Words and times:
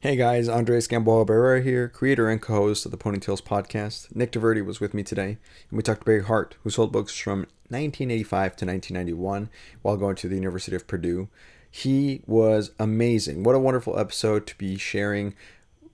Hey 0.00 0.14
guys, 0.14 0.46
Andres 0.46 0.86
Gamboa 0.86 1.24
Barrera 1.24 1.62
here, 1.62 1.88
creator 1.88 2.28
and 2.28 2.40
co-host 2.40 2.84
of 2.84 2.90
the 2.90 2.98
Ponytails 2.98 3.42
podcast. 3.42 4.14
Nick 4.14 4.30
DeVerti 4.30 4.62
was 4.62 4.78
with 4.78 4.92
me 4.92 5.02
today, 5.02 5.38
and 5.70 5.76
we 5.76 5.82
talked 5.82 6.00
to 6.00 6.04
Barry 6.04 6.22
Hart, 6.22 6.54
who 6.62 6.68
sold 6.68 6.92
books 6.92 7.16
from 7.16 7.40
1985 7.70 8.56
to 8.56 8.66
1991 8.66 9.48
while 9.80 9.96
going 9.96 10.14
to 10.16 10.28
the 10.28 10.34
University 10.34 10.76
of 10.76 10.86
Purdue. 10.86 11.28
He 11.70 12.20
was 12.26 12.72
amazing. 12.78 13.42
What 13.42 13.54
a 13.54 13.58
wonderful 13.58 13.98
episode 13.98 14.46
to 14.48 14.58
be 14.58 14.76
sharing 14.76 15.34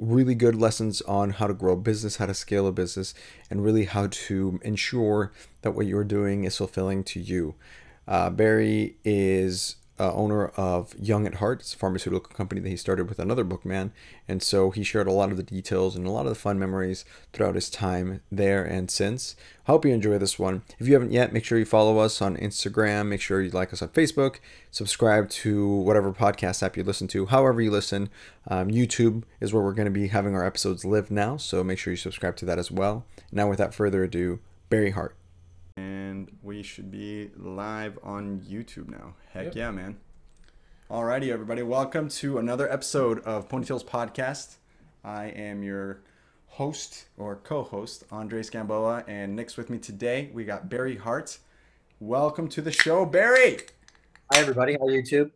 really 0.01 0.35
good 0.35 0.57
lessons 0.57 1.01
on 1.03 1.31
how 1.31 1.47
to 1.47 1.55
grow 1.55 1.75
a 1.75 1.77
business, 1.77 2.17
how 2.17 2.27
to 2.27 2.35
scale 2.35 2.67
a 2.67 2.73
business, 2.73 3.15
and 3.51 3.65
really 3.65 3.85
how 3.85 4.09
to 4.09 4.59
ensure 4.65 5.31
that 5.63 5.77
what 5.77 5.87
you're 5.87 6.03
doing 6.03 6.43
is 6.43 6.57
fulfilling 6.57 7.05
to 7.05 7.21
you. 7.21 7.55
Uh, 8.09 8.31
Barry 8.31 8.97
is 9.05 9.77
uh, 10.03 10.13
owner 10.15 10.49
of 10.49 10.97
Young 10.99 11.29
at 11.29 11.35
Heart. 11.35 11.61
It's 11.61 11.75
a 11.75 11.79
pharmaceutical 11.79 12.35
company 12.35 12.61
that 12.61 12.69
he 12.69 12.77
started 12.77 13.09
with 13.09 13.21
another 13.21 13.45
bookman. 13.45 13.93
And 14.27 14.43
so 14.43 14.73
he 14.73 14.83
shared 14.83 15.07
a 15.07 15.13
lot 15.13 15.31
of 15.31 15.37
the 15.37 15.45
details 15.45 15.95
and 15.95 16.05
a 16.05 16.11
lot 16.11 16.27
of 16.27 16.31
the 16.31 16.35
fun 16.35 16.59
memories 16.59 17.05
throughout 17.33 17.55
his 17.55 17.71
time 17.71 18.21
there 18.31 18.65
and 18.65 18.91
since. 18.91 19.37
Hope 19.67 19.85
you 19.85 19.95
enjoy 19.95 20.19
this 20.19 20.41
one. 20.41 20.63
If 20.81 20.89
you 20.89 20.95
haven't 20.95 21.13
yet, 21.13 21.33
make 21.33 21.45
sure 21.45 21.57
you 21.57 21.65
follow 21.65 21.99
us 21.99 22.21
on 22.21 22.37
Instagram. 22.37 23.07
Make 23.07 23.21
sure 23.21 23.41
you 23.41 23.51
like 23.51 23.73
us 23.73 23.81
on 23.81 23.91
Facebook. 23.91 24.41
Subscribe 24.73 25.31
to 25.31 25.69
whatever 25.69 26.13
podcast 26.13 26.65
app 26.65 26.77
you 26.77 26.83
listen 26.83 27.07
to, 27.09 27.27
however 27.27 27.63
you 27.63 27.71
listen. 27.71 28.11
Um, 28.49 28.71
YouTube 28.71 29.23
is 29.41 29.53
where 29.53 29.63
we're 29.63 29.73
going 29.73 29.87
to 29.87 29.93
be 29.93 30.09
having 30.09 30.35
our 30.35 30.45
episodes 30.45 30.85
live 30.85 31.13
now. 31.13 31.37
So 31.37 31.63
make 31.63 31.79
sure 31.79 31.93
you 31.93 31.97
subscribe 31.97 32.35
to 32.39 32.45
that 32.47 32.59
as 32.59 32.73
well. 32.73 33.07
Now, 33.31 33.49
without 33.49 33.73
further 33.73 34.03
ado, 34.03 34.41
Barry 34.69 34.91
Hart 34.91 35.15
and 35.77 36.31
we 36.43 36.63
should 36.63 36.91
be 36.91 37.31
live 37.37 37.99
on 38.03 38.41
YouTube 38.41 38.89
now. 38.89 39.15
Heck 39.33 39.47
yep. 39.47 39.55
yeah, 39.55 39.71
man. 39.71 39.97
Alrighty, 40.91 41.29
everybody. 41.29 41.63
Welcome 41.63 42.09
to 42.11 42.39
another 42.39 42.71
episode 42.71 43.21
of 43.21 43.49
Ponytails 43.49 43.85
Podcast. 43.85 44.57
I 45.05 45.27
am 45.27 45.63
your 45.63 46.03
host 46.47 47.07
or 47.17 47.37
co-host, 47.37 48.05
Andres 48.11 48.51
Gamboa, 48.51 49.05
and 49.07 49.35
Nick's 49.35 49.57
with 49.57 49.71
me 49.71 49.79
today. 49.79 50.31
We 50.35 50.45
got 50.45 50.69
Barry 50.69 50.97
Hart. 50.97 51.39
Welcome 51.99 52.49
to 52.49 52.61
the 52.61 52.73
show, 52.73 53.07
Barry. 53.07 53.59
Hi, 54.33 54.41
everybody. 54.41 54.75
Hi, 54.75 54.87
YouTube. 54.87 55.31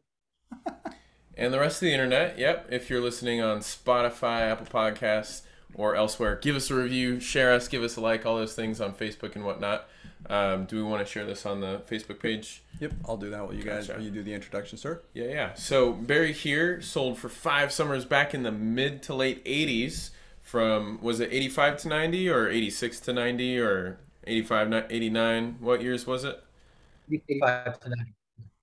and 1.37 1.55
the 1.55 1.61
rest 1.61 1.77
of 1.77 1.87
the 1.87 1.93
internet. 1.93 2.39
Yep. 2.39 2.69
If 2.71 2.91
you're 2.91 3.01
listening 3.01 3.41
on 3.41 3.61
Spotify, 3.61 4.43
Apple 4.43 4.67
Podcasts, 4.67 5.43
or 5.75 5.95
elsewhere, 5.95 6.37
give 6.37 6.57
us 6.57 6.71
a 6.71 6.75
review, 6.75 7.21
share 7.21 7.53
us, 7.53 7.69
give 7.69 7.83
us 7.83 7.97
a 7.97 8.01
like, 8.01 8.27
all 8.27 8.37
those 8.37 8.55
things 8.55 8.81
on 8.81 8.93
Facebook 8.93 9.37
and 9.37 9.45
whatnot. 9.45 9.89
Um, 10.29 10.65
do 10.65 10.77
we 10.77 10.83
want 10.83 11.07
to 11.07 11.11
share 11.11 11.25
this 11.25 11.47
on 11.47 11.61
the 11.61 11.83
Facebook 11.89 12.21
page? 12.21 12.63
Yep, 12.81 12.93
I'll 13.07 13.17
do 13.17 13.31
that 13.31 13.45
while 13.45 13.55
you 13.55 13.63
guys 13.63 13.89
while 13.89 14.01
you 14.01 14.11
do 14.11 14.23
the 14.23 14.35
introduction, 14.35 14.77
sir. 14.77 15.01
Yeah, 15.15 15.27
yeah. 15.27 15.55
So 15.55 15.93
Barry 15.93 16.33
here 16.33 16.81
sold 16.81 17.19
for 17.19 17.29
five 17.29 17.73
summers 17.73 18.05
back 18.05 18.35
in 18.35 18.43
the 18.43 18.53
mid 18.53 19.03
to 19.05 19.15
late 19.15 19.45
'80s. 19.45 20.11
From 20.43 20.99
was 21.03 21.21
it 21.21 21.31
'85 21.33 21.77
to 21.79 21.89
'90 21.89 22.29
or 22.29 22.49
'86 22.49 23.01
to 23.01 23.13
'90 23.13 23.59
or 23.59 23.99
85 24.27 24.87
'89? 24.91 25.57
What 25.61 25.83
years 25.83 26.07
was 26.07 26.25
it? 26.25 26.43
'85 27.11 27.81
to 27.81 27.89
'90. 27.91 28.13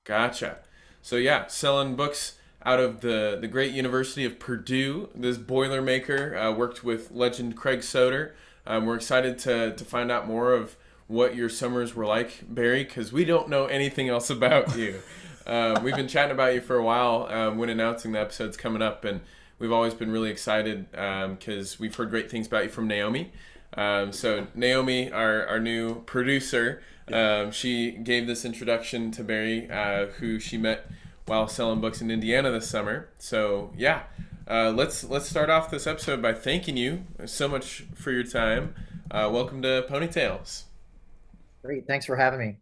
Gotcha. 0.04 0.58
So 1.02 1.16
yeah, 1.16 1.48
selling 1.48 1.96
books 1.96 2.38
out 2.66 2.80
of 2.80 3.02
the 3.02 3.38
the 3.40 3.48
great 3.48 3.74
University 3.74 4.26
of 4.26 4.40
Purdue. 4.40 5.10
This 5.16 5.38
Boilermaker 5.38 6.36
uh, 6.36 6.54
worked 6.54 6.84
with 6.84 7.12
legend 7.12 7.56
Craig 7.56 7.80
Soder. 7.80 8.32
Um, 8.66 8.86
we're 8.86 8.96
excited 8.96 9.38
to 9.40 9.74
to 9.76 9.86
find 9.86 10.12
out 10.12 10.28
more 10.28 10.54
of 10.54 10.76
what 11.14 11.36
your 11.36 11.48
summers 11.48 11.94
were 11.94 12.08
like, 12.08 12.42
Barry, 12.50 12.84
because 12.84 13.14
we 13.14 13.24
don't 13.24 13.48
know 13.48 13.68
anything 13.68 14.10
else 14.10 14.32
about 14.32 14.76
you. 14.76 15.00
um, 15.48 15.84
we've 15.84 15.96
been 15.96 16.08
chatting 16.08 16.32
about 16.32 16.56
you 16.56 16.60
for 16.60 16.76
a 16.76 16.84
while 16.84 17.28
um, 17.30 17.60
when 17.60 17.70
announcing 17.70 18.14
the 18.14 18.20
episodes 18.20 18.58
coming 18.58 18.82
up, 18.82 19.06
and 19.06 19.22
we've 19.60 19.72
always 19.72 19.94
been 19.94 20.10
really 20.10 20.32
excited 20.32 20.90
because 20.90 21.74
um, 21.74 21.78
we've 21.80 21.96
heard 21.96 22.10
great 22.10 22.32
things 22.32 22.48
about 22.48 22.64
you 22.64 22.70
from 22.72 22.88
Naomi. 22.88 23.32
Um, 23.78 24.12
so 24.12 24.48
Naomi, 24.56 25.12
our, 25.12 25.46
our 25.46 25.60
new 25.60 26.02
producer, 26.02 26.82
um, 27.12 27.52
she 27.52 27.92
gave 27.92 28.26
this 28.26 28.44
introduction 28.44 29.12
to 29.12 29.24
Barry, 29.24 29.70
uh, 29.70 30.08
who 30.08 30.40
she 30.40 30.58
met 30.58 30.88
while 31.28 31.48
selling 31.48 31.80
books 31.80 32.02
in 32.02 32.10
Indiana 32.10 32.50
this 32.50 32.68
summer. 32.68 33.10
So 33.20 33.72
yeah, 33.78 34.04
uh, 34.50 34.72
let's 34.72 35.04
let's 35.04 35.30
start 35.30 35.52
off 35.52 35.70
this 35.70 35.86
episode 35.86 36.24
by 36.24 36.34
thanking 36.34 36.76
you 36.76 37.06
so 37.26 37.48
much 37.48 37.86
for 37.94 38.12
your 38.12 38.24
time. 38.24 38.74
Uh, 39.12 39.30
welcome 39.32 39.62
to 39.62 39.86
Ponytails. 39.88 40.64
Great. 41.64 41.88
Thanks 41.88 42.06
for 42.06 42.16
having 42.16 42.40
me. 42.40 42.58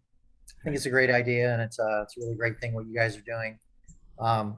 I 0.60 0.64
think 0.64 0.76
it's 0.76 0.86
a 0.86 0.92
great 0.92 1.10
idea, 1.10 1.54
and 1.54 1.62
it's 1.62 1.80
a, 1.80 1.84
uh, 1.84 2.02
it's 2.04 2.18
a 2.18 2.22
really 2.22 2.36
great 2.36 2.60
thing 2.60 2.74
what 2.74 2.86
you 2.86 2.96
guys 2.96 3.18
are 3.18 3.22
doing. 3.22 3.58
Um, 4.20 4.58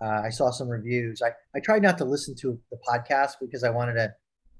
uh, 0.00 0.22
I 0.24 0.30
saw 0.30 0.50
some 0.50 0.68
reviews. 0.68 1.22
I, 1.22 1.30
I 1.54 1.60
tried 1.60 1.82
not 1.82 1.96
to 1.98 2.04
listen 2.04 2.34
to 2.36 2.58
the 2.72 2.78
podcast 2.88 3.34
because 3.40 3.62
I 3.62 3.70
wanted 3.70 3.94
to, 3.94 4.12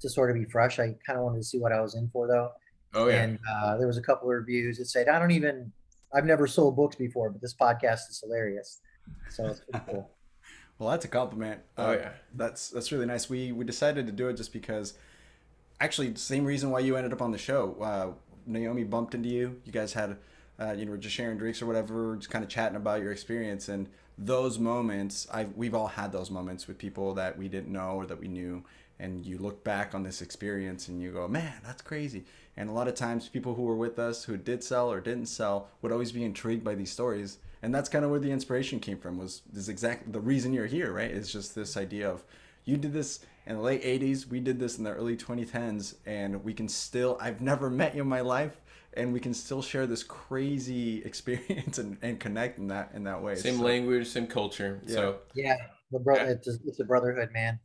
to 0.03 0.09
sort 0.09 0.31
of 0.31 0.37
be 0.37 0.45
fresh. 0.45 0.79
I 0.79 0.95
kind 1.05 1.19
of 1.19 1.25
wanted 1.25 1.39
to 1.39 1.45
see 1.45 1.59
what 1.59 1.73
I 1.73 1.81
was 1.81 1.97
in 1.97 2.09
for, 2.13 2.29
though. 2.29 2.53
Oh, 2.95 3.09
yeah. 3.09 3.23
And 3.23 3.39
uh, 3.53 3.77
there 3.77 3.89
was 3.89 3.99
a 3.99 4.03
couple 4.03 4.29
of 4.29 4.37
reviews 4.37 4.79
that 4.79 4.87
said, 4.87 5.09
I 5.09 5.19
don't 5.19 5.33
even, 5.33 5.73
I've 6.15 6.27
never 6.27 6.47
sold 6.47 6.77
books 6.77 6.95
before, 6.95 7.31
but 7.31 7.41
this 7.41 7.55
podcast 7.55 8.09
is 8.09 8.21
hilarious. 8.23 8.81
So 9.31 9.47
it's 9.47 9.61
pretty 9.61 9.85
cool. 9.91 10.11
well, 10.79 10.91
that's 10.91 11.07
a 11.07 11.09
compliment. 11.09 11.61
Oh, 11.77 11.91
uh, 11.91 11.93
yeah. 11.95 12.11
That's, 12.35 12.69
that's 12.69 12.93
really 12.93 13.07
nice. 13.07 13.29
We, 13.29 13.51
we 13.51 13.65
decided 13.65 14.07
to 14.07 14.13
do 14.13 14.29
it 14.29 14.37
just 14.37 14.53
because 14.53 14.95
actually 15.81 16.11
the 16.11 16.21
same 16.21 16.45
reason 16.45 16.71
why 16.71 16.81
you 16.81 16.97
ended 16.97 17.13
up 17.13 17.23
on 17.23 17.33
the 17.33 17.39
show. 17.39 17.77
Uh, 17.81 18.32
Naomi 18.47 18.85
bumped 18.85 19.15
into 19.15 19.29
you. 19.29 19.61
You 19.65 19.73
guys 19.73 19.93
had, 19.93 20.17
uh, 20.61 20.73
you 20.73 20.85
know, 20.85 20.97
just 20.97 21.15
sharing 21.15 21.39
drinks 21.39 21.63
or 21.63 21.67
whatever, 21.67 22.17
just 22.17 22.31
kind 22.31 22.45
of 22.45 22.51
chatting 22.51 22.77
about 22.77 23.01
your 23.01 23.13
experience. 23.13 23.69
And 23.69 23.89
those 24.19 24.59
moments, 24.59 25.27
I 25.33 25.45
we've 25.45 25.75
all 25.75 25.89
had 25.89 26.13
those 26.13 26.31
moments 26.31 26.69
with 26.69 26.79
people 26.79 27.15
that 27.15 27.39
we 27.39 27.49
didn't 27.49 27.73
know 27.73 27.93
or 27.93 28.07
that 28.07 28.21
we 28.21 28.29
knew. 28.29 28.65
And 28.99 29.27
you 29.27 29.39
look 29.39 29.65
back 29.65 29.95
on 29.95 30.05
this 30.05 30.23
experience 30.23 30.87
and 30.87 31.03
you 31.03 31.11
go, 31.11 31.27
man, 31.27 31.55
that's 31.65 31.83
crazy. 31.83 32.25
And 32.57 32.69
a 32.69 32.73
lot 32.73 32.87
of 32.87 32.95
times, 32.95 33.29
people 33.29 33.55
who 33.55 33.63
were 33.63 33.77
with 33.77 33.99
us 33.99 34.25
who 34.25 34.37
did 34.37 34.63
sell 34.63 34.93
or 34.93 35.01
didn't 35.01 35.27
sell 35.27 35.69
would 35.81 35.91
always 35.91 36.13
be 36.13 36.25
intrigued 36.25 36.63
by 36.63 36.75
these 36.75 36.93
stories. 36.93 37.39
And 37.63 37.75
that's 37.75 37.89
kind 37.89 38.05
of 38.05 38.11
where 38.11 38.21
the 38.21 38.31
inspiration 38.31 38.81
came 38.81 38.99
from. 38.99 39.19
Was 39.19 39.43
is 39.55 39.69
exactly 39.69 40.13
the 40.13 40.21
reason 40.21 40.53
you're 40.53 40.67
here, 40.67 40.93
right? 40.93 41.11
It's 41.11 41.33
just 41.33 41.55
this 41.55 41.77
idea 41.77 42.11
of 42.11 42.23
you 42.65 42.77
did 42.77 42.93
this 42.93 43.21
in 43.47 43.57
the 43.57 43.63
late 43.63 43.83
80s 43.83 44.29
we 44.29 44.41
did 44.41 44.59
this 44.59 44.79
in 44.79 44.85
the 44.85 44.93
early 44.93 45.17
2010s 45.17 45.95
and 46.07 46.45
we 46.45 46.55
can 46.55 46.69
still 46.69 47.19
i've 47.21 47.41
never 47.41 47.71
met 47.71 47.95
you 47.95 48.03
in 48.03 48.09
my 48.09 48.21
life 48.21 48.61
and 48.95 49.13
we 49.13 49.21
can 49.21 49.33
still 49.35 49.63
share 49.63 49.87
this 49.87 50.03
crazy 50.03 51.03
experience 51.05 51.79
and, 51.79 51.99
and 52.03 52.21
connect 52.21 52.59
in 52.59 52.69
that 52.69 52.91
in 52.95 53.05
that 53.05 53.23
way 53.23 53.35
same 53.35 53.59
so, 53.59 53.65
language 53.65 54.07
same 54.07 54.27
culture 54.27 54.81
yeah. 54.87 54.95
so. 54.95 55.17
Yeah 55.35 55.57
the 55.93 55.99
bro- 55.99 56.17
yeah. 56.17 56.31
It's, 56.31 56.49
a, 56.49 56.53
it's 56.67 56.81
a 56.81 56.85
brotherhood 56.85 57.31
man. 57.33 57.61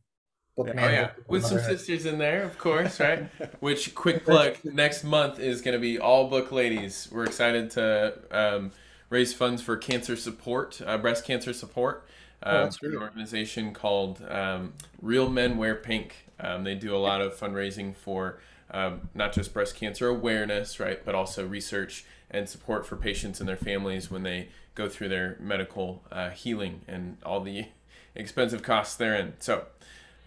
Book 0.56 0.68
yeah. 0.74 0.86
oh 0.86 0.90
yeah. 0.90 1.10
with 1.28 1.46
some 1.46 1.60
sisters 1.60 2.08
in 2.08 2.18
there 2.18 2.44
of 2.44 2.58
course 2.58 3.00
right? 3.00 3.30
Which 3.60 3.94
quick 3.94 4.26
plug 4.26 4.58
next 4.64 5.04
month 5.04 5.40
is 5.40 5.62
going 5.62 5.74
to 5.74 5.80
be 5.80 6.00
all 6.00 6.30
book 6.30 6.52
ladies. 6.52 7.08
We're 7.12 7.26
excited 7.26 7.70
to 7.72 8.18
um, 8.32 8.72
raise 9.12 9.36
funds 9.36 9.62
for 9.62 9.78
cancer 9.78 10.16
support 10.16 10.82
uh, 10.86 10.98
breast 10.98 11.26
cancer 11.26 11.54
support 11.54 12.08
oh, 12.44 12.64
um, 12.64 12.70
an 12.82 12.98
organization 12.98 13.74
called 13.74 14.22
um, 14.30 14.74
Real 15.02 15.30
Men 15.30 15.58
Wear 15.58 15.76
Pink. 15.76 16.28
Um, 16.40 16.64
they 16.64 16.76
do 16.76 16.96
a 16.96 16.98
lot 16.98 17.22
of 17.22 17.34
fundraising 17.36 17.96
for 17.96 18.40
um, 18.72 19.10
not 19.16 19.34
just 19.34 19.54
breast 19.54 19.76
cancer 19.76 20.08
awareness, 20.08 20.80
right, 20.80 21.04
but 21.04 21.16
also 21.16 21.46
research 21.48 22.06
and 22.30 22.48
support 22.48 22.86
for 22.86 22.96
patients 22.96 23.40
and 23.40 23.48
their 23.48 23.56
families 23.58 24.12
when 24.12 24.24
they 24.24 24.50
go 24.76 24.90
through 24.90 25.10
their 25.10 25.38
medical 25.40 26.04
uh, 26.12 26.30
healing 26.30 26.82
and 26.88 27.18
all 27.26 27.42
the 27.42 27.66
expensive 28.16 28.62
costs 28.62 28.96
therein. 28.96 29.34
So 29.40 29.66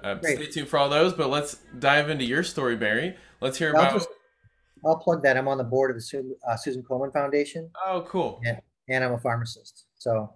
uh, 0.03 0.19
stay 0.21 0.47
tuned 0.47 0.69
for 0.69 0.79
all 0.79 0.89
those, 0.89 1.13
but 1.13 1.29
let's 1.29 1.59
dive 1.79 2.09
into 2.09 2.25
your 2.25 2.43
story, 2.43 2.77
Barry. 2.77 3.17
Let's 3.41 3.59
hear 3.59 3.75
I'll 3.77 3.83
about. 3.83 3.93
Just, 3.95 4.09
I'll 4.85 4.97
plug 4.97 5.23
that. 5.23 5.37
I'm 5.37 5.47
on 5.47 5.59
the 5.59 5.65
board 5.65 5.91
of 5.91 5.97
the 5.97 6.37
uh, 6.49 6.57
Susan 6.57 6.83
Komen 6.83 7.13
Foundation. 7.13 7.71
Oh, 7.87 8.05
cool. 8.09 8.41
And, 8.45 8.61
and 8.89 9.05
I'm 9.05 9.13
a 9.13 9.19
pharmacist. 9.19 9.85
So 9.97 10.33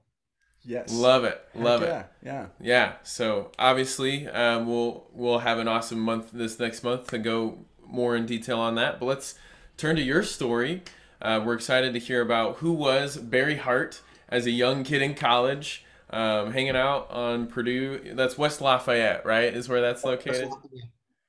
Yes. 0.65 0.93
Love 0.93 1.25
it. 1.25 1.41
Love 1.55 1.81
Heck 1.81 1.89
it. 1.89 1.93
Yeah. 1.93 2.33
Yeah. 2.33 2.47
Yeah. 2.61 2.93
So 3.03 3.53
obviously, 3.59 4.27
um, 4.29 4.67
we'll 4.67 5.07
we'll 5.13 5.41
have 5.41 5.59
an 5.59 5.69
awesome 5.69 6.01
month 6.01 6.31
this 6.33 6.59
next 6.59 6.83
month 6.83 7.09
to 7.09 7.19
go 7.19 7.59
more 7.87 8.17
in 8.17 8.27
detail 8.27 8.59
on 8.59 8.75
that. 8.77 8.99
But 8.99 9.07
let's 9.07 9.35
turn 9.77 9.97
to 9.97 10.03
your 10.03 10.23
story. 10.23 10.83
Uh, 11.21 11.43
we're 11.45 11.55
excited 11.55 11.93
to 11.95 11.99
hear 11.99 12.21
about 12.21 12.57
who 12.57 12.73
was 12.73 13.17
Barry 13.17 13.57
Hart 13.57 14.01
as 14.29 14.47
a 14.47 14.51
young 14.51 14.85
kid 14.85 15.03
in 15.03 15.15
college, 15.15 15.85
um, 16.11 16.53
hanging 16.53 16.77
out 16.77 17.11
on 17.11 17.47
Purdue. 17.47 18.15
That's 18.15 18.37
West 18.37 18.61
Lafayette, 18.61 19.25
right? 19.25 19.55
Is 19.55 19.69
where 19.69 19.81
that's 19.81 20.05
located. 20.05 20.51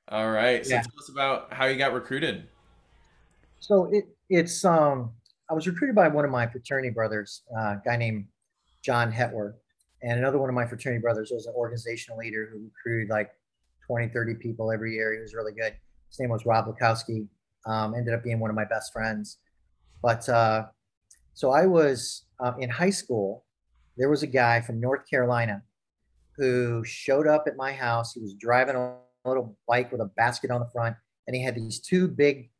All 0.08 0.30
right. 0.30 0.64
So 0.64 0.74
yeah. 0.74 0.82
tell 0.82 0.98
us 0.98 1.08
about 1.08 1.52
how 1.52 1.66
you 1.66 1.76
got 1.76 1.92
recruited. 1.92 2.48
So 3.60 3.90
it 3.92 4.04
it's 4.28 4.64
um 4.64 5.12
I 5.50 5.54
was 5.54 5.66
recruited 5.66 5.94
by 5.94 6.08
one 6.08 6.24
of 6.24 6.30
my 6.30 6.46
fraternity 6.46 6.90
brothers, 6.90 7.42
uh, 7.56 7.60
a 7.60 7.82
guy 7.84 7.96
named 7.96 8.26
John 8.86 9.12
Hetwer. 9.12 9.54
And 10.02 10.20
another 10.20 10.38
one 10.38 10.48
of 10.48 10.54
my 10.54 10.64
fraternity 10.64 11.02
brothers 11.02 11.32
was 11.32 11.46
an 11.46 11.54
organizational 11.56 12.18
leader 12.18 12.48
who 12.52 12.64
recruited 12.64 13.10
like 13.10 13.32
20, 13.88 14.08
30 14.08 14.34
people 14.34 14.70
every 14.70 14.94
year. 14.94 15.12
He 15.12 15.20
was 15.20 15.34
really 15.34 15.52
good. 15.52 15.74
His 16.08 16.20
name 16.20 16.30
was 16.30 16.46
Rob 16.46 16.66
Lukowski. 16.66 17.26
Um, 17.66 17.94
ended 17.96 18.14
up 18.14 18.22
being 18.22 18.38
one 18.38 18.48
of 18.48 18.54
my 18.54 18.64
best 18.64 18.92
friends. 18.92 19.38
But 20.00 20.28
uh, 20.28 20.66
so 21.34 21.50
I 21.50 21.66
was 21.66 22.26
uh, 22.38 22.52
in 22.60 22.70
high 22.70 22.90
school. 22.90 23.44
There 23.96 24.08
was 24.08 24.22
a 24.22 24.28
guy 24.28 24.60
from 24.60 24.80
North 24.80 25.08
Carolina 25.10 25.62
who 26.36 26.84
showed 26.84 27.26
up 27.26 27.44
at 27.48 27.56
my 27.56 27.72
house. 27.72 28.12
He 28.12 28.20
was 28.20 28.34
driving 28.34 28.76
a 28.76 28.94
little 29.24 29.58
bike 29.66 29.90
with 29.90 30.00
a 30.00 30.10
basket 30.16 30.52
on 30.52 30.60
the 30.60 30.70
front, 30.72 30.94
and 31.26 31.34
he 31.34 31.42
had 31.42 31.56
these 31.56 31.80
two 31.80 32.06
big, 32.06 32.50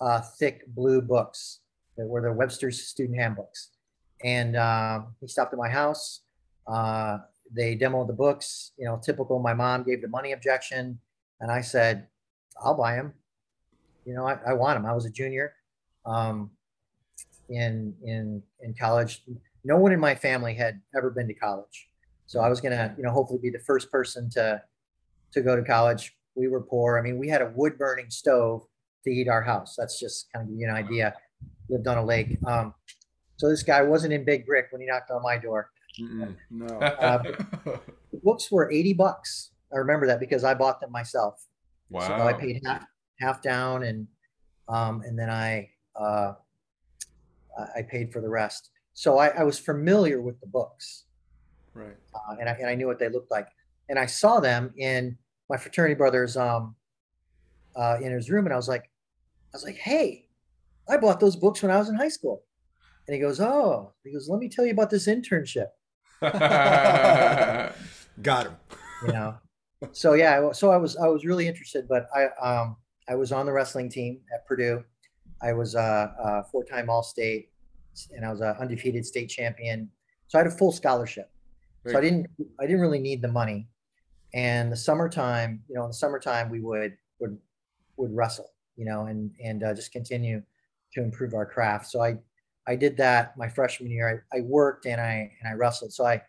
uh, 0.00 0.22
thick 0.38 0.62
blue 0.68 1.02
books 1.02 1.60
that 1.98 2.06
were 2.06 2.22
the 2.22 2.32
Webster's 2.32 2.86
student 2.86 3.18
handbooks. 3.18 3.73
And 4.24 4.56
um, 4.56 5.14
he 5.20 5.28
stopped 5.28 5.52
at 5.52 5.58
my 5.58 5.68
house. 5.68 6.22
Uh, 6.66 7.18
they 7.54 7.76
demoed 7.76 8.06
the 8.06 8.14
books. 8.14 8.72
You 8.78 8.86
know, 8.86 8.98
typical. 9.02 9.38
My 9.38 9.54
mom 9.54 9.84
gave 9.84 10.00
the 10.02 10.08
money 10.08 10.32
objection, 10.32 10.98
and 11.40 11.52
I 11.52 11.60
said, 11.60 12.08
"I'll 12.64 12.74
buy 12.74 12.96
them." 12.96 13.12
You 14.06 14.14
know, 14.14 14.26
I, 14.26 14.38
I 14.46 14.52
want 14.54 14.76
them. 14.76 14.86
I 14.86 14.94
was 14.94 15.04
a 15.04 15.10
junior 15.10 15.52
um, 16.06 16.50
in 17.50 17.94
in 18.02 18.42
in 18.60 18.74
college. 18.74 19.22
No 19.62 19.76
one 19.76 19.92
in 19.92 20.00
my 20.00 20.14
family 20.14 20.54
had 20.54 20.80
ever 20.96 21.10
been 21.10 21.28
to 21.28 21.34
college, 21.34 21.88
so 22.26 22.40
I 22.40 22.48
was 22.48 22.60
gonna, 22.60 22.94
you 22.96 23.04
know, 23.04 23.10
hopefully 23.10 23.40
be 23.42 23.50
the 23.50 23.60
first 23.60 23.90
person 23.92 24.30
to 24.30 24.62
to 25.32 25.42
go 25.42 25.54
to 25.54 25.62
college. 25.62 26.16
We 26.34 26.48
were 26.48 26.62
poor. 26.62 26.98
I 26.98 27.02
mean, 27.02 27.18
we 27.18 27.28
had 27.28 27.42
a 27.42 27.52
wood 27.54 27.78
burning 27.78 28.10
stove 28.10 28.62
to 29.04 29.14
heat 29.14 29.28
our 29.28 29.42
house. 29.42 29.76
That's 29.76 30.00
just 30.00 30.32
kind 30.32 30.44
of 30.44 30.50
give 30.50 30.60
you 30.60 30.68
an 30.68 30.74
idea. 30.74 31.14
Lived 31.68 31.86
on 31.86 31.98
a 31.98 32.04
lake. 32.04 32.38
Um, 32.46 32.74
so 33.36 33.48
this 33.48 33.62
guy 33.62 33.82
wasn't 33.82 34.12
in 34.12 34.24
Big 34.24 34.46
Brick 34.46 34.66
when 34.70 34.80
he 34.80 34.86
knocked 34.86 35.10
on 35.10 35.22
my 35.22 35.36
door. 35.38 35.70
Mm-mm. 36.00 36.36
No. 36.50 36.66
Uh, 36.80 37.18
The 38.12 38.20
books 38.22 38.50
were 38.50 38.70
80 38.70 38.92
bucks. 38.94 39.50
I 39.72 39.78
remember 39.78 40.06
that 40.06 40.20
because 40.20 40.44
I 40.44 40.54
bought 40.54 40.80
them 40.80 40.92
myself. 40.92 41.44
wow. 41.90 42.06
So 42.06 42.14
I 42.14 42.32
paid 42.32 42.60
half, 42.64 42.84
half 43.18 43.42
down 43.42 43.82
and, 43.82 44.06
um, 44.68 45.02
and 45.02 45.18
then 45.18 45.30
I, 45.30 45.70
uh, 45.98 46.34
I- 47.58 47.78
I 47.78 47.82
paid 47.82 48.12
for 48.12 48.20
the 48.20 48.28
rest. 48.28 48.70
So 48.94 49.18
I, 49.18 49.28
I 49.28 49.42
was 49.42 49.58
familiar 49.58 50.20
with 50.20 50.40
the 50.40 50.46
books, 50.46 51.04
right. 51.74 51.96
uh, 52.14 52.36
and 52.40 52.48
I, 52.48 52.52
and 52.52 52.68
I 52.68 52.74
knew 52.76 52.86
what 52.86 52.98
they 53.00 53.08
looked 53.08 53.30
like. 53.32 53.48
And 53.88 53.98
I 53.98 54.06
saw 54.06 54.38
them 54.40 54.72
in 54.76 55.18
my 55.50 55.56
fraternity 55.56 55.94
brother's, 55.94 56.36
um, 56.36 56.76
uh, 57.76 57.98
in 58.00 58.12
his 58.12 58.30
room 58.30 58.46
and 58.46 58.52
I 58.52 58.56
was 58.56 58.68
like, 58.68 58.84
I 58.84 59.56
was 59.56 59.64
like, 59.64 59.76
Hey, 59.76 60.28
I 60.88 60.96
bought 60.96 61.18
those 61.20 61.34
books 61.36 61.62
when 61.62 61.70
I 61.72 61.78
was 61.78 61.88
in 61.88 61.96
high 61.96 62.08
school. 62.08 62.44
And 63.06 63.14
he 63.14 63.20
goes, 63.20 63.40
Oh, 63.40 63.92
he 64.02 64.12
goes, 64.12 64.28
let 64.28 64.40
me 64.40 64.48
tell 64.48 64.64
you 64.64 64.72
about 64.72 64.90
this 64.90 65.06
internship. 65.06 65.68
Got 68.22 68.46
him. 68.46 68.56
you 69.06 69.12
know? 69.12 69.36
So 69.92 70.14
yeah 70.14 70.52
so 70.52 70.70
i 70.70 70.76
was 70.76 70.96
i 70.96 71.06
was 71.06 71.24
really 71.24 71.46
interested 71.46 71.86
but 71.86 72.06
i 72.14 72.28
um 72.42 72.76
i 73.08 73.14
was 73.14 73.32
on 73.32 73.44
the 73.44 73.52
wrestling 73.52 73.90
team 73.90 74.20
at 74.32 74.46
purdue. 74.46 74.82
I 75.42 75.52
was 75.52 75.74
uh, 75.74 76.08
uh 76.22 76.42
four-time 76.44 76.88
all-state 76.88 77.50
and 78.14 78.24
i 78.24 78.30
was 78.30 78.40
a 78.40 78.56
undefeated 78.60 79.04
state 79.04 79.28
champion. 79.28 79.90
So 80.28 80.38
i 80.38 80.42
had 80.42 80.46
a 80.46 80.56
full 80.56 80.72
scholarship. 80.72 81.30
So 81.86 81.98
i 81.98 82.00
didn't 82.00 82.28
i 82.60 82.66
didn't 82.66 82.80
really 82.80 82.98
need 82.98 83.20
the 83.20 83.28
money. 83.28 83.68
And 84.32 84.72
the 84.72 84.76
summertime 84.76 85.62
you 85.68 85.74
know 85.74 85.82
in 85.84 85.90
the 85.90 85.94
summertime 85.94 86.48
we 86.48 86.60
would 86.60 86.96
would 87.20 87.36
would 87.98 88.16
wrestle 88.16 88.50
you 88.76 88.86
know 88.86 89.06
and 89.06 89.32
and 89.42 89.62
uh, 89.62 89.74
just 89.74 89.92
continue 89.92 90.42
to 90.94 91.02
improve 91.02 91.34
our 91.34 91.44
craft. 91.44 91.90
So 91.90 92.02
i 92.02 92.16
i 92.66 92.74
did 92.74 92.96
that 92.96 93.36
my 93.36 93.48
freshman 93.48 93.90
year 93.90 94.24
i, 94.32 94.38
I 94.38 94.40
worked 94.42 94.86
and 94.86 95.00
i 95.00 95.30
and 95.40 95.48
i 95.48 95.52
wrestled 95.52 95.92
so 95.92 96.06
i 96.06 96.22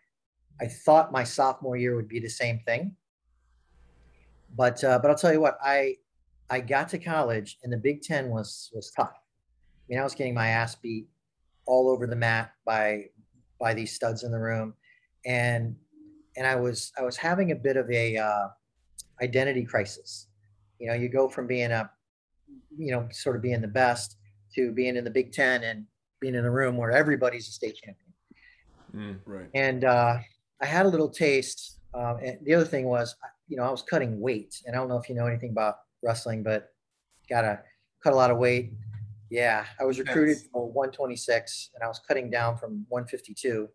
I 0.60 0.66
thought 0.66 1.12
my 1.12 1.24
sophomore 1.24 1.76
year 1.76 1.96
would 1.96 2.08
be 2.08 2.20
the 2.20 2.28
same 2.28 2.60
thing. 2.60 2.96
But 4.54 4.82
uh, 4.82 4.98
but 5.00 5.10
I'll 5.10 5.16
tell 5.16 5.32
you 5.32 5.40
what, 5.40 5.58
I 5.62 5.96
I 6.48 6.60
got 6.60 6.88
to 6.90 6.98
college 6.98 7.58
and 7.62 7.72
the 7.72 7.76
Big 7.76 8.02
Ten 8.02 8.30
was 8.30 8.70
was 8.74 8.90
tough. 8.90 9.12
I 9.12 9.84
mean, 9.88 9.98
I 9.98 10.04
was 10.04 10.14
getting 10.14 10.34
my 10.34 10.48
ass 10.48 10.74
beat 10.74 11.08
all 11.66 11.90
over 11.90 12.06
the 12.06 12.16
mat 12.16 12.52
by 12.64 13.06
by 13.60 13.74
these 13.74 13.92
studs 13.92 14.22
in 14.22 14.30
the 14.30 14.38
room, 14.38 14.74
and 15.26 15.76
and 16.36 16.46
I 16.46 16.56
was 16.56 16.92
I 16.98 17.02
was 17.02 17.16
having 17.16 17.52
a 17.52 17.56
bit 17.56 17.76
of 17.76 17.90
a 17.90 18.16
uh, 18.16 18.48
identity 19.20 19.64
crisis. 19.64 20.28
You 20.78 20.88
know, 20.88 20.94
you 20.94 21.08
go 21.08 21.28
from 21.28 21.46
being 21.46 21.72
a 21.72 21.90
you 22.78 22.92
know 22.92 23.08
sort 23.10 23.36
of 23.36 23.42
being 23.42 23.60
the 23.60 23.68
best 23.68 24.16
to 24.54 24.72
being 24.72 24.96
in 24.96 25.04
the 25.04 25.10
Big 25.10 25.32
Ten 25.32 25.64
and 25.64 25.84
being 26.26 26.34
in 26.38 26.44
a 26.44 26.50
room 26.50 26.76
where 26.76 26.90
everybody's 26.90 27.48
a 27.48 27.52
state 27.52 27.76
champion 27.76 28.02
Mm. 28.94 29.18
Right. 29.26 29.48
and 29.52 29.84
uh, 29.84 30.18
I 30.62 30.66
had 30.66 30.86
a 30.86 30.88
little 30.88 31.10
taste. 31.10 31.80
Um, 31.92 32.18
and 32.22 32.38
the 32.44 32.54
other 32.54 32.64
thing 32.64 32.86
was, 32.86 33.14
you 33.48 33.56
know, 33.56 33.64
I 33.64 33.70
was 33.70 33.82
cutting 33.82 34.20
weight, 34.20 34.62
and 34.64 34.74
I 34.74 34.78
don't 34.78 34.88
know 34.88 34.96
if 34.96 35.08
you 35.08 35.14
know 35.14 35.26
anything 35.26 35.50
about 35.50 35.74
wrestling, 36.02 36.42
but 36.42 36.72
gotta 37.28 37.60
cut 38.02 38.12
a 38.12 38.16
lot 38.16 38.30
of 38.30 38.38
weight. 38.38 38.72
Yeah, 39.28 39.66
I 39.80 39.84
was 39.84 39.98
recruited 39.98 40.38
Yes. 40.38 40.46
for 40.52 40.70
126, 40.70 41.70
and 41.74 41.82
I 41.82 41.88
was 41.88 41.98
cutting 41.98 42.30
down 42.30 42.56
from 42.56 42.86
152, 42.88 43.68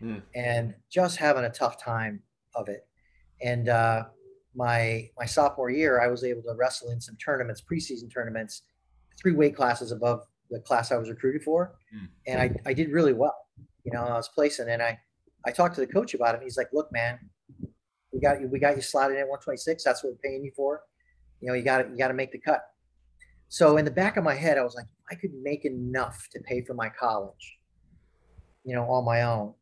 Hmm. 0.00 0.18
and 0.34 0.74
just 0.88 1.16
having 1.18 1.44
a 1.44 1.50
tough 1.50 1.80
time 1.80 2.22
of 2.54 2.68
it. 2.68 2.88
And 3.42 3.68
uh, 3.68 4.04
my 4.54 5.10
my 5.18 5.26
sophomore 5.26 5.70
year, 5.70 6.00
I 6.00 6.08
was 6.08 6.24
able 6.24 6.42
to 6.42 6.54
wrestle 6.54 6.90
in 6.90 7.00
some 7.00 7.16
tournaments, 7.16 7.60
preseason 7.70 8.10
tournaments, 8.12 8.62
three 9.20 9.32
weight 9.32 9.54
classes 9.54 9.92
above 9.92 10.26
the 10.50 10.60
class 10.60 10.92
I 10.92 10.96
was 10.96 11.08
recruited 11.10 11.42
for, 11.42 11.74
Hmm. 11.92 12.06
and 12.26 12.40
I, 12.40 12.54
I 12.70 12.72
did 12.72 12.90
really 12.90 13.12
well. 13.12 13.36
You 13.84 13.92
know, 13.92 14.02
I 14.02 14.14
was 14.14 14.28
placing, 14.28 14.68
and 14.68 14.82
I 14.82 14.98
I 15.44 15.52
talked 15.52 15.74
to 15.76 15.80
the 15.80 15.86
coach 15.86 16.14
about 16.14 16.34
it. 16.34 16.38
And 16.38 16.42
he's 16.42 16.56
like, 16.56 16.68
"Look, 16.72 16.90
man, 16.92 17.18
we 18.12 18.20
got 18.20 18.40
you. 18.40 18.48
We 18.48 18.58
got 18.58 18.74
you 18.76 18.82
slotted 18.82 19.16
in 19.16 19.22
at 19.22 19.28
126. 19.28 19.84
That's 19.84 20.02
what 20.02 20.12
we're 20.14 20.18
paying 20.30 20.44
you 20.44 20.52
for. 20.56 20.82
You 21.40 21.48
know, 21.48 21.54
you 21.54 21.62
got 21.62 21.82
to 21.82 21.88
you 21.90 21.96
got 21.96 22.08
to 22.08 22.14
make 22.14 22.32
the 22.32 22.38
cut." 22.40 22.62
So 23.48 23.76
in 23.76 23.84
the 23.84 23.90
back 23.92 24.16
of 24.16 24.24
my 24.24 24.34
head, 24.34 24.58
I 24.58 24.62
was 24.64 24.74
like, 24.74 24.86
I 25.10 25.14
could 25.14 25.32
make 25.42 25.64
enough 25.64 26.26
to 26.32 26.40
pay 26.40 26.62
for 26.64 26.74
my 26.74 26.88
college. 26.88 27.58
You 28.64 28.74
know, 28.74 28.84
on 28.90 29.04
my 29.04 29.22
own, 29.22 29.54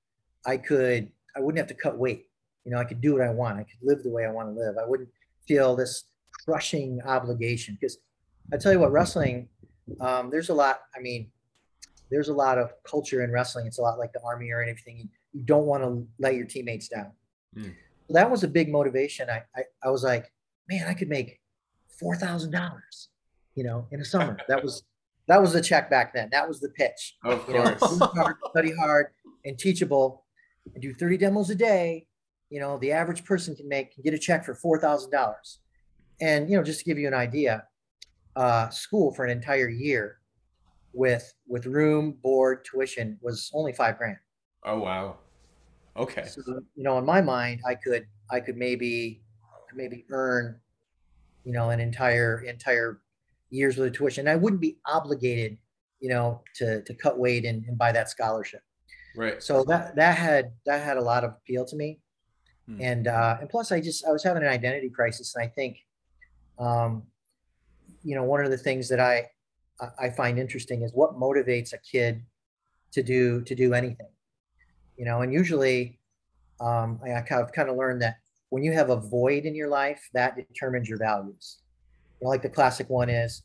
I 0.46 0.56
could. 0.56 1.10
I 1.36 1.40
wouldn't 1.40 1.58
have 1.58 1.68
to 1.76 1.82
cut 1.82 1.98
weight. 1.98 2.28
You 2.64 2.72
know, 2.72 2.78
I 2.78 2.84
could 2.84 3.00
do 3.02 3.12
what 3.12 3.22
I 3.22 3.30
want. 3.30 3.58
I 3.58 3.64
could 3.64 3.80
live 3.82 4.02
the 4.02 4.10
way 4.10 4.24
I 4.24 4.30
want 4.30 4.48
to 4.48 4.58
live. 4.58 4.76
I 4.82 4.86
wouldn't 4.86 5.10
feel 5.46 5.76
this 5.76 6.04
crushing 6.46 7.00
obligation 7.04 7.76
because 7.78 7.98
I 8.52 8.56
tell 8.56 8.72
you 8.72 8.78
what, 8.78 8.92
wrestling. 8.92 9.48
Um, 10.00 10.30
there's 10.30 10.48
a 10.48 10.54
lot. 10.54 10.80
I 10.96 11.00
mean, 11.00 11.30
there's 12.10 12.28
a 12.28 12.34
lot 12.34 12.58
of 12.58 12.72
culture 12.84 13.22
in 13.24 13.30
wrestling. 13.30 13.66
It's 13.66 13.78
a 13.78 13.82
lot 13.82 13.98
like 13.98 14.12
the 14.12 14.20
army 14.24 14.50
or 14.50 14.62
anything. 14.62 14.98
You, 14.98 15.08
don't 15.44 15.66
want 15.66 15.82
to 15.82 16.06
let 16.20 16.36
your 16.36 16.46
teammates 16.46 16.86
down. 16.86 17.10
Mm. 17.56 17.74
That 18.10 18.30
was 18.30 18.44
a 18.44 18.48
big 18.48 18.70
motivation. 18.70 19.28
I, 19.28 19.42
I, 19.56 19.62
I 19.82 19.90
was 19.90 20.04
like, 20.04 20.32
man, 20.68 20.86
I 20.86 20.94
could 20.94 21.08
make 21.08 21.40
four 21.98 22.14
thousand 22.16 22.52
dollars, 22.52 23.08
you 23.56 23.64
know, 23.64 23.86
in 23.90 24.00
a 24.00 24.04
summer. 24.04 24.36
That 24.48 24.62
was 24.62 24.84
that 25.26 25.40
was 25.40 25.52
the 25.52 25.60
check 25.60 25.90
back 25.90 26.14
then. 26.14 26.28
That 26.30 26.46
was 26.46 26.60
the 26.60 26.68
pitch. 26.68 27.16
Of 27.24 27.48
You 27.48 27.54
know, 27.54 27.74
course. 27.74 27.98
work 27.98 28.14
hard, 28.14 28.36
study 28.50 28.72
hard, 28.76 29.06
and 29.44 29.58
teachable, 29.58 30.24
and 30.72 30.80
do 30.80 30.94
thirty 30.94 31.16
demos 31.16 31.50
a 31.50 31.54
day. 31.56 32.06
You 32.50 32.60
know, 32.60 32.78
the 32.78 32.92
average 32.92 33.24
person 33.24 33.56
can 33.56 33.68
make 33.68 33.92
can 33.92 34.02
get 34.04 34.14
a 34.14 34.18
check 34.18 34.44
for 34.44 34.54
four 34.54 34.78
thousand 34.78 35.10
dollars. 35.10 35.58
And 36.20 36.48
you 36.48 36.56
know, 36.56 36.62
just 36.62 36.80
to 36.80 36.84
give 36.84 36.98
you 36.98 37.08
an 37.08 37.14
idea, 37.14 37.64
uh, 38.36 38.68
school 38.70 39.12
for 39.14 39.24
an 39.24 39.30
entire 39.30 39.68
year 39.68 40.18
with 40.92 41.34
with 41.46 41.66
room, 41.66 42.12
board, 42.22 42.64
tuition 42.64 43.18
was 43.20 43.50
only 43.54 43.72
five 43.72 43.98
grand. 43.98 44.16
Oh 44.64 44.78
wow. 44.78 45.16
Okay. 45.96 46.24
So, 46.26 46.42
you 46.74 46.82
know, 46.82 46.98
in 46.98 47.04
my 47.04 47.20
mind, 47.20 47.60
I 47.66 47.74
could 47.74 48.06
I 48.30 48.40
could 48.40 48.56
maybe 48.56 49.22
maybe 49.74 50.04
earn, 50.10 50.60
you 51.44 51.52
know, 51.52 51.70
an 51.70 51.80
entire 51.80 52.40
entire 52.42 53.00
year's 53.50 53.76
worth 53.76 53.88
of 53.88 53.92
tuition. 53.94 54.28
I 54.28 54.36
wouldn't 54.36 54.60
be 54.60 54.78
obligated, 54.86 55.58
you 56.00 56.08
know, 56.08 56.42
to 56.56 56.82
to 56.82 56.94
cut 56.94 57.18
weight 57.18 57.44
and, 57.44 57.64
and 57.66 57.78
buy 57.78 57.92
that 57.92 58.08
scholarship. 58.08 58.62
Right. 59.16 59.42
So 59.42 59.64
that 59.64 59.94
that 59.96 60.16
had 60.16 60.52
that 60.66 60.82
had 60.82 60.96
a 60.96 61.02
lot 61.02 61.24
of 61.24 61.32
appeal 61.32 61.64
to 61.66 61.76
me. 61.76 62.00
Hmm. 62.66 62.80
And 62.80 63.08
uh 63.08 63.36
and 63.40 63.48
plus 63.48 63.70
I 63.70 63.80
just 63.80 64.04
I 64.06 64.10
was 64.10 64.24
having 64.24 64.42
an 64.42 64.48
identity 64.48 64.90
crisis 64.90 65.34
and 65.34 65.44
I 65.44 65.48
think 65.48 65.78
um 66.58 67.04
you 68.04 68.14
know 68.14 68.24
one 68.24 68.44
of 68.44 68.50
the 68.50 68.58
things 68.58 68.88
that 68.90 69.00
I 69.00 69.30
I- 69.98 70.10
find 70.10 70.38
interesting 70.38 70.82
is 70.82 70.92
what 70.94 71.14
motivates 71.14 71.72
a 71.72 71.78
kid 71.78 72.22
to 72.92 73.02
do 73.02 73.42
to 73.42 73.54
do 73.54 73.74
anything. 73.74 74.08
You 74.96 75.04
know, 75.04 75.22
and 75.22 75.32
usually 75.32 75.98
um 76.60 77.00
I, 77.04 77.14
I 77.14 77.20
kind 77.22 77.42
of 77.42 77.52
kind 77.52 77.68
of 77.68 77.76
learned 77.76 78.02
that 78.02 78.16
when 78.50 78.62
you 78.62 78.72
have 78.72 78.90
a 78.90 78.96
void 78.96 79.44
in 79.44 79.54
your 79.54 79.68
life, 79.68 80.08
that 80.14 80.36
determines 80.36 80.88
your 80.88 80.98
values. 80.98 81.58
You 82.20 82.26
know, 82.26 82.30
like 82.30 82.42
the 82.42 82.48
classic 82.50 82.88
one 82.90 83.10
is, 83.10 83.42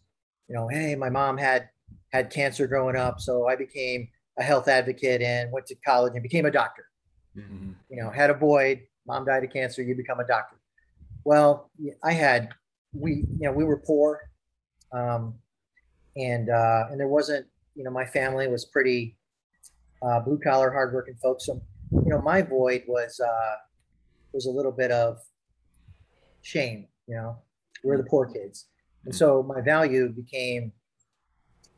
you 0.47 0.55
know, 0.55 0.67
hey, 0.67 0.95
my 0.95 1.09
mom 1.09 1.37
had 1.37 1.69
had 2.13 2.29
cancer 2.31 2.67
growing 2.67 2.95
up, 2.95 3.19
so 3.19 3.47
I 3.47 3.55
became 3.55 4.09
a 4.39 4.43
health 4.43 4.67
advocate 4.67 5.21
and 5.21 5.51
went 5.51 5.65
to 5.67 5.75
college 5.75 6.13
and 6.15 6.23
became 6.23 6.45
a 6.45 6.51
doctor. 6.51 6.85
Mhm. 7.37 7.75
You 7.89 8.01
know, 8.01 8.09
had 8.11 8.29
a 8.29 8.33
void, 8.33 8.81
mom 9.07 9.25
died 9.25 9.43
of 9.43 9.51
cancer, 9.51 9.81
you 9.83 9.95
become 9.95 10.19
a 10.19 10.27
doctor. 10.27 10.57
Well, 11.25 11.71
I 12.03 12.13
had 12.13 12.49
we 12.93 13.15
you 13.39 13.47
know 13.47 13.51
we 13.51 13.63
were 13.63 13.77
poor, 13.85 14.28
um, 14.91 15.35
and 16.15 16.49
uh, 16.49 16.85
and 16.89 16.99
there 16.99 17.07
wasn't 17.07 17.45
you 17.75 17.83
know 17.83 17.91
my 17.91 18.05
family 18.05 18.47
was 18.47 18.65
pretty 18.65 19.17
uh, 20.01 20.19
blue 20.19 20.39
collar, 20.39 20.71
hardworking 20.71 21.15
folks. 21.21 21.45
So 21.45 21.61
you 21.91 22.09
know 22.09 22.21
my 22.21 22.41
void 22.41 22.83
was 22.87 23.19
uh, 23.19 23.55
was 24.33 24.45
a 24.45 24.51
little 24.51 24.71
bit 24.71 24.91
of 24.91 25.17
shame. 26.41 26.87
You 27.07 27.15
know, 27.15 27.37
we're 27.83 27.97
the 27.97 28.03
poor 28.03 28.25
kids, 28.25 28.67
and 29.05 29.15
so 29.15 29.43
my 29.43 29.61
value 29.61 30.09
became 30.09 30.71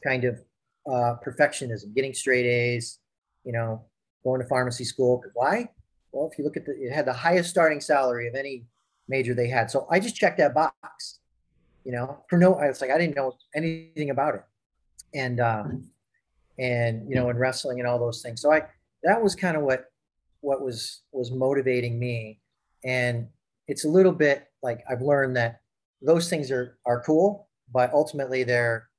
kind 0.04 0.24
of 0.24 0.40
uh, 0.88 1.16
perfectionism, 1.26 1.94
getting 1.96 2.14
straight 2.14 2.46
A's. 2.46 3.00
You 3.44 3.54
know, 3.54 3.86
going 4.24 4.42
to 4.42 4.48
pharmacy 4.48 4.84
school. 4.84 5.24
Why? 5.34 5.70
Well, 6.12 6.30
if 6.32 6.38
you 6.38 6.44
look 6.44 6.58
at 6.58 6.66
the, 6.66 6.74
it 6.74 6.92
had 6.92 7.06
the 7.06 7.14
highest 7.14 7.50
starting 7.50 7.82
salary 7.82 8.28
of 8.28 8.36
any 8.36 8.66
major 9.08 9.34
they 9.34 9.48
had. 9.48 9.72
So 9.72 9.88
I 9.90 10.00
just 10.00 10.16
checked 10.16 10.38
that 10.38 10.54
box, 10.54 11.20
you 11.84 11.92
know, 11.92 12.24
for 12.30 12.38
no, 12.38 12.56
I 12.56 12.68
was 12.68 12.82
like, 12.82 12.92
I 12.92 12.98
didn't 12.98 13.16
know 13.16 13.36
anything 13.56 14.10
about 14.10 14.36
it. 14.36 14.44
And, 15.14 15.40
uh, 15.40 15.64
and, 16.60 17.10
you 17.10 17.16
know, 17.16 17.30
in 17.30 17.38
wrestling 17.38 17.80
and 17.80 17.88
all 17.88 18.00
those 18.00 18.22
things. 18.22 18.42
So 18.42 18.52
I, 18.52 18.64
that 19.04 19.22
was 19.22 19.36
kind 19.36 19.58
of 19.58 19.64
what, 19.64 19.92
what 20.42 20.62
was, 20.62 21.02
was 21.12 21.32
motivating 21.32 22.00
me. 22.00 22.40
And 22.84 23.28
it's 23.68 23.86
a 23.86 23.90
little 23.90 24.12
bit 24.12 24.48
like 24.62 24.84
I've 24.90 25.02
learned 25.02 25.36
that 25.38 25.62
those 26.02 26.30
things 26.30 26.52
are, 26.52 26.78
are 26.86 27.02
cool, 27.02 27.48
but 27.74 27.92
ultimately 27.94 28.44
they're, 28.44 28.90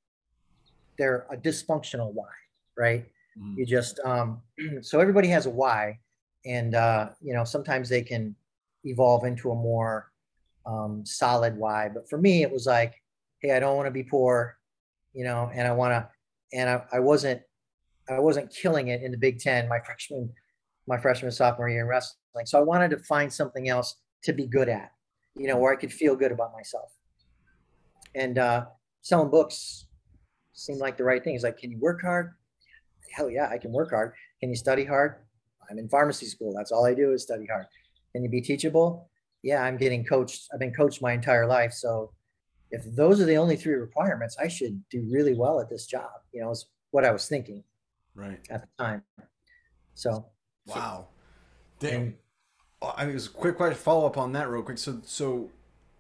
they're 0.99 1.27
a 1.31 1.37
dysfunctional 1.37 2.13
why, 2.13 2.29
right? 2.77 3.07
Mhm. 3.39 3.57
You 3.57 3.67
just, 3.67 4.01
um, 4.05 4.43
so 4.83 5.01
everybody 5.01 5.29
has 5.29 5.47
a 5.47 5.51
why 5.51 5.99
and, 6.45 6.75
uh, 6.75 7.11
you 7.21 7.33
know, 7.33 7.45
sometimes 7.45 7.89
they 7.89 8.03
can 8.03 8.35
evolve 8.85 9.25
into 9.25 9.51
a 9.51 9.55
more, 9.55 10.12
um, 10.67 11.05
solid 11.05 11.57
why. 11.57 11.89
But 11.89 12.09
for 12.09 12.19
me, 12.19 12.43
it 12.43 12.51
was 12.51 12.67
like, 12.67 12.95
Hey, 13.41 13.53
I 13.53 13.61
don't 13.61 13.77
want 13.77 13.87
to 13.87 13.93
be 13.93 14.05
poor, 14.05 14.57
you 15.13 15.25
know, 15.25 15.51
and 15.53 15.67
I 15.67 15.73
want 15.73 15.93
to, 15.93 16.09
and 16.57 16.71
I, 16.71 16.83
I 16.93 17.01
wasn't, 17.01 17.43
I 18.09 18.21
wasn't 18.21 18.55
killing 18.55 18.89
it 18.89 19.03
in 19.03 19.11
the 19.11 19.17
Big 19.17 19.39
Ten 19.39 19.69
my 19.69 19.81
freshman, 19.85 20.33
my 20.87 20.99
freshman 20.99 21.33
sophomore 21.33 21.69
year 21.69 21.83
in 21.83 21.89
wrestling. 21.89 22.47
So 22.47 22.59
I 22.59 22.63
wanted 22.63 22.91
to 22.91 22.99
find 22.99 23.33
something 23.33 23.69
else 23.69 23.97
to 24.25 24.33
be 24.33 24.47
good 24.47 24.69
at, 24.69 24.93
you 25.35 25.49
know, 25.49 25.57
where 25.57 25.73
I 25.73 25.77
could 25.77 25.93
feel 25.93 26.15
good 26.17 26.33
about 26.33 26.53
myself. 26.53 26.93
And 28.15 28.39
uh, 28.39 28.67
selling 29.01 29.31
books 29.31 29.87
seemed 30.53 30.81
like 30.81 30.97
the 30.97 31.05
right 31.05 31.23
thing. 31.23 31.35
It's 31.35 31.45
like, 31.45 31.59
can 31.59 31.71
you 31.71 31.79
work 31.79 32.03
hard? 32.03 32.35
Hell 33.11 33.31
yeah, 33.31 33.49
I 33.51 33.59
can 33.59 33.73
work 33.73 33.91
hard. 33.91 34.13
Can 34.41 34.51
you 34.51 34.57
study 34.57 34.85
hard? 34.85 35.17
I'm 35.71 35.79
in 35.79 35.89
pharmacy 35.89 36.27
school. 36.27 36.53
That's 36.57 36.73
all 36.73 36.85
I 36.85 36.95
do 36.95 37.13
is 37.13 37.23
study 37.23 37.47
hard. 37.47 37.67
Can 38.13 38.23
you 38.23 38.31
be 38.31 38.41
teachable? 38.41 39.09
Yeah, 39.43 39.63
I'm 39.63 39.77
getting 39.77 40.05
coached. 40.05 40.49
I've 40.53 40.61
been 40.61 40.73
coached 40.75 41.03
my 41.03 41.13
entire 41.13 41.47
life. 41.47 41.73
So 41.73 42.13
if 42.71 42.85
those 42.97 43.21
are 43.21 43.25
the 43.25 43.37
only 43.37 43.57
three 43.57 43.75
requirements, 43.75 44.37
I 44.41 44.49
should 44.49 44.83
do 44.89 45.07
really 45.11 45.35
well 45.35 45.61
at 45.61 45.69
this 45.69 45.87
job. 45.87 46.11
You 46.33 46.43
know, 46.43 46.51
is 46.51 46.67
what 46.91 47.05
I 47.05 47.11
was 47.11 47.27
thinking 47.29 47.65
Right. 48.15 48.41
at 48.51 48.63
the 48.63 48.69
time. 48.85 49.03
So 49.95 50.27
Wow. 50.67 51.09
Damn. 51.81 52.03
and 52.03 52.15
oh, 52.81 52.95
I 52.97 53.03
mean, 53.03 53.11
it 53.11 53.15
was 53.15 53.27
a 53.27 53.31
quick 53.31 53.57
question 53.57 53.79
follow 53.79 54.07
up 54.07 54.17
on 54.17 54.33
that 54.33 54.49
real 54.49 54.63
quick. 54.63 54.79
So, 54.79 55.01
so 55.05 55.51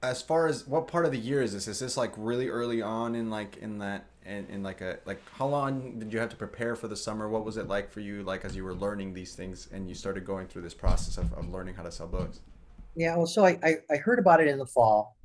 as 0.02 0.22
far 0.22 0.46
as 0.46 0.66
what 0.66 0.86
part 0.86 1.04
of 1.04 1.12
the 1.12 1.18
year 1.18 1.42
is 1.42 1.52
this? 1.52 1.66
Is 1.68 1.78
this 1.80 1.96
like 1.96 2.12
really 2.16 2.48
early 2.48 2.80
on 2.82 3.14
in 3.14 3.30
like 3.30 3.56
in 3.58 3.78
that 3.78 4.06
in, 4.24 4.46
in 4.46 4.62
like 4.62 4.80
a 4.80 4.98
like 5.04 5.20
how 5.32 5.46
long 5.46 5.98
did 5.98 6.12
you 6.12 6.18
have 6.20 6.28
to 6.30 6.36
prepare 6.36 6.76
for 6.76 6.88
the 6.88 6.96
summer? 6.96 7.28
What 7.28 7.44
was 7.44 7.56
it 7.56 7.66
like 7.68 7.90
for 7.90 8.00
you 8.00 8.22
like 8.22 8.44
as 8.44 8.54
you 8.54 8.64
were 8.64 8.74
learning 8.74 9.14
these 9.14 9.34
things 9.34 9.68
and 9.72 9.88
you 9.88 9.94
started 9.94 10.24
going 10.24 10.46
through 10.46 10.62
this 10.62 10.74
process 10.74 11.18
of, 11.18 11.32
of 11.34 11.50
learning 11.50 11.74
how 11.74 11.82
to 11.82 11.92
sell 11.92 12.06
books? 12.06 12.40
Yeah, 12.96 13.16
well, 13.16 13.26
so 13.26 13.44
I, 13.44 13.58
I 13.62 13.74
I 13.90 13.96
heard 13.96 14.18
about 14.18 14.40
it 14.40 14.48
in 14.48 14.58
the 14.58 14.66
fall, 14.66 15.16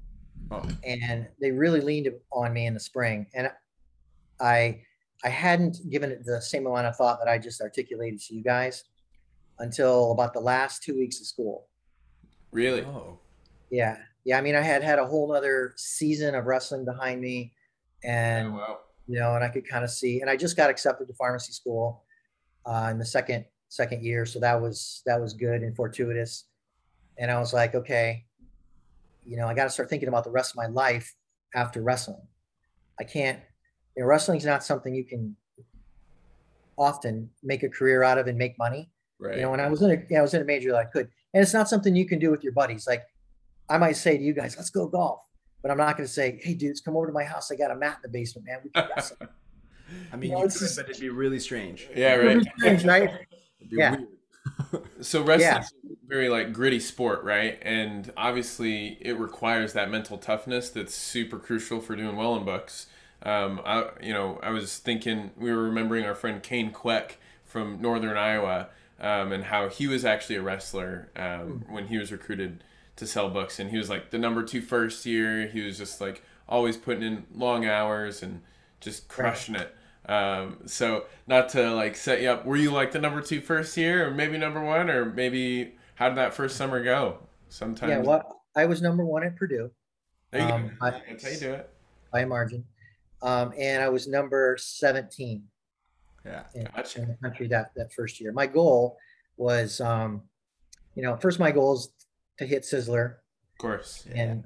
Oh, 0.52 0.64
and 0.86 1.28
they 1.42 1.52
really 1.52 1.82
leaned 1.82 2.10
on 2.32 2.54
me 2.54 2.66
in 2.68 2.74
the 2.74 2.80
spring, 2.80 3.28
and 3.34 3.50
I 4.40 4.82
I 5.24 5.30
hadn't 5.30 5.80
given 5.90 6.12
it 6.12 6.24
the 6.26 6.42
same 6.42 6.68
amount 6.68 6.88
of 6.88 6.96
thought 6.96 7.20
that 7.20 7.30
I 7.30 7.38
just 7.38 7.60
articulated 7.62 8.20
to 8.22 8.36
you 8.36 8.44
guys 8.44 8.84
until 9.60 10.12
about 10.12 10.34
the 10.34 10.40
last 10.40 10.84
two 10.84 10.96
weeks 10.96 11.20
of 11.20 11.26
school. 11.26 11.68
Really? 12.52 12.84
oh, 12.84 13.20
Yeah, 13.72 13.98
yeah. 14.24 14.38
I 14.38 14.42
mean, 14.42 14.56
I 14.56 14.62
had 14.62 14.84
had 14.84 15.00
a 15.00 15.06
whole 15.06 15.36
other 15.36 15.74
season 15.76 16.36
of 16.36 16.46
wrestling 16.46 16.86
behind 16.86 17.20
me, 17.20 17.54
and 18.04 18.50
Oh, 18.50 18.52
wow. 18.58 18.80
you 19.08 19.20
know, 19.20 19.36
and 19.36 19.44
I 19.44 19.50
could 19.50 19.68
kind 19.68 19.84
of 19.84 19.90
see. 19.92 20.22
And 20.22 20.30
I 20.30 20.38
just 20.38 20.56
got 20.56 20.70
accepted 20.70 21.08
to 21.08 21.14
pharmacy 21.16 21.52
school 21.52 22.06
uh, 22.66 22.88
in 22.92 23.00
the 23.00 23.06
second 23.06 23.46
second 23.70 24.04
year, 24.06 24.26
so 24.26 24.40
that 24.40 24.62
was 24.62 25.02
that 25.06 25.20
was 25.20 25.34
good 25.34 25.62
and 25.64 25.76
fortuitous. 25.76 26.46
And 27.20 27.32
I 27.32 27.40
was 27.40 27.54
like, 27.54 27.74
okay, 27.76 28.26
you 29.26 29.38
know, 29.38 29.48
I 29.48 29.54
got 29.54 29.64
to 29.66 29.70
start 29.70 29.90
thinking 29.90 30.08
about 30.10 30.24
the 30.24 30.32
rest 30.32 30.52
of 30.52 30.56
my 30.58 30.68
life 30.68 31.16
after 31.56 31.82
wrestling. 31.82 32.22
I 33.00 33.04
can't. 33.04 33.40
You 33.96 34.04
know, 34.04 34.08
wrestling's 34.08 34.46
not 34.46 34.64
something 34.64 34.94
you 34.94 35.04
can 35.06 35.36
often 36.78 37.30
make 37.44 37.64
a 37.64 37.70
career 37.70 38.04
out 38.04 38.18
of 38.18 38.28
and 38.28 38.38
make 38.38 38.58
money. 38.58 38.90
Right. 39.20 39.36
You 39.38 39.42
know, 39.44 39.52
when 39.52 39.60
I 39.60 39.68
was 39.68 39.82
in 39.82 39.92
a, 39.92 39.98
yeah, 40.10 40.20
I 40.20 40.22
was 40.22 40.34
in 40.34 40.42
a 40.42 40.46
major 40.46 40.72
that 40.72 40.78
I 40.78 40.86
could, 40.86 41.10
and 41.34 41.42
it's 41.42 41.54
not 41.54 41.68
something 41.68 41.96
you 41.96 42.06
can 42.08 42.20
do 42.20 42.30
with 42.30 42.44
your 42.44 42.54
buddies. 42.54 42.86
Like, 42.88 43.02
I 43.70 43.78
might 43.78 43.94
say 43.98 44.16
to 44.18 44.24
you 44.24 44.34
guys, 44.34 44.56
"Let's 44.56 44.70
go 44.70 44.88
golf," 44.88 45.22
but 45.64 45.72
I'm 45.72 45.78
not 45.78 45.98
going 45.98 46.06
to 46.08 46.14
say, 46.14 46.40
"Hey, 46.44 46.54
dudes, 46.54 46.82
come 46.82 46.96
over 46.96 47.08
to 47.08 47.14
my 47.14 47.24
house. 47.24 47.52
I 47.52 47.56
got 47.56 47.72
a 47.72 47.76
mat 47.76 47.98
in 48.04 48.12
the 48.12 48.16
basement, 48.16 48.48
man. 48.48 48.60
We 48.64 48.70
can 48.70 48.88
wrestle." 48.96 49.18
I 50.14 50.18
mean, 50.18 50.32
No, 50.32 50.40
you 50.40 50.46
it's 50.46 50.60
could, 50.60 50.66
just- 50.66 50.76
but 50.78 50.90
it'd 50.90 51.02
be 51.02 51.10
really 51.10 51.40
strange. 51.40 51.88
yeah, 51.96 52.14
right. 52.16 52.46
Strange, 52.58 52.86
right? 52.86 53.10
It'd 53.60 53.72
be 53.72 53.78
Yeah. 53.78 53.96
weird. 53.96 54.08
So 55.02 55.24
wrestling 55.24 55.60
Yeah. 55.60 55.62
is 55.62 55.74
a 55.92 56.08
very 56.08 56.30
like 56.30 56.54
gritty 56.54 56.80
sport, 56.80 57.24
right? 57.24 57.60
And 57.62 58.12
obviously 58.18 58.98
it 59.02 59.18
requires 59.20 59.74
that 59.74 59.90
mental 59.90 60.18
toughness 60.18 60.70
that's 60.70 60.94
super 60.94 61.38
crucial 61.40 61.80
for 61.82 61.96
doing 61.96 62.16
well 62.16 62.36
in 62.36 62.44
books. 62.46 62.88
Um, 63.24 63.62
I, 63.66 63.90
you 64.02 64.14
know, 64.14 64.40
I 64.44 64.52
was 64.52 64.78
thinking 64.78 65.32
we 65.38 65.52
were 65.52 65.64
remembering 65.64 66.06
our 66.06 66.16
friend 66.16 66.42
Kane 66.42 66.72
Queck 66.72 67.14
from 67.46 67.82
Northern 67.82 68.18
Iowa, 68.18 68.70
um, 69.00 69.32
and 69.32 69.46
how 69.46 69.70
he 69.70 69.88
was 69.88 70.06
actually 70.06 70.36
a 70.36 70.42
wrestler 70.42 71.10
um, 71.16 71.64
when 71.68 71.88
he 71.88 71.98
was 71.98 72.12
recruited 72.12 72.64
to 72.98 73.08
sell 73.08 73.30
books, 73.30 73.60
and 73.60 73.70
he 73.72 73.78
was 73.78 73.90
like 73.90 74.10
the 74.12 74.18
number 74.18 74.44
two 74.44 74.62
first 74.62 75.06
year. 75.06 75.48
He 75.48 75.62
was 75.62 75.78
just 75.78 76.02
like 76.02 76.24
always 76.48 76.78
putting 76.78 77.04
in 77.04 77.26
long 77.34 77.66
hours 77.66 78.22
and 78.22 78.42
just 78.80 79.08
crushing 79.08 79.56
it. 79.56 79.74
Um, 80.08 80.60
so 80.66 81.06
not 81.28 81.50
to 81.50 81.74
like 81.74 81.96
set 81.96 82.22
you 82.22 82.30
up, 82.30 82.46
were 82.46 82.56
you 82.58 82.72
like 82.72 82.92
the 82.92 83.00
number 83.00 83.22
two 83.22 83.42
first 83.42 83.76
year, 83.76 84.08
or 84.08 84.12
maybe 84.12 84.38
number 84.38 84.64
one, 84.64 84.90
or 84.90 85.06
maybe 85.06 85.76
how 85.96 86.08
did 86.10 86.18
that 86.18 86.34
first 86.34 86.56
summer 86.56 86.82
go? 86.84 87.18
Sometimes 87.50 87.90
Yeah, 87.90 88.00
well, 88.00 88.42
I 88.56 88.66
was 88.66 88.82
number 88.82 89.06
one 89.06 89.24
at 89.24 89.36
Purdue 89.36 89.72
there 90.32 90.42
you 90.48 90.54
um, 90.54 90.68
go. 90.68 90.74
I- 90.82 91.02
That's 91.10 91.24
how 91.24 91.30
you 91.30 91.38
do 91.40 91.54
it. 91.54 91.70
by 92.12 92.22
a 92.22 92.28
margin, 92.28 92.64
um, 93.22 93.54
and 93.58 93.84
I 93.84 93.90
was 93.90 94.08
number 94.08 94.56
17 94.60 95.44
Yeah. 96.26 96.44
in, 96.54 96.68
Gotcha. 96.76 97.02
in 97.02 97.08
the 97.10 97.16
country 97.16 97.48
that 97.48 97.74
that 97.76 97.92
first 97.94 98.20
year. 98.22 98.32
My 98.32 98.48
goal 98.48 98.98
was, 99.38 99.80
um, 99.82 100.24
you 100.96 101.04
know, 101.04 101.16
first 101.18 101.40
my 101.40 101.52
goal 101.52 101.76
is 101.76 101.90
to 102.40 102.46
hit 102.46 102.64
Sizzler, 102.64 103.16
Of 103.54 103.58
course. 103.60 104.06
and 104.14 104.46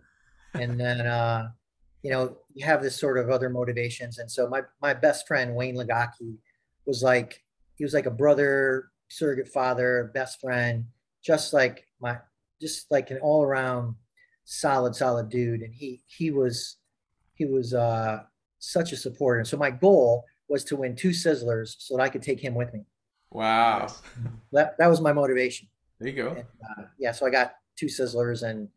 and 0.53 0.80
then 0.80 1.01
uh, 1.08 1.51
you 2.03 2.12
know 2.12 2.38
you 2.53 2.65
have 2.65 2.81
this 2.81 3.00
sort 3.00 3.17
of 3.17 3.29
other 3.29 3.50
motivations. 3.50 4.17
And 4.17 4.29
so 4.29 4.48
my 4.48 4.62
my 4.81 4.93
best 4.93 5.27
friend 5.27 5.55
Wayne 5.55 5.75
Lagaki 5.75 6.38
was 6.86 7.03
like 7.03 7.43
he 7.75 7.84
was 7.84 7.93
like 7.93 8.05
a 8.05 8.12
brother, 8.12 8.91
surrogate 9.10 9.48
father, 9.48 10.12
best 10.13 10.39
friend, 10.41 10.86
just 11.24 11.53
like 11.53 11.88
my 12.00 12.17
just 12.60 12.91
like 12.91 13.12
an 13.12 13.20
all 13.22 13.43
around 13.43 13.96
solid 14.46 14.96
solid 14.96 15.29
dude. 15.29 15.62
And 15.62 15.74
he 15.74 16.01
he 16.08 16.31
was 16.31 16.77
he 17.36 17.46
was 17.46 17.74
uh, 17.74 18.24
such 18.60 18.91
a 18.91 18.98
supporter. 18.98 19.39
And 19.39 19.48
so 19.48 19.58
my 19.58 19.72
goal 19.72 20.25
was 20.48 20.63
to 20.65 20.75
win 20.75 20.96
two 20.96 21.10
Sizzlers 21.10 21.75
so 21.79 21.98
that 21.98 22.03
I 22.03 22.10
could 22.10 22.22
take 22.22 22.39
him 22.39 22.53
with 22.53 22.74
me. 22.74 22.81
Wow. 23.31 23.88
That 24.51 24.77
that 24.77 24.88
was 24.88 25.01
my 25.01 25.13
motivation. 25.13 25.67
There 26.00 26.10
you 26.10 26.15
go. 26.15 26.29
And, 26.29 26.39
uh, 26.39 26.84
yeah, 27.00 27.12
so 27.12 27.25
I 27.25 27.29
got 27.29 27.53
two 27.77 27.86
Sizzlers 27.86 28.43
and 28.43 28.67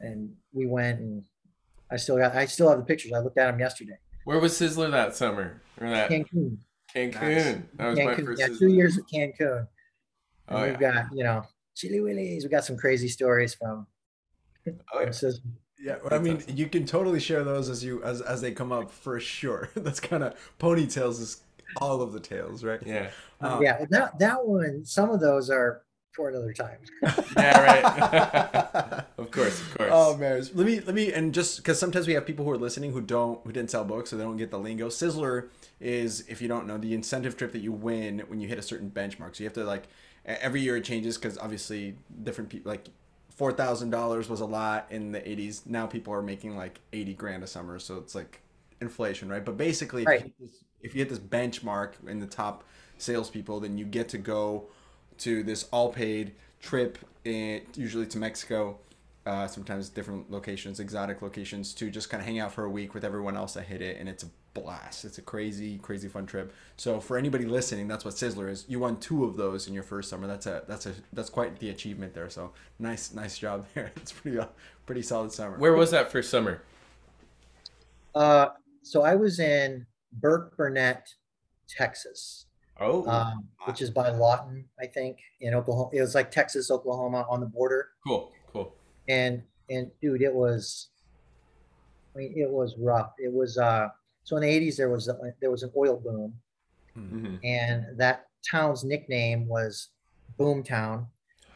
and 0.00 0.32
we 0.52 0.66
went 0.66 1.00
and 1.00 1.24
I 1.92 1.96
still 1.96 2.16
got 2.16 2.34
I 2.34 2.46
still 2.46 2.68
have 2.70 2.78
the 2.78 2.84
pictures. 2.84 3.12
I 3.12 3.18
looked 3.18 3.38
at 3.38 3.50
them 3.50 3.60
yesterday. 3.60 3.98
Where 4.24 4.38
was 4.40 4.52
Sizzler 4.54 4.90
that 4.90 5.14
summer? 5.14 5.60
Or 5.80 5.90
that 5.90 6.10
Cancun. 6.10 6.56
Cancun? 6.94 7.12
Nice. 7.20 7.56
That 7.76 7.88
was 7.88 7.98
my 7.98 8.04
Cancun. 8.14 8.24
first 8.24 8.40
Yeah, 8.40 8.48
Sizzler. 8.48 8.58
two 8.58 8.68
years 8.68 8.98
at 8.98 9.04
Cancun. 9.12 9.58
And 9.58 9.66
Oh, 10.48 10.62
we've 10.62 10.80
yeah. 10.80 10.92
got, 10.92 11.04
you 11.16 11.24
know, 11.24 11.42
Chili 11.74 12.00
Willies. 12.00 12.44
We 12.44 12.50
got 12.50 12.64
some 12.64 12.76
crazy 12.76 13.08
stories 13.08 13.54
from, 13.54 13.86
Oh, 14.66 14.72
yeah. 14.94 15.00
from 15.04 15.08
Sizzler. 15.10 15.40
Yeah, 15.78 15.96
I 16.10 16.18
mean, 16.18 16.36
awesome. 16.36 16.56
you 16.56 16.68
can 16.68 16.86
totally 16.86 17.18
share 17.20 17.42
those 17.42 17.68
as 17.68 17.82
you 17.84 18.02
as 18.04 18.20
as 18.20 18.40
they 18.40 18.52
come 18.52 18.70
up 18.72 18.90
for 18.90 19.18
sure. 19.18 19.68
That's 19.74 19.98
kind 20.00 20.22
of 20.22 20.34
ponytails 20.60 21.20
is 21.20 21.42
all 21.78 22.00
of 22.02 22.12
the 22.12 22.20
tales, 22.20 22.62
right? 22.62 22.80
Yeah. 22.86 23.10
Uh, 23.40 23.58
yeah, 23.60 23.84
that 23.90 24.18
that 24.20 24.46
one, 24.46 24.84
some 24.84 25.10
of 25.10 25.18
those 25.20 25.50
are 25.50 25.82
for 26.14 26.28
another 26.28 26.52
time. 26.52 26.78
Yeah, 27.36 27.60
right. 27.62 29.04
of 29.18 29.30
course, 29.30 29.60
of 29.60 29.78
course. 29.78 29.90
Oh 29.92 30.16
man, 30.16 30.44
let 30.54 30.66
me 30.66 30.80
let 30.80 30.94
me 30.94 31.12
and 31.12 31.32
just 31.32 31.56
because 31.56 31.78
sometimes 31.78 32.06
we 32.06 32.12
have 32.12 32.26
people 32.26 32.44
who 32.44 32.50
are 32.50 32.58
listening 32.58 32.92
who 32.92 33.00
don't 33.00 33.44
who 33.44 33.52
didn't 33.52 33.70
sell 33.70 33.84
books, 33.84 34.10
so 34.10 34.16
they 34.16 34.22
don't 34.22 34.36
get 34.36 34.50
the 34.50 34.58
lingo. 34.58 34.88
Sizzler 34.88 35.48
is 35.80 36.24
if 36.28 36.42
you 36.42 36.48
don't 36.48 36.66
know 36.66 36.76
the 36.76 36.94
incentive 36.94 37.36
trip 37.36 37.52
that 37.52 37.60
you 37.60 37.72
win 37.72 38.20
when 38.28 38.40
you 38.40 38.48
hit 38.48 38.58
a 38.58 38.62
certain 38.62 38.90
benchmark. 38.90 39.34
So 39.34 39.44
you 39.44 39.48
have 39.48 39.54
to 39.54 39.64
like 39.64 39.88
every 40.24 40.60
year 40.60 40.76
it 40.76 40.84
changes 40.84 41.16
because 41.16 41.38
obviously 41.38 41.96
different 42.22 42.50
people 42.50 42.70
like 42.70 42.86
four 43.30 43.52
thousand 43.52 43.90
dollars 43.90 44.28
was 44.28 44.40
a 44.40 44.46
lot 44.46 44.86
in 44.90 45.12
the 45.12 45.28
eighties. 45.28 45.62
Now 45.66 45.86
people 45.86 46.12
are 46.12 46.22
making 46.22 46.56
like 46.56 46.80
eighty 46.92 47.14
grand 47.14 47.42
a 47.42 47.46
summer, 47.46 47.78
so 47.78 47.96
it's 47.96 48.14
like 48.14 48.40
inflation, 48.80 49.28
right? 49.28 49.44
But 49.44 49.56
basically, 49.56 50.02
if, 50.02 50.24
you 50.24 50.32
this, 50.38 50.64
if 50.82 50.94
you 50.94 51.00
hit 51.00 51.08
this 51.08 51.18
benchmark 51.18 51.92
in 52.06 52.20
the 52.20 52.26
top 52.26 52.64
salespeople, 52.98 53.60
then 53.60 53.78
you 53.78 53.84
get 53.84 54.10
to 54.10 54.18
go 54.18 54.66
to 55.22 55.42
this 55.42 55.68
all 55.72 55.92
paid 55.92 56.32
trip, 56.60 56.98
in, 57.24 57.62
usually 57.74 58.06
to 58.06 58.18
Mexico, 58.18 58.78
uh, 59.24 59.46
sometimes 59.46 59.88
different 59.88 60.30
locations, 60.30 60.80
exotic 60.80 61.22
locations, 61.22 61.74
to 61.74 61.90
just 61.90 62.10
kind 62.10 62.20
of 62.20 62.26
hang 62.26 62.40
out 62.40 62.52
for 62.52 62.64
a 62.64 62.70
week 62.70 62.94
with 62.94 63.04
everyone 63.04 63.36
else 63.36 63.54
that 63.54 63.64
hit 63.64 63.80
it, 63.80 63.98
and 63.98 64.08
it's 64.08 64.24
a 64.24 64.26
blast. 64.54 65.04
It's 65.04 65.18
a 65.18 65.22
crazy, 65.22 65.78
crazy 65.78 66.08
fun 66.08 66.26
trip. 66.26 66.52
So 66.76 67.00
for 67.00 67.16
anybody 67.16 67.44
listening, 67.44 67.88
that's 67.88 68.04
what 68.04 68.14
Sizzler 68.14 68.50
is. 68.50 68.64
You 68.68 68.80
won 68.80 68.98
two 68.98 69.24
of 69.24 69.36
those 69.36 69.68
in 69.68 69.74
your 69.74 69.82
first 69.82 70.10
summer. 70.10 70.26
That's 70.26 70.46
a 70.46 70.64
that's 70.66 70.86
a 70.86 70.92
that's 71.12 71.30
quite 71.30 71.58
the 71.58 71.70
achievement 71.70 72.14
there. 72.14 72.28
So 72.28 72.52
nice, 72.78 73.12
nice 73.14 73.38
job 73.38 73.66
there. 73.74 73.92
It's 73.96 74.12
pretty 74.12 74.38
uh, 74.38 74.46
pretty 74.86 75.02
solid 75.02 75.32
summer. 75.32 75.56
Where 75.58 75.74
was 75.74 75.90
that 75.92 76.10
first 76.10 76.30
summer? 76.30 76.62
Uh, 78.14 78.48
so 78.82 79.02
I 79.02 79.14
was 79.14 79.38
in 79.38 79.86
Burkburnett, 80.20 81.02
Texas, 81.68 82.46
Oh, 82.82 83.06
um, 83.08 83.48
which 83.66 83.80
is 83.80 83.90
by 83.90 84.10
Lawton, 84.10 84.64
I 84.80 84.86
think, 84.86 85.18
in 85.40 85.54
Oklahoma. 85.54 85.90
It 85.92 86.00
was 86.00 86.14
like 86.14 86.30
Texas, 86.30 86.70
Oklahoma 86.70 87.24
on 87.28 87.40
the 87.40 87.46
border. 87.46 87.88
cool, 88.06 88.32
cool. 88.52 88.74
And 89.08 89.42
and 89.70 89.90
dude, 90.00 90.22
it 90.22 90.34
was. 90.34 90.88
I 92.14 92.18
mean, 92.18 92.34
it 92.36 92.50
was 92.50 92.76
rough. 92.78 93.12
It 93.18 93.32
was 93.32 93.58
uh. 93.58 93.88
So 94.24 94.36
in 94.36 94.42
the 94.42 94.48
'80s, 94.48 94.76
there 94.76 94.88
was 94.90 95.08
a, 95.08 95.16
there 95.40 95.50
was 95.50 95.62
an 95.62 95.72
oil 95.76 95.96
boom, 95.96 96.34
hmm 96.94 97.36
and 97.42 97.98
that 97.98 98.26
town's 98.48 98.84
nickname 98.84 99.46
was 99.48 99.88
Boomtown, 100.38 101.06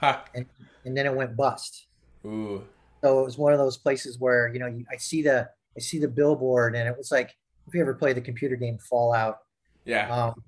Ha. 0.01 0.25
and 0.35 0.47
then 0.85 1.07
it 1.07 1.15
went 1.15 1.37
bust. 1.37 1.87
Ooh. 2.25 2.65
So 3.05 3.21
it 3.21 3.25
was 3.25 3.39
one 3.39 3.53
of 3.53 3.59
those 3.59 3.77
places 3.77 4.19
where 4.19 4.49
you 4.53 4.59
know 4.59 4.67
you, 4.67 4.85
I 4.93 4.97
see 4.97 5.23
the 5.23 5.49
I 5.77 5.81
see 5.81 5.99
the 5.99 6.09
billboard, 6.09 6.75
and 6.75 6.89
it 6.89 6.97
was 6.97 7.11
like 7.13 7.35
if 7.69 7.75
you 7.75 7.81
ever 7.81 7.95
play 7.95 8.13
the 8.13 8.21
computer 8.21 8.57
game 8.57 8.79
Fallout, 8.79 9.39
Yeah. 9.85 10.09
um, 10.15 10.43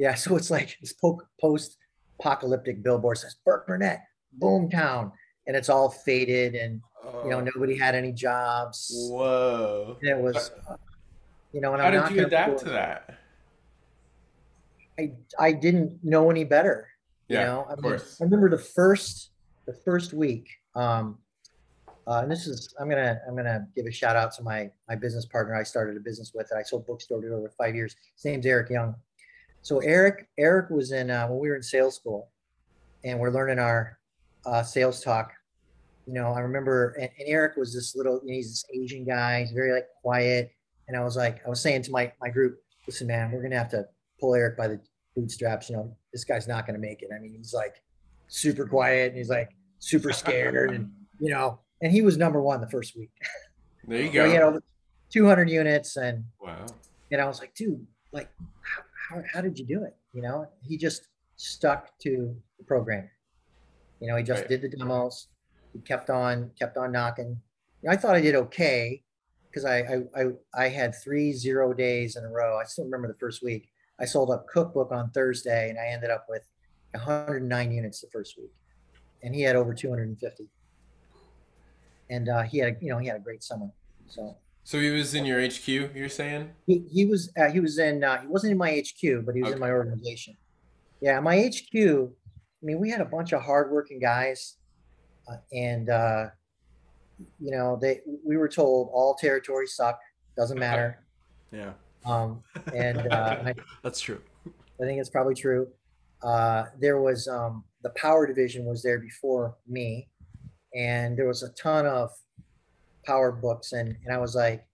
yeah. 0.00 0.14
So 0.14 0.36
it's 0.36 0.50
like 0.50 0.76
this 0.80 0.94
post-apocalyptic 1.40 2.82
billboard 2.82 3.18
says 3.18 3.36
Burkburnett, 3.46 4.00
Boomtown, 4.40 5.12
and 5.46 5.54
it's 5.56 5.68
all 5.68 5.90
faded, 5.90 6.54
and 6.54 6.80
you 7.24 7.30
know 7.30 7.38
Oh. 7.38 7.48
nobody 7.54 7.76
had 7.78 7.94
any 7.94 8.12
jobs. 8.12 8.90
Whoa. 9.10 9.98
And 10.02 10.10
it 10.10 10.22
was, 10.22 10.50
uh, 10.68 10.76
you 11.52 11.60
know, 11.60 11.72
and 11.74 11.82
How 11.82 11.88
I'm 11.88 11.92
did 11.94 12.00
not 12.00 12.12
you 12.14 12.26
adapt 12.26 12.58
to 12.60 12.70
that? 12.70 13.18
I 14.98 15.12
I 15.38 15.52
didn't 15.52 16.02
know 16.02 16.30
any 16.30 16.44
better. 16.44 16.88
Yeah, 17.28 17.40
you 17.40 17.46
know, 17.46 17.66
I, 17.68 17.72
of 17.72 17.78
mean, 17.82 17.92
course. 17.92 18.20
I 18.20 18.24
remember 18.24 18.48
the 18.50 18.58
first 18.58 19.30
the 19.66 19.74
first 19.84 20.12
week. 20.12 20.48
Um, 20.74 21.18
uh, 22.06 22.20
and 22.22 22.30
this 22.30 22.46
is 22.46 22.74
I'm 22.80 22.88
gonna 22.88 23.20
I'm 23.28 23.36
gonna 23.36 23.66
give 23.76 23.86
a 23.86 23.92
shout 23.92 24.16
out 24.16 24.32
to 24.36 24.42
my 24.42 24.70
my 24.88 24.96
business 24.96 25.26
partner 25.26 25.54
I 25.54 25.62
started 25.62 25.96
a 25.96 26.00
business 26.00 26.32
with 26.34 26.48
that 26.48 26.56
I 26.56 26.62
sold 26.62 26.86
bookstore 26.86 27.20
to 27.20 27.28
over 27.34 27.50
five 27.56 27.74
years. 27.74 27.94
His 28.16 28.24
name's 28.24 28.46
Eric 28.46 28.70
Young. 28.70 28.94
So 29.62 29.78
Eric 29.80 30.28
Eric 30.38 30.70
was 30.70 30.92
in 30.92 31.10
uh, 31.10 31.26
when 31.28 31.38
we 31.38 31.48
were 31.48 31.56
in 31.56 31.62
sales 31.62 31.96
school, 31.96 32.30
and 33.04 33.18
we're 33.18 33.30
learning 33.30 33.58
our 33.58 33.98
uh, 34.46 34.62
sales 34.62 35.02
talk. 35.02 35.32
You 36.06 36.14
know, 36.14 36.32
I 36.32 36.40
remember, 36.40 36.90
and, 36.98 37.10
and 37.18 37.28
Eric 37.28 37.56
was 37.56 37.72
this 37.74 37.94
little, 37.94 38.20
you 38.24 38.30
know, 38.32 38.34
he's 38.36 38.48
this 38.50 38.64
Asian 38.74 39.04
guy. 39.04 39.40
He's 39.40 39.52
very 39.52 39.72
like 39.72 39.86
quiet, 40.02 40.50
and 40.88 40.96
I 40.96 41.04
was 41.04 41.16
like, 41.16 41.44
I 41.46 41.48
was 41.50 41.60
saying 41.60 41.82
to 41.82 41.90
my 41.90 42.12
my 42.20 42.30
group, 42.30 42.58
listen, 42.86 43.06
man, 43.06 43.30
we're 43.30 43.42
gonna 43.42 43.58
have 43.58 43.70
to 43.70 43.86
pull 44.18 44.34
Eric 44.34 44.56
by 44.56 44.68
the 44.68 44.80
bootstraps. 45.14 45.68
You 45.68 45.76
know, 45.76 45.96
this 46.12 46.24
guy's 46.24 46.48
not 46.48 46.66
going 46.66 46.74
to 46.74 46.80
make 46.80 47.02
it. 47.02 47.08
I 47.14 47.18
mean, 47.20 47.34
he's 47.36 47.52
like 47.54 47.82
super 48.28 48.66
quiet 48.66 49.08
and 49.08 49.16
he's 49.18 49.28
like 49.30 49.50
super 49.78 50.12
scared, 50.12 50.70
and 50.70 50.90
you 51.20 51.30
know, 51.30 51.60
and 51.82 51.92
he 51.92 52.02
was 52.02 52.16
number 52.16 52.40
one 52.40 52.60
the 52.60 52.68
first 52.70 52.96
week. 52.96 53.10
There 53.86 54.00
you 54.00 54.10
So 54.12 54.26
he 54.26 54.32
had 54.32 54.42
over 54.42 54.62
200 55.12 55.48
units, 55.50 55.96
and 55.96 56.24
Wow. 56.40 56.66
and 57.12 57.20
I 57.20 57.26
was 57.26 57.40
like, 57.40 57.54
dude, 57.54 57.86
like, 58.12 58.28
how, 58.62 58.82
how, 59.10 59.22
how 59.32 59.40
did 59.40 59.58
you 59.58 59.66
do 59.66 59.82
it? 59.84 59.96
You 60.12 60.22
know, 60.22 60.46
he 60.62 60.76
just 60.76 61.08
stuck 61.36 61.98
to 62.00 62.34
the 62.58 62.64
program. 62.64 63.08
You 64.00 64.08
know, 64.08 64.16
he 64.16 64.22
just 64.22 64.42
Right. 64.42 64.48
did 64.48 64.62
the 64.62 64.68
demos. 64.68 65.28
He 65.72 65.80
kept 65.80 66.10
on, 66.10 66.50
kept 66.58 66.76
on 66.76 66.92
knocking. 66.92 67.40
I 67.88 67.96
thought 67.96 68.14
I 68.14 68.20
did 68.20 68.34
okay 68.34 69.02
because 69.48 69.64
I, 69.64 69.78
I, 69.78 70.02
I, 70.14 70.24
I 70.54 70.68
had 70.68 70.94
three 70.94 71.32
zero 71.32 71.72
days 71.72 72.16
in 72.16 72.24
a 72.24 72.28
row. 72.28 72.58
I 72.58 72.64
still 72.64 72.84
remember 72.84 73.08
the 73.08 73.18
first 73.18 73.42
week. 73.42 73.70
I 73.98 74.04
sold 74.04 74.30
a 74.30 74.42
cookbook 74.52 74.92
on 74.92 75.10
Thursday 75.10 75.70
and 75.70 75.78
I 75.78 75.86
ended 75.86 76.10
up 76.10 76.26
with 76.28 76.42
109 76.92 77.72
units 77.72 78.00
the 78.00 78.08
first 78.12 78.36
week. 78.38 78.52
And 79.22 79.34
he 79.34 79.42
had 79.42 79.56
over 79.56 79.74
250. 79.74 80.48
And 82.08 82.28
uh, 82.28 82.42
he 82.42 82.58
had, 82.58 82.78
you 82.80 82.90
know, 82.90 82.98
he 82.98 83.06
had 83.06 83.16
a 83.16 83.20
great 83.20 83.42
summer. 83.42 83.70
So 84.06 84.36
So 84.64 84.78
he 84.78 84.90
was 84.90 85.14
in 85.14 85.24
your 85.24 85.40
HQ, 85.44 85.66
you're 85.68 86.08
saying? 86.08 86.50
he, 86.66 86.84
he 86.90 87.06
was 87.06 87.32
uh, 87.38 87.50
he 87.50 87.60
was 87.60 87.78
in 87.78 88.04
uh, 88.04 88.20
he 88.20 88.26
wasn't 88.26 88.52
in 88.52 88.58
my 88.58 88.70
HQ, 88.70 89.24
but 89.24 89.34
he 89.34 89.42
was 89.42 89.52
in 89.52 89.58
my 89.58 89.70
organization. 89.70 90.36
Yeah, 91.00 91.18
my 91.20 91.36
HQ. 91.36 91.74
I 91.74 92.66
mean, 92.66 92.78
we 92.78 92.90
had 92.90 93.00
a 93.00 93.06
bunch 93.06 93.32
of 93.32 93.42
hardworking 93.42 94.00
guys, 94.00 94.56
uh, 95.30 95.36
and 95.52 95.88
uh, 95.88 96.26
you 97.40 97.50
know 97.50 97.78
they 97.80 98.00
we 98.24 98.36
were 98.36 98.48
told 98.48 98.90
all 98.92 99.14
territories 99.14 99.74
suck, 99.74 99.98
doesn't 100.36 100.58
matter. 100.58 101.04
Yeah, 101.52 101.72
Um, 102.04 102.42
and 102.74 103.12
uh, 103.12 103.38
I, 103.46 103.54
that's 103.82 104.00
true. 104.00 104.20
I 104.46 104.84
think 104.84 105.00
it's 105.00 105.10
probably 105.10 105.34
true. 105.34 105.68
Uh, 106.22 106.66
there 106.78 107.00
was 107.00 107.26
um, 107.28 107.64
the 107.82 107.90
power 107.90 108.26
division 108.26 108.66
was 108.66 108.82
there 108.82 108.98
before 108.98 109.56
me, 109.66 110.08
and 110.74 111.16
there 111.16 111.26
was 111.26 111.42
a 111.42 111.50
ton 111.50 111.86
of 111.86 112.10
power 113.04 113.32
books, 113.32 113.72
and 113.72 113.96
and 114.04 114.14
I 114.14 114.18
was 114.18 114.34
like, 114.34 114.66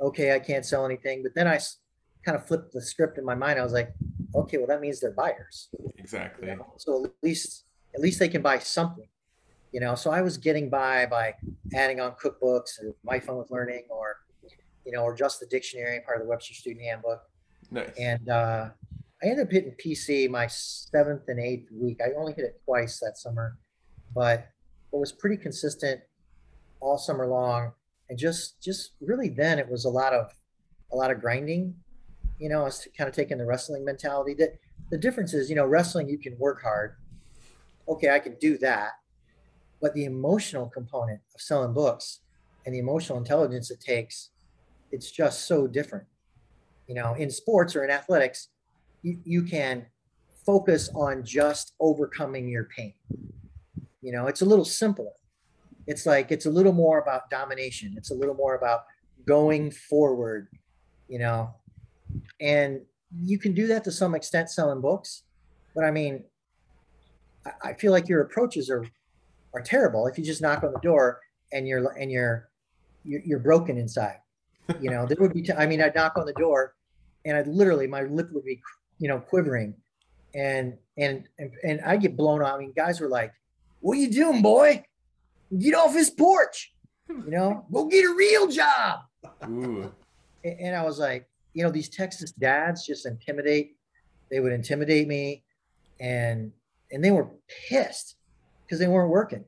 okay, 0.00 0.34
I 0.34 0.38
can't 0.38 0.64
sell 0.64 0.84
anything. 0.84 1.22
But 1.22 1.34
then 1.34 1.46
I 1.48 1.58
kind 2.24 2.36
of 2.36 2.46
flipped 2.46 2.72
the 2.72 2.80
script 2.82 3.18
in 3.18 3.24
my 3.24 3.34
mind. 3.34 3.58
I 3.58 3.62
was 3.64 3.72
like, 3.72 3.92
okay, 4.34 4.58
well 4.58 4.66
that 4.66 4.80
means 4.80 5.00
they're 5.00 5.10
buyers. 5.12 5.68
you 5.78 5.92
Exactly. 5.98 6.46
know? 6.48 6.72
So 6.78 7.04
at 7.04 7.12
least 7.22 7.64
at 7.94 8.00
least 8.00 8.18
they 8.18 8.28
can 8.28 8.42
buy 8.42 8.58
something, 8.58 9.08
you 9.72 9.80
know. 9.80 9.94
So 9.94 10.10
I 10.10 10.22
was 10.22 10.36
getting 10.36 10.68
by 10.70 11.06
by 11.06 11.34
adding 11.74 12.00
on 12.00 12.12
cookbooks 12.12 12.82
or 12.82 12.94
my 13.04 13.18
fun 13.20 13.36
with 13.36 13.50
learning, 13.50 13.84
or 13.90 14.16
you 14.84 14.92
know, 14.92 15.02
or 15.02 15.14
just 15.14 15.40
the 15.40 15.46
dictionary, 15.46 16.00
part 16.00 16.18
of 16.18 16.24
the 16.24 16.28
Webster 16.28 16.54
Student 16.54 16.84
Handbook 16.84 17.22
Nice. 17.70 17.90
and 17.98 18.28
uh, 18.28 18.68
I 19.22 19.26
ended 19.26 19.46
up 19.46 19.52
hitting 19.52 19.74
PC 19.82 20.28
my 20.28 20.46
seventh 20.48 21.22
and 21.28 21.38
eighth 21.38 21.70
week. 21.72 22.00
I 22.04 22.10
only 22.18 22.32
hit 22.32 22.44
it 22.44 22.60
twice 22.64 22.98
that 22.98 23.16
summer, 23.16 23.56
but 24.14 24.48
it 24.92 24.96
was 24.98 25.12
pretty 25.12 25.36
consistent 25.36 26.00
all 26.82 26.98
summer 26.98 27.26
long. 27.26 27.72
And 28.10 28.18
just 28.18 28.60
just 28.62 28.92
really 29.00 29.28
then 29.28 29.58
it 29.58 29.70
was 29.70 29.84
a 29.84 29.90
lot 29.90 30.12
of 30.12 30.30
a 30.92 30.96
lot 30.96 31.10
of 31.10 31.20
grinding. 31.20 31.74
You 32.38 32.48
know, 32.48 32.62
I 32.62 32.64
was 32.64 32.86
kind 32.96 33.08
of 33.08 33.14
taking 33.14 33.38
the 33.38 33.46
wrestling 33.46 33.84
mentality. 33.84 34.34
That 34.34 34.58
the 34.90 34.98
difference 34.98 35.32
is, 35.32 35.48
you 35.48 35.56
know, 35.56 35.66
wrestling 35.66 36.08
you 36.08 36.18
can 36.18 36.36
work 36.38 36.62
hard. 36.62 36.96
Okay, 37.88 38.10
I 38.10 38.18
can 38.18 38.36
do 38.40 38.58
that, 38.58 38.90
but 39.80 39.94
the 39.94 40.04
emotional 40.04 40.66
component 40.66 41.20
of 41.34 41.40
selling 41.40 41.72
books 41.72 42.20
and 42.64 42.74
the 42.74 42.78
emotional 42.78 43.18
intelligence 43.18 43.70
it 43.70 43.80
takes, 43.80 44.30
it's 44.92 45.10
just 45.10 45.46
so 45.46 45.66
different 45.66 46.06
you 46.86 46.94
know 46.94 47.14
in 47.14 47.30
sports 47.30 47.74
or 47.74 47.84
in 47.84 47.90
athletics 47.90 48.48
you, 49.02 49.18
you 49.24 49.42
can 49.42 49.86
focus 50.44 50.90
on 50.94 51.24
just 51.24 51.72
overcoming 51.80 52.48
your 52.48 52.64
pain 52.64 52.94
you 54.02 54.12
know 54.12 54.26
it's 54.26 54.42
a 54.42 54.44
little 54.44 54.64
simpler 54.64 55.12
it's 55.86 56.06
like 56.06 56.30
it's 56.30 56.46
a 56.46 56.50
little 56.50 56.72
more 56.72 56.98
about 57.00 57.30
domination. 57.30 57.94
It's 57.96 58.10
a 58.10 58.14
little 58.14 58.34
more 58.34 58.54
about 58.54 58.84
going 59.26 59.70
forward 59.70 60.48
you 61.12 61.18
know? 61.18 61.54
And 62.40 62.80
you 63.20 63.38
can 63.38 63.52
do 63.52 63.66
that 63.66 63.84
to 63.84 63.92
some 63.92 64.14
extent 64.14 64.48
selling 64.48 64.80
books 64.80 65.24
but 65.74 65.84
i 65.84 65.90
mean 65.90 66.24
i, 67.62 67.74
feel 67.74 67.92
like 67.92 68.08
your 68.08 68.22
approaches 68.22 68.70
are 68.70 68.86
are 69.52 69.60
terrible 69.60 70.06
if 70.06 70.16
you 70.16 70.24
just 70.24 70.40
knock 70.40 70.64
on 70.64 70.72
the 70.72 70.80
door 70.80 71.20
and 71.52 71.68
you're 71.68 71.92
and 71.98 72.10
you're 72.10 72.48
you're, 73.04 73.20
you're 73.22 73.38
broken 73.38 73.76
inside 73.76 74.16
you 74.80 74.90
know? 74.90 75.04
There 75.04 75.18
would 75.20 75.34
be 75.34 75.42
t- 75.42 75.52
i 75.52 75.66
mean 75.66 75.82
i'd 75.82 75.94
knock 75.94 76.16
on 76.16 76.24
the 76.24 76.32
door 76.34 76.74
and 77.26 77.36
i'd 77.36 77.46
literally 77.46 77.86
my 77.86 78.02
lip 78.02 78.30
would 78.32 78.44
be 78.44 78.62
you 78.98 79.08
know 79.08 79.18
quivering 79.18 79.74
and 80.34 80.78
and 80.96 81.28
and, 81.38 81.52
and 81.64 81.80
i 81.82 81.98
get 81.98 82.16
blown 82.16 82.42
out 82.42 82.54
i 82.54 82.58
mean 82.58 82.72
guys 82.74 82.98
were 82.98 83.08
like 83.08 83.34
what 83.80 83.98
are 83.98 84.00
you 84.00 84.10
doing 84.10 84.40
boy 84.40 84.82
get 85.58 85.74
off 85.74 85.94
his 85.94 86.10
porch 86.10 86.72
you 87.08 87.30
know? 87.30 87.66
Go 87.72 87.86
get 87.86 88.04
a 88.04 88.14
real 88.14 88.48
job. 88.48 89.00
Ooh. 89.48 89.92
A- 90.44 90.60
and 90.60 90.74
i 90.74 90.82
was 90.82 90.98
like 90.98 91.28
you 91.54 91.62
know 91.62 91.70
these 91.70 91.88
texas 91.88 92.32
dads 92.32 92.84
just 92.84 93.06
intimidate 93.06 93.76
they 94.30 94.40
would 94.40 94.52
intimidate 94.52 95.06
me 95.06 95.44
and 96.00 96.50
and 96.90 97.04
they 97.04 97.10
were 97.12 97.28
pissed 97.68 98.16
because 98.64 98.78
they 98.78 98.88
weren't 98.88 99.10
working. 99.10 99.44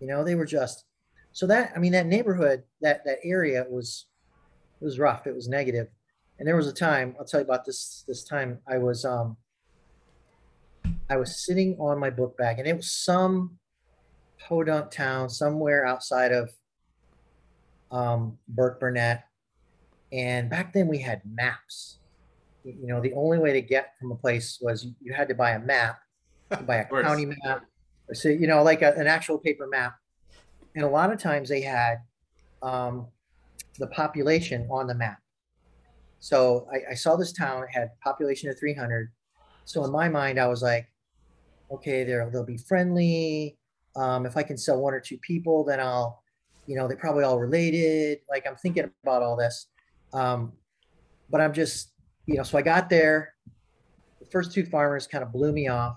You 0.00 0.06
know 0.06 0.24
they 0.24 0.34
were 0.34 0.46
just 0.46 0.84
so 1.32 1.46
that 1.48 1.72
i 1.76 1.78
mean 1.78 1.92
that 1.92 2.06
neighborhood 2.06 2.62
that 2.80 3.04
that 3.04 3.18
area 3.24 3.66
was 3.68 4.06
it 4.80 4.84
was 4.84 4.98
rough 4.98 5.26
it 5.26 5.34
was 5.34 5.48
negative. 5.48 5.88
And 6.38 6.46
there 6.46 6.56
was 6.56 6.68
a 6.68 6.72
time 6.72 7.16
i'll 7.18 7.26
tell 7.26 7.40
you 7.40 7.44
about 7.46 7.64
this 7.66 8.04
this 8.06 8.24
time 8.24 8.60
i 8.66 8.78
was 8.78 9.04
um 9.04 9.36
i 11.10 11.16
was 11.16 11.44
sitting 11.44 11.76
on 11.78 11.98
my 11.98 12.10
book 12.10 12.36
bag 12.38 12.58
and 12.58 12.68
it 12.68 12.76
was 12.76 12.92
some 12.92 13.58
podunk 14.40 14.90
town 14.90 15.28
somewhere 15.28 15.86
outside 15.86 16.32
of 16.32 16.50
um 17.90 18.36
burkburnett 18.54 19.22
and 20.12 20.50
back 20.50 20.72
then 20.72 20.86
we 20.86 20.98
had 20.98 21.22
maps 21.24 21.98
you 22.64 22.86
know 22.86 23.00
the 23.00 23.12
only 23.14 23.38
way 23.38 23.52
to 23.52 23.62
get 23.62 23.94
from 23.98 24.12
a 24.12 24.14
place 24.14 24.58
was 24.60 24.86
you, 25.00 25.12
had 25.12 25.28
to 25.28 25.34
buy 25.34 25.52
a 25.52 25.58
map 25.58 25.98
buy 26.66 26.76
a 26.76 26.84
county 26.86 27.26
map 27.26 27.64
or 28.08 28.14
so 28.14 28.28
you 28.28 28.46
know 28.46 28.62
like 28.62 28.82
a, 28.82 28.92
an 28.94 29.06
actual 29.06 29.38
paper 29.38 29.66
map 29.66 29.94
and 30.74 30.84
a 30.84 30.88
lot 30.88 31.12
of 31.12 31.18
times 31.18 31.48
they 31.48 31.62
had 31.62 31.98
um, 32.62 33.08
the 33.78 33.86
population 33.88 34.66
on 34.70 34.86
the 34.86 34.94
map. 34.94 35.18
So 36.20 36.68
I, 36.72 36.92
I 36.92 36.94
saw 36.94 37.16
this 37.16 37.32
town 37.32 37.64
it 37.64 37.70
had 37.72 37.90
population 38.02 38.48
of 38.50 38.58
300. 38.58 39.10
So 39.64 39.84
in 39.84 39.92
my 39.92 40.08
mind, 40.08 40.38
I 40.38 40.46
was 40.46 40.62
like, 40.62 40.88
okay, 41.70 42.04
they'll 42.04 42.30
they'll 42.30 42.44
be 42.44 42.58
friendly. 42.58 43.57
Um, 43.98 44.26
if 44.26 44.36
I 44.36 44.42
can 44.42 44.56
sell 44.56 44.80
one 44.80 44.94
or 44.94 45.00
two 45.00 45.18
people, 45.18 45.64
then 45.64 45.80
I'll, 45.80 46.22
you 46.66 46.76
know, 46.76 46.86
they're 46.86 46.96
probably 46.96 47.24
all 47.24 47.38
related. 47.38 48.18
Like 48.30 48.46
I'm 48.46 48.56
thinking 48.56 48.90
about 49.02 49.22
all 49.22 49.36
this, 49.36 49.66
um, 50.12 50.52
but 51.30 51.40
I'm 51.40 51.52
just, 51.52 51.92
you 52.26 52.36
know, 52.36 52.42
so 52.42 52.58
I 52.58 52.62
got 52.62 52.88
there. 52.88 53.34
The 54.20 54.26
first 54.26 54.52
two 54.52 54.64
farmers 54.64 55.06
kind 55.06 55.24
of 55.24 55.32
blew 55.32 55.52
me 55.52 55.68
off, 55.68 55.96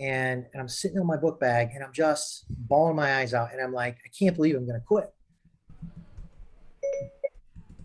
and 0.00 0.46
and 0.52 0.60
I'm 0.60 0.68
sitting 0.68 0.98
on 0.98 1.06
my 1.06 1.16
book 1.16 1.38
bag 1.38 1.70
and 1.74 1.84
I'm 1.84 1.92
just 1.92 2.46
bawling 2.48 2.96
my 2.96 3.16
eyes 3.16 3.34
out, 3.34 3.52
and 3.52 3.60
I'm 3.60 3.72
like, 3.72 3.96
I 4.04 4.10
can't 4.18 4.34
believe 4.34 4.56
I'm 4.56 4.66
going 4.66 4.80
to 4.80 4.86
quit. 4.86 5.12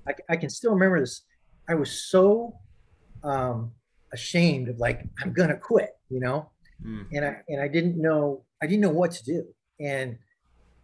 I, 0.08 0.14
I 0.34 0.38
can 0.38 0.50
still 0.50 0.72
remember 0.72 1.00
this. 1.00 1.22
I 1.68 1.76
was 1.76 2.10
so 2.10 2.56
um, 3.24 3.72
ashamed 4.12 4.70
of 4.70 4.80
like 4.80 5.04
I'm 5.22 5.34
gonna 5.34 5.58
quit, 5.58 5.92
you 6.10 6.20
know, 6.20 6.50
Mm. 6.86 7.08
and 7.12 7.26
I 7.26 7.36
and 7.50 7.62
I 7.62 7.68
didn't 7.68 8.02
know 8.02 8.44
I 8.62 8.68
didn't 8.68 8.82
know 8.82 8.90
what 8.90 9.12
to 9.12 9.24
do. 9.24 9.46
And 9.80 10.18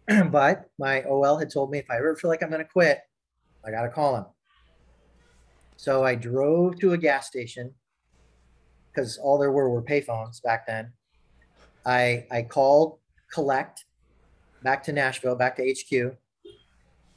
but 0.30 0.70
my 0.78 1.02
OL 1.02 1.38
had 1.38 1.50
told 1.50 1.70
me 1.70 1.78
if 1.78 1.90
I 1.90 1.96
ever 1.96 2.16
feel 2.16 2.30
like 2.30 2.42
I'm 2.42 2.50
gonna 2.50 2.64
quit, 2.64 3.00
I 3.64 3.70
gotta 3.70 3.88
call 3.88 4.16
him. 4.16 4.26
So 5.76 6.04
I 6.04 6.14
drove 6.14 6.78
to 6.80 6.92
a 6.92 6.98
gas 6.98 7.26
station 7.26 7.72
because 8.92 9.18
all 9.18 9.38
there 9.38 9.52
were 9.52 9.70
were 9.70 9.82
payphones 9.82 10.42
back 10.42 10.66
then. 10.66 10.92
I 11.84 12.26
I 12.30 12.42
called 12.42 12.98
collect 13.32 13.84
back 14.62 14.82
to 14.84 14.92
Nashville, 14.92 15.34
back 15.34 15.56
to 15.56 15.62
HQ, 15.62 16.16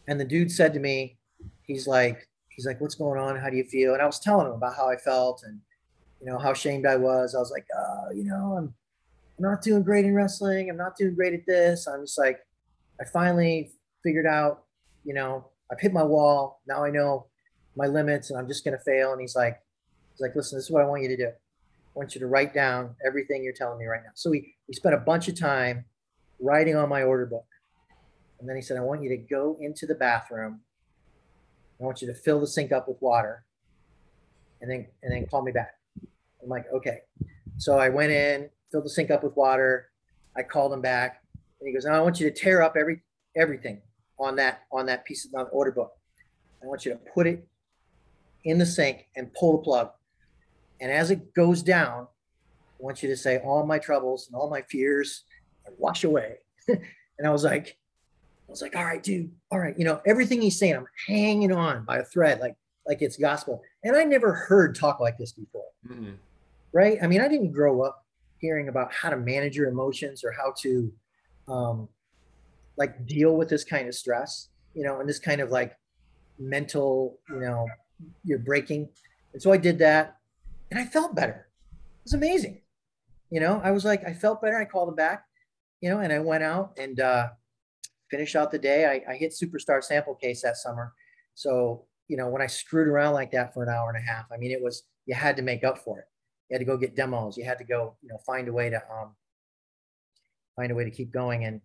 and 0.08 0.20
the 0.20 0.26
dude 0.26 0.52
said 0.52 0.74
to 0.74 0.80
me, 0.80 1.18
he's 1.64 1.88
like, 1.88 2.28
he's 2.50 2.66
like, 2.66 2.80
what's 2.82 2.96
going 2.96 3.20
on? 3.20 3.38
How 3.38 3.50
do 3.50 3.58
you 3.58 3.64
feel? 3.64 3.94
And 3.94 4.02
I 4.02 4.06
was 4.06 4.20
telling 4.20 4.48
him 4.48 4.54
about 4.54 4.76
how 4.76 4.90
I 4.90 4.98
felt 4.98 5.44
and 5.46 5.60
you 6.20 6.28
know 6.28 6.38
how 6.38 6.52
ashamed 6.52 6.86
I 6.86 6.96
was. 6.96 7.36
I 7.36 7.40
was 7.40 7.52
like, 7.52 7.66
oh, 7.78 8.12
you 8.14 8.24
know, 8.24 8.56
I'm, 8.58 8.74
I'm 9.38 9.44
not 9.44 9.62
doing 9.62 9.84
great 9.84 10.06
in 10.06 10.14
wrestling. 10.14 10.70
I'm 10.70 10.78
not 10.78 10.98
doing 10.98 11.16
great 11.16 11.34
at 11.34 11.46
this. 11.46 11.88
I'm 11.88 12.04
just 12.04 12.18
like, 12.18 12.40
I 13.00 13.06
finally 13.06 13.72
figured 14.04 14.26
out, 14.26 14.64
you 15.06 15.14
know, 15.14 15.48
I've 15.72 15.80
hit 15.80 15.94
my 15.94 16.04
wall. 16.04 16.62
Now 16.68 16.84
I 16.84 16.90
know 16.90 17.28
my 17.76 17.88
limits, 17.88 18.30
and 18.30 18.40
I'm 18.40 18.48
just 18.48 18.66
gonna 18.66 18.80
fail. 18.80 19.12
And 19.12 19.22
he's 19.22 19.36
like, 19.36 19.60
he's 20.12 20.22
like, 20.22 20.36
listen, 20.36 20.58
this 20.58 20.66
is 20.66 20.72
what 20.72 20.84
I 20.84 20.86
want 20.86 21.04
you 21.04 21.10
to 21.10 21.18
do. 21.18 21.28
I 21.28 21.94
want 21.96 22.16
you 22.16 22.20
to 22.22 22.28
write 22.28 22.54
down 22.54 22.96
everything 23.06 23.44
you're 23.44 23.54
telling 23.54 23.80
me 23.80 23.86
right 23.86 24.02
now. 24.04 24.12
So 24.16 24.30
we 24.30 24.56
we 24.68 24.74
spent 24.74 24.96
a 24.96 25.00
bunch 25.00 25.28
of 25.28 25.40
time 25.40 25.86
writing 26.40 26.76
on 26.76 26.90
my 26.90 27.04
order 27.04 27.26
book. 27.26 27.46
And 28.40 28.48
then 28.48 28.56
he 28.56 28.62
said, 28.62 28.78
I 28.78 28.82
want 28.82 29.04
you 29.04 29.10
to 29.10 29.18
go 29.18 29.58
into 29.60 29.86
the 29.86 29.96
bathroom. 29.96 30.62
I 31.80 31.84
want 31.84 32.02
you 32.02 32.08
to 32.08 32.14
fill 32.14 32.40
the 32.40 32.48
sink 32.48 32.72
up 32.72 32.88
with 32.88 33.02
water 33.02 33.46
and 34.62 34.70
then 34.70 34.88
and 35.04 35.12
then 35.12 35.26
call 35.28 35.42
me 35.42 35.52
back. 35.52 35.79
I'm 36.42 36.50
like, 36.50 36.66
okay. 36.74 37.00
So 37.58 37.78
I 37.78 37.90
went 37.90 38.12
in, 38.12 38.50
filled 38.72 38.86
the 38.86 38.90
sink 38.90 39.12
up 39.12 39.24
with 39.24 39.36
water. 39.36 39.90
I 40.38 40.44
called 40.44 40.72
him 40.72 40.82
back 40.82 41.22
and 41.60 41.68
he 41.68 41.74
goes, 41.74 41.86
I 41.86 42.00
want 42.00 42.20
you 42.20 42.30
to 42.30 42.36
tear 42.36 42.62
up 42.62 42.76
every 42.78 43.02
everything 43.36 43.82
on 44.20 44.36
that 44.38 44.64
on 44.72 44.86
that 44.88 45.06
piece 45.06 45.26
of 45.26 45.32
the 45.32 45.42
order 45.44 45.72
book. 45.72 45.92
I 46.64 46.66
want 46.66 46.86
you 46.86 46.92
to 46.92 47.00
put 47.14 47.28
it 47.28 47.48
in 48.44 48.58
the 48.58 48.66
sink 48.66 49.08
and 49.16 49.34
pull 49.34 49.58
the 49.58 49.64
plug. 49.64 49.92
And 50.82 50.92
as 50.92 51.12
it 51.12 51.34
goes 51.34 51.62
down, 51.62 52.08
I 52.80 52.84
want 52.84 53.04
you 53.04 53.10
to 53.10 53.18
say 53.18 53.40
all 53.40 53.66
my 53.66 53.80
troubles 53.80 54.28
and 54.28 54.36
all 54.36 54.50
my 54.50 54.62
fears 54.64 55.24
wash 55.78 56.04
away. 56.04 56.36
and 56.68 57.26
I 57.26 57.30
was 57.30 57.44
like, 57.44 57.78
I 58.48 58.52
was 58.52 58.62
like, 58.62 58.76
all 58.76 58.86
right, 58.86 59.04
dude, 59.04 59.32
all 59.52 59.60
right, 59.60 59.78
you 59.78 59.86
know, 59.86 60.02
everything 60.06 60.42
he's 60.42 60.58
saying, 60.58 60.76
I'm 60.76 60.88
hanging 61.08 61.52
on 61.52 61.86
by 61.86 61.98
a 61.98 62.04
thread, 62.04 62.40
like 62.40 62.56
like 62.88 63.02
it's 63.02 63.18
gospel. 63.18 63.62
And 63.84 63.96
I 63.96 64.04
never 64.04 64.34
heard 64.34 64.76
talk 64.76 65.00
like 65.00 65.18
this 65.18 65.34
before, 65.34 65.68
Mm-mm. 65.88 66.16
Right? 66.74 66.98
I 67.02 67.08
mean, 67.08 67.22
I 67.22 67.28
didn't 67.28 67.52
grow 67.52 67.82
up 67.82 68.06
hearing 68.40 68.70
about 68.70 68.94
how 68.94 69.10
to 69.10 69.18
manage 69.18 69.56
your 69.56 69.68
emotions 69.68 70.24
or 70.24 70.32
how 70.32 70.54
to 70.62 70.94
um 71.48 71.90
like 72.78 73.06
deal 73.06 73.36
with 73.36 73.50
this 73.50 73.64
kind 73.64 73.88
of 73.88 73.96
stress, 73.96 74.50
you 74.74 74.84
know, 74.84 75.00
and 75.00 75.10
this 75.10 75.20
kind 75.20 75.42
of 75.42 75.52
like 75.52 75.78
mental, 76.40 77.20
you 77.30 77.42
know, 77.42 77.68
you're 78.24 78.40
breaking. 78.40 78.88
And 79.34 79.42
so 79.42 79.52
I 79.52 79.58
did 79.58 79.78
that 79.80 80.18
and 80.72 80.80
I 80.80 80.86
felt 80.86 81.16
better. 81.16 81.50
It 81.72 82.06
was 82.06 82.14
amazing. 82.14 82.62
You 83.30 83.42
know, 83.42 83.62
I 83.64 83.72
was 83.72 83.86
like, 83.86 84.08
I 84.08 84.14
felt 84.14 84.42
better. 84.42 84.58
I 84.58 84.66
called 84.66 84.90
him 84.90 84.96
back, 84.96 85.26
you 85.82 85.90
know, 85.90 86.00
and 86.00 86.12
I 86.12 86.20
went 86.20 86.44
out 86.44 86.74
and 86.78 87.00
uh, 87.00 87.28
finished 88.10 88.36
out 88.36 88.52
the 88.52 88.58
day. 88.58 88.86
I, 88.86 89.12
I 89.12 89.16
hit 89.18 89.34
superstar 89.34 89.84
sample 89.84 90.16
case 90.16 90.42
that 90.42 90.58
summer. 90.58 90.94
So, 91.36 91.86
you 92.08 92.18
know, 92.18 92.30
when 92.30 92.42
I 92.42 92.48
screwed 92.48 92.88
around 92.88 93.14
like 93.14 93.32
that 93.32 93.54
for 93.54 93.62
an 93.64 93.70
hour 93.70 93.90
and 93.90 93.98
a 93.98 94.12
half, 94.12 94.26
I 94.32 94.38
mean, 94.38 94.52
it 94.52 94.64
was, 94.64 94.84
you 95.06 95.14
had 95.14 95.36
to 95.36 95.44
make 95.44 95.64
up 95.64 95.78
for 95.78 96.00
it. 96.00 96.06
You 96.50 96.56
had 96.56 96.60
to 96.60 96.66
go 96.66 96.78
get 96.78 96.96
demos. 96.96 97.38
You 97.38 97.46
had 97.46 97.58
to 97.60 97.64
go, 97.64 97.96
you 98.02 98.10
know, 98.10 98.18
find 98.26 98.48
a 98.48 98.54
way 98.54 98.70
to, 98.70 98.82
um, 98.92 99.16
find 100.56 100.72
a 100.72 100.76
way 100.76 100.84
to 100.84 100.92
keep 100.92 101.12
going. 101.12 101.46
And, 101.46 101.62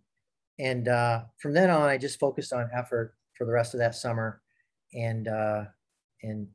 and 0.59 0.88
uh, 0.88 1.23
from 1.38 1.55
then 1.55 1.70
on, 1.70 1.83
I 1.88 1.99
just 1.99 2.20
focused 2.20 2.53
on 2.53 2.68
effort 2.75 3.14
for 3.37 3.44
the 3.44 3.53
rest 3.53 3.75
of 3.75 3.81
that 3.81 3.94
summer. 3.94 4.40
And, 4.94 5.27
uh, 5.27 5.64
and, 6.23 6.49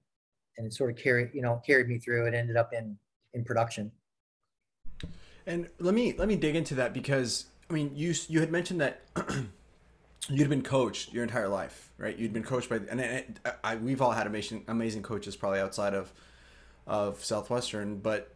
and 0.57 0.67
it 0.67 0.73
sort 0.73 0.91
of 0.91 0.97
carried, 0.97 1.31
you 1.33 1.41
know, 1.41 1.61
carried 1.65 1.87
me 1.87 1.97
through. 1.97 2.27
It 2.27 2.33
ended 2.33 2.55
up 2.55 2.71
in, 2.73 2.97
in 3.33 3.43
production. 3.43 3.91
And 5.45 5.67
let 5.79 5.95
me 5.95 6.13
let 6.13 6.27
me 6.27 6.35
dig 6.35 6.55
into 6.55 6.75
that 6.75 6.93
because 6.93 7.45
I 7.69 7.73
mean 7.73 7.91
you 7.95 8.13
you 8.27 8.39
had 8.39 8.51
mentioned 8.51 8.81
that 8.81 9.01
you'd 10.29 10.49
been 10.49 10.61
coached 10.61 11.11
your 11.11 11.23
entire 11.23 11.47
life, 11.47 11.91
right? 11.97 12.15
You'd 12.15 12.33
been 12.33 12.43
coached 12.43 12.69
by 12.69 12.75
and, 12.75 13.01
and 13.01 13.39
I, 13.63 13.75
we've 13.75 14.01
all 14.01 14.11
had 14.11 14.27
amazing 14.27 14.65
amazing 14.67 15.01
coaches 15.01 15.35
probably 15.35 15.59
outside 15.59 15.95
of 15.95 16.13
of 16.89 17.23
Southwestern, 17.23 17.99
but 17.99 18.36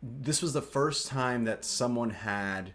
this 0.00 0.40
was 0.40 0.52
the 0.52 0.62
first 0.62 1.08
time 1.08 1.44
that 1.44 1.64
someone 1.64 2.10
had 2.10 2.72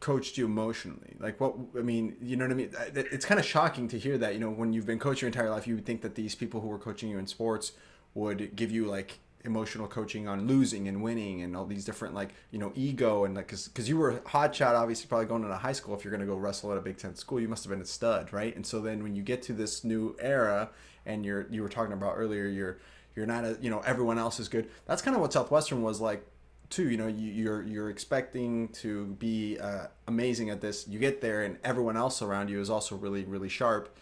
coached 0.00 0.38
you 0.38 0.46
emotionally. 0.46 1.14
Like 1.20 1.38
what 1.40 1.54
I 1.76 1.82
mean, 1.82 2.16
you 2.22 2.36
know 2.36 2.46
what 2.46 2.52
I 2.52 2.54
mean? 2.54 2.70
It's 2.94 3.26
kind 3.26 3.38
of 3.38 3.44
shocking 3.46 3.86
to 3.88 3.98
hear 3.98 4.16
that, 4.18 4.32
you 4.32 4.40
know, 4.40 4.50
when 4.50 4.72
you've 4.72 4.86
been 4.86 4.98
coached 4.98 5.20
your 5.20 5.28
entire 5.28 5.50
life, 5.50 5.66
you 5.66 5.74
would 5.74 5.84
think 5.84 6.00
that 6.02 6.14
these 6.14 6.34
people 6.34 6.60
who 6.60 6.68
were 6.68 6.78
coaching 6.78 7.10
you 7.10 7.18
in 7.18 7.26
sports 7.26 7.72
would 8.14 8.56
give 8.56 8.72
you 8.72 8.86
like 8.86 9.18
emotional 9.44 9.86
coaching 9.86 10.26
on 10.26 10.46
losing 10.46 10.88
and 10.88 11.02
winning 11.02 11.42
and 11.42 11.56
all 11.56 11.64
these 11.66 11.84
different 11.84 12.14
like 12.14 12.34
you 12.50 12.58
know 12.58 12.72
ego 12.74 13.24
and 13.24 13.36
like 13.36 13.48
because 13.48 13.88
you 13.88 13.96
were 13.96 14.20
hot 14.26 14.52
shot 14.52 14.74
obviously 14.74 15.06
probably 15.06 15.26
going 15.26 15.42
into 15.42 15.54
high 15.54 15.70
school 15.72 15.94
if 15.94 16.02
you're 16.02 16.10
going 16.10 16.20
to 16.20 16.26
go 16.26 16.34
wrestle 16.34 16.72
at 16.72 16.78
a 16.78 16.80
big 16.80 16.96
ten 16.98 17.14
school 17.14 17.38
you 17.38 17.46
must 17.46 17.62
have 17.62 17.70
been 17.70 17.80
a 17.80 17.86
stud 17.86 18.32
right 18.32 18.56
and 18.56 18.66
so 18.66 18.80
then 18.80 19.04
when 19.04 19.14
you 19.14 19.22
get 19.22 19.42
to 19.42 19.52
this 19.52 19.84
new 19.84 20.16
era 20.18 20.68
and 21.04 21.24
you're 21.24 21.46
you 21.48 21.62
were 21.62 21.68
talking 21.68 21.92
about 21.92 22.14
earlier 22.16 22.46
you're 22.46 22.78
you're 23.16 23.26
not 23.26 23.44
a 23.44 23.58
you 23.60 23.70
know 23.70 23.80
everyone 23.80 24.18
else 24.18 24.38
is 24.38 24.48
good. 24.48 24.68
That's 24.86 25.02
kind 25.02 25.14
of 25.16 25.20
what 25.22 25.32
southwestern 25.32 25.82
was 25.82 26.00
like 26.00 26.24
too 26.68 26.88
you 26.90 26.96
know 26.96 27.06
you, 27.06 27.30
you're 27.30 27.62
you're 27.62 27.90
expecting 27.90 28.68
to 28.68 29.06
be 29.18 29.58
uh, 29.58 29.86
amazing 30.06 30.50
at 30.50 30.60
this. 30.60 30.86
You 30.86 30.98
get 30.98 31.20
there 31.20 31.42
and 31.44 31.58
everyone 31.64 31.96
else 31.96 32.22
around 32.22 32.50
you 32.50 32.60
is 32.60 32.70
also 32.70 32.94
really 32.96 33.24
really 33.24 33.48
sharp. 33.48 33.96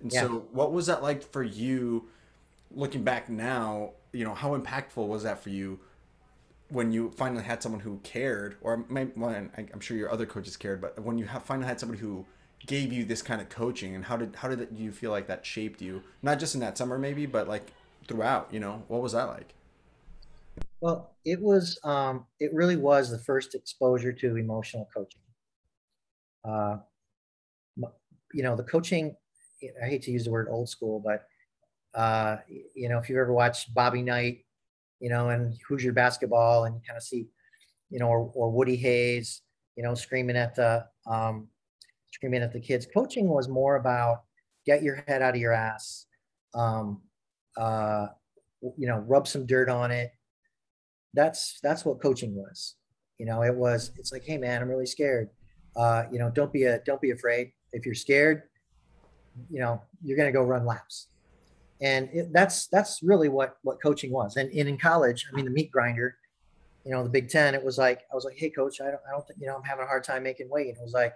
And 0.00 0.12
Yeah. 0.12 0.22
so 0.22 0.46
what 0.52 0.72
was 0.72 0.86
that 0.86 1.02
like 1.02 1.22
for 1.22 1.42
you 1.42 2.08
looking 2.70 3.02
back 3.02 3.28
now 3.30 3.92
you 4.12 4.24
know 4.24 4.34
how 4.34 4.56
impactful 4.56 5.06
was 5.06 5.22
that 5.22 5.42
for 5.42 5.48
you 5.48 5.80
when 6.70 6.92
you 6.92 7.10
finally 7.10 7.42
had 7.42 7.62
someone 7.62 7.80
who 7.80 7.98
cared? 8.02 8.56
Or 8.60 8.84
maybe 8.88 9.12
well, 9.16 9.30
i'm 9.56 9.80
sure 9.80 9.96
your 9.96 10.12
other 10.12 10.26
coaches 10.26 10.56
cared 10.56 10.80
but 10.80 10.98
when 11.00 11.16
you 11.18 11.24
have 11.24 11.42
finally 11.44 11.66
had 11.66 11.80
somebody 11.80 12.00
who 12.00 12.26
gave 12.66 12.92
you 12.92 13.04
this 13.04 13.22
kind 13.22 13.40
of 13.40 13.48
coaching 13.48 13.94
and 13.94 14.04
how 14.04 14.16
did 14.16 14.34
how 14.36 14.48
did 14.48 14.68
you 14.76 14.90
feel 14.92 15.10
like 15.12 15.28
that 15.28 15.46
shaped 15.46 15.80
you? 15.80 16.02
Not 16.22 16.38
just 16.40 16.54
in 16.54 16.60
that 16.60 16.76
summer 16.76 16.98
maybe 16.98 17.24
but 17.26 17.48
like 17.48 17.72
throughout 18.08 18.48
you 18.52 18.58
know 18.58 18.82
what 18.88 19.00
was 19.02 19.12
that 19.12 19.28
like 19.28 19.54
Well, 20.80 21.16
it 21.24 21.40
was, 21.40 21.78
um, 21.82 22.26
it 22.38 22.54
really 22.54 22.76
was 22.76 23.10
the 23.10 23.18
first 23.18 23.54
exposure 23.54 24.12
to 24.12 24.36
emotional 24.36 24.88
coaching. 24.94 25.20
Uh, 26.44 26.76
you 28.32 28.42
know, 28.42 28.54
the 28.54 28.62
coaching, 28.62 29.16
I 29.82 29.86
hate 29.86 30.02
to 30.02 30.12
use 30.12 30.24
the 30.24 30.30
word 30.30 30.48
old 30.48 30.68
school, 30.68 31.00
but, 31.00 31.26
uh, 31.98 32.36
you 32.74 32.88
know, 32.88 32.98
if 32.98 33.08
you've 33.08 33.18
ever 33.18 33.32
watched 33.32 33.74
Bobby 33.74 34.02
Knight, 34.02 34.44
you 35.00 35.10
know, 35.10 35.30
and 35.30 35.58
Hoosier 35.66 35.92
basketball 35.92 36.64
and 36.64 36.76
you 36.76 36.80
kind 36.86 36.96
of 36.96 37.02
see, 37.02 37.26
you 37.90 37.98
know, 37.98 38.06
or, 38.06 38.30
or 38.34 38.50
Woody 38.50 38.76
Hayes, 38.76 39.42
you 39.74 39.82
know, 39.82 39.94
screaming 39.94 40.36
at 40.36 40.54
the, 40.54 40.86
um, 41.06 41.48
screaming 42.12 42.42
at 42.42 42.52
the 42.52 42.60
kids. 42.60 42.86
Coaching 42.86 43.28
was 43.28 43.48
more 43.48 43.76
about 43.76 44.22
get 44.64 44.82
your 44.82 45.02
head 45.08 45.22
out 45.22 45.34
of 45.34 45.40
your 45.40 45.52
ass, 45.52 46.06
um, 46.54 47.00
uh, 47.58 48.08
you 48.76 48.86
know, 48.86 48.98
rub 48.98 49.28
some 49.28 49.46
dirt 49.46 49.68
on 49.68 49.90
it, 49.90 50.12
that's 51.14 51.58
that's 51.62 51.84
what 51.84 52.00
coaching 52.00 52.34
was. 52.34 52.76
You 53.18 53.26
know 53.26 53.42
it 53.42 53.54
was 53.54 53.90
it's 53.96 54.12
like 54.12 54.22
hey 54.24 54.38
man 54.38 54.62
i'm 54.62 54.68
really 54.68 54.86
scared. 54.86 55.30
Uh 55.74 56.04
you 56.12 56.18
know 56.18 56.30
don't 56.30 56.52
be 56.52 56.64
a 56.64 56.78
don't 56.80 57.00
be 57.00 57.10
afraid. 57.10 57.52
If 57.72 57.84
you're 57.84 57.94
scared 57.94 58.44
you 59.50 59.60
know 59.60 59.80
you're 60.02 60.16
to 60.16 60.32
go 60.32 60.42
run 60.42 60.66
laps. 60.66 61.08
And 61.80 62.08
it, 62.12 62.32
that's 62.32 62.66
that's 62.68 63.02
really 63.02 63.28
what 63.28 63.56
what 63.62 63.80
coaching 63.82 64.10
was. 64.10 64.36
And, 64.36 64.50
and 64.50 64.68
in 64.68 64.78
college 64.78 65.26
i 65.30 65.36
mean 65.36 65.44
the 65.44 65.50
meat 65.50 65.70
grinder 65.70 66.16
you 66.84 66.92
know 66.92 67.02
the 67.02 67.10
big 67.10 67.28
10 67.28 67.54
it 67.54 67.64
was 67.64 67.76
like 67.76 68.00
i 68.10 68.14
was 68.14 68.24
like 68.24 68.36
hey 68.36 68.50
coach 68.50 68.80
i 68.80 68.84
don't 68.84 69.00
i 69.06 69.10
don't 69.10 69.26
think 69.26 69.38
you 69.40 69.46
know 69.46 69.56
i'm 69.56 69.62
having 69.62 69.84
a 69.84 69.86
hard 69.86 70.04
time 70.04 70.22
making 70.22 70.48
weight. 70.48 70.68
And 70.68 70.76
it 70.76 70.82
was 70.82 70.92
like 70.92 71.14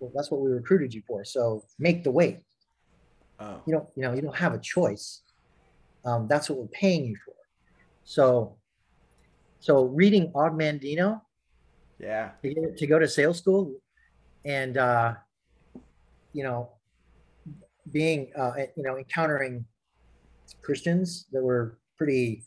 well, 0.00 0.10
that's 0.14 0.30
what 0.30 0.40
we 0.40 0.50
recruited 0.50 0.94
you 0.94 1.02
for. 1.06 1.24
So 1.24 1.62
make 1.78 2.02
the 2.02 2.10
weight. 2.10 2.40
Oh. 3.40 3.62
You 3.66 3.72
don't, 3.74 3.88
you 3.96 4.02
know, 4.02 4.12
you 4.12 4.20
don't 4.20 4.36
have 4.36 4.54
a 4.54 4.58
choice. 4.58 5.22
Um, 6.04 6.28
that's 6.28 6.48
what 6.48 6.58
we're 6.58 6.66
paying 6.68 7.04
you 7.04 7.16
for. 7.24 7.34
So, 8.04 8.56
so 9.60 9.84
reading 9.84 10.30
Og 10.34 10.52
Mandino 10.52 11.20
Yeah. 11.98 12.32
to, 12.42 12.54
get, 12.54 12.76
to 12.76 12.86
go 12.86 12.98
to 12.98 13.08
sales 13.08 13.38
school 13.38 13.74
and, 14.44 14.76
uh, 14.76 15.14
you 16.32 16.44
know, 16.44 16.70
being, 17.92 18.30
uh, 18.36 18.52
you 18.76 18.82
know, 18.82 18.96
encountering 18.96 19.64
Christians 20.62 21.26
that 21.32 21.42
were 21.42 21.78
pretty, 21.96 22.44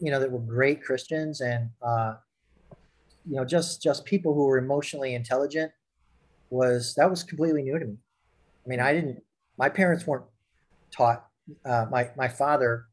you 0.00 0.10
know, 0.10 0.20
that 0.20 0.30
were 0.30 0.38
great 0.38 0.82
Christians 0.82 1.40
and, 1.40 1.70
uh, 1.82 2.14
you 3.26 3.36
know, 3.36 3.44
just, 3.44 3.82
just 3.82 4.04
people 4.04 4.34
who 4.34 4.44
were 4.46 4.58
emotionally 4.58 5.14
intelligent 5.14 5.72
was, 6.50 6.94
that 6.96 7.10
was 7.10 7.22
completely 7.22 7.62
new 7.62 7.78
to 7.78 7.86
me. 7.86 7.96
I 8.64 8.68
mean, 8.68 8.80
I 8.80 8.92
didn't, 8.92 9.22
my 9.58 9.68
parents 9.68 10.06
weren't 10.06 10.24
taught, 10.90 11.26
uh, 11.66 11.86
my, 11.90 12.08
my 12.16 12.28
father, 12.28 12.86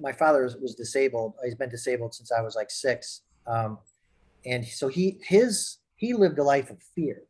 my 0.00 0.12
father 0.12 0.42
was, 0.60 0.74
disabled. 0.76 1.34
He's 1.44 1.56
been 1.56 1.68
disabled 1.68 2.14
since 2.14 2.30
I 2.30 2.40
was 2.40 2.54
like 2.54 2.70
six. 2.70 3.22
Um, 3.46 3.78
and 4.46 4.64
so 4.64 4.88
he, 4.88 5.18
his, 5.24 5.78
he 5.96 6.14
lived 6.14 6.38
a 6.38 6.44
life 6.44 6.70
of 6.70 6.78
fear, 6.94 7.22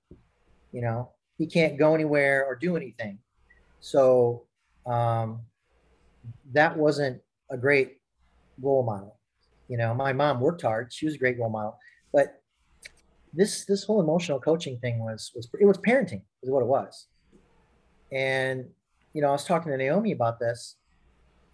you 0.72 0.82
know, 0.82 1.10
he 1.38 1.46
can't 1.46 1.78
go 1.78 1.94
anywhere 1.94 2.44
or 2.44 2.54
do 2.54 2.76
anything. 2.76 3.18
So, 3.80 4.44
um, 4.86 5.40
that 6.52 6.76
wasn't 6.76 7.20
a 7.50 7.56
great 7.56 7.98
role 8.60 8.82
model. 8.82 9.18
You 9.68 9.78
know, 9.78 9.94
my 9.94 10.12
mom 10.12 10.40
worked 10.40 10.62
hard. 10.62 10.92
She 10.92 11.06
was 11.06 11.14
a 11.14 11.18
great 11.18 11.38
role 11.38 11.50
model, 11.50 11.78
but 12.12 12.42
this, 13.32 13.64
this 13.64 13.84
whole 13.84 14.00
emotional 14.00 14.38
coaching 14.38 14.78
thing 14.78 14.98
was, 14.98 15.32
was, 15.34 15.48
it 15.58 15.64
was 15.64 15.78
parenting 15.78 16.22
is 16.42 16.50
what 16.50 16.62
it 16.62 16.66
was. 16.66 17.06
And, 18.12 18.66
you 19.14 19.22
know, 19.22 19.28
I 19.28 19.32
was 19.32 19.44
talking 19.44 19.72
to 19.72 19.78
Naomi 19.78 20.12
about 20.12 20.38
this 20.38 20.76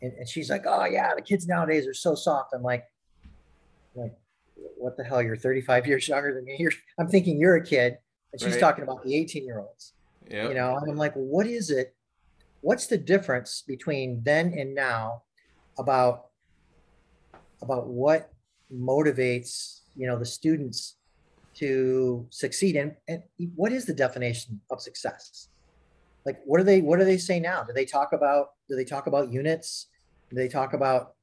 and, 0.02 0.12
and 0.12 0.28
she's 0.28 0.50
like, 0.50 0.64
oh 0.66 0.84
yeah, 0.84 1.14
the 1.14 1.22
kids 1.22 1.46
nowadays 1.46 1.86
are 1.86 1.94
so 1.94 2.14
soft. 2.14 2.50
I'm 2.54 2.62
like, 2.62 2.84
like, 3.94 4.16
what 4.76 4.96
the 4.96 5.04
hell? 5.04 5.22
You're 5.22 5.36
35 5.36 5.86
years 5.86 6.08
younger 6.08 6.34
than 6.34 6.44
me. 6.44 6.56
You're, 6.58 6.72
I'm 6.98 7.08
thinking 7.08 7.38
you're 7.38 7.56
a 7.56 7.64
kid 7.64 7.98
and 8.32 8.40
she's 8.40 8.52
Right. 8.52 8.60
talking 8.60 8.84
about 8.84 9.02
the 9.04 9.14
18 9.16 9.44
year 9.44 9.60
olds 9.60 9.94
Yeah. 10.30 10.48
you 10.48 10.54
know 10.54 10.76
and 10.76 10.90
i'm 10.90 10.96
like 10.98 11.16
well, 11.16 11.24
what 11.24 11.46
is 11.46 11.70
it 11.70 11.94
what's 12.60 12.86
the 12.86 12.98
difference 12.98 13.62
between 13.66 14.22
then 14.22 14.52
and 14.52 14.74
now 14.74 15.22
about 15.78 16.26
about 17.62 17.86
what 17.88 18.32
motivates 18.72 19.80
you 19.96 20.06
know 20.06 20.18
the 20.18 20.26
students 20.26 20.96
to 21.54 22.26
succeed 22.30 22.76
and, 22.76 22.94
and 23.08 23.22
what 23.56 23.72
is 23.72 23.86
the 23.86 23.94
definition 23.94 24.60
of 24.70 24.80
success 24.80 25.48
like 26.26 26.38
what 26.44 26.58
do 26.58 26.64
they 26.64 26.80
what 26.80 26.98
do 26.98 27.04
they 27.04 27.18
say 27.18 27.40
now? 27.40 27.62
Do 27.62 27.72
they 27.72 27.84
talk 27.84 28.12
about 28.12 28.48
do 28.68 28.76
they 28.76 28.84
talk 28.84 29.06
about 29.06 29.32
units? 29.32 29.88
Do 30.30 30.36
they 30.36 30.48
talk 30.48 30.72
about 30.72 31.14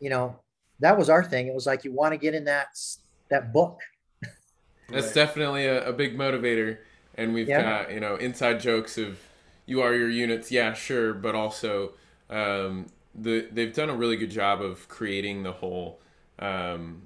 you 0.00 0.10
know 0.10 0.40
that 0.80 0.96
was 0.96 1.10
our 1.10 1.24
thing. 1.24 1.48
It 1.48 1.54
was 1.54 1.66
like 1.66 1.84
you 1.84 1.92
want 1.92 2.12
to 2.12 2.18
get 2.18 2.34
in 2.34 2.44
that 2.44 2.68
that 3.30 3.52
book. 3.52 3.80
That's 4.88 5.12
definitely 5.12 5.66
a, 5.66 5.88
a 5.88 5.92
big 5.92 6.16
motivator. 6.16 6.78
And 7.14 7.34
we've 7.34 7.48
Yeah. 7.48 7.60
got, 7.60 7.92
you 7.92 8.00
know, 8.00 8.16
inside 8.16 8.60
jokes 8.60 8.96
of 8.96 9.18
you 9.66 9.82
are 9.82 9.94
your 9.94 10.08
units, 10.08 10.50
yeah, 10.50 10.72
sure, 10.72 11.12
but 11.12 11.34
also 11.34 11.92
um, 12.30 12.86
the 13.14 13.48
they've 13.50 13.74
done 13.74 13.90
a 13.90 13.94
really 13.94 14.16
good 14.16 14.30
job 14.30 14.62
of 14.62 14.88
creating 14.88 15.42
the 15.42 15.52
whole 15.52 16.00
um, 16.38 17.02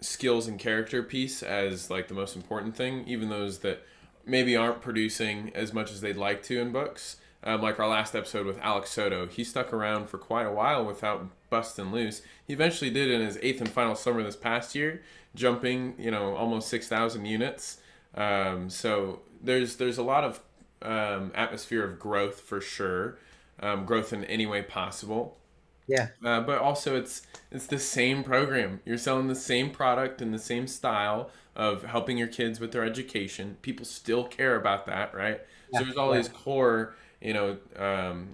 skills 0.00 0.46
and 0.46 0.58
character 0.58 1.02
piece 1.02 1.42
as 1.42 1.90
like 1.90 2.08
the 2.08 2.14
most 2.14 2.36
important 2.36 2.76
thing, 2.76 3.04
even 3.06 3.28
those 3.28 3.58
that 3.58 3.82
maybe 4.28 4.56
aren't 4.56 4.80
producing 4.80 5.50
as 5.54 5.72
much 5.72 5.90
as 5.90 6.00
they'd 6.00 6.16
like 6.16 6.42
to 6.44 6.60
in 6.60 6.72
books. 6.72 7.16
Um, 7.44 7.62
like 7.62 7.78
our 7.78 7.88
last 7.88 8.16
episode 8.16 8.46
with 8.46 8.58
Alex 8.58 8.90
Soto, 8.90 9.26
he 9.26 9.44
stuck 9.44 9.72
around 9.72 10.08
for 10.08 10.18
quite 10.18 10.44
a 10.46 10.52
while 10.52 10.84
without 10.84 11.28
busting 11.50 11.92
loose. 11.92 12.22
He 12.46 12.52
eventually 12.52 12.90
did 12.90 13.10
in 13.10 13.20
his 13.20 13.38
eighth 13.42 13.60
and 13.60 13.70
final 13.70 13.94
summer 13.94 14.22
this 14.22 14.36
past 14.36 14.74
year, 14.74 15.02
jumping 15.34 15.94
you 15.98 16.10
know 16.10 16.34
almost 16.34 16.68
six 16.68 16.88
thousand 16.88 17.26
units. 17.26 17.78
Um, 18.14 18.68
so 18.68 19.20
there's 19.42 19.76
there's 19.76 19.98
a 19.98 20.02
lot 20.02 20.24
of 20.24 20.40
um, 20.82 21.32
atmosphere 21.34 21.84
of 21.84 21.98
growth 21.98 22.40
for 22.40 22.60
sure, 22.60 23.18
um, 23.60 23.84
growth 23.84 24.12
in 24.12 24.24
any 24.24 24.46
way 24.46 24.62
possible. 24.62 25.38
yeah 25.86 26.08
Uh, 26.24 26.40
but 26.40 26.58
also 26.58 26.96
it's 26.96 27.22
it's 27.50 27.66
the 27.66 27.78
same 27.78 28.22
program. 28.24 28.80
You're 28.84 28.98
selling 28.98 29.28
the 29.28 29.34
same 29.34 29.70
product 29.70 30.20
in 30.20 30.32
the 30.32 30.38
same 30.38 30.66
style 30.66 31.30
of 31.58 31.82
helping 31.82 32.16
your 32.16 32.28
kids 32.28 32.60
with 32.60 32.72
their 32.72 32.84
education. 32.84 33.58
People 33.60 33.84
still 33.84 34.24
care 34.24 34.56
about 34.56 34.86
that, 34.86 35.12
right? 35.14 35.40
Yeah, 35.72 35.80
so 35.80 35.84
there's 35.84 35.96
all 35.96 36.12
yeah. 36.12 36.22
these 36.22 36.28
core, 36.28 36.94
you 37.20 37.34
know, 37.34 37.58
um, 37.76 38.28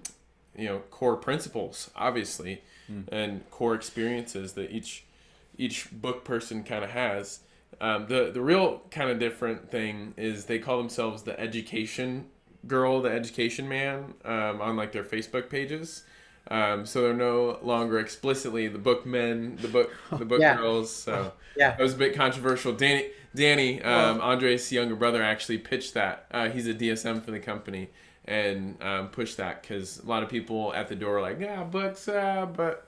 you 0.55 0.65
know, 0.65 0.79
core 0.91 1.17
principles, 1.17 1.89
obviously, 1.95 2.61
and 3.11 3.49
core 3.49 3.73
experiences 3.73 4.53
that 4.53 4.71
each 4.71 5.03
each 5.57 5.89
book 5.91 6.23
person 6.23 6.63
kind 6.63 6.83
of 6.83 6.91
has. 6.91 7.39
Um, 7.81 8.05
the 8.07 8.31
the 8.31 8.41
real 8.41 8.83
kind 8.91 9.09
of 9.09 9.19
different 9.19 9.71
thing 9.71 10.13
is 10.15 10.45
they 10.45 10.59
call 10.59 10.77
themselves 10.77 11.23
the 11.23 11.37
education 11.39 12.27
girl, 12.67 13.01
the 13.01 13.11
education 13.11 13.67
man, 13.67 14.13
um, 14.23 14.61
on 14.61 14.77
like 14.77 14.91
their 14.91 15.03
Facebook 15.03 15.49
pages. 15.49 16.03
Um, 16.51 16.85
so 16.85 17.01
they're 17.01 17.13
no 17.13 17.57
longer 17.63 17.99
explicitly 17.99 18.67
the 18.67 18.77
book 18.77 19.05
men, 19.05 19.57
the 19.61 19.67
book 19.67 19.91
the 20.11 20.25
book 20.25 20.41
Yeah. 20.41 20.55
girls. 20.57 20.91
So 20.91 21.33
yeah 21.57 21.71
that 21.71 21.79
was 21.79 21.93
a 21.93 21.97
bit 21.97 22.15
controversial. 22.15 22.73
Danny 22.73 23.09
Danny, 23.33 23.81
um, 23.81 24.21
Andres' 24.21 24.71
younger 24.71 24.95
brother, 24.95 25.21
actually 25.21 25.57
pitched 25.57 25.93
that. 25.95 26.25
Uh, 26.31 26.49
he's 26.49 26.67
a 26.67 26.73
DSM 26.73 27.23
for 27.23 27.31
the 27.31 27.39
company 27.39 27.89
and 28.23 28.81
um, 28.81 29.09
pushed 29.09 29.37
that 29.37 29.61
because 29.61 29.99
a 29.99 30.05
lot 30.05 30.23
of 30.23 30.29
people 30.29 30.73
at 30.73 30.87
the 30.87 30.95
door 30.95 31.17
are 31.17 31.21
like, 31.21 31.39
yeah, 31.39 31.63
books, 31.63 32.07
uh, 32.07 32.47
but 32.55 32.87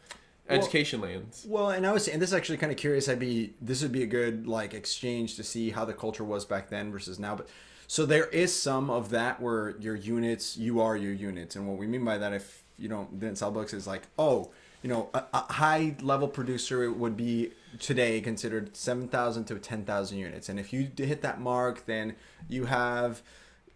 education 0.49 1.01
lands. 1.01 1.45
Well, 1.47 1.71
and 1.71 1.85
I 1.85 1.91
was 1.91 2.07
and 2.07 2.21
this 2.21 2.29
is 2.29 2.33
actually 2.33 2.57
kind 2.59 2.71
of 2.71 2.77
curious. 2.77 3.09
I'd 3.09 3.19
be 3.19 3.55
this 3.61 3.81
would 3.81 3.91
be 3.91 4.03
a 4.03 4.07
good 4.07 4.47
like 4.47 4.73
exchange 4.73 5.35
to 5.35 5.43
see 5.43 5.71
how 5.71 5.83
the 5.85 5.93
culture 5.93 6.23
was 6.23 6.45
back 6.45 6.69
then 6.69 6.91
versus 6.91 7.19
now. 7.19 7.35
But 7.35 7.49
so 7.87 8.05
there 8.05 8.27
is 8.27 8.53
some 8.57 8.89
of 8.89 9.09
that 9.09 9.41
where 9.41 9.75
your 9.79 9.95
units, 9.95 10.57
you 10.57 10.79
are 10.81 10.95
your 10.95 11.13
units, 11.13 11.55
and 11.55 11.67
what 11.67 11.77
we 11.77 11.87
mean 11.87 12.05
by 12.05 12.17
that, 12.17 12.33
if 12.33 12.63
you 12.77 12.87
don't 12.89 13.19
didn't 13.19 13.37
sell 13.37 13.51
books, 13.51 13.73
is 13.73 13.87
like 13.87 14.03
oh, 14.19 14.51
you 14.83 14.89
know, 14.89 15.09
a, 15.13 15.23
a 15.33 15.53
high 15.53 15.95
level 16.01 16.27
producer 16.27 16.91
would 16.91 17.17
be 17.17 17.51
today 17.79 18.21
considered 18.21 18.75
seven 18.77 19.07
thousand 19.07 19.45
to 19.45 19.55
ten 19.59 19.83
thousand 19.85 20.17
units, 20.19 20.49
and 20.49 20.59
if 20.59 20.71
you 20.73 20.87
hit 20.97 21.21
that 21.21 21.39
mark, 21.41 21.85
then 21.85 22.15
you 22.47 22.65
have 22.65 23.21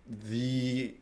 the 0.07 0.93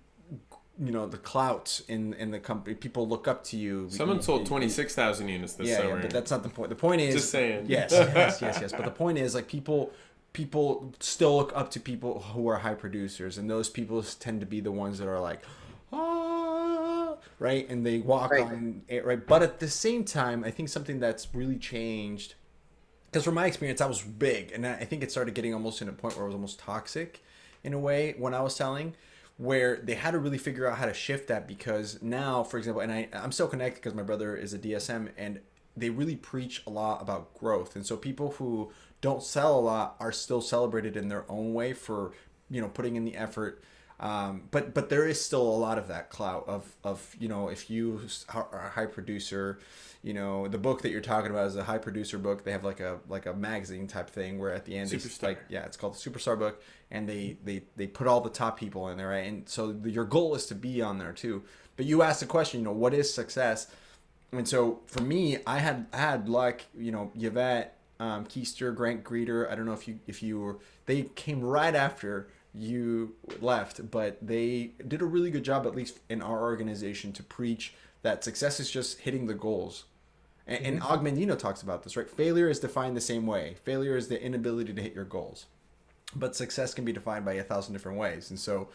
you 0.81 0.91
know 0.91 1.05
the 1.07 1.17
clout 1.17 1.81
in 1.89 2.13
in 2.13 2.31
the 2.31 2.39
company 2.39 2.73
people 2.75 3.05
look 3.07 3.27
up 3.27 3.43
to 3.43 3.57
you 3.57 3.89
Someone 3.89 4.17
You- 4.17 4.23
sold 4.23 4.41
you- 4.41 4.47
twenty 4.47 4.69
six 4.69 4.95
thousand 4.95 5.27
units 5.27 5.53
this 5.53 5.67
yeah, 5.67 5.77
summer. 5.77 5.95
yeah, 5.95 6.01
but 6.03 6.11
that's 6.11 6.31
not 6.31 6.43
the 6.43 6.49
point. 6.49 6.69
The 6.69 6.75
point 6.75 7.01
is 7.01 7.15
Just 7.15 7.31
saying. 7.31 7.65
Yes, 7.67 7.91
yes, 7.91 8.41
yes, 8.41 8.59
yes. 8.61 8.71
But 8.71 8.85
the 8.85 8.91
point 8.91 9.17
is, 9.17 9.35
like 9.35 9.47
people, 9.49 9.91
people 10.31 10.93
still 11.01 11.35
look 11.35 11.51
up 11.55 11.69
to 11.71 11.79
people 11.81 12.21
who 12.21 12.47
are 12.47 12.59
high 12.59 12.75
producers, 12.75 13.37
and 13.37 13.49
those 13.49 13.69
people 13.69 14.01
tend 14.03 14.39
to 14.39 14.45
be 14.45 14.61
the 14.61 14.71
ones 14.71 14.99
that 14.99 15.07
are 15.09 15.19
like, 15.19 15.41
right, 17.39 17.67
and 17.69 17.85
they 17.85 17.99
walk 17.99 18.31
Right. 18.31 18.43
on 18.43 18.83
it, 18.87 19.05
right. 19.05 19.25
But 19.25 19.43
at 19.43 19.59
the 19.59 19.69
same 19.69 20.03
time, 20.03 20.43
I 20.43 20.51
think 20.51 20.69
something 20.69 20.99
that's 20.99 21.33
really 21.33 21.57
changed, 21.57 22.35
because 23.11 23.23
from 23.23 23.35
my 23.35 23.45
experience, 23.47 23.81
I 23.81 23.87
was 23.87 24.01
big, 24.01 24.51
and 24.51 24.65
I 24.65 24.73
I 24.75 24.85
think 24.85 25.03
it 25.03 25.11
started 25.11 25.33
getting 25.35 25.53
almost 25.53 25.81
in 25.81 25.89
a 25.89 25.93
point 25.93 26.15
where 26.15 26.25
it 26.25 26.27
was 26.29 26.35
almost 26.35 26.59
toxic, 26.59 27.23
in 27.63 27.73
a 27.73 27.79
way, 27.79 28.15
when 28.17 28.33
I 28.33 28.41
was 28.41 28.55
selling 28.55 28.95
where 29.37 29.77
they 29.77 29.95
had 29.95 30.11
to 30.11 30.19
really 30.19 30.37
figure 30.37 30.67
out 30.67 30.77
how 30.77 30.85
to 30.85 30.93
shift 30.93 31.27
that 31.29 31.47
because 31.47 32.01
now, 32.01 32.43
for 32.43 32.57
example, 32.57 32.81
and 32.81 32.91
I, 32.91 33.07
I'm 33.13 33.31
still 33.31 33.47
connected 33.47 33.75
because 33.81 33.93
my 33.95 34.03
brother 34.03 34.35
is 34.35 34.53
a 34.53 34.57
DSM 34.59 35.09
and 35.17 35.39
they 35.77 35.89
really 35.89 36.17
preach 36.17 36.61
a 36.67 36.69
lot 36.69 37.01
about 37.01 37.33
growth. 37.33 37.75
And 37.75 37.85
so 37.85 37.95
people 37.95 38.31
who 38.31 38.71
don't 38.99 39.23
sell 39.23 39.57
a 39.57 39.61
lot 39.61 39.95
are 39.99 40.11
still 40.11 40.41
celebrated 40.41 40.97
in 40.97 41.07
their 41.07 41.23
own 41.31 41.53
way 41.53 41.71
for, 41.71 42.11
you 42.49 42.59
know, 42.59 42.67
putting 42.67 42.97
in 42.97 43.05
the 43.05 43.15
effort. 43.15 43.63
Um, 43.99 44.43
but 44.51 44.73
but 44.73 44.89
there 44.89 45.05
is 45.05 45.23
still 45.23 45.41
a 45.41 45.57
lot 45.57 45.77
of 45.77 45.89
that 45.89 46.09
clout 46.09 46.45
of 46.47 46.73
of 46.83 47.15
you 47.19 47.27
know 47.27 47.49
if 47.49 47.69
you 47.69 48.01
are 48.33 48.47
a 48.67 48.69
high 48.69 48.85
producer, 48.85 49.59
you 50.03 50.13
know 50.13 50.47
the 50.47 50.57
book 50.57 50.81
that 50.83 50.91
you're 50.91 51.01
talking 51.01 51.31
about 51.31 51.47
is 51.47 51.57
a 51.57 51.63
high 51.63 51.79
producer 51.79 52.17
book. 52.17 52.45
They 52.45 52.51
have 52.51 52.63
like 52.63 52.79
a 52.79 52.99
like 53.09 53.25
a 53.25 53.33
magazine 53.33 53.87
type 53.87 54.09
thing 54.09 54.39
where 54.39 54.53
at 54.53 54.63
the 54.63 54.77
end 54.77 54.93
it's 54.93 55.21
like 55.21 55.39
yeah 55.49 55.65
it's 55.65 55.75
called 55.75 55.95
the 55.95 56.09
Superstar 56.09 56.39
book 56.39 56.63
and 56.89 57.09
they 57.09 57.37
they 57.43 57.63
they 57.75 57.87
put 57.87 58.07
all 58.07 58.21
the 58.21 58.29
top 58.29 58.57
people 58.57 58.87
in 58.87 58.97
there 58.97 59.09
right 59.09 59.27
and 59.27 59.47
so 59.49 59.75
your 59.83 60.05
goal 60.05 60.33
is 60.33 60.45
to 60.45 60.55
be 60.55 60.81
on 60.81 60.97
there 60.97 61.11
too. 61.11 61.43
But 61.75 61.85
you 61.85 62.01
asked 62.01 62.21
the 62.21 62.25
question 62.25 62.61
you 62.61 62.65
know 62.65 62.71
what 62.71 62.93
is 62.93 63.13
success, 63.13 63.67
and 64.31 64.47
so 64.47 64.79
for 64.85 65.01
me 65.01 65.39
I 65.45 65.59
had 65.59 65.87
I 65.91 65.97
had 65.97 66.29
luck 66.29 66.61
you 66.77 66.93
know 66.93 67.11
Yvette 67.15 67.75
um, 67.99 68.25
Keister, 68.25 68.73
Grant 68.73 69.03
Greeter. 69.03 69.51
I 69.51 69.55
don't 69.55 69.65
know 69.65 69.73
if 69.73 69.87
you 69.87 69.99
if 70.07 70.23
you 70.23 70.39
were 70.39 70.59
they 70.85 71.03
came 71.03 71.41
right 71.41 71.75
after 71.75 72.29
you 72.53 73.15
left, 73.41 73.89
but 73.91 74.17
they 74.25 74.71
did 74.87 75.01
a 75.01 75.05
really 75.05 75.31
good 75.31 75.43
job, 75.43 75.65
at 75.67 75.75
least 75.75 75.99
in 76.09 76.21
our 76.21 76.41
organization, 76.41 77.13
to 77.13 77.23
preach 77.23 77.73
that 78.01 78.23
success 78.23 78.59
is 78.59 78.69
just 78.71 78.99
hitting 79.01 79.27
the 79.27 79.33
goals. 79.33 79.85
And, 80.47 80.59
mm-hmm. 80.59 80.65
and 80.75 80.83
Og 80.83 81.03
Mandino 81.03 81.37
talks 81.37 81.61
about 81.61 81.83
this, 81.83 81.95
right? 81.97 82.09
Failure 82.09 82.49
is 82.49 82.59
defined 82.59 82.97
the 82.97 83.01
same 83.01 83.27
way. 83.27 83.55
Failure 83.63 83.95
is 83.97 84.07
the 84.07 84.21
inability 84.21 84.73
to 84.73 84.81
hit 84.81 84.93
your 84.95 85.05
goals. 85.05 85.45
but 86.15 86.35
success 86.35 86.73
can 86.73 86.85
be 86.85 86.93
defined 86.93 87.25
by 87.25 87.33
a 87.33 87.43
thousand 87.43 87.73
different 87.73 87.97
ways. 87.97 88.29
And 88.31 88.39
so, 88.39 88.69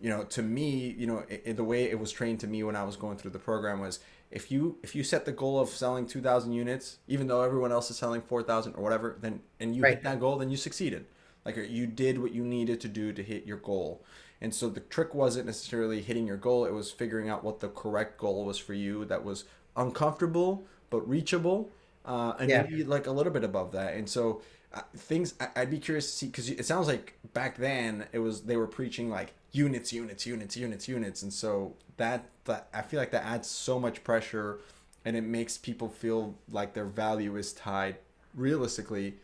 you 0.00 0.08
know, 0.10 0.24
to 0.24 0.42
me, 0.42 0.94
you 0.96 1.06
know, 1.06 1.24
it, 1.28 1.56
the 1.56 1.64
way 1.64 1.90
it 1.90 1.98
was 1.98 2.12
trained 2.12 2.40
to 2.40 2.46
me 2.46 2.62
when 2.62 2.76
I 2.76 2.84
was 2.84 2.96
going 2.96 3.16
through 3.18 3.32
the 3.32 3.38
program 3.40 3.80
was 3.80 3.98
if 4.30 4.50
you 4.50 4.78
if 4.82 4.94
you 4.94 5.02
set 5.04 5.24
the 5.24 5.32
goal 5.32 5.58
of 5.60 5.68
selling 5.70 6.06
2000 6.06 6.52
units 6.52 6.98
even 7.08 7.26
though 7.28 7.42
everyone 7.42 7.72
else 7.72 7.90
is 7.90 7.96
selling 7.96 8.20
4000 8.20 8.74
or 8.74 8.82
whatever 8.82 9.16
then 9.20 9.40
and 9.60 9.74
you 9.76 9.82
Right. 9.82 9.94
hit 9.94 10.02
that 10.04 10.20
goal 10.20 10.36
then 10.36 10.50
you 10.50 10.56
succeeded 10.56 11.06
like 11.46 11.56
you 11.70 11.86
did 11.86 12.20
what 12.20 12.32
you 12.32 12.44
needed 12.44 12.80
to 12.82 12.88
do 12.88 13.12
to 13.14 13.22
hit 13.22 13.46
your 13.46 13.58
goal. 13.58 14.04
And 14.42 14.54
so 14.54 14.68
the 14.68 14.80
trick 14.80 15.14
wasn't 15.14 15.46
necessarily 15.46 16.02
hitting 16.02 16.26
your 16.26 16.36
goal 16.36 16.66
it 16.66 16.72
was 16.72 16.90
figuring 16.92 17.30
out 17.30 17.44
what 17.44 17.60
the 17.60 17.68
correct 17.70 18.18
goal 18.18 18.44
was 18.44 18.58
for 18.58 18.74
you 18.74 19.06
that 19.06 19.24
was 19.24 19.44
uncomfortable 19.76 20.66
but 20.90 21.08
reachable 21.08 21.70
uh, 22.04 22.34
and 22.38 22.52
Yeah. 22.52 22.62
maybe 22.62 22.84
like 22.84 23.06
a 23.06 23.12
little 23.12 23.32
bit 23.32 23.44
above 23.44 23.72
that. 23.72 23.94
And 23.94 24.08
so 24.08 24.42
uh, 24.74 24.82
things 24.96 25.34
I, 25.40 25.48
i'd 25.56 25.70
be 25.70 25.78
curious 25.78 26.06
to 26.10 26.12
see 26.12 26.26
because 26.26 26.50
it 26.50 26.66
sounds 26.66 26.88
like 26.88 27.18
back 27.32 27.56
then 27.56 28.06
it 28.12 28.18
was 28.18 28.42
they 28.42 28.56
were 28.56 28.66
preaching 28.66 29.08
like 29.10 29.32
units 29.52 29.92
units 29.92 30.26
units 30.26 30.56
units 30.56 30.88
units. 30.88 31.22
And 31.22 31.32
so 31.32 31.74
that 31.96 32.28
that 32.44 32.68
i 32.74 32.82
feel 32.82 33.00
like 33.00 33.10
that 33.12 33.24
adds 33.24 33.48
so 33.48 33.78
much 33.80 34.04
pressure 34.04 34.58
and 35.04 35.16
it 35.16 35.22
makes 35.22 35.56
people 35.56 35.88
feel 35.88 36.34
like 36.50 36.74
their 36.74 36.84
value 36.84 37.36
is 37.36 37.52
tied 37.52 37.96
realistically 38.34 39.14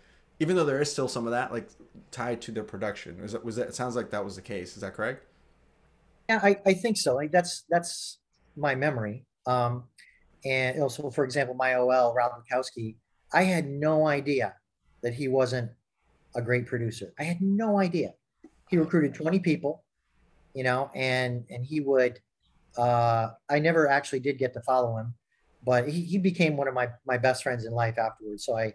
even 0.40 0.56
though 0.56 0.64
there 0.64 0.80
is 0.80 0.90
still 0.90 1.08
some 1.08 1.26
of 1.26 1.32
that 1.32 1.52
like 1.52 1.68
tied 2.10 2.40
to 2.42 2.52
their 2.52 2.64
production 2.64 3.20
was 3.20 3.32
that 3.32 3.44
was 3.44 3.56
that 3.56 3.68
it 3.68 3.74
sounds 3.74 3.96
like 3.96 4.10
that 4.10 4.24
was 4.24 4.36
the 4.36 4.42
case 4.42 4.74
is 4.74 4.80
that 4.82 4.94
correct 4.94 5.26
Yeah, 6.28 6.40
I, 6.42 6.56
I 6.64 6.74
think 6.74 6.96
so. 6.96 7.14
Like 7.14 7.32
that's 7.32 7.64
that's 7.68 8.18
my 8.56 8.74
memory. 8.74 9.26
Um, 9.46 9.84
and 10.44 10.80
also, 10.80 11.10
for 11.10 11.24
example, 11.24 11.54
my 11.54 11.74
OL 11.74 12.14
Rob 12.14 12.32
Bukowski, 12.32 12.96
I 13.32 13.42
had 13.42 13.66
no 13.66 14.06
idea 14.06 14.54
that 15.02 15.14
he 15.14 15.28
wasn't 15.28 15.70
a 16.34 16.42
great 16.42 16.66
producer. 16.66 17.12
I 17.18 17.24
had 17.24 17.40
no 17.40 17.78
idea. 17.78 18.14
He 18.68 18.78
recruited 18.78 19.14
20 19.14 19.40
people, 19.40 19.84
you 20.54 20.64
know, 20.64 20.90
and 20.94 21.44
and 21.50 21.64
he 21.64 21.80
would. 21.80 22.18
Uh, 22.76 23.28
I 23.50 23.58
never 23.58 23.86
actually 23.88 24.20
did 24.20 24.38
get 24.38 24.54
to 24.54 24.62
follow 24.62 24.96
him, 24.96 25.12
but 25.62 25.86
he, 25.86 26.00
he 26.02 26.16
became 26.18 26.56
one 26.56 26.68
of 26.68 26.74
my 26.74 26.88
my 27.06 27.18
best 27.18 27.42
friends 27.42 27.66
in 27.66 27.72
life 27.72 27.98
afterwards. 27.98 28.46
So 28.46 28.56
I, 28.56 28.72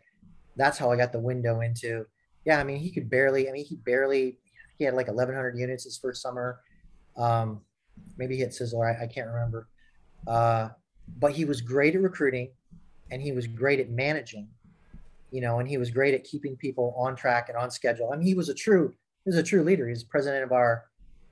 that's 0.56 0.78
how 0.78 0.92
I 0.92 0.98
got 0.98 1.12
the 1.12 1.20
window 1.20 1.62
into. 1.62 2.06
Yeah, 2.48 2.60
I 2.60 2.64
mean, 2.64 2.80
he 2.80 2.90
could 2.90 3.10
barely. 3.10 3.48
I 3.48 3.52
mean, 3.52 3.66
he 3.66 3.76
barely. 3.76 4.40
He 4.80 4.86
had 4.86 4.96
like 4.96 5.08
1,100 5.08 5.56
units 5.56 5.84
his 5.84 6.00
first 6.00 6.22
summer 6.22 6.60
um, 7.18 7.62
maybe 8.18 8.36
he 8.36 8.42
hit 8.42 8.52
Sizzler. 8.52 8.96
I, 8.96 9.04
I 9.04 9.08
can't 9.08 9.28
remember. 9.28 9.68
Uh, 10.28 10.70
but 11.20 11.32
he 11.32 11.46
was 11.46 11.62
great 11.62 11.96
at 11.96 12.02
recruiting, 12.02 12.52
and 13.12 13.22
he 13.22 13.32
was 13.32 13.48
great 13.48 13.80
at 13.80 13.90
managing. 13.90 14.48
You 15.32 15.42
know, 15.42 15.60
and 15.60 15.68
he 15.68 15.78
was 15.78 15.90
great 15.90 16.14
at 16.14 16.24
keeping 16.24 16.56
people 16.56 16.96
on 16.98 17.16
track 17.16 17.50
and 17.50 17.58
on 17.58 17.70
schedule. 17.70 18.12
I 18.14 18.16
mean, 18.16 18.26
he 18.26 18.34
was 18.34 18.50
a 18.50 18.54
true 18.54 18.94
he 19.26 19.30
was 19.30 19.38
a 19.38 19.44
true 19.44 19.64
leader. 19.64 19.88
He's 19.88 20.04
president 20.04 20.44
of 20.44 20.54
our 20.54 20.86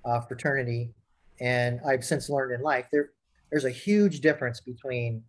uh, 0.04 0.20
fraternity, 0.22 0.94
and 1.40 1.80
I've 1.88 2.04
since 2.04 2.30
learned 2.30 2.54
in 2.54 2.62
life 2.62 2.88
there 2.92 3.12
there's 3.52 3.66
a 3.66 3.70
huge 3.70 4.20
difference 4.20 4.60
between 4.60 5.24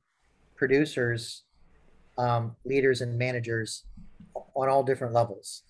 producers, 0.56 1.44
um, 2.18 2.56
leaders, 2.64 3.02
and 3.02 3.16
managers 3.16 3.84
on 4.34 4.68
all 4.68 4.82
different 4.82 5.12
levels. 5.12 5.62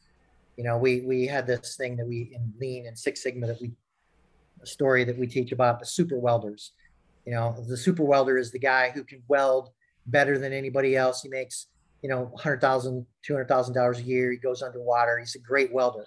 You 0.56 0.64
know, 0.64 0.78
we 0.78 1.02
we 1.02 1.26
had 1.26 1.46
this 1.46 1.76
thing 1.76 1.96
that 1.96 2.06
we 2.06 2.32
in 2.34 2.52
Lean 2.58 2.86
and 2.86 2.98
Six 2.98 3.22
Sigma 3.22 3.46
that 3.46 3.60
we 3.60 3.72
a 4.62 4.66
story 4.66 5.04
that 5.04 5.18
we 5.18 5.26
teach 5.26 5.52
about 5.52 5.78
the 5.78 5.86
super 5.86 6.18
welders. 6.18 6.72
You 7.24 7.32
know, 7.32 7.56
the 7.68 7.76
super 7.76 8.04
welder 8.04 8.38
is 8.38 8.50
the 8.50 8.58
guy 8.58 8.90
who 8.90 9.04
can 9.04 9.22
weld 9.28 9.70
better 10.06 10.38
than 10.38 10.52
anybody 10.52 10.96
else. 10.96 11.22
He 11.22 11.28
makes, 11.28 11.66
you 12.02 12.08
know, 12.08 12.32
$100,000, 12.38 13.04
$200,000 13.28 13.98
a 13.98 14.02
year. 14.02 14.30
He 14.30 14.36
goes 14.36 14.62
underwater. 14.62 15.18
He's 15.18 15.34
a 15.34 15.40
great 15.40 15.72
welder. 15.72 16.06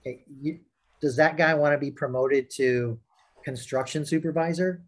Okay, 0.00 0.22
you, 0.40 0.60
does 1.00 1.16
that 1.16 1.36
guy 1.36 1.54
want 1.54 1.72
to 1.72 1.78
be 1.78 1.90
promoted 1.90 2.50
to 2.56 2.98
construction 3.44 4.04
supervisor? 4.04 4.82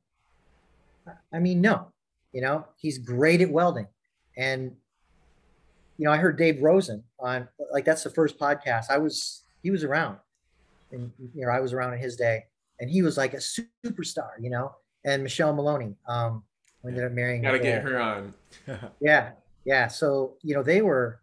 I 1.33 1.39
mean, 1.39 1.61
no. 1.61 1.89
You 2.33 2.43
know, 2.43 2.67
he's 2.77 2.99
great 2.99 3.41
at 3.41 3.51
welding. 3.51 3.89
And, 4.37 4.77
you 5.99 6.05
know, 6.05 6.13
I 6.13 6.17
heard 6.17 6.37
Dave 6.37 6.63
Rosen 6.63 7.05
on, 7.21 7.49
like, 7.73 7.85
that's 7.85 8.03
the 8.03 8.11
first 8.11 8.39
podcast. 8.39 8.91
I 8.91 8.99
was, 8.99 9.43
he 9.63 9.71
was 9.71 9.85
around. 9.85 10.19
And, 10.91 11.11
you 11.35 11.47
know, 11.47 11.53
I 11.53 11.61
was 11.61 11.73
around 11.73 11.95
in 11.95 12.01
his 12.01 12.17
day 12.17 12.45
and 12.83 12.91
he 12.91 13.01
was 13.01 13.17
like 13.17 13.33
a 13.33 13.39
superstar, 13.39 14.31
you 14.41 14.51
know. 14.51 14.75
And 15.05 15.23
Michelle 15.23 15.55
Maloney, 15.55 15.95
um, 16.09 16.43
who 16.83 16.89
ended 16.89 17.05
up 17.05 17.13
marrying. 17.13 17.43
Got 17.43 17.53
to 17.53 17.59
get 17.61 17.83
her 17.83 17.99
on. 17.99 18.35
Yeah, 19.01 19.31
yeah. 19.65 19.89
So 19.89 20.35
you 20.43 20.55
know 20.55 20.63
they 20.63 20.83
were, 20.83 21.21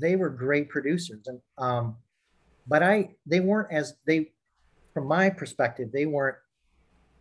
they 0.00 0.16
were 0.16 0.28
great 0.28 0.68
producers, 0.68 1.26
and 1.26 1.40
um, 1.58 1.96
but 2.66 2.82
I 2.82 3.14
they 3.24 3.40
weren't 3.40 3.72
as 3.72 3.94
they, 4.06 4.32
from 4.92 5.06
my 5.06 5.30
perspective, 5.30 5.90
they 5.92 6.06
weren't 6.06 6.36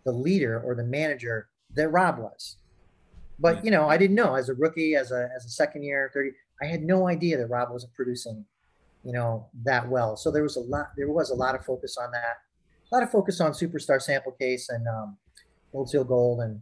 the 0.04 0.12
leader 0.12 0.60
or 0.60 0.76
the 0.76 0.84
manager 0.84 1.48
that 1.76 1.90
Rob 1.90 2.18
was. 2.20 2.58
But 3.40 3.64
you 3.64 3.72
know, 3.72 3.88
I 3.88 3.98
didn't 3.98 4.16
know 4.16 4.36
as 4.36 4.50
a 4.50 4.54
rookie, 4.56 4.96
as 4.96 5.12
a 5.12 5.30
as 5.36 5.46
a 5.46 5.50
second 5.50 5.84
year, 5.84 6.12
thirty, 6.14 6.32
I 6.64 6.68
had 6.68 6.82
no 6.82 7.10
idea 7.10 7.38
that 7.38 7.48
Rob 7.48 7.72
wasn't 7.72 7.94
producing, 7.94 8.46
you 9.04 9.12
know, 9.12 9.48
that 9.66 9.90
well. 9.90 10.16
So 10.16 10.32
there 10.32 10.44
was 10.44 10.56
a 10.56 10.62
lot. 10.62 10.92
There 10.96 11.12
was 11.12 11.30
a 11.30 11.36
lot 11.36 11.56
of 11.56 11.66
focus 11.66 11.98
on 12.02 12.12
that. 12.12 12.38
A 12.90 12.96
lot 12.96 13.04
of 13.04 13.12
focus 13.12 13.42
on 13.42 13.52
superstar 13.52 14.02
sample 14.02 14.32
case 14.32 14.70
and 14.70 14.88
um, 14.88 15.18
Gold 15.74 15.90
Seal 15.90 16.06
Gold, 16.06 16.40
and 16.40 16.62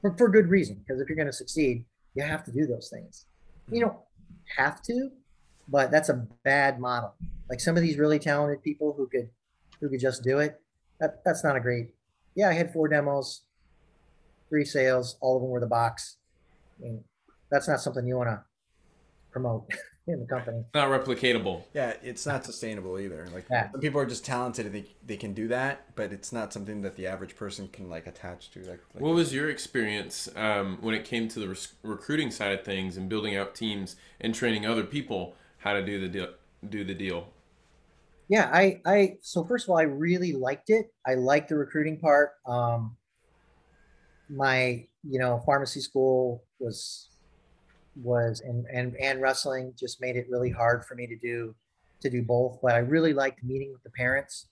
for, 0.00 0.16
for 0.16 0.30
good 0.30 0.48
reason. 0.48 0.76
Because 0.76 1.00
if 1.00 1.08
you're 1.08 1.16
going 1.16 1.26
to 1.26 1.32
succeed, 1.32 1.84
you 2.14 2.22
have 2.22 2.42
to 2.44 2.52
do 2.52 2.66
those 2.66 2.88
things. 2.88 3.26
You 3.70 3.80
don't 3.80 3.96
have 4.56 4.80
to, 4.84 5.10
but 5.68 5.90
that's 5.90 6.08
a 6.08 6.26
bad 6.42 6.80
model. 6.80 7.14
Like 7.50 7.60
some 7.60 7.76
of 7.76 7.82
these 7.82 7.98
really 7.98 8.18
talented 8.18 8.62
people 8.62 8.94
who 8.96 9.06
could 9.08 9.28
who 9.80 9.90
could 9.90 10.00
just 10.00 10.22
do 10.22 10.38
it. 10.38 10.58
That 11.00 11.22
that's 11.22 11.44
not 11.44 11.56
a 11.56 11.60
great. 11.60 11.90
Yeah, 12.34 12.48
I 12.48 12.54
had 12.54 12.72
four 12.72 12.88
demos, 12.88 13.42
three 14.48 14.64
sales. 14.64 15.18
All 15.20 15.36
of 15.36 15.42
them 15.42 15.50
were 15.50 15.60
the 15.60 15.66
box. 15.66 16.16
I 16.78 16.84
mean, 16.84 17.04
that's 17.50 17.68
not 17.68 17.82
something 17.82 18.06
you 18.06 18.16
want 18.16 18.30
to 18.30 18.42
promote 19.32 19.64
in 20.06 20.20
the 20.20 20.26
company. 20.26 20.62
Not 20.74 20.88
replicatable. 20.88 21.62
yeah 21.74 21.94
it's 22.02 22.26
not 22.26 22.44
sustainable 22.44 22.98
either 22.98 23.26
like 23.34 23.46
Yeah. 23.50 23.70
some 23.70 23.80
people 23.80 24.00
are 24.00 24.06
just 24.06 24.24
talented 24.24 24.66
and 24.66 24.74
they, 24.74 24.84
they 25.06 25.16
can 25.16 25.32
do 25.32 25.48
that 25.48 25.94
but 25.94 26.12
it's 26.12 26.32
not 26.32 26.52
something 26.52 26.82
that 26.82 26.96
the 26.96 27.06
average 27.06 27.34
person 27.36 27.68
can 27.68 27.88
like 27.88 28.06
attach 28.06 28.50
to 28.52 28.60
like, 28.60 28.80
like 28.94 29.02
What 29.02 29.14
was 29.14 29.32
your 29.32 29.48
experience 29.48 30.28
um, 30.36 30.78
when 30.80 30.94
it 30.94 31.04
came 31.04 31.28
to 31.28 31.40
the 31.40 31.48
res- 31.48 31.72
recruiting 31.82 32.30
side 32.30 32.52
of 32.58 32.64
things 32.64 32.96
and 32.96 33.08
building 33.08 33.36
out 33.36 33.54
teams 33.54 33.96
and 34.20 34.34
training 34.34 34.66
other 34.66 34.84
people 34.84 35.34
how 35.58 35.72
to 35.72 35.84
do 35.84 36.00
the 36.00 36.08
deal? 36.08 36.28
Do 36.68 36.84
the 36.84 36.94
deal. 36.94 37.28
Yeah, 38.28 38.50
I, 38.52 38.80
I, 38.86 39.16
so 39.20 39.44
first 39.44 39.66
of 39.66 39.70
all, 39.70 39.78
I 39.78 39.82
really 39.82 40.32
liked 40.32 40.70
it. 40.70 40.86
I 41.06 41.14
liked 41.14 41.48
the 41.50 41.56
recruiting 41.56 41.98
part. 42.00 42.30
Um, 42.46 42.96
my, 44.30 44.86
you 45.02 45.18
know, 45.18 45.42
pharmacy 45.44 45.80
school 45.80 46.44
was, 46.58 47.08
was, 47.96 48.40
and, 48.40 48.66
and, 48.72 48.96
and 48.96 49.20
wrestling 49.20 49.74
just 49.78 50.00
made 50.00 50.16
it 50.16 50.26
really 50.30 50.50
hard 50.50 50.84
for 50.84 50.94
me 50.94 51.06
to 51.06 51.16
do, 51.16 51.54
to 52.00 52.10
do 52.10 52.22
both. 52.22 52.58
But 52.62 52.74
I 52.74 52.78
really 52.78 53.12
liked 53.12 53.44
meeting 53.44 53.72
with 53.72 53.82
the 53.82 53.90
parents 53.90 54.48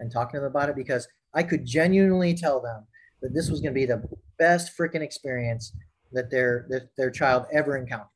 and 0.00 0.10
talking 0.10 0.38
to 0.38 0.40
them 0.40 0.50
about 0.50 0.68
it 0.68 0.76
because 0.76 1.06
I 1.34 1.42
could 1.42 1.64
genuinely 1.64 2.34
tell 2.34 2.60
them 2.60 2.86
that 3.22 3.34
this 3.34 3.50
was 3.50 3.60
going 3.60 3.74
to 3.74 3.80
be 3.80 3.86
the 3.86 4.02
best 4.38 4.76
freaking 4.76 5.02
experience 5.02 5.72
that 6.12 6.30
their, 6.30 6.66
that 6.70 6.88
their 6.96 7.10
child 7.10 7.46
ever 7.52 7.76
encountered 7.76 8.08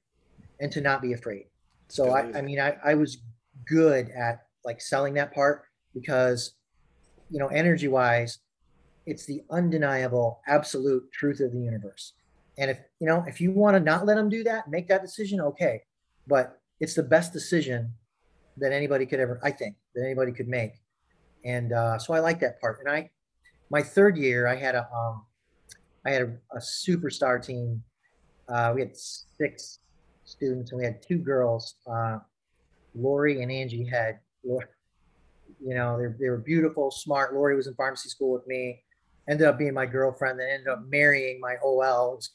and 0.61 0.73
to 0.73 0.81
not 0.81 1.03
be 1.03 1.13
afraid. 1.13 1.47
So 1.89 2.11
I, 2.11 2.39
I 2.39 2.43
mean, 2.43 2.59
I, 2.59 2.77
I 2.85 2.95
was 2.95 3.19
good 3.67 4.09
at 4.11 4.41
like 4.65 4.81
selling 4.81 5.15
that 5.15 5.33
part 5.33 5.65
because, 5.95 6.55
you 7.31 7.39
know, 7.39 7.49
energy 7.49 7.89
wise, 7.89 8.39
it's 9.07 9.27
the 9.27 9.43
undeniable 9.51 10.41
absolute 10.47 11.13
truth 11.13 11.41
of 11.41 11.53
the 11.53 11.61
universe. 11.61 12.15
And 12.59 12.71
if, 12.71 12.79
you 13.01 13.07
know, 13.07 13.25
if 13.27 13.41
you 13.41 13.51
want 13.51 13.77
to 13.77 13.81
not 13.81 14.07
let 14.07 14.15
them 14.15 14.29
do 14.29 14.45
that, 14.45 14.69
make 14.69 14.89
that 14.89 15.03
decision, 15.03 15.41
okay. 15.41 15.83
But 16.27 16.61
it's 16.81 16.95
the 16.95 17.03
best 17.03 17.33
decision 17.33 17.93
that 18.59 18.73
anybody 18.73 19.07
could 19.07 19.21
ever, 19.21 19.41
I 19.43 19.51
think, 19.51 19.77
that 19.95 20.05
anybody 20.05 20.33
could 20.33 20.49
make. 20.49 20.73
And 21.45 21.73
uh, 21.73 21.99
so 21.99 22.15
I 22.15 22.21
like 22.21 22.41
that 22.41 22.61
part. 22.61 22.79
And 22.81 22.89
I, 22.89 23.11
my 23.71 23.83
third 23.83 24.17
year, 24.17 24.47
I 24.47 24.57
had 24.57 24.75
a, 24.75 24.89
um, 24.95 25.25
I 26.07 26.11
had 26.11 26.23
a, 26.23 26.57
a 26.57 26.61
superstar 26.61 27.45
team. 27.45 27.83
Uh, 28.49 28.73
we 28.75 28.81
had 28.81 28.97
six 28.97 29.81
students 30.25 30.71
and 30.71 30.79
we 30.79 30.85
had 30.85 31.03
two 31.03 31.19
girls. 31.19 31.75
Uh, 31.87 32.19
Lori 32.95 33.43
and 33.43 33.51
Angie 33.51 33.87
had, 33.87 34.21
you 34.43 34.61
know, 35.61 35.99
they, 35.99 36.07
they 36.19 36.29
were 36.29 36.39
beautiful, 36.39 36.91
smart. 36.91 37.35
Lori 37.35 37.57
was 37.57 37.67
in 37.67 37.75
pharmacy 37.75 38.09
school 38.09 38.33
with 38.33 38.47
me, 38.47 38.83
ended 39.29 39.47
up 39.47 39.59
being 39.59 39.75
my 39.75 39.87
girlfriend, 39.87 40.39
then 40.39 40.49
ended 40.51 40.69
up 40.69 40.85
marrying 40.89 41.41
my 41.41 41.57
OL. 41.65 42.13
It 42.13 42.17
was 42.17 42.31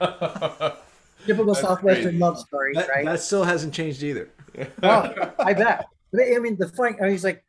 typical 1.26 1.54
That's 1.54 1.60
Southwestern 1.60 2.04
crazy. 2.04 2.18
love 2.18 2.38
story, 2.38 2.72
that, 2.74 2.88
right? 2.88 3.04
that 3.04 3.20
still 3.20 3.44
hasn't 3.44 3.72
changed 3.74 4.02
either 4.02 4.28
Oh, 4.82 5.32
I 5.38 5.52
bet. 5.54 5.86
But 6.12 6.22
I 6.34 6.38
mean, 6.38 6.56
the 6.58 6.68
funny, 6.68 6.96
I 6.98 7.02
mean, 7.02 7.10
he's 7.12 7.24
like, 7.24 7.44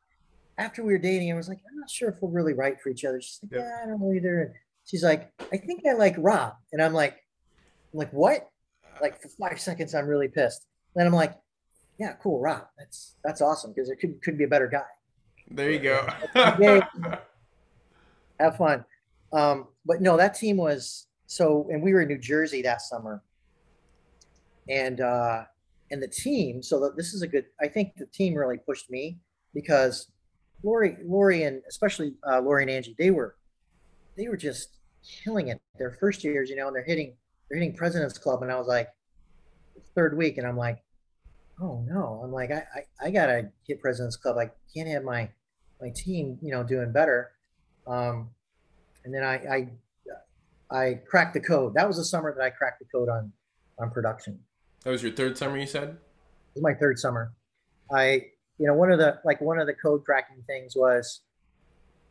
after 0.57 0.83
we 0.83 0.91
were 0.93 0.97
dating, 0.99 1.31
I 1.31 1.35
was 1.35 1.47
like, 1.49 1.59
I'm 1.69 1.77
not 1.79 1.89
sure 1.89 2.09
if 2.09 2.15
we're 2.21 2.29
really 2.31 2.53
right 2.53 2.79
for 2.81 2.89
each 2.89 3.05
other. 3.05 3.21
She's 3.21 3.39
like, 3.43 3.51
Yep. 3.51 3.61
yeah, 3.61 3.83
I 3.83 3.85
don't 3.89 4.01
know 4.01 4.13
either. 4.13 4.41
And 4.41 4.53
she's 4.85 5.03
like, 5.03 5.31
I 5.51 5.57
think 5.57 5.83
I 5.87 5.93
like 5.93 6.15
Rob. 6.17 6.53
And 6.71 6.81
I'm 6.81 6.93
like, 6.93 7.13
I'm 7.93 7.99
like, 7.99 8.11
what? 8.11 8.49
Like 9.01 9.21
for 9.21 9.27
five 9.39 9.59
seconds, 9.59 9.93
I'm 9.93 10.07
really 10.07 10.29
pissed. 10.29 10.65
Then 10.95 11.05
I'm 11.05 11.13
like, 11.13 11.35
yeah, 11.99 12.13
cool, 12.23 12.39
Rob. 12.39 12.63
That's 12.77 13.15
that's 13.23 13.41
awesome 13.41 13.71
because 13.73 13.87
there 13.87 13.97
could 13.97 14.21
could 14.21 14.37
be 14.37 14.45
a 14.45 14.47
better 14.47 14.67
guy. 14.67 14.83
There 15.51 15.69
you 15.71 15.79
go. 15.79 16.07
Have 18.39 18.57
fun. 18.57 18.83
Um, 19.31 19.67
but 19.85 20.01
no, 20.01 20.17
that 20.17 20.33
team 20.35 20.57
was 20.57 21.07
so, 21.27 21.67
and 21.71 21.81
we 21.81 21.93
were 21.93 22.01
in 22.01 22.07
New 22.07 22.17
Jersey 22.17 22.61
that 22.61 22.81
summer, 22.81 23.23
and 24.69 25.01
uh, 25.01 25.43
and 25.91 26.01
the 26.01 26.07
team. 26.07 26.61
So 26.61 26.91
this 26.95 27.13
is 27.13 27.21
a 27.21 27.27
good. 27.27 27.45
I 27.61 27.67
think 27.67 27.95
the 27.97 28.05
team 28.07 28.35
really 28.35 28.57
pushed 28.57 28.89
me 28.89 29.17
because 29.53 30.11
Lori, 30.63 30.97
Lori, 31.03 31.43
and 31.43 31.61
especially 31.67 32.13
uh, 32.29 32.41
Lori 32.41 32.63
and 32.63 32.71
Angie, 32.71 32.95
they 32.97 33.11
were 33.11 33.35
they 34.17 34.27
were 34.27 34.37
just 34.37 34.77
killing 35.23 35.49
it 35.49 35.61
their 35.77 35.91
first 35.99 36.23
years, 36.23 36.49
you 36.49 36.55
know, 36.55 36.67
and 36.67 36.75
they're 36.75 36.83
hitting 36.83 37.15
they're 37.49 37.59
hitting 37.59 37.75
President's 37.75 38.17
Club, 38.17 38.41
and 38.43 38.51
I 38.51 38.57
was 38.57 38.67
like, 38.67 38.89
third 39.93 40.17
week, 40.17 40.37
and 40.37 40.47
I'm 40.47 40.57
like, 40.57 40.83
oh 41.61 41.83
no, 41.87 42.21
I'm 42.23 42.31
like, 42.31 42.51
I, 42.51 42.63
I, 42.75 43.07
I 43.07 43.11
gotta 43.11 43.49
hit 43.67 43.81
President's 43.81 44.17
Club. 44.17 44.37
I 44.37 44.49
can't 44.73 44.89
have 44.89 45.03
my 45.03 45.29
my 45.81 45.89
team, 45.89 46.37
you 46.41 46.51
know, 46.51 46.63
doing 46.63 46.91
better. 46.91 47.31
Um, 47.87 48.29
and 49.03 49.13
then 49.13 49.23
I, 49.23 49.35
I 49.35 49.69
I 50.71 50.99
cracked 51.07 51.33
the 51.33 51.39
code. 51.39 51.73
That 51.75 51.87
was 51.87 51.97
the 51.97 52.05
summer 52.05 52.33
that 52.35 52.41
I 52.43 52.49
cracked 52.49 52.79
the 52.79 52.85
code 52.85 53.09
on 53.09 53.31
on 53.79 53.91
production. 53.91 54.39
That 54.83 54.91
was 54.91 55.03
your 55.03 55.11
third 55.11 55.37
summer, 55.37 55.57
you 55.57 55.67
said. 55.67 55.89
It 55.89 55.97
was 56.55 56.63
my 56.63 56.73
third 56.73 56.97
summer. 56.99 57.33
I, 57.91 58.27
you 58.57 58.67
know, 58.67 58.73
one 58.73 58.91
of 58.91 58.99
the 58.99 59.19
like 59.25 59.41
one 59.41 59.59
of 59.59 59.67
the 59.67 59.73
code 59.73 60.03
cracking 60.05 60.43
things 60.47 60.75
was 60.75 61.21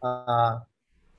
uh, 0.03 0.59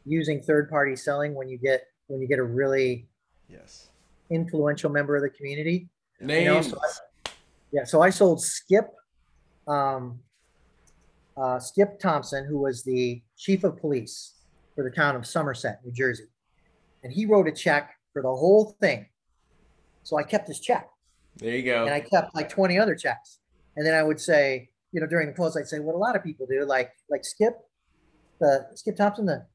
using 0.05 0.41
third 0.41 0.69
party 0.69 0.95
selling 0.95 1.33
when 1.33 1.49
you 1.49 1.57
get 1.57 1.83
when 2.07 2.21
you 2.21 2.27
get 2.27 2.39
a 2.39 2.43
really 2.43 3.07
Yes. 3.47 3.89
influential 4.31 4.89
member 4.89 5.15
of 5.15 5.21
the 5.21 5.29
community. 5.29 5.89
Names. 6.19 6.71
know, 6.71 6.77
so 6.77 7.31
Yeah, 7.71 7.83
so 7.83 8.01
I 8.01 8.09
sold 8.09 8.41
Skip, 8.41 8.87
um, 9.67 10.19
uh, 11.37 11.59
Skip 11.59 11.99
Thompson, 11.99 12.45
who 12.45 12.59
was 12.59 12.83
the 12.83 13.21
chief 13.37 13.63
of 13.63 13.77
police 13.77 14.33
for 14.73 14.83
the 14.83 14.89
town 14.89 15.15
of 15.15 15.25
Somerset, 15.27 15.81
New 15.85 15.91
Jersey, 15.91 16.25
and 17.05 17.13
he 17.13 17.25
wrote 17.27 17.47
a 17.47 17.51
check 17.51 17.91
for 18.11 18.21
the 18.23 18.27
whole 18.27 18.75
thing. 18.81 19.05
So 20.03 20.17
I 20.17 20.23
kept 20.23 20.47
his 20.47 20.59
check, 20.59 20.89
there 21.37 21.55
you 21.55 21.63
go. 21.63 21.85
and 21.85 21.93
I 21.93 21.99
kept 21.99 22.35
like 22.35 22.49
twenty 22.49 22.77
other 22.77 22.95
checks, 22.95 23.39
and 23.77 23.85
then 23.85 23.93
I 23.93 24.03
would 24.03 24.19
say, 24.19 24.69
you 24.91 24.99
know, 24.99 25.07
during 25.07 25.27
the 25.27 25.33
close, 25.33 25.55
I'd 25.55 25.67
say 25.67 25.79
what 25.79 25.95
a 25.95 25.97
lot 25.97 26.15
of 26.15 26.23
people 26.23 26.45
do, 26.47 26.65
like 26.65 26.91
like 27.09 27.23
Skip, 27.23 27.53
the 28.39 28.67
Skip 28.75 28.97
Thompson, 28.97 29.25
the 29.25 29.45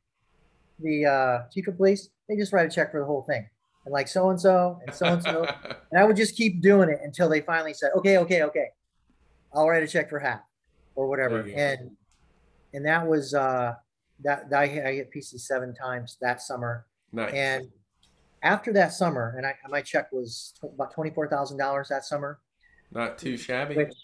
the 0.79 1.07
uh, 1.07 1.39
chief 1.53 1.69
of 1.69 1.77
police, 1.77 2.09
they 2.29 2.37
just 2.37 2.53
write 2.53 2.67
a 2.67 2.71
check 2.75 2.91
for 2.91 3.01
the 3.01 3.07
whole 3.07 3.23
thing, 3.29 3.47
and 3.85 3.93
like 3.93 4.09
so 4.09 4.31
and 4.31 4.41
so 4.41 4.79
and 4.87 4.95
so 4.95 5.07
and 5.07 5.23
so. 5.23 5.45
And 5.91 6.01
I 6.01 6.05
would 6.05 6.17
just 6.17 6.37
keep 6.37 6.63
doing 6.63 6.89
it 6.89 7.01
until 7.03 7.29
they 7.29 7.41
finally 7.41 7.75
said, 7.75 7.91
okay, 7.97 8.19
okay, 8.19 8.43
okay. 8.45 8.69
I'll 9.53 9.69
write 9.69 9.83
a 9.83 9.89
check 9.89 10.09
for 10.09 10.21
half 10.21 10.41
or 10.95 11.09
whatever. 11.09 11.43
There 11.43 11.49
you 11.49 11.55
go. 11.57 11.61
And 11.61 11.91
and 12.75 12.87
that 12.87 13.07
was 13.07 13.35
uh 13.35 13.75
that, 14.23 14.51
that 14.51 14.61
I 14.61 14.67
hit, 14.67 14.85
I 14.87 14.93
hit 14.93 15.11
PC 15.15 15.41
seven 15.41 15.75
times 15.75 16.17
that 16.21 16.41
summer. 16.43 16.87
Nice. 17.13 17.33
And 17.35 17.69
after 18.43 18.73
that 18.73 18.93
summer, 18.93 19.35
and 19.37 19.47
I 19.47 19.55
my 19.69 19.83
check 19.83 20.11
was 20.13 20.55
tw- 20.59 20.73
about 20.75 20.93
twenty 20.95 21.11
four 21.11 21.29
thousand 21.29 21.59
dollars 21.59 21.89
that 21.89 22.05
summer, 22.05 22.41
Not 22.93 23.19
too 23.19 23.37
shabby. 23.37 23.77
which 23.77 23.95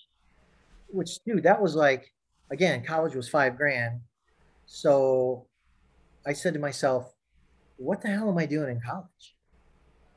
which 0.88 1.10
dude, 1.26 1.42
that 1.44 1.60
was 1.60 1.74
like 1.74 2.12
again, 2.50 2.84
college 2.84 3.14
was 3.14 3.28
five 3.28 3.56
grand. 3.56 4.00
So 4.66 5.46
I 6.26 6.32
said 6.32 6.54
to 6.54 6.60
myself, 6.60 7.12
what 7.76 8.02
the 8.02 8.08
hell 8.08 8.28
am 8.28 8.38
I 8.38 8.46
doing 8.46 8.70
in 8.70 8.80
college? 8.80 9.36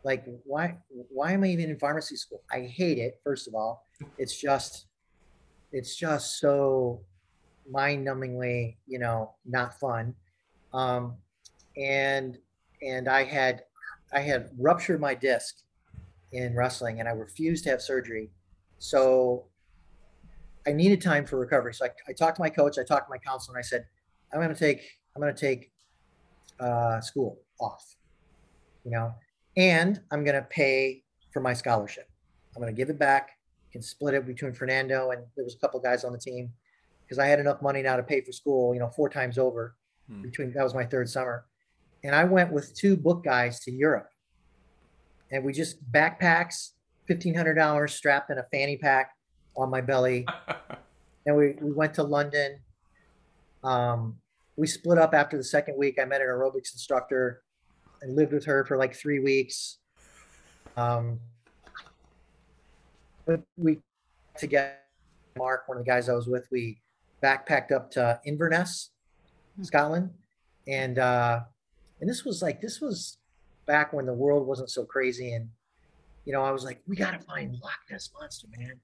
Like 0.04 0.26
why 0.46 0.78
why 0.90 1.32
am 1.34 1.44
I 1.44 1.48
even 1.48 1.70
in 1.70 1.80
pharmacy 1.80 2.16
school? 2.16 2.42
I 2.52 2.62
hate 2.62 2.98
it, 2.98 3.20
first 3.24 3.48
of 3.48 3.56
all. 3.56 3.86
It's 4.18 4.40
just 4.40 4.88
it's 5.72 5.96
just 5.96 6.40
so 6.40 7.02
mind-numbingly, 7.70 8.78
you 8.88 8.98
know, 9.00 9.36
not 9.46 9.80
fun. 9.80 10.16
Um 10.74 11.18
and 11.78 12.38
and 12.82 13.08
I 13.08 13.24
had 13.24 13.64
I 14.14 14.22
had 14.22 14.50
ruptured 14.58 15.00
my 15.00 15.14
disc 15.14 15.56
in 16.32 16.56
wrestling 16.56 17.00
and 17.00 17.08
I 17.08 17.12
refused 17.12 17.64
to 17.66 17.70
have 17.70 17.82
surgery. 17.82 18.32
So 18.80 19.46
I 20.68 20.72
needed 20.72 21.02
time 21.02 21.26
for 21.26 21.38
recovery. 21.38 21.74
So 21.74 21.86
I, 21.86 21.90
I 22.08 22.14
talked 22.14 22.38
to 22.38 22.42
my 22.42 22.50
coach, 22.50 22.78
I 22.80 22.84
talked 22.84 23.08
to 23.08 23.10
my 23.10 23.18
counselor, 23.18 23.58
and 23.58 23.64
I 23.64 23.68
said, 23.68 23.86
I'm 24.34 24.40
going 24.40 24.54
to 24.54 24.60
take, 24.60 24.82
I'm 25.16 25.22
going 25.22 25.34
to 25.34 25.40
take 25.40 25.72
uh, 26.60 27.02
school 27.02 27.40
off, 27.60 27.96
you 28.84 28.92
know, 28.92 29.14
and 29.58 30.02
I'm 30.12 30.24
going 30.24 30.36
to 30.36 30.48
pay 30.50 31.04
for 31.32 31.40
my 31.40 31.54
scholarship. 31.54 32.10
I'm 32.56 32.62
going 32.62 32.74
to 32.74 32.78
give 32.78 32.90
it 32.90 33.00
back, 33.00 33.32
can 33.72 33.82
split 33.82 34.14
it 34.16 34.26
between 34.26 34.54
Fernando 34.54 35.12
and 35.12 35.24
there 35.36 35.46
was 35.46 35.56
a 35.56 35.60
couple 35.60 35.80
guys 35.80 36.04
on 36.04 36.12
the 36.12 36.20
team 36.20 36.52
because 37.04 37.20
I 37.20 37.28
had 37.28 37.40
enough 37.40 37.62
money 37.62 37.82
now 37.82 37.96
to 37.96 38.04
pay 38.04 38.22
for 38.22 38.32
school, 38.32 38.74
you 38.74 38.80
know, 38.80 38.90
four 38.90 39.10
times 39.10 39.38
over 39.38 39.76
Hmm. 40.10 40.24
between, 40.24 40.54
that 40.54 40.64
was 40.64 40.74
my 40.74 40.86
third 40.86 41.10
summer. 41.10 41.46
And 42.04 42.16
I 42.16 42.24
went 42.24 42.52
with 42.52 42.74
two 42.76 42.95
book 42.95 43.24
guys 43.24 43.60
to 43.62 43.72
Europe 43.72 44.10
and 45.32 45.43
we 45.43 45.54
just 45.54 45.78
backpacks, 45.91 46.72
$1,500 47.10 47.89
strapped 47.89 48.30
in 48.30 48.38
a 48.38 48.45
fanny 48.52 48.78
pack 48.78 49.12
on 49.56 49.70
my 49.70 49.82
belly 49.82 50.26
and 51.26 51.36
we, 51.36 51.56
we 51.62 51.72
went 51.72 51.93
to 51.95 52.04
London. 52.04 52.60
Um, 53.64 54.18
we 54.56 54.68
split 54.68 54.97
up 54.97 55.14
after 55.14 55.38
the 55.38 55.43
second 55.43 55.78
week. 55.78 56.00
I 56.02 56.06
met 56.06 56.22
an 56.22 56.28
aerobics 56.28 56.74
instructor 56.74 57.41
and 58.02 58.16
lived 58.16 58.34
with 58.34 58.45
her 58.45 58.66
for 58.66 58.78
like 58.78 58.95
three 58.95 59.20
weeks. 59.20 59.78
Um, 60.78 61.20
but 63.26 63.41
we 63.58 63.80
together, 64.38 64.74
Mark, 65.38 65.68
one 65.68 65.78
of 65.78 65.86
the 65.86 65.89
guys 65.89 66.10
I 66.10 66.14
was 66.14 66.28
with, 66.28 66.47
we 66.52 66.80
backpacked 67.22 67.72
up 67.72 67.91
to 67.91 68.20
Inverness, 68.26 68.91
Scotland, 69.62 70.12
and 70.68 70.97
uh, 70.97 71.41
and 72.02 72.10
this 72.10 72.26
was 72.26 72.41
like 72.41 72.62
this 72.62 72.82
was 72.82 73.18
back 73.66 73.93
when 73.93 74.06
the 74.06 74.14
world 74.14 74.47
wasn't 74.47 74.70
so 74.70 74.86
crazy, 74.86 75.34
and 75.34 75.50
you 76.26 76.34
know 76.34 76.43
I 76.43 76.52
was 76.52 76.64
like, 76.64 76.82
we 76.88 76.95
gotta 76.95 77.20
find 77.20 77.54
Loch 77.64 77.80
Ness 77.91 78.10
monster, 78.20 78.47
man. 78.58 78.80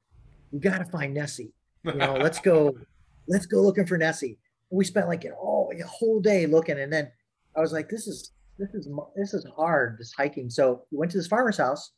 We 0.51 0.59
gotta 0.59 0.85
find 0.85 1.13
Nessie 1.13 1.53
you 1.85 1.99
know, 1.99 2.15
let's 2.15 2.39
go, 2.39 2.75
let's 3.27 3.45
go 3.45 3.61
looking 3.61 3.85
for 3.85 3.97
Nessie. 3.97 4.37
We 4.69 4.85
spent 4.85 5.07
like 5.07 5.25
an 5.25 5.31
all 5.33 5.71
a 5.73 5.85
whole 5.85 6.19
day 6.19 6.45
looking, 6.45 6.79
and 6.79 6.91
then 6.91 7.11
I 7.55 7.61
was 7.61 7.71
like, 7.71 7.89
this 7.89 8.07
is 8.07 8.31
this 8.57 8.73
is 8.73 8.89
this 9.15 9.33
is 9.33 9.45
hard, 9.55 9.97
this 9.99 10.13
hiking. 10.13 10.49
So 10.49 10.83
we 10.91 10.97
went 10.97 11.11
to 11.11 11.17
this 11.17 11.27
farmer's 11.27 11.57
house, 11.57 11.91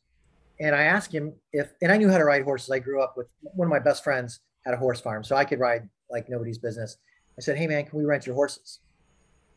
and 0.60 0.74
I 0.74 0.82
asked 0.82 1.12
him 1.12 1.32
if, 1.52 1.72
and 1.82 1.90
I 1.90 1.96
knew 1.96 2.10
how 2.10 2.18
to 2.18 2.24
ride 2.24 2.42
horses. 2.42 2.70
I 2.70 2.78
grew 2.78 3.02
up 3.02 3.14
with 3.16 3.26
one 3.42 3.66
of 3.66 3.70
my 3.70 3.78
best 3.78 4.04
friends 4.04 4.40
had 4.64 4.74
a 4.74 4.76
horse 4.76 5.00
farm, 5.00 5.24
so 5.24 5.34
I 5.34 5.44
could 5.44 5.60
ride 5.60 5.88
like 6.10 6.28
nobody's 6.28 6.58
business. 6.58 6.98
I 7.38 7.40
said, 7.40 7.56
hey 7.56 7.66
man, 7.66 7.84
can 7.84 7.98
we 7.98 8.04
rent 8.04 8.26
your 8.26 8.34
horses? 8.34 8.80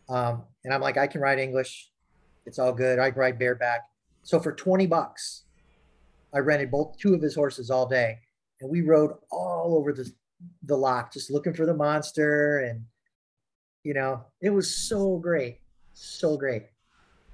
Um, 0.07 0.43
and 0.63 0.73
I'm 0.73 0.81
like, 0.81 0.97
I 0.97 1.07
can 1.07 1.21
ride 1.21 1.39
English. 1.39 1.89
It's 2.45 2.59
all 2.59 2.73
good. 2.73 2.99
I 2.99 3.11
can 3.11 3.19
ride 3.19 3.39
bareback. 3.39 3.81
So 4.23 4.39
for 4.39 4.51
20 4.53 4.87
bucks, 4.87 5.43
I 6.33 6.39
rented 6.39 6.71
both 6.71 6.97
two 6.97 7.13
of 7.13 7.21
his 7.21 7.35
horses 7.35 7.69
all 7.69 7.85
day 7.87 8.19
and 8.61 8.69
we 8.69 8.81
rode 8.81 9.11
all 9.31 9.75
over 9.77 9.91
the 9.93 10.09
the 10.63 10.75
lock 10.75 11.13
just 11.13 11.29
looking 11.29 11.53
for 11.53 11.67
the 11.67 11.73
monster 11.73 12.59
and 12.59 12.83
you 13.83 13.93
know 13.93 14.23
it 14.41 14.49
was 14.49 14.73
so 14.75 15.17
great 15.17 15.59
so 15.93 16.35
great 16.35 16.63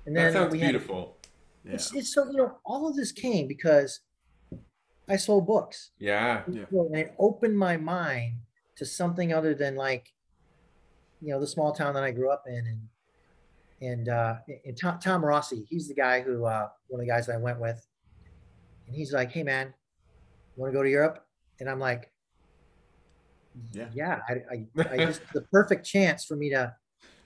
and 0.05 0.13
that 0.15 0.23
then 0.23 0.34
sounds 0.34 0.51
we 0.51 0.59
had- 0.59 0.71
beautiful. 0.71 1.15
Yeah. 1.63 1.73
it's, 1.75 1.93
it's 1.95 2.13
so 2.13 2.25
you 2.30 2.36
know 2.38 2.57
all 2.65 2.86
of 2.88 2.97
this 2.97 3.13
came 3.13 3.47
because 3.47 4.01
i 5.07 5.15
sold 5.15 5.47
books 5.47 5.91
Yeah. 5.99 6.41
Yeah. 6.51 6.65
and 6.71 6.97
it 6.97 7.13
opened 7.17 7.57
my 7.57 7.78
mind 7.78 8.39
to 8.75 8.86
something 8.86 9.32
other 9.32 9.53
than 9.53 9.75
like 9.78 10.11
you 11.21 11.30
know 11.34 11.39
the 11.39 11.47
small 11.47 11.71
town 11.73 11.93
that 11.93 12.03
i 12.03 12.11
grew 12.11 12.30
up 12.30 12.43
in 12.45 12.55
and 12.67 12.82
and 13.82 14.09
uh 14.09 14.36
and 14.65 14.78
tom, 14.80 14.99
tom 14.99 15.23
rossi 15.23 15.65
he's 15.69 15.88
the 15.88 15.93
guy 15.93 16.21
who 16.21 16.45
uh 16.45 16.67
one 16.88 16.99
of 16.99 17.05
the 17.05 17.11
guys 17.11 17.28
that 17.28 17.36
i 17.36 17.38
went 17.38 17.59
with 17.59 17.86
and 18.88 18.95
he's 18.95 19.13
like 19.13 19.32
hey 19.32 19.43
man 19.43 19.73
want 20.55 20.71
to 20.71 20.75
go 20.78 20.82
to 20.84 20.89
europe 20.89 21.25
and 21.59 21.69
i'm 21.69 21.80
like 21.80 22.11
Yeah. 23.71 23.89
yeah 23.93 24.19
i 24.30 24.34
i, 24.51 24.93
I 24.93 24.97
just 25.05 25.21
the 25.34 25.41
perfect 25.51 25.86
chance 25.86 26.25
for 26.25 26.36
me 26.36 26.49
to 26.51 26.73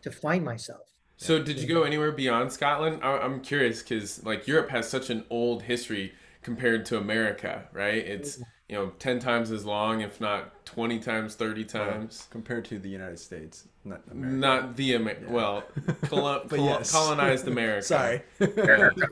to 0.01 0.11
find 0.11 0.43
myself 0.43 0.81
So 1.17 1.41
did 1.41 1.59
you 1.59 1.67
go 1.67 1.83
anywhere 1.83 2.11
beyond 2.11 2.51
Scotland? 2.51 2.99
I- 3.03 3.19
I'm 3.19 3.41
curious 3.41 3.83
because 3.83 4.23
like 4.25 4.47
Europe 4.47 4.69
has 4.71 4.89
such 4.89 5.09
an 5.11 5.23
old 5.29 5.61
history 5.63 6.13
compared 6.41 6.85
to 6.87 6.97
America, 6.97 7.69
right? 7.71 8.03
It's 8.13 8.41
you 8.71 8.77
know 8.77 8.89
ten 8.99 9.19
times 9.19 9.51
as 9.51 9.65
long, 9.65 9.99
if 9.99 10.21
not 10.21 10.65
twenty 10.65 10.97
times, 10.97 11.35
thirty 11.35 11.65
times. 11.65 12.27
Compared 12.31 12.63
to 12.65 12.79
the 12.79 12.87
United 12.89 13.19
States, 13.19 13.67
not 13.83 14.01
America. 14.09 14.35
Not 14.37 14.75
the 14.77 14.93
Amer- 14.93 15.17
Yeah. 15.23 15.29
well, 15.31 15.63
colo- 16.03 16.45
But 16.47 16.55
colo- 16.57 16.77
yes. 16.77 16.91
colonized 16.91 17.47
America. 17.49 17.83
Sorry. 17.85 18.21
America. 18.39 19.07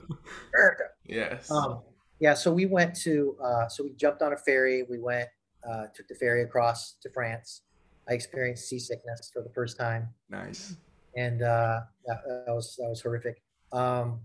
Yes. 1.05 1.51
Um, 1.51 1.81
yeah, 2.21 2.33
so 2.33 2.51
we 2.51 2.65
went 2.65 2.95
to, 2.97 3.35
uh, 3.43 3.67
so 3.69 3.83
we 3.83 3.91
jumped 3.93 4.21
on 4.21 4.33
a 4.33 4.37
ferry. 4.37 4.83
We 4.89 4.99
went, 4.99 5.29
uh, 5.69 5.85
took 5.95 6.07
the 6.07 6.15
ferry 6.15 6.43
across 6.43 6.95
to 7.01 7.09
France. 7.09 7.61
I 8.09 8.13
experienced 8.13 8.67
seasickness 8.69 9.29
for 9.33 9.41
the 9.41 9.49
first 9.53 9.77
time, 9.77 10.07
nice. 10.29 10.75
and 11.15 11.41
uh, 11.43 11.81
that, 12.07 12.17
that 12.45 12.53
was 12.53 12.75
that 12.79 12.87
was 12.89 13.01
horrific. 13.01 13.41
Um, 13.71 14.21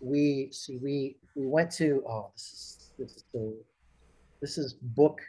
we 0.00 0.48
see 0.52 0.78
we 0.78 1.18
we 1.34 1.46
went 1.46 1.70
to 1.72 2.02
oh 2.08 2.30
this 2.34 2.52
is 2.52 2.90
this 2.98 3.16
is 3.16 3.24
so 3.32 3.52
this 4.40 4.58
is 4.58 4.74
book 4.74 5.20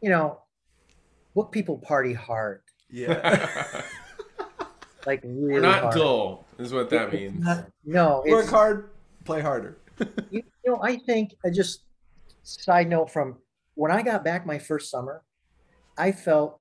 you 0.00 0.10
know, 0.10 0.38
book 1.34 1.50
people 1.50 1.76
party 1.78 2.12
hard, 2.12 2.60
Yeah. 2.88 3.82
like 5.06 5.22
really 5.24 5.54
We're 5.54 5.60
not 5.60 5.82
hard. 5.82 5.94
dull, 5.94 6.46
is 6.58 6.72
what 6.72 6.88
that 6.90 7.12
It's 7.12 7.14
means. 7.14 7.44
not- 7.44 7.66
no, 7.84 8.22
Work 8.26 8.42
it's, 8.44 8.50
hard, 8.50 8.90
play 9.24 9.40
harder. 9.40 9.76
you, 9.98 10.06
you 10.30 10.42
know, 10.66 10.78
I 10.82 10.96
think 10.98 11.34
I 11.44 11.50
just 11.50 11.82
side 12.44 12.88
note 12.88 13.10
from 13.10 13.38
when 13.74 13.90
I 13.90 14.02
got 14.02 14.24
back 14.24 14.46
my 14.46 14.58
first 14.58 14.90
summer, 14.90 15.22
I 15.96 16.12
felt 16.12 16.60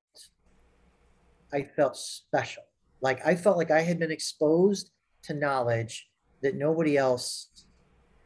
I 1.54 1.62
felt 1.64 1.96
special. 1.96 2.64
Like 3.02 3.26
I 3.26 3.36
felt 3.36 3.58
like 3.58 3.72
I 3.72 3.82
had 3.82 4.00
been 4.00 4.12
exposed 4.12 4.92
to 5.24 5.34
knowledge 5.34 6.10
that 6.42 6.56
nobody 6.56 6.98
else 6.98 7.50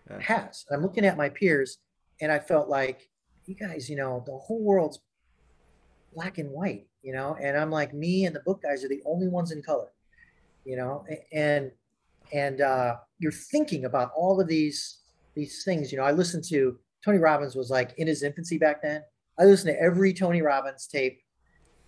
Yeah. 0.10 0.20
has. 0.22 0.66
I'm 0.72 0.82
looking 0.82 1.06
at 1.06 1.18
my 1.18 1.30
peers 1.30 1.78
and 2.22 2.32
I 2.32 2.39
felt 2.39 2.70
like 2.70 3.10
you 3.52 3.68
guys, 3.68 3.89
you 3.89 3.95
know, 3.95 4.24
the 4.26 4.38
whole 4.38 4.62
world's 4.64 4.99
black 6.14 6.38
and 6.38 6.49
white, 6.49 6.88
you 7.04 7.14
know, 7.14 7.36
and 7.41 7.58
I'm 7.58 7.72
like 7.72 7.93
me 7.93 8.26
and 8.26 8.36
the 8.36 8.41
book 8.41 8.62
guys 8.62 8.84
are 8.84 8.89
the 8.89 9.02
only 9.06 9.28
ones 9.28 9.52
in 9.52 9.62
color, 9.62 9.91
you 10.66 10.76
know, 10.78 11.06
and 11.32 11.72
and 12.34 12.62
uh, 12.62 12.95
you're 13.20 13.32
thinking 13.32 13.86
about 13.86 14.12
all 14.16 14.39
of 14.39 14.47
these 14.47 14.99
these 15.36 15.64
things. 15.64 15.91
You 15.91 15.97
know, 15.97 16.06
I 16.06 16.12
listened 16.12 16.43
to 16.45 16.80
Tony 17.04 17.18
Robbins 17.18 17.56
was 17.56 17.70
like 17.70 17.93
in 17.97 18.08
his 18.08 18.24
infancy 18.24 18.58
back 18.58 18.82
then. 18.82 19.04
I 19.39 19.45
listened 19.45 19.74
to 19.74 19.82
every 19.82 20.14
Tony 20.14 20.41
Robbins 20.41 20.88
tape. 20.88 21.20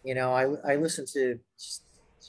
You 0.04 0.16
know, 0.16 0.34
I 0.34 0.74
I 0.74 0.76
listened 0.76 1.08
to 1.10 1.40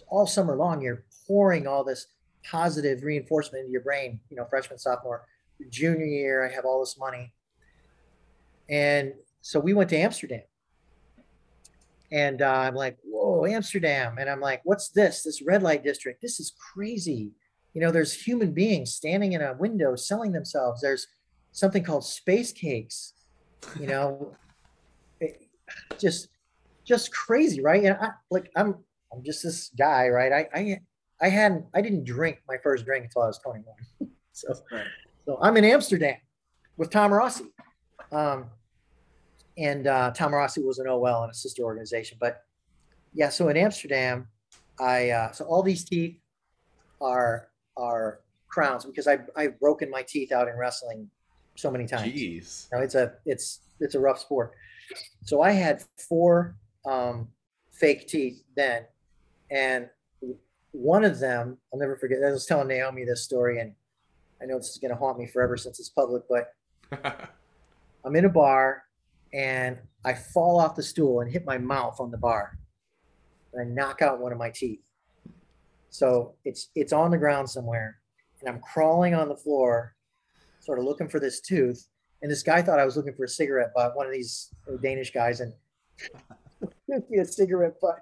all 0.09 0.27
summer 0.27 0.57
long. 0.57 0.81
You're 0.81 1.05
pouring 1.27 1.67
all 1.67 1.83
this 1.83 2.07
positive 2.49 3.03
reinforcement 3.03 3.63
into 3.63 3.73
your 3.73 3.83
brain. 3.83 4.21
You 4.31 4.37
know, 4.37 4.45
freshman, 4.45 4.79
sophomore, 4.79 5.27
junior 5.71 6.07
year. 6.07 6.47
I 6.47 6.55
have 6.55 6.65
all 6.65 6.81
this 6.81 6.97
money, 6.99 7.33
and 8.69 9.15
so 9.45 9.61
we 9.61 9.75
went 9.75 9.91
to 9.91 9.97
Amsterdam. 9.97 10.43
And 12.13 12.43
uh, 12.43 12.51
I'm 12.51 12.75
like, 12.75 12.97
whoa, 13.03 13.47
Amsterdam. 13.47 14.19
And 14.19 14.29
I'm 14.29 14.41
like, 14.41 14.61
what's 14.65 14.91
this? 14.91 15.23
This 15.23 15.43
red 15.43 15.63
light 15.63 15.83
district. 15.83 16.23
This 16.23 16.39
is 16.39 16.53
crazy 16.73 17.33
you 17.75 17.81
know 17.81 17.91
there's 17.91 18.13
human 18.13 18.53
beings 18.53 18.95
standing 18.95 19.33
in 19.33 19.43
a 19.43 19.53
window 19.55 19.95
selling 19.97 20.33
themselves 20.33 20.81
there's 20.81 21.09
something 21.53 21.83
called 21.83 22.05
space 22.05 22.53
cakes 22.53 23.13
you 23.79 23.87
know 23.87 24.35
it- 25.21 25.43
just 25.99 26.29
just 26.85 27.13
crazy 27.13 27.61
right 27.61 27.85
and 27.85 27.97
i 28.01 28.11
like 28.31 28.51
i'm 28.57 28.77
i'm 29.13 29.23
just 29.25 29.43
this 29.43 29.71
guy 29.79 30.09
right 30.09 30.33
i 30.33 30.49
i 30.55 30.81
i 31.21 31.29
hadn't 31.29 31.65
i 31.75 31.81
didn't 31.81 32.05
drink 32.05 32.41
my 32.47 32.57
first 32.63 32.85
drink 32.85 33.05
until 33.05 33.23
i 33.23 33.27
was 33.27 33.39
21 33.39 33.75
so 34.33 34.55
so 35.25 35.39
i'm 35.43 35.57
in 35.57 35.65
amsterdam 35.65 36.17
with 36.77 36.91
tom 36.91 37.13
rossi 37.13 37.45
um 38.13 38.51
and 39.57 39.87
uh 39.87 40.11
tom 40.13 40.35
rossi 40.35 40.63
was 40.63 40.79
an 40.79 40.89
ol 40.89 41.07
and 41.07 41.31
a 41.31 41.35
sister 41.35 41.63
organization 41.63 42.17
but 42.21 42.43
yeah 43.13 43.29
so 43.29 43.49
in 43.49 43.57
amsterdam 43.57 44.27
i 44.81 45.11
uh 45.11 45.31
so 45.33 45.45
all 45.45 45.63
these 45.63 45.85
teeth 45.85 46.19
are 47.01 47.49
are 47.77 48.21
crowns 48.55 48.85
because 48.85 49.09
I 49.09 49.19
I've 49.37 49.59
broken 49.59 49.91
my 49.91 50.03
teeth 50.03 50.33
out 50.33 50.49
in 50.49 50.57
wrestling 50.57 51.11
so 51.57 51.71
many 51.71 51.87
times. 51.87 52.13
Jeez. 52.13 52.69
You 52.71 52.79
know, 52.79 52.85
it's 52.85 52.95
a 52.95 53.15
it's 53.27 53.61
it's 53.81 53.97
a 53.97 54.01
rough 54.01 54.21
sport. 54.21 54.53
So 55.25 55.43
I 55.43 55.51
had 55.51 55.83
four 56.09 56.57
um, 56.87 57.29
fake 57.73 58.07
teeth 58.07 58.43
then, 58.57 58.85
and 59.51 59.89
one 60.71 61.05
of 61.05 61.19
them 61.19 61.59
I'll 61.73 61.81
never 61.81 61.97
forget. 61.97 62.19
I 62.25 62.31
was 62.31 62.47
telling 62.47 62.69
Naomi 62.69 63.05
this 63.05 63.25
story, 63.25 63.61
and 63.61 63.73
I 64.41 64.47
know 64.47 64.59
this 64.59 64.71
is 64.71 64.79
going 64.79 64.93
to 64.93 64.97
haunt 64.97 65.19
me 65.19 65.27
forever 65.27 65.57
since 65.57 65.81
it's 65.81 65.89
public. 65.89 66.23
But 66.29 66.55
I'm 68.05 68.15
in 68.15 68.25
a 68.25 68.29
bar, 68.31 68.85
and 69.35 69.77
I 70.05 70.15
fall 70.15 70.61
off 70.61 70.77
the 70.77 70.83
stool 70.83 71.21
and 71.21 71.31
hit 71.31 71.45
my 71.45 71.59
mouth 71.59 71.99
on 71.99 72.11
the 72.11 72.17
bar, 72.17 72.57
and 73.53 73.61
I 73.61 73.65
knock 73.65 74.01
out 74.01 74.21
one 74.21 74.33
of 74.33 74.39
my 74.39 74.51
teeth. 74.51 74.81
So 75.91 76.35
it's 76.45 76.69
it's 76.75 76.93
on 76.93 77.11
the 77.11 77.19
ground 77.19 77.51
somewhere, 77.51 77.99
and 78.41 78.49
I'm 78.49 78.61
crawling 78.61 79.15
on 79.15 79.29
the 79.29 79.37
floor, 79.37 79.95
sort 80.61 80.79
of 80.79 80.85
looking 80.85 81.09
for 81.09 81.21
this 81.21 81.41
tooth. 81.41 81.87
And 82.23 82.31
this 82.31 82.43
guy 82.43 82.63
thought 82.63 82.79
I 82.79 82.85
was 82.87 82.97
looking 82.97 83.15
for 83.15 83.25
a 83.25 83.29
cigarette 83.29 83.73
butt, 83.75 83.97
one 83.97 84.07
of 84.07 84.13
these 84.13 84.55
Danish 84.83 85.13
guys, 85.13 85.41
and 85.41 85.53
me 86.89 87.19
a 87.19 87.25
cigarette 87.25 87.75
butt. 87.83 87.99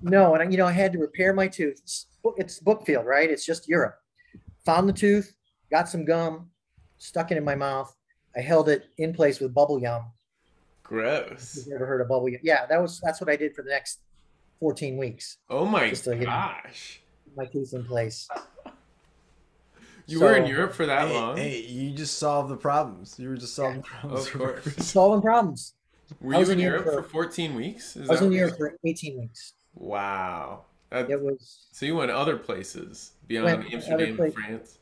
No, 0.00 0.34
and 0.34 0.42
I, 0.42 0.50
you 0.50 0.56
know 0.56 0.66
I 0.66 0.72
had 0.72 0.92
to 0.92 0.98
repair 0.98 1.34
my 1.34 1.48
tooth. 1.48 1.80
It's, 1.82 2.06
it's 2.36 2.60
Bookfield, 2.60 3.04
right? 3.04 3.28
It's 3.28 3.44
just 3.44 3.68
Europe. 3.68 3.96
Found 4.64 4.88
the 4.88 4.92
tooth, 4.92 5.34
got 5.70 5.88
some 5.88 6.04
gum, 6.04 6.50
stuck 6.98 7.30
it 7.30 7.36
in 7.36 7.44
my 7.44 7.54
mouth. 7.54 7.94
I 8.36 8.40
held 8.40 8.68
it 8.68 8.84
in 8.98 9.12
place 9.12 9.40
with 9.40 9.52
bubble 9.52 9.80
gum. 9.80 10.04
Gross. 10.90 11.54
You've 11.56 11.68
never 11.68 11.86
heard 11.86 12.00
of 12.00 12.08
bubble 12.08 12.26
gum? 12.28 12.40
Yeah, 12.42 12.66
that 12.66 12.82
was 12.82 13.00
that's 13.00 13.20
what 13.20 13.30
I 13.30 13.36
did 13.36 13.54
for 13.54 13.62
the 13.62 13.70
next 13.70 14.00
14 14.58 14.96
weeks. 14.96 15.36
Oh 15.48 15.64
my 15.64 15.88
Just 15.88 16.02
to, 16.04 16.10
you 16.14 16.22
know, 16.22 16.26
gosh. 16.26 17.00
My 17.36 17.44
teeth 17.46 17.72
in 17.72 17.84
place. 17.84 18.28
You 20.06 20.18
were 20.18 20.34
in 20.34 20.46
Europe 20.46 20.72
for 20.72 20.86
that 20.86 21.06
hey, 21.06 21.14
long? 21.14 21.36
hey, 21.36 21.60
you 21.60 21.92
just 21.92 22.18
solved 22.18 22.50
the 22.50 22.56
problems. 22.56 23.14
You 23.20 23.28
were 23.28 23.36
just 23.36 23.54
solving 23.54 23.82
problems. 23.82 24.26
Of 24.26 24.32
course. 24.38 24.76
Solving 24.84 25.22
problems. 25.22 25.74
Were 26.20 26.32
you 26.32 26.38
was 26.40 26.48
in 26.48 26.58
in 26.58 26.64
Europe 26.64 26.86
Europe 26.86 27.04
for 27.04 27.08
for- 27.08 27.26
14 27.28 27.54
weeks? 27.54 27.94
Is 27.94 28.08
I 28.08 28.12
was 28.14 28.20
that 28.20 28.26
in 28.26 28.32
Europe 28.32 28.56
for 28.58 28.74
18 28.84 29.20
weeks. 29.20 29.52
Wow. 29.76 30.64
That- 30.90 31.08
It 31.08 31.20
was 31.22 31.68
so 31.70 31.86
you 31.86 31.94
went 31.94 32.10
other 32.10 32.36
places 32.36 33.12
beyond 33.28 33.44
Went 33.60 33.72
Amsterdam, 33.72 34.16
place- 34.16 34.34
France. 34.34 34.78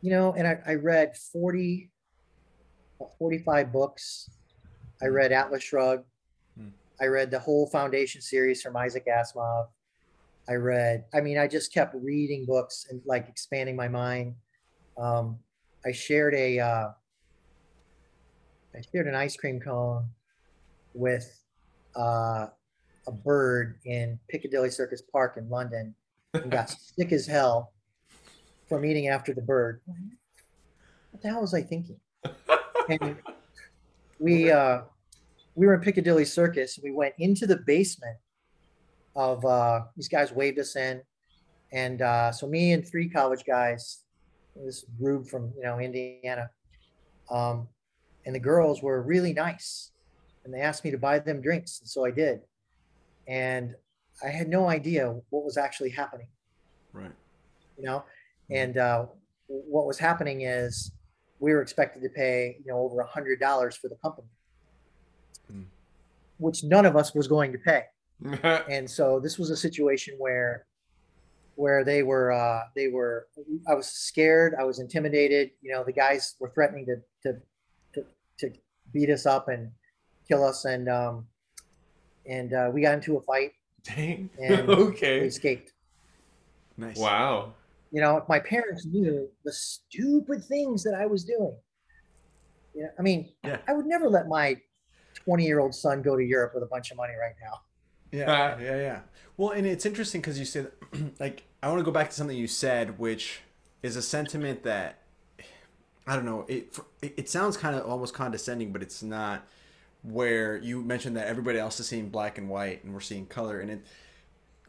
you 0.00 0.12
know, 0.12 0.32
and 0.34 0.46
I, 0.46 0.60
I 0.64 0.74
read 0.76 1.16
40, 1.16 1.90
45 3.18 3.72
books. 3.72 4.30
I 5.02 5.06
read 5.06 5.32
Atlas 5.32 5.62
Shrugged. 5.62 6.04
Hmm. 6.58 6.68
I 7.00 7.06
read 7.06 7.30
the 7.30 7.38
whole 7.38 7.66
Foundation 7.66 8.20
series 8.20 8.62
from 8.62 8.76
Isaac 8.76 9.06
Asimov. 9.06 9.68
I 10.48 10.54
read, 10.54 11.04
I 11.14 11.20
mean, 11.20 11.38
I 11.38 11.46
just 11.46 11.72
kept 11.72 11.94
reading 11.94 12.44
books 12.44 12.86
and 12.90 13.00
like 13.06 13.28
expanding 13.28 13.76
my 13.76 13.88
mind. 13.88 14.34
Um, 14.98 15.38
I 15.86 15.92
shared 15.92 16.34
a, 16.34 16.58
uh, 16.58 16.88
I 18.74 18.80
shared 18.92 19.06
an 19.06 19.14
ice 19.14 19.36
cream 19.36 19.60
cone 19.60 20.08
with 20.94 21.42
uh, 21.96 22.46
a 23.06 23.12
bird 23.12 23.78
in 23.84 24.18
Piccadilly 24.28 24.70
Circus 24.70 25.02
Park 25.02 25.36
in 25.36 25.48
London 25.48 25.94
and 26.34 26.50
got 26.50 26.70
sick 26.98 27.12
as 27.12 27.26
hell 27.26 27.72
from 28.68 28.84
eating 28.84 29.08
after 29.08 29.32
the 29.32 29.42
bird. 29.42 29.80
What 31.10 31.22
the 31.22 31.28
hell 31.28 31.40
was 31.40 31.54
I 31.54 31.62
thinking? 31.62 32.00
And 32.88 33.18
we 34.18 34.50
uh, 34.50 34.80
we 35.60 35.66
were 35.66 35.74
in 35.74 35.80
Piccadilly 35.82 36.24
Circus. 36.24 36.78
We 36.82 36.90
went 36.90 37.12
into 37.18 37.46
the 37.46 37.58
basement 37.58 38.16
of 39.14 39.44
uh, 39.44 39.82
these 39.94 40.08
guys 40.08 40.32
waved 40.32 40.58
us 40.58 40.74
in, 40.74 41.02
and 41.70 42.00
uh, 42.00 42.32
so 42.32 42.46
me 42.46 42.72
and 42.72 42.82
three 42.86 43.10
college 43.10 43.44
guys, 43.46 44.04
this 44.56 44.86
Rube 44.98 45.28
from 45.28 45.52
you 45.54 45.62
know 45.62 45.78
Indiana, 45.78 46.48
um, 47.30 47.68
and 48.24 48.34
the 48.34 48.40
girls 48.40 48.82
were 48.82 49.02
really 49.02 49.34
nice, 49.34 49.90
and 50.46 50.54
they 50.54 50.60
asked 50.62 50.82
me 50.82 50.90
to 50.92 50.98
buy 50.98 51.18
them 51.18 51.42
drinks, 51.42 51.80
and 51.80 51.88
so 51.90 52.06
I 52.06 52.10
did, 52.10 52.40
and 53.28 53.74
I 54.24 54.28
had 54.28 54.48
no 54.48 54.66
idea 54.66 55.14
what 55.28 55.44
was 55.44 55.58
actually 55.58 55.90
happening 55.90 56.28
Right. 56.92 57.12
you 57.78 57.84
know 57.84 58.04
and 58.50 58.76
uh, 58.76 59.06
what 59.46 59.86
was 59.86 59.98
happening 59.98 60.40
is 60.42 60.90
we 61.38 61.52
were 61.52 61.62
expected 61.62 62.02
to 62.02 62.08
pay 62.08 62.56
you 62.64 62.72
know 62.72 62.78
over 62.78 63.00
a 63.00 63.06
hundred 63.06 63.40
dollars 63.40 63.76
for 63.76 63.88
the 63.88 63.96
company. 63.96 64.28
Which 66.40 66.64
none 66.64 66.86
of 66.86 66.96
us 66.96 67.14
was 67.14 67.28
going 67.28 67.52
to 67.52 67.58
pay 67.58 67.82
and 68.68 68.88
so 68.90 69.20
this 69.20 69.38
was 69.38 69.50
a 69.50 69.56
situation 69.56 70.14
where 70.18 70.66
where 71.54 71.84
they 71.84 72.02
were 72.02 72.32
uh, 72.32 72.60
they 72.74 72.88
were 72.88 73.26
i 73.68 73.74
was 73.74 73.86
scared 73.86 74.54
i 74.58 74.64
was 74.64 74.78
intimidated 74.78 75.50
you 75.62 75.70
know 75.72 75.82
the 75.84 75.92
guys 75.92 76.34
were 76.40 76.50
threatening 76.50 76.84
to 76.86 76.96
to 77.22 77.38
to, 77.94 78.04
to 78.38 78.52
beat 78.92 79.10
us 79.10 79.26
up 79.26 79.48
and 79.48 79.70
kill 80.28 80.44
us 80.44 80.64
and 80.64 80.88
um 80.88 81.26
and 82.26 82.52
uh, 82.52 82.70
we 82.72 82.82
got 82.82 82.94
into 82.94 83.16
a 83.16 83.20
fight 83.22 83.52
Dang. 83.82 84.28
And 84.38 84.68
we 84.68 84.74
okay. 84.74 85.20
escaped 85.20 85.72
Nice. 86.76 86.96
Wow. 86.98 87.52
you 87.90 88.00
know, 88.00 88.16
if 88.16 88.28
my 88.28 88.38
parents 88.38 88.86
knew 88.86 89.28
the 89.44 89.52
stupid 89.52 90.44
things 90.44 90.82
that 90.84 90.94
I 90.94 91.04
was 91.06 91.24
doing, 91.24 91.54
yeah, 92.74 92.86
I 92.98 93.02
mean, 93.02 93.28
Yeah. 93.44 93.58
I 93.68 93.72
would 93.74 93.86
never 93.86 94.08
let 94.08 94.28
my 94.28 94.56
20 95.24 95.44
year 95.44 95.60
old 95.60 95.74
son 95.74 96.02
go 96.02 96.16
to 96.16 96.24
Europe 96.24 96.54
with 96.54 96.62
a 96.62 96.66
bunch 96.66 96.90
of 96.90 96.96
money 96.96 97.14
right 97.20 97.34
now. 97.42 97.60
Yeah, 98.12 98.58
yeah, 98.60 98.76
yeah. 98.76 99.00
Well, 99.36 99.50
and 99.50 99.66
it's 99.66 99.86
interesting 99.86 100.20
because 100.20 100.38
you 100.38 100.44
said, 100.44 100.72
like, 101.20 101.44
I 101.62 101.68
want 101.68 101.78
to 101.78 101.84
go 101.84 101.90
back 101.90 102.10
to 102.10 102.16
something 102.16 102.36
you 102.36 102.48
said, 102.48 102.98
which 102.98 103.40
is 103.82 103.96
a 103.96 104.02
sentiment 104.02 104.64
that 104.64 104.98
I 106.06 106.16
don't 106.16 106.24
know. 106.24 106.44
It 106.48 106.76
it, 107.02 107.14
it 107.16 107.28
sounds 107.28 107.56
kind 107.56 107.76
of 107.76 107.86
almost 107.86 108.14
condescending, 108.14 108.72
but 108.72 108.82
it's 108.82 109.02
not. 109.02 109.46
Where 110.02 110.56
you 110.56 110.82
mentioned 110.82 111.18
that 111.18 111.26
everybody 111.26 111.58
else 111.58 111.78
is 111.78 111.86
seeing 111.86 112.08
black 112.08 112.38
and 112.38 112.48
white, 112.48 112.82
and 112.84 112.94
we're 112.94 113.00
seeing 113.00 113.26
color, 113.26 113.60
and 113.60 113.70
it, 113.70 113.80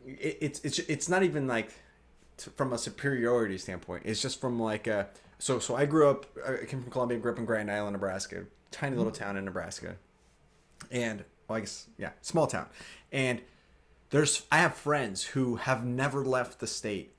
it 0.05 0.37
it's 0.41 0.59
it's 0.65 0.79
it's 0.79 1.07
not 1.07 1.23
even 1.23 1.47
like 1.47 1.71
from 2.37 2.73
a 2.73 2.77
superiority 2.77 3.57
standpoint. 3.57 4.03
It's 4.05 4.21
just 4.21 4.41
from 4.41 4.59
like 4.59 4.87
a 4.87 5.07
so 5.39 5.57
so 5.59 5.75
I 5.75 5.85
grew 5.85 6.09
up. 6.09 6.25
I 6.45 6.65
came 6.65 6.81
from 6.81 6.91
Columbia, 6.91 7.17
grew 7.17 7.31
up 7.31 7.39
in 7.39 7.45
Grand 7.45 7.71
Island, 7.71 7.93
Nebraska, 7.93 8.43
tiny 8.71 8.97
little 8.97 9.11
mm-hmm. 9.11 9.23
town 9.23 9.37
in 9.37 9.45
Nebraska, 9.45 9.95
and 10.89 11.23
well, 11.47 11.57
I 11.57 11.59
guess 11.61 11.87
yeah, 11.97 12.11
small 12.21 12.47
town, 12.47 12.67
and 13.11 13.41
there's 14.09 14.45
I 14.51 14.57
have 14.57 14.75
friends 14.75 15.23
who 15.23 15.55
have 15.57 15.85
never 15.85 16.23
left 16.23 16.59
the 16.59 16.67
state 16.67 17.13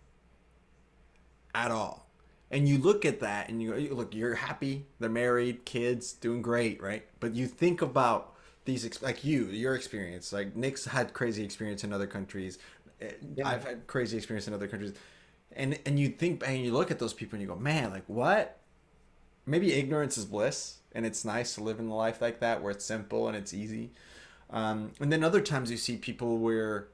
at 1.55 1.71
all. 1.71 2.07
And 2.51 2.69
you 2.69 2.79
look 2.79 3.05
at 3.07 3.21
that 3.21 3.49
and 3.49 3.63
you, 3.63 3.75
you 3.77 3.95
look, 3.95 4.15
you're 4.15 4.35
happy, 4.35 4.85
they're 5.01 5.09
married, 5.09 5.65
kids, 5.65 6.13
doing 6.13 6.43
great, 6.43 6.83
right? 6.83 7.05
But 7.19 7.35
you 7.35 7.47
think 7.47 7.81
about 7.81 8.35
these, 8.67 9.01
like 9.03 9.25
you, 9.25 9.47
your 9.47 9.75
experience, 9.75 10.33
like 10.33 10.55
Nick's 10.55 10.85
had 10.85 11.15
crazy 11.15 11.43
experience 11.43 11.83
in 11.83 11.95
other 11.95 12.07
countries. 12.07 12.59
Yeah. 13.35 13.49
I've 13.49 13.65
had 13.65 13.87
crazy 13.87 14.19
experience 14.19 14.47
in 14.47 14.55
other 14.55 14.69
countries. 14.69 14.93
And, 15.57 15.79
and 15.87 15.99
you 15.99 16.11
think, 16.11 16.47
and 16.47 16.63
you 16.63 16.73
look 16.73 16.91
at 16.91 16.99
those 16.99 17.15
people 17.15 17.37
and 17.37 17.43
you 17.43 17.49
go, 17.49 17.57
man, 17.57 17.91
like 17.91 18.05
what? 18.07 18.59
Maybe 19.47 19.73
ignorance 19.73 20.19
is 20.19 20.27
bliss 20.27 20.77
and 20.95 21.07
it's 21.07 21.24
nice 21.24 21.55
to 21.55 21.62
live 21.62 21.78
in 21.78 21.88
a 21.88 21.95
life 21.97 22.20
like 22.20 22.40
that 22.40 22.62
where 22.62 22.70
it's 22.70 22.84
simple 22.84 23.28
and 23.28 23.36
it's 23.36 23.55
easy. 23.55 23.90
Um, 24.51 24.93
and 25.01 25.12
then 25.12 25.24
other 25.24 25.40
times 25.40 25.70
you 25.70 25.76
see 25.76 25.97
people 25.97 26.38
where 26.38 26.88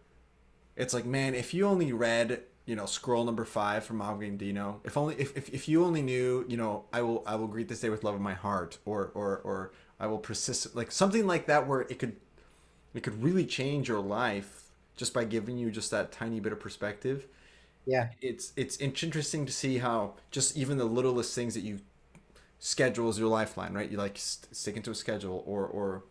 it's 0.76 0.94
like, 0.94 1.04
man, 1.04 1.34
if 1.34 1.54
you 1.54 1.66
only 1.66 1.92
read, 1.92 2.42
you 2.66 2.76
know, 2.76 2.86
scroll 2.86 3.24
number 3.24 3.44
five 3.44 3.84
from 3.84 4.00
Og 4.00 4.20
Mandino, 4.20 4.76
if 4.84 4.96
only 4.96 5.16
if, 5.16 5.36
if, 5.36 5.48
if 5.50 5.68
you 5.68 5.84
only 5.84 6.02
knew, 6.02 6.44
you 6.48 6.56
know, 6.56 6.84
I 6.92 7.02
will 7.02 7.22
I 7.26 7.36
will 7.36 7.48
greet 7.48 7.68
this 7.68 7.80
day 7.80 7.90
with 7.90 8.04
love 8.04 8.14
of 8.14 8.20
my 8.20 8.34
heart, 8.34 8.78
or 8.84 9.10
or 9.14 9.38
or 9.44 9.72
I 9.98 10.06
will 10.06 10.18
persist 10.18 10.76
like 10.76 10.92
something 10.92 11.26
like 11.26 11.46
that 11.46 11.66
where 11.66 11.82
it 11.82 11.98
could 11.98 12.16
it 12.94 13.02
could 13.02 13.22
really 13.22 13.46
change 13.46 13.88
your 13.88 14.00
life 14.00 14.64
just 14.96 15.14
by 15.14 15.24
giving 15.24 15.58
you 15.58 15.70
just 15.70 15.90
that 15.90 16.12
tiny 16.12 16.40
bit 16.40 16.52
of 16.52 16.60
perspective. 16.60 17.26
Yeah. 17.86 18.10
It's 18.20 18.52
it's 18.56 18.76
interesting 18.78 19.46
to 19.46 19.52
see 19.52 19.78
how 19.78 20.14
just 20.30 20.56
even 20.56 20.78
the 20.78 20.84
littlest 20.84 21.34
things 21.34 21.54
that 21.54 21.60
you 21.62 21.80
schedule 22.58 23.08
as 23.08 23.18
your 23.18 23.28
lifeline, 23.28 23.72
right? 23.74 23.90
You 23.90 23.98
like 23.98 24.18
st- 24.18 24.54
sticking 24.54 24.82
to 24.82 24.90
a 24.92 24.94
schedule 24.94 25.42
or 25.46 25.66
or 25.66 26.04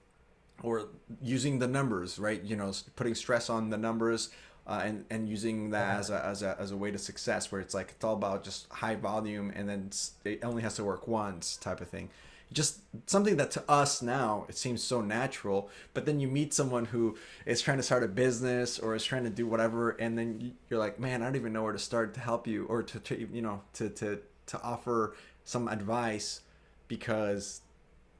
or 0.64 0.88
using 1.22 1.60
the 1.60 1.68
numbers, 1.68 2.18
right? 2.20 2.42
You 2.44 2.56
know, 2.56 2.72
putting 2.96 3.16
stress 3.16 3.50
on 3.50 3.70
the 3.70 3.78
numbers 3.78 4.30
uh, 4.66 4.82
and 4.84 5.06
and 5.10 5.30
using 5.30 5.70
that 5.72 6.00
as 6.00 6.10
a, 6.10 6.26
as 6.26 6.42
a 6.44 6.56
as 6.60 6.72
a 6.72 6.78
way 6.78 6.92
to 6.92 6.98
success, 6.98 7.52
where 7.52 7.62
it's 7.62 7.74
like 7.74 7.92
it's 7.92 8.04
all 8.04 8.14
about 8.14 8.44
just 8.44 8.72
high 8.72 8.96
volume 8.96 9.52
and 9.56 9.70
then 9.70 9.90
it 10.26 10.44
only 10.44 10.62
has 10.64 10.76
to 10.76 10.84
work 10.84 11.08
once 11.08 11.58
type 11.58 11.82
of 11.82 11.90
thing. 11.90 12.10
Just 12.54 12.80
something 13.08 13.36
that 13.38 13.52
to 13.52 13.64
us 13.70 14.02
now 14.02 14.46
it 14.48 14.58
seems 14.58 14.82
so 14.82 15.02
natural, 15.02 15.70
but 15.94 16.06
then 16.06 16.20
you 16.22 16.30
meet 16.30 16.54
someone 16.54 16.86
who 16.86 17.18
is 17.46 17.62
trying 17.62 17.78
to 17.78 17.84
start 17.84 18.04
a 18.04 18.08
business 18.08 18.80
or 18.80 18.96
is 18.96 19.04
trying 19.04 19.26
to 19.26 19.30
do 19.30 19.46
whatever, 19.46 19.92
and 19.92 20.18
then 20.18 20.40
you- 20.40 20.54
you're 20.70 20.80
like, 20.80 20.98
man, 20.98 21.22
I 21.22 21.26
don't 21.26 21.36
even 21.36 21.52
know 21.52 21.64
where 21.64 21.74
to 21.74 21.80
start 21.80 22.14
to 22.14 22.22
help 22.22 22.48
you 22.48 22.66
or 22.66 22.84
to, 22.84 23.00
to 23.02 23.20
you 23.34 23.42
know 23.42 23.62
to 23.74 23.90
to 23.90 24.20
to 24.48 24.62
offer 24.62 25.14
some 25.48 25.70
advice 25.70 26.42
because 26.90 27.62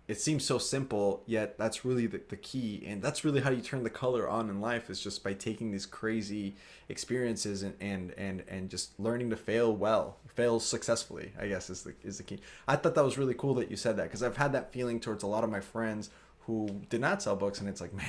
it 0.08 0.22
seems 0.22 0.46
so 0.46 0.58
simple 0.58 1.24
yet 1.26 1.58
that's 1.58 1.84
really 1.84 2.08
the, 2.08 2.22
the 2.30 2.38
key 2.38 2.84
and 2.88 3.02
that's 3.02 3.26
really 3.26 3.42
how 3.42 3.50
you 3.50 3.62
turn 3.62 3.84
the 3.84 3.90
color 3.90 4.28
on 4.30 4.50
in 4.50 4.62
life 4.62 4.90
is 4.90 5.02
just 5.02 5.24
by 5.24 5.34
taking 5.34 5.72
these 5.72 5.86
crazy 5.86 6.56
experiences 6.90 7.64
and 7.64 7.76
and 7.82 8.14
and, 8.18 8.44
and 8.48 8.70
just 8.70 8.98
learning 9.00 9.30
to 9.30 9.38
fail 9.38 9.76
well 9.76 10.18
fail 10.28 10.60
successfully 10.60 11.34
i 11.40 11.48
guess 11.48 11.70
is 11.70 11.84
the 11.84 11.94
is 12.04 12.18
the 12.18 12.24
key 12.24 12.40
i 12.68 12.76
thought 12.76 12.96
that 12.96 13.04
was 13.04 13.18
really 13.18 13.34
cool 13.36 13.54
that 13.56 13.70
you 13.72 13.78
said 13.78 13.98
that 13.98 14.04
because 14.06 14.24
i've 14.24 14.38
had 14.38 14.54
that 14.54 14.72
feeling 14.72 15.00
towards 15.00 15.24
a 15.24 15.28
lot 15.28 15.44
of 15.44 15.50
my 15.50 15.60
friends 15.62 16.10
who 16.48 16.82
did 16.90 17.02
not 17.02 17.22
sell 17.22 17.36
books 17.36 17.60
and 17.60 17.68
it's 17.70 17.82
like 17.82 17.94
man 17.94 18.08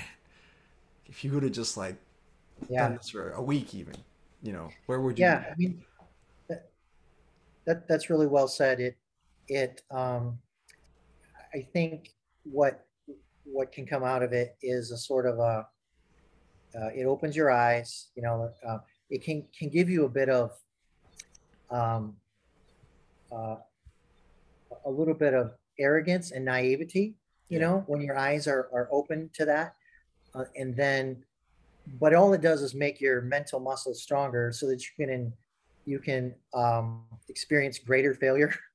if 1.06 1.24
you 1.24 1.32
would 1.32 1.42
have 1.42 1.52
just 1.52 1.76
like 1.76 1.96
Yeah. 2.68 2.90
done 2.90 2.96
this 2.96 3.10
for 3.10 3.30
a 3.32 3.42
week 3.42 3.74
even 3.74 3.94
you 4.42 4.52
know 4.52 4.72
where 4.86 5.00
would 5.00 5.18
you 5.18 5.38
Yeah? 5.38 5.44
I 5.50 5.54
mean, 5.56 5.84
that, 6.48 6.70
that 7.66 7.88
that's 7.88 8.10
really 8.10 8.26
well 8.26 8.48
said. 8.48 8.80
It 8.80 8.96
it 9.48 9.82
um, 9.90 10.38
I 11.54 11.66
think 11.72 12.10
what 12.44 12.86
what 13.44 13.72
can 13.72 13.86
come 13.86 14.04
out 14.04 14.22
of 14.22 14.32
it 14.32 14.56
is 14.62 14.90
a 14.90 14.98
sort 14.98 15.26
of 15.26 15.38
a 15.38 15.66
uh, 16.78 16.88
it 16.94 17.04
opens 17.04 17.34
your 17.34 17.50
eyes. 17.50 18.08
You 18.14 18.22
know, 18.22 18.50
uh, 18.66 18.78
it 19.10 19.22
can 19.22 19.46
can 19.58 19.68
give 19.68 19.88
you 19.88 20.04
a 20.04 20.08
bit 20.08 20.28
of 20.28 20.52
um, 21.70 22.16
uh, 23.32 23.56
a 24.84 24.90
little 24.90 25.14
bit 25.14 25.34
of 25.34 25.54
arrogance 25.78 26.30
and 26.32 26.44
naivety. 26.44 27.16
You 27.48 27.58
Yeah. 27.58 27.66
know, 27.66 27.84
when 27.86 28.00
your 28.02 28.16
eyes 28.16 28.46
are 28.46 28.68
are 28.72 28.88
open 28.92 29.30
to 29.34 29.44
that, 29.46 29.74
uh, 30.34 30.44
and 30.56 30.76
then 30.76 31.24
but 32.00 32.14
all 32.14 32.34
it 32.34 32.42
does 32.42 32.60
is 32.60 32.74
make 32.74 33.00
your 33.00 33.22
mental 33.22 33.60
muscles 33.60 34.02
stronger 34.02 34.52
so 34.52 34.66
that 34.66 34.82
you 34.82 35.06
can 35.06 35.32
you 35.86 35.98
can 35.98 36.34
um, 36.52 37.06
experience 37.28 37.78
greater 37.78 38.14
failure 38.14 38.54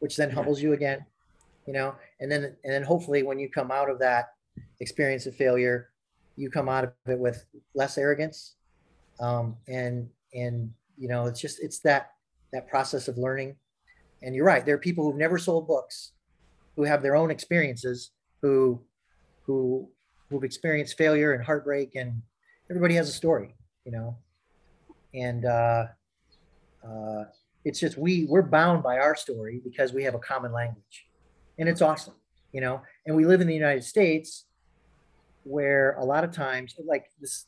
which 0.00 0.16
then 0.16 0.30
humbles 0.30 0.60
you 0.60 0.72
again 0.72 1.04
you 1.66 1.72
know? 1.72 1.94
And 2.20 2.30
then 2.30 2.44
and 2.64 2.72
then 2.72 2.82
hopefully 2.82 3.22
when 3.22 3.38
you 3.38 3.48
come 3.48 3.70
out 3.70 3.88
of 3.88 3.98
that 4.00 4.30
experience 4.80 5.26
of 5.26 5.36
failure 5.36 5.90
you 6.36 6.50
come 6.50 6.68
out 6.68 6.84
of 6.84 6.92
it 7.06 7.18
with 7.18 7.44
less 7.74 7.98
arrogance. 7.98 8.56
Um, 9.20 9.56
and 9.68 10.08
and 10.34 10.72
you 10.96 11.08
know 11.08 11.26
it's 11.26 11.40
just 11.40 11.62
it's 11.62 11.80
that 11.80 12.12
that 12.52 12.68
process 12.68 13.06
of 13.08 13.18
learning. 13.18 13.56
And 14.22 14.34
you're 14.34 14.46
right 14.46 14.64
there 14.64 14.74
are 14.74 14.78
people 14.78 15.04
who've 15.04 15.16
never 15.16 15.38
sold 15.38 15.68
books 15.68 16.12
who 16.76 16.84
have 16.84 17.02
their 17.02 17.14
own 17.14 17.30
experiences 17.30 18.10
who 18.42 18.80
who 19.42 19.88
who've 20.28 20.44
experienced 20.44 20.96
failure 20.96 21.32
and 21.34 21.44
heartbreak 21.44 21.94
and 21.94 22.22
everybody 22.70 22.94
has 22.94 23.08
a 23.08 23.12
story 23.12 23.54
you 23.84 23.92
know? 23.92 24.16
And 25.14 25.44
uh, 25.44 25.86
uh, 26.86 27.24
it's 27.64 27.80
just 27.80 27.98
we 27.98 28.26
we're 28.28 28.42
bound 28.42 28.82
by 28.82 28.98
our 28.98 29.14
story 29.14 29.60
because 29.62 29.92
we 29.92 30.02
have 30.04 30.14
a 30.14 30.18
common 30.18 30.52
language. 30.52 31.06
And 31.58 31.68
it's 31.68 31.82
awesome 31.82 32.14
you 32.52 32.60
know? 32.60 32.82
And 33.06 33.16
we 33.16 33.24
live 33.24 33.40
in 33.40 33.46
the 33.46 33.54
united 33.54 33.84
states 33.84 34.46
where 35.44 35.92
a 35.92 36.04
lot 36.04 36.22
of 36.22 36.32
times 36.32 36.74
like 36.84 37.06
this 37.20 37.46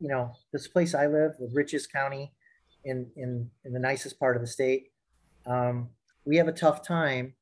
you 0.00 0.08
know 0.08 0.32
this 0.52 0.66
place 0.66 0.94
i 0.94 1.06
live 1.06 1.32
the 1.38 1.48
richest 1.52 1.92
county 1.92 2.32
in 2.84 3.06
in 3.16 3.48
in 3.64 3.72
the 3.72 3.78
nicest 3.78 4.18
part 4.18 4.34
of 4.34 4.42
the 4.42 4.48
state 4.48 4.90
um, 5.46 5.88
we 6.24 6.36
have 6.36 6.48
a 6.48 6.52
tough 6.52 6.84
time 6.84 7.34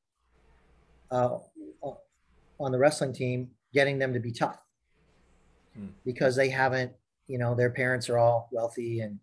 uh, 1.11 1.37
on 2.59 2.71
the 2.71 2.77
wrestling 2.77 3.13
team 3.13 3.49
getting 3.73 3.97
them 3.97 4.13
to 4.13 4.19
be 4.19 4.31
tough. 4.31 4.59
Hmm. 5.75 5.87
because 6.05 6.35
they 6.35 6.49
haven't 6.49 6.91
you 7.27 7.39
know 7.39 7.55
their 7.55 7.71
parents 7.71 8.09
are 8.09 8.17
all 8.17 8.49
wealthy 8.51 8.99
and 8.99 9.19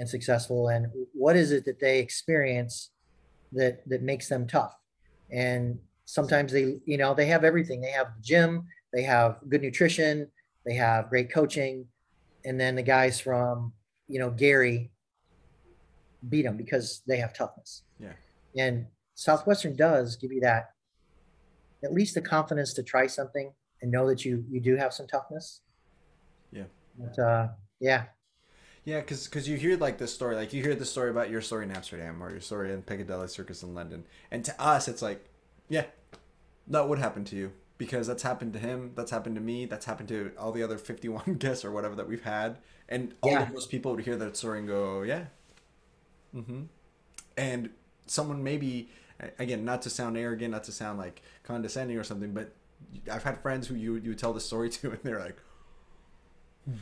and 0.00 0.08
successful 0.08 0.68
and 0.68 0.86
what 1.12 1.36
is 1.36 1.52
it 1.52 1.64
that 1.66 1.78
they 1.78 2.00
experience 2.00 2.90
that 3.52 3.88
that 3.88 4.02
makes 4.02 4.28
them 4.28 4.48
tough? 4.48 4.74
And 5.30 5.78
sometimes 6.06 6.50
they 6.52 6.80
you 6.86 6.96
know 6.96 7.14
they 7.14 7.26
have 7.26 7.44
everything. 7.44 7.80
They 7.80 7.92
have 7.92 8.08
the 8.16 8.22
gym 8.22 8.66
they 8.92 9.02
have 9.02 9.38
good 9.48 9.62
nutrition 9.62 10.28
they 10.66 10.74
have 10.74 11.08
great 11.08 11.32
coaching 11.32 11.86
and 12.44 12.60
then 12.60 12.74
the 12.74 12.82
guys 12.82 13.20
from 13.20 13.72
you 14.08 14.18
know 14.18 14.30
gary 14.30 14.90
beat 16.28 16.42
them 16.42 16.56
because 16.56 17.02
they 17.06 17.16
have 17.16 17.32
toughness. 17.32 17.82
Yeah. 17.98 18.12
and 18.56 18.86
southwestern 19.14 19.76
does 19.76 20.16
give 20.16 20.32
you 20.32 20.40
that 20.40 20.70
at 21.82 21.92
least 21.92 22.14
the 22.14 22.20
confidence 22.20 22.74
to 22.74 22.82
try 22.82 23.06
something 23.06 23.52
and 23.80 23.90
know 23.90 24.06
that 24.06 24.24
you 24.24 24.44
you 24.50 24.60
do 24.60 24.76
have 24.76 24.92
some 24.92 25.06
toughness. 25.06 25.60
Yeah. 26.52 26.64
but 26.98 27.18
uh 27.18 27.48
yeah 27.80 28.06
Yeah, 28.84 29.00
because 29.00 29.48
you 29.48 29.56
hear 29.56 29.76
like 29.76 29.98
this 29.98 30.12
story, 30.14 30.36
like 30.36 30.52
you 30.52 30.62
hear 30.62 30.74
the 30.74 30.86
story 30.86 31.10
about 31.10 31.30
your 31.30 31.42
story 31.42 31.64
in 31.64 31.70
Amsterdam 31.70 32.22
or 32.22 32.30
your 32.30 32.40
story 32.40 32.72
in 32.72 32.82
Piccadilly 32.82 33.28
Circus 33.28 33.62
in 33.62 33.74
London, 33.74 34.04
and 34.30 34.44
to 34.44 34.62
us 34.62 34.88
it's 34.88 35.02
like, 35.02 35.24
yeah, 35.68 35.84
that 36.66 36.88
would 36.88 36.98
happen 36.98 37.24
to 37.26 37.36
you 37.36 37.52
because 37.78 38.06
that's 38.06 38.22
happened 38.22 38.52
to 38.54 38.58
him, 38.58 38.92
that's 38.94 39.10
happened 39.10 39.34
to 39.36 39.40
me, 39.40 39.66
that's 39.66 39.84
happened 39.86 40.08
to 40.08 40.32
all 40.38 40.50
the 40.52 40.62
other 40.62 40.78
fifty-one 40.78 41.34
guests 41.38 41.64
or 41.64 41.70
whatever 41.72 41.94
that 41.96 42.08
we've 42.08 42.24
had, 42.24 42.58
and 42.88 43.14
all 43.20 43.30
Yeah. 43.32 43.42
of 43.42 43.52
those 43.52 43.66
people 43.66 43.94
would 43.94 44.04
hear 44.04 44.16
that 44.16 44.36
story 44.36 44.60
and 44.60 44.68
go, 44.68 45.02
yeah, 45.02 45.26
mm-hmm, 46.34 46.62
and 47.36 47.70
someone 48.06 48.42
maybe 48.42 48.88
again 49.38 49.64
not 49.64 49.82
to 49.82 49.90
sound 49.90 50.16
arrogant, 50.16 50.52
not 50.52 50.64
to 50.64 50.72
sound 50.72 50.98
like 50.98 51.22
condescending 51.42 51.96
or 51.98 52.04
something, 52.04 52.32
but 52.32 52.52
I've 53.10 53.22
had 53.24 53.38
friends 53.42 53.66
who 53.68 53.74
you 53.74 53.96
you 53.96 54.14
tell 54.14 54.32
the 54.32 54.40
story 54.40 54.70
to 54.80 54.90
and 54.90 55.00
they're 55.02 55.20
like 55.20 55.36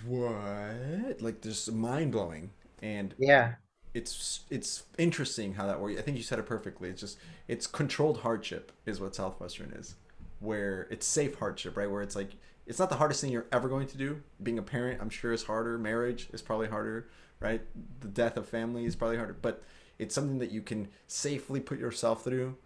what? 0.06 1.20
Like 1.20 1.40
just 1.42 1.72
mind 1.72 2.12
blowing 2.12 2.50
and 2.82 3.14
yeah. 3.18 3.54
it's 3.94 4.40
it's 4.50 4.84
interesting 4.98 5.54
how 5.54 5.66
that 5.66 5.80
works 5.80 5.98
i 5.98 6.02
think 6.02 6.16
you 6.16 6.22
said 6.22 6.38
it 6.38 6.46
perfectly. 6.46 6.88
It's 6.90 7.00
just 7.00 7.18
it's 7.48 7.66
controlled 7.66 8.18
hardship 8.18 8.72
is 8.86 9.00
what 9.00 9.14
southwestern 9.14 9.72
is 9.72 9.94
where 10.40 10.86
it's 10.90 11.06
safe 11.06 11.38
hardship 11.38 11.76
right? 11.76 11.90
Where 11.90 12.02
it's 12.02 12.16
like 12.16 12.30
it's 12.66 12.78
not 12.78 12.90
the 12.90 12.96
hardest 12.96 13.20
thing 13.20 13.32
you're 13.32 13.46
ever 13.52 13.68
going 13.68 13.86
to 13.88 13.96
do. 13.96 14.22
Being 14.42 14.58
a 14.58 14.62
parent 14.62 15.00
i'm 15.00 15.10
sure 15.10 15.32
is 15.32 15.44
harder. 15.44 15.78
Marriage 15.78 16.28
is 16.32 16.42
probably 16.42 16.68
harder 16.68 17.08
right? 17.40 17.62
The 18.00 18.08
death 18.08 18.36
of 18.36 18.48
family 18.48 18.84
is 18.84 18.96
probably 18.96 19.16
harder. 19.16 19.36
But 19.40 19.62
it's 19.98 20.14
something 20.14 20.38
that 20.38 20.50
you 20.50 20.62
can 20.62 20.88
safely 21.06 21.60
put 21.60 21.78
yourself 21.78 22.24
through 22.24 22.56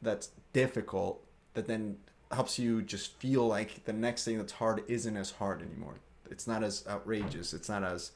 that's 0.00 0.30
difficult 0.52 1.24
that 1.54 1.66
then 1.66 1.96
helps 2.30 2.58
you 2.58 2.82
just 2.82 3.14
feel 3.18 3.46
like 3.46 3.84
the 3.84 3.92
next 3.92 4.24
thing 4.24 4.38
that's 4.38 4.54
hard 4.54 4.82
isn't 4.88 5.16
as 5.16 5.32
hard 5.32 5.62
anymore 5.62 6.00
it's 6.30 6.46
not 6.46 6.62
as 6.62 6.84
outrageous 6.88 7.52
it's 7.52 7.68
not 7.68 7.82
as 7.82 8.12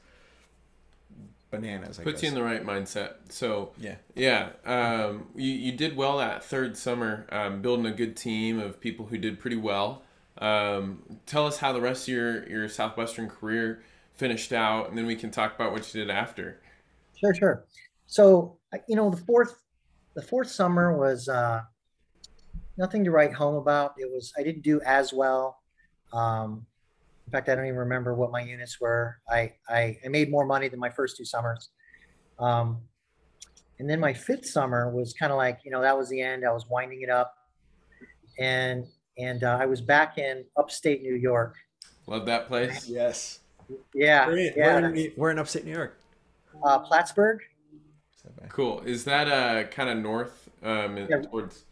bananas 1.51 1.99
I 1.99 2.03
Puts 2.03 2.21
guess. 2.21 2.23
you 2.23 2.29
in 2.29 2.35
the 2.35 2.43
right 2.43 2.65
mindset. 2.65 3.15
So 3.29 3.71
yeah 3.79 3.97
yeah, 4.15 4.51
um, 4.65 5.29
you 5.35 5.53
you 5.53 5.73
did 5.73 5.97
well 5.97 6.19
that 6.19 6.45
third 6.45 6.77
summer, 6.77 7.27
um, 7.31 7.63
building 7.63 7.87
a 7.87 7.93
good 7.93 8.17
team 8.17 8.59
of 8.59 8.81
people 8.81 9.07
who 9.07 9.19
did 9.19 9.39
pretty 9.39 9.57
well. 9.57 10.03
Um, 10.39 11.03
tell 11.25 11.47
us 11.47 11.59
how 11.59 11.73
the 11.73 11.81
rest 11.81 12.09
of 12.09 12.15
your 12.15 12.49
your 12.49 12.69
Southwestern 12.69 13.29
career 13.29 13.83
finished 14.15 14.53
out, 14.53 14.89
and 14.89 14.99
then 14.99 15.07
we 15.07 15.17
can 15.17 15.31
talk 15.31 15.55
about 15.55 15.73
what 15.73 15.95
you 15.95 16.01
did 16.01 16.11
after. 16.11 16.61
Sure, 17.15 17.35
sure. 17.35 17.65
So 18.07 18.59
you 18.89 18.97
know, 18.97 19.11
the 19.11 19.17
fourth 19.17 19.55
the 20.15 20.23
fourth 20.23 20.51
summer 20.51 20.99
was 20.99 21.29
uh, 21.29 21.63
nothing 22.77 23.05
to 23.05 23.11
write 23.11 23.35
home 23.35 23.55
about. 23.55 23.95
It 23.99 24.11
was 24.13 24.33
I 24.37 24.43
didn't 24.43 24.63
do 24.63 24.81
as 24.85 25.13
well. 25.13 25.61
Um, 26.13 26.67
in 27.27 27.33
fact, 27.33 27.49
I 27.49 27.55
don't 27.55 27.66
even 27.66 27.77
remember 27.79 28.14
what 28.14 28.31
my 28.31 28.41
units 28.41 28.81
were. 28.81 29.18
I 29.29 29.53
I, 29.68 29.99
I 30.05 30.09
made 30.09 30.31
more 30.31 30.47
money 30.47 30.68
than 30.68 30.79
my 30.79 30.91
first 30.91 31.16
two 31.16 31.24
summers. 31.24 31.70
Um, 32.39 32.79
and 33.79 33.91
then 33.91 33.99
my 34.01 34.12
fifth 34.14 34.47
summer 34.47 34.91
was 34.91 35.12
kind 35.12 35.33
of 35.33 35.37
like 35.39 35.61
you 35.64 35.70
know 35.70 35.81
that 35.83 35.97
was 35.97 36.09
the 36.09 36.20
end. 36.20 36.45
I 36.47 36.53
was 36.53 36.66
winding 36.68 37.03
it 37.03 37.11
up, 37.11 37.35
and 38.39 38.87
and 39.18 39.43
uh, 39.45 39.59
I 39.61 39.66
was 39.66 39.81
back 39.81 40.18
in 40.18 40.45
upstate 40.57 41.03
New 41.03 41.14
York. 41.14 41.57
Love 42.07 42.27
that 42.27 42.47
place. 42.49 42.89
Yes. 42.89 43.41
Yeah, 43.95 44.29
We're 44.29 44.37
in, 44.39 44.53
yeah. 44.57 44.81
we're 44.81 44.95
in, 44.95 45.12
we're 45.16 45.31
in 45.33 45.39
upstate 45.41 45.64
New 45.64 45.72
York. 45.72 45.99
Uh, 46.64 46.79
Plattsburgh. 46.79 47.41
Cool. 48.49 48.81
Is 48.83 49.05
that 49.05 49.27
uh 49.29 49.64
kind 49.68 49.91
of 49.91 49.99
north 49.99 50.49
um 50.62 50.97
Yeah. 50.97 51.07
towards 51.22 51.29
towards 51.31 51.64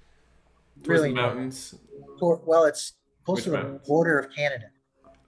Really 0.88 1.09
the 1.11 1.14
mountains? 1.14 1.76
Tor- 2.18 2.40
Well, 2.44 2.64
it's 2.64 2.94
close 3.24 3.36
Which 3.38 3.44
to 3.44 3.50
the 3.50 3.57
mountains? 3.59 3.86
border 3.86 4.18
of 4.18 4.34
Canada. 4.34 4.66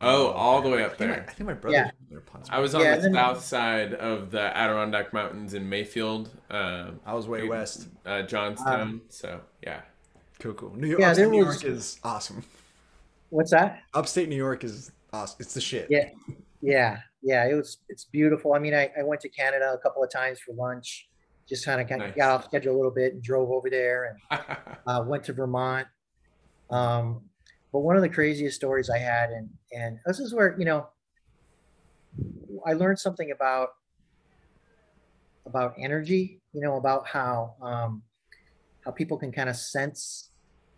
Oh, 0.00 0.28
all 0.28 0.60
the 0.60 0.68
way 0.68 0.84
up 0.84 0.92
I 0.92 0.94
think, 0.96 1.10
my, 1.10 1.16
there. 1.16 1.26
I 1.28 1.32
think 1.32 1.46
my 1.48 1.54
brother. 1.54 1.92
Yeah. 2.10 2.18
I 2.50 2.58
was 2.60 2.74
on 2.74 2.82
Yeah, 2.82 2.96
the 2.96 3.02
then- 3.02 3.14
south 3.14 3.42
side 3.44 3.94
of 3.94 4.30
the 4.30 4.54
Adirondack 4.56 5.12
Mountains 5.12 5.54
in 5.54 5.68
Mayfield, 5.68 6.30
um, 6.50 7.00
I 7.06 7.14
was 7.14 7.26
way 7.26 7.40
Dude. 7.40 7.50
west. 7.50 7.88
uh, 8.04 8.22
Johnstown. 8.22 9.00
so 9.08 9.40
yeah. 9.62 9.80
Cool, 10.38 10.52
cool. 10.54 10.76
New 10.76 10.86
York, 10.88 11.00
Yeah, 11.00 11.08
upstate 11.10 11.22
there 11.24 11.30
New 11.32 11.46
was- 11.46 11.62
York 11.62 11.74
is 11.76 11.98
awesome. 12.04 12.44
What's 13.30 13.50
that? 13.52 13.80
Upstate 13.94 14.28
New 14.28 14.36
York 14.36 14.64
is 14.64 14.92
awesome. 15.12 15.36
It's 15.40 15.54
the 15.54 15.60
shit. 15.62 15.86
Yeah. 15.90 16.10
Yeah, 16.62 16.98
yeah, 17.22 17.44
it 17.46 17.54
was. 17.54 17.78
It's 17.88 18.04
beautiful. 18.04 18.54
I 18.54 18.58
mean, 18.58 18.74
I, 18.74 18.90
I 18.98 19.02
went 19.02 19.20
to 19.22 19.28
Canada 19.28 19.72
a 19.72 19.78
couple 19.78 20.02
of 20.04 20.10
times 20.10 20.40
for 20.40 20.52
lunch. 20.54 21.08
Just 21.48 21.64
kind 21.64 21.80
of 21.80 21.88
got, 21.88 21.98
Nice. 21.98 22.14
got 22.16 22.30
off 22.30 22.44
schedule 22.44 22.74
a 22.74 22.76
little 22.76 22.90
bit 22.90 23.14
and 23.14 23.22
drove 23.22 23.50
over 23.50 23.70
there 23.70 24.16
and 24.30 24.40
uh, 24.86 25.04
went 25.06 25.22
to 25.24 25.32
Vermont. 25.32 25.86
Um, 26.70 27.22
but 27.76 27.82
one 27.82 27.94
of 27.94 28.00
the 28.00 28.08
craziest 28.08 28.56
stories 28.56 28.88
I 28.88 28.96
had, 28.96 29.28
and 29.28 29.50
and 29.70 29.98
this 30.06 30.18
is 30.18 30.32
where 30.32 30.56
you 30.58 30.64
know, 30.64 30.86
I 32.66 32.72
learned 32.72 32.98
something 32.98 33.32
about 33.32 33.68
about 35.44 35.74
energy. 35.78 36.40
You 36.54 36.62
know, 36.62 36.78
about 36.78 37.06
how 37.06 37.54
um, 37.60 38.02
how 38.82 38.92
people 38.92 39.18
can 39.18 39.30
kind 39.30 39.50
of 39.50 39.56
sense 39.56 40.30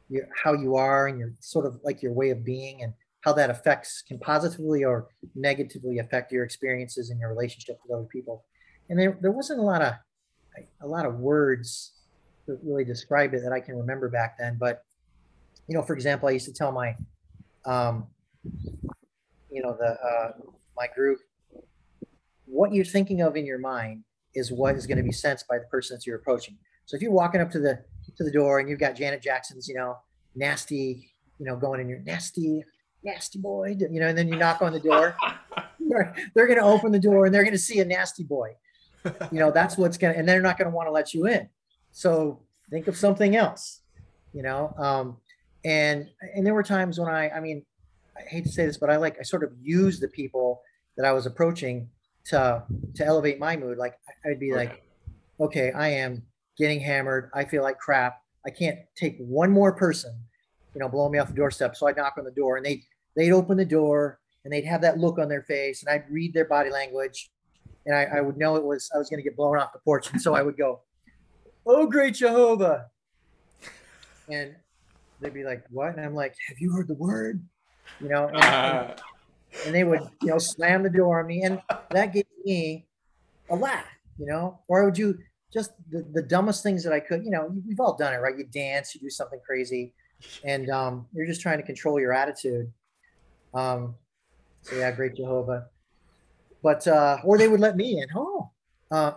your, 0.08 0.24
how 0.42 0.54
you 0.54 0.74
are 0.74 1.06
and 1.06 1.20
your 1.20 1.34
sort 1.38 1.66
of 1.66 1.78
like 1.84 2.02
your 2.02 2.12
way 2.12 2.30
of 2.30 2.44
being 2.44 2.82
and 2.82 2.92
how 3.20 3.32
that 3.34 3.48
affects 3.48 4.02
can 4.02 4.18
positively 4.18 4.82
or 4.82 5.06
negatively 5.36 6.00
affect 6.00 6.32
your 6.32 6.42
experiences 6.42 7.10
and 7.10 7.20
your 7.20 7.28
relationship 7.28 7.78
with 7.86 7.96
other 7.96 8.08
people. 8.08 8.44
And 8.90 8.98
there, 8.98 9.16
there 9.22 9.30
wasn't 9.30 9.60
a 9.60 9.62
lot 9.62 9.82
of 9.82 9.92
a 10.82 10.86
lot 10.88 11.06
of 11.06 11.20
words 11.20 11.92
that 12.48 12.58
really 12.64 12.84
describe 12.84 13.34
it 13.34 13.42
that 13.44 13.52
I 13.52 13.60
can 13.60 13.76
remember 13.76 14.08
back 14.08 14.36
then. 14.36 14.56
But 14.58 14.82
you 15.68 15.74
know, 15.74 15.82
for 15.82 15.94
example, 15.94 16.28
I 16.28 16.32
used 16.32 16.46
to 16.46 16.52
tell 16.52 16.72
my 16.72 16.96
um, 17.64 18.06
you 19.50 19.62
know, 19.62 19.76
the 19.78 19.98
uh, 20.00 20.32
my 20.76 20.86
group, 20.94 21.18
what 22.46 22.72
you're 22.72 22.84
thinking 22.84 23.20
of 23.20 23.36
in 23.36 23.46
your 23.46 23.58
mind 23.58 24.04
is 24.34 24.52
what 24.52 24.76
is 24.76 24.86
going 24.86 24.98
to 24.98 25.04
be 25.04 25.12
sensed 25.12 25.46
by 25.48 25.58
the 25.58 25.64
person 25.66 25.96
that 25.96 26.06
you're 26.06 26.16
approaching. 26.16 26.56
So 26.86 26.96
if 26.96 27.02
you're 27.02 27.12
walking 27.12 27.40
up 27.40 27.50
to 27.52 27.58
the 27.58 27.84
to 28.16 28.24
the 28.24 28.30
door 28.30 28.58
and 28.58 28.68
you've 28.68 28.80
got 28.80 28.96
Janet 28.96 29.22
Jackson's, 29.22 29.68
you 29.68 29.74
know, 29.74 29.96
nasty, 30.34 31.12
you 31.38 31.46
know, 31.46 31.56
going 31.56 31.80
in 31.80 31.88
your 31.88 32.00
nasty, 32.00 32.64
nasty 33.02 33.38
boy, 33.38 33.76
you 33.78 34.00
know, 34.00 34.08
and 34.08 34.16
then 34.16 34.28
you 34.28 34.36
knock 34.36 34.62
on 34.62 34.72
the 34.72 34.80
door, 34.80 35.16
they're, 35.80 36.14
they're 36.34 36.46
going 36.46 36.58
to 36.58 36.64
open 36.64 36.90
the 36.90 36.98
door 36.98 37.26
and 37.26 37.34
they're 37.34 37.44
going 37.44 37.52
to 37.52 37.58
see 37.58 37.80
a 37.80 37.84
nasty 37.84 38.24
boy. 38.24 38.50
You 39.04 39.38
know, 39.38 39.50
that's 39.50 39.78
what's 39.78 39.96
going 39.96 40.12
to, 40.12 40.18
and 40.18 40.28
they're 40.28 40.42
not 40.42 40.58
going 40.58 40.70
to 40.70 40.74
want 40.74 40.88
to 40.88 40.92
let 40.92 41.14
you 41.14 41.26
in. 41.26 41.48
So 41.92 42.42
think 42.70 42.88
of 42.88 42.96
something 42.96 43.36
else, 43.36 43.80
you 44.34 44.42
know. 44.42 44.74
Um, 44.76 45.18
and 45.68 46.08
and 46.34 46.46
there 46.46 46.54
were 46.54 46.62
times 46.62 46.98
when 46.98 47.10
I, 47.10 47.28
I 47.28 47.40
mean, 47.40 47.62
I 48.16 48.22
hate 48.22 48.44
to 48.44 48.50
say 48.50 48.64
this, 48.64 48.78
but 48.78 48.88
I 48.88 48.96
like 48.96 49.18
I 49.20 49.22
sort 49.22 49.44
of 49.44 49.52
used 49.60 50.00
the 50.00 50.08
people 50.08 50.62
that 50.96 51.04
I 51.04 51.12
was 51.12 51.26
approaching 51.26 51.90
to 52.26 52.64
to 52.94 53.04
elevate 53.04 53.38
my 53.38 53.54
mood. 53.54 53.76
Like 53.76 53.94
I'd 54.24 54.40
be 54.40 54.54
like, 54.54 54.82
okay, 55.38 55.70
I 55.72 55.88
am 55.88 56.22
getting 56.56 56.80
hammered. 56.80 57.30
I 57.34 57.44
feel 57.44 57.62
like 57.62 57.78
crap. 57.78 58.22
I 58.46 58.50
can't 58.50 58.78
take 58.96 59.18
one 59.18 59.50
more 59.50 59.72
person, 59.72 60.18
you 60.74 60.80
know, 60.80 60.88
blowing 60.88 61.12
me 61.12 61.18
off 61.18 61.28
the 61.28 61.34
doorstep. 61.34 61.76
So 61.76 61.86
I'd 61.86 61.98
knock 61.98 62.14
on 62.16 62.24
the 62.24 62.30
door 62.30 62.56
and 62.56 62.64
they 62.64 62.82
they'd 63.14 63.32
open 63.32 63.58
the 63.58 63.66
door 63.66 64.20
and 64.44 64.52
they'd 64.52 64.64
have 64.64 64.80
that 64.80 64.96
look 64.96 65.18
on 65.18 65.28
their 65.28 65.42
face 65.42 65.82
and 65.82 65.90
I'd 65.90 66.10
read 66.10 66.32
their 66.32 66.46
body 66.46 66.70
language 66.70 67.30
and 67.84 67.94
I, 67.94 68.04
I 68.04 68.20
would 68.22 68.38
know 68.38 68.56
it 68.56 68.64
was 68.64 68.90
I 68.94 68.98
was 68.98 69.10
gonna 69.10 69.22
get 69.22 69.36
blown 69.36 69.58
off 69.58 69.74
the 69.74 69.80
porch. 69.80 70.10
And 70.12 70.22
so 70.22 70.34
I 70.34 70.40
would 70.40 70.56
go, 70.56 70.80
Oh 71.66 71.86
great 71.86 72.14
Jehovah. 72.14 72.86
And 74.30 74.56
they'd 75.20 75.34
be 75.34 75.44
like, 75.44 75.64
What? 75.70 75.96
And 75.96 76.04
I'm 76.04 76.14
like, 76.14 76.34
Have 76.48 76.58
you 76.58 76.72
heard 76.72 76.88
the 76.88 76.94
word? 76.94 77.42
You 78.00 78.08
know, 78.08 78.28
and, 78.28 78.36
Uh, 78.36 78.94
and 79.66 79.74
they 79.74 79.84
would 79.84 80.00
you 80.22 80.28
know 80.28 80.38
slam 80.38 80.82
the 80.82 80.90
door 80.90 81.20
on 81.20 81.26
me 81.26 81.42
and 81.42 81.60
that 81.90 82.12
gave 82.12 82.26
me 82.44 82.86
a 83.50 83.56
laugh 83.56 83.86
you 84.18 84.26
know? 84.26 84.58
Or 84.68 84.82
i 84.82 84.84
would 84.84 84.94
do 84.94 85.18
just 85.52 85.72
the, 85.90 86.04
the 86.12 86.22
dumbest 86.22 86.62
things 86.62 86.84
that 86.84 86.92
i 86.92 87.00
could 87.00 87.24
you 87.24 87.30
know 87.30 87.50
we've 87.66 87.80
all 87.80 87.96
done 87.96 88.12
it 88.12 88.18
right? 88.18 88.36
You 88.36 88.44
dance 88.44 88.94
you 88.94 89.00
do 89.00 89.10
something 89.10 89.40
crazy 89.44 89.94
and 90.44 90.68
um, 90.70 91.06
you're 91.12 91.26
just 91.26 91.40
trying 91.40 91.58
to 91.58 91.64
control 91.64 91.98
your 91.98 92.12
attitude. 92.12 92.70
Um, 93.54 93.94
so 94.62 94.76
yeah 94.76 94.90
great 94.92 95.16
jehovah. 95.16 95.66
But 96.62 96.86
uh, 96.86 97.18
or 97.24 97.38
they 97.38 97.48
would 97.48 97.60
let 97.60 97.76
me 97.76 98.00
in. 98.00 98.08
Oh 98.14 98.50
uh, 98.90 99.12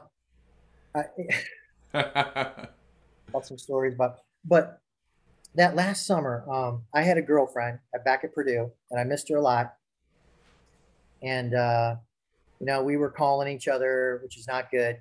I, 0.95 1.03
some 3.43 3.57
stories 3.57 3.95
but 3.97 4.19
but 4.45 4.79
that 5.55 5.75
last 5.75 6.05
summer 6.05 6.45
um, 6.51 6.83
i 6.93 7.01
had 7.01 7.17
a 7.17 7.21
girlfriend 7.21 7.79
back 8.05 8.23
at 8.23 8.33
purdue 8.33 8.71
and 8.89 8.99
i 8.99 9.03
missed 9.03 9.29
her 9.29 9.37
a 9.37 9.41
lot. 9.41 9.73
And 11.23 11.53
uh, 11.53 11.95
you 12.59 12.65
know 12.65 12.81
we 12.83 12.97
were 12.97 13.11
calling 13.11 13.47
each 13.47 13.67
other 13.67 14.19
which 14.23 14.37
is 14.37 14.47
not 14.47 14.71
good. 14.71 14.97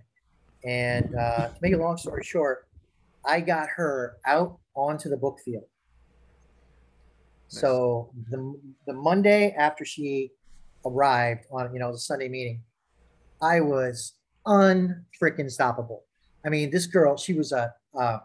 And 0.64 1.14
uh, 1.14 1.48
to 1.48 1.54
make 1.62 1.72
a 1.72 1.78
long 1.78 1.96
story 1.96 2.24
short 2.24 2.66
i 3.24 3.40
got 3.40 3.68
her 3.76 4.16
out 4.26 4.58
onto 4.74 5.08
the 5.08 5.16
book 5.16 5.38
field. 5.44 5.64
So 7.48 8.10
the, 8.30 8.54
the 8.86 8.92
monday 8.92 9.54
after 9.56 9.84
she 9.84 10.30
arrived 10.84 11.44
on 11.52 11.72
you 11.72 11.80
know 11.80 11.92
the 11.92 11.98
sunday 11.98 12.28
meeting 12.28 12.62
i 13.42 13.60
was 13.60 14.14
unfreaking 14.46 15.46
stoppable. 15.46 16.00
I 16.44 16.48
mean 16.48 16.70
this 16.70 16.86
girl 16.86 17.16
she 17.16 17.34
was 17.34 17.52
a, 17.52 17.72
a 17.98 18.20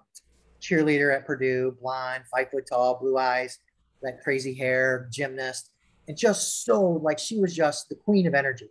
cheerleader 0.65 1.15
at 1.15 1.25
purdue 1.25 1.75
blonde 1.81 2.23
five 2.33 2.49
foot 2.49 2.65
tall 2.69 2.97
blue 2.99 3.17
eyes 3.17 3.59
that 4.01 4.21
crazy 4.23 4.53
hair 4.53 5.07
gymnast 5.11 5.71
and 6.07 6.17
just 6.17 6.65
so 6.65 6.81
like 6.81 7.19
she 7.19 7.39
was 7.39 7.55
just 7.55 7.89
the 7.89 7.95
queen 7.95 8.27
of 8.27 8.33
energy. 8.33 8.69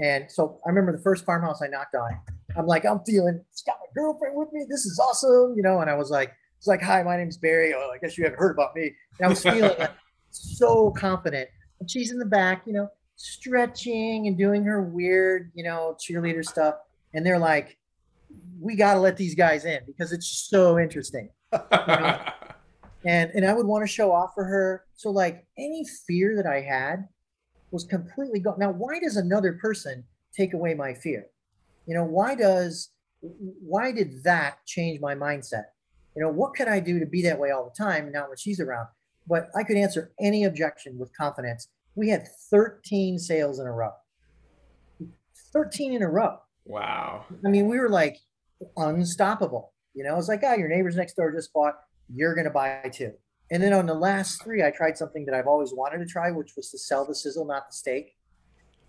And 0.00 0.30
so 0.30 0.58
I 0.66 0.68
remember 0.70 0.92
the 0.92 1.02
first 1.02 1.24
farmhouse 1.24 1.62
I 1.62 1.68
knocked 1.68 1.94
on. 1.94 2.18
I'm 2.56 2.66
like, 2.66 2.84
I'm 2.84 3.00
feeling, 3.04 3.40
it's 3.50 3.62
got 3.62 3.76
my 3.80 4.00
girlfriend 4.00 4.36
with 4.36 4.52
me. 4.52 4.64
This 4.68 4.84
is 4.84 4.98
awesome, 4.98 5.54
you 5.56 5.62
know. 5.62 5.80
And 5.80 5.88
I 5.88 5.94
was 5.94 6.10
like, 6.10 6.32
it's 6.58 6.66
like, 6.66 6.82
hi, 6.82 7.02
my 7.02 7.16
name's 7.16 7.36
Barry. 7.36 7.72
Oh, 7.74 7.90
I 7.94 7.98
guess 7.98 8.18
you 8.18 8.24
haven't 8.24 8.38
heard 8.38 8.52
about 8.52 8.74
me. 8.74 8.92
And 9.18 9.26
I 9.26 9.28
was 9.28 9.42
feeling 9.42 9.78
like 9.78 9.92
so 10.30 10.90
confident. 10.90 11.48
And 11.80 11.90
she's 11.90 12.10
in 12.10 12.18
the 12.18 12.26
back, 12.26 12.62
you 12.66 12.72
know, 12.72 12.88
stretching 13.16 14.26
and 14.26 14.36
doing 14.36 14.64
her 14.64 14.82
weird, 14.82 15.52
you 15.54 15.62
know, 15.62 15.96
cheerleader 16.00 16.44
stuff. 16.44 16.76
And 17.14 17.24
they're 17.24 17.38
like, 17.38 17.76
we 18.60 18.76
got 18.76 18.94
to 18.94 19.00
let 19.00 19.16
these 19.16 19.34
guys 19.34 19.64
in 19.64 19.80
because 19.86 20.12
it's 20.12 20.48
so 20.48 20.78
interesting 20.78 21.28
and 23.04 23.30
and 23.34 23.44
I 23.44 23.52
would 23.52 23.66
want 23.66 23.82
to 23.82 23.92
show 23.92 24.12
off 24.12 24.32
for 24.34 24.44
her. 24.44 24.84
So 24.96 25.10
like 25.10 25.44
any 25.58 25.84
fear 26.06 26.36
that 26.36 26.46
I 26.46 26.60
had 26.60 27.08
was 27.70 27.84
completely 27.84 28.40
gone. 28.40 28.58
Now, 28.58 28.70
why 28.70 29.00
does 29.00 29.16
another 29.16 29.54
person 29.54 30.04
take 30.34 30.54
away 30.54 30.74
my 30.74 30.94
fear? 30.94 31.26
You 31.86 31.94
know, 31.94 32.04
why 32.04 32.34
does 32.34 32.90
why 33.20 33.92
did 33.92 34.22
that 34.24 34.58
change 34.66 35.00
my 35.00 35.14
mindset? 35.14 35.64
You 36.14 36.22
know, 36.22 36.30
what 36.30 36.54
could 36.54 36.68
I 36.68 36.80
do 36.80 37.00
to 37.00 37.06
be 37.06 37.22
that 37.22 37.38
way 37.38 37.50
all 37.50 37.64
the 37.64 37.84
time, 37.84 38.12
not 38.12 38.28
when 38.28 38.36
she's 38.36 38.60
around? 38.60 38.88
But 39.26 39.48
I 39.56 39.62
could 39.62 39.76
answer 39.76 40.12
any 40.20 40.44
objection 40.44 40.98
with 40.98 41.16
confidence. 41.16 41.68
We 41.94 42.08
had 42.08 42.26
13 42.50 43.18
sales 43.18 43.60
in 43.60 43.66
a 43.66 43.72
row. 43.72 43.92
13 45.52 45.94
in 45.94 46.02
a 46.02 46.08
row. 46.08 46.38
Wow. 46.64 47.24
I 47.44 47.48
mean, 47.48 47.68
we 47.68 47.78
were 47.78 47.88
like 47.88 48.18
unstoppable. 48.76 49.72
You 49.94 50.04
know, 50.04 50.16
it's 50.16 50.28
like, 50.28 50.42
oh, 50.44 50.54
your 50.54 50.68
neighbors 50.68 50.96
next 50.96 51.14
door 51.14 51.32
just 51.32 51.52
bought, 51.52 51.74
you're 52.14 52.34
going 52.34 52.46
to 52.46 52.50
buy 52.50 52.90
too. 52.92 53.12
And 53.50 53.62
then 53.62 53.72
on 53.72 53.86
the 53.86 53.94
last 53.94 54.42
three, 54.42 54.62
I 54.62 54.70
tried 54.70 54.96
something 54.96 55.26
that 55.26 55.34
I've 55.34 55.46
always 55.46 55.74
wanted 55.74 55.98
to 55.98 56.06
try, 56.06 56.30
which 56.30 56.52
was 56.56 56.70
to 56.70 56.78
sell 56.78 57.04
the 57.04 57.14
sizzle, 57.14 57.44
not 57.44 57.68
the 57.68 57.74
steak. 57.74 58.16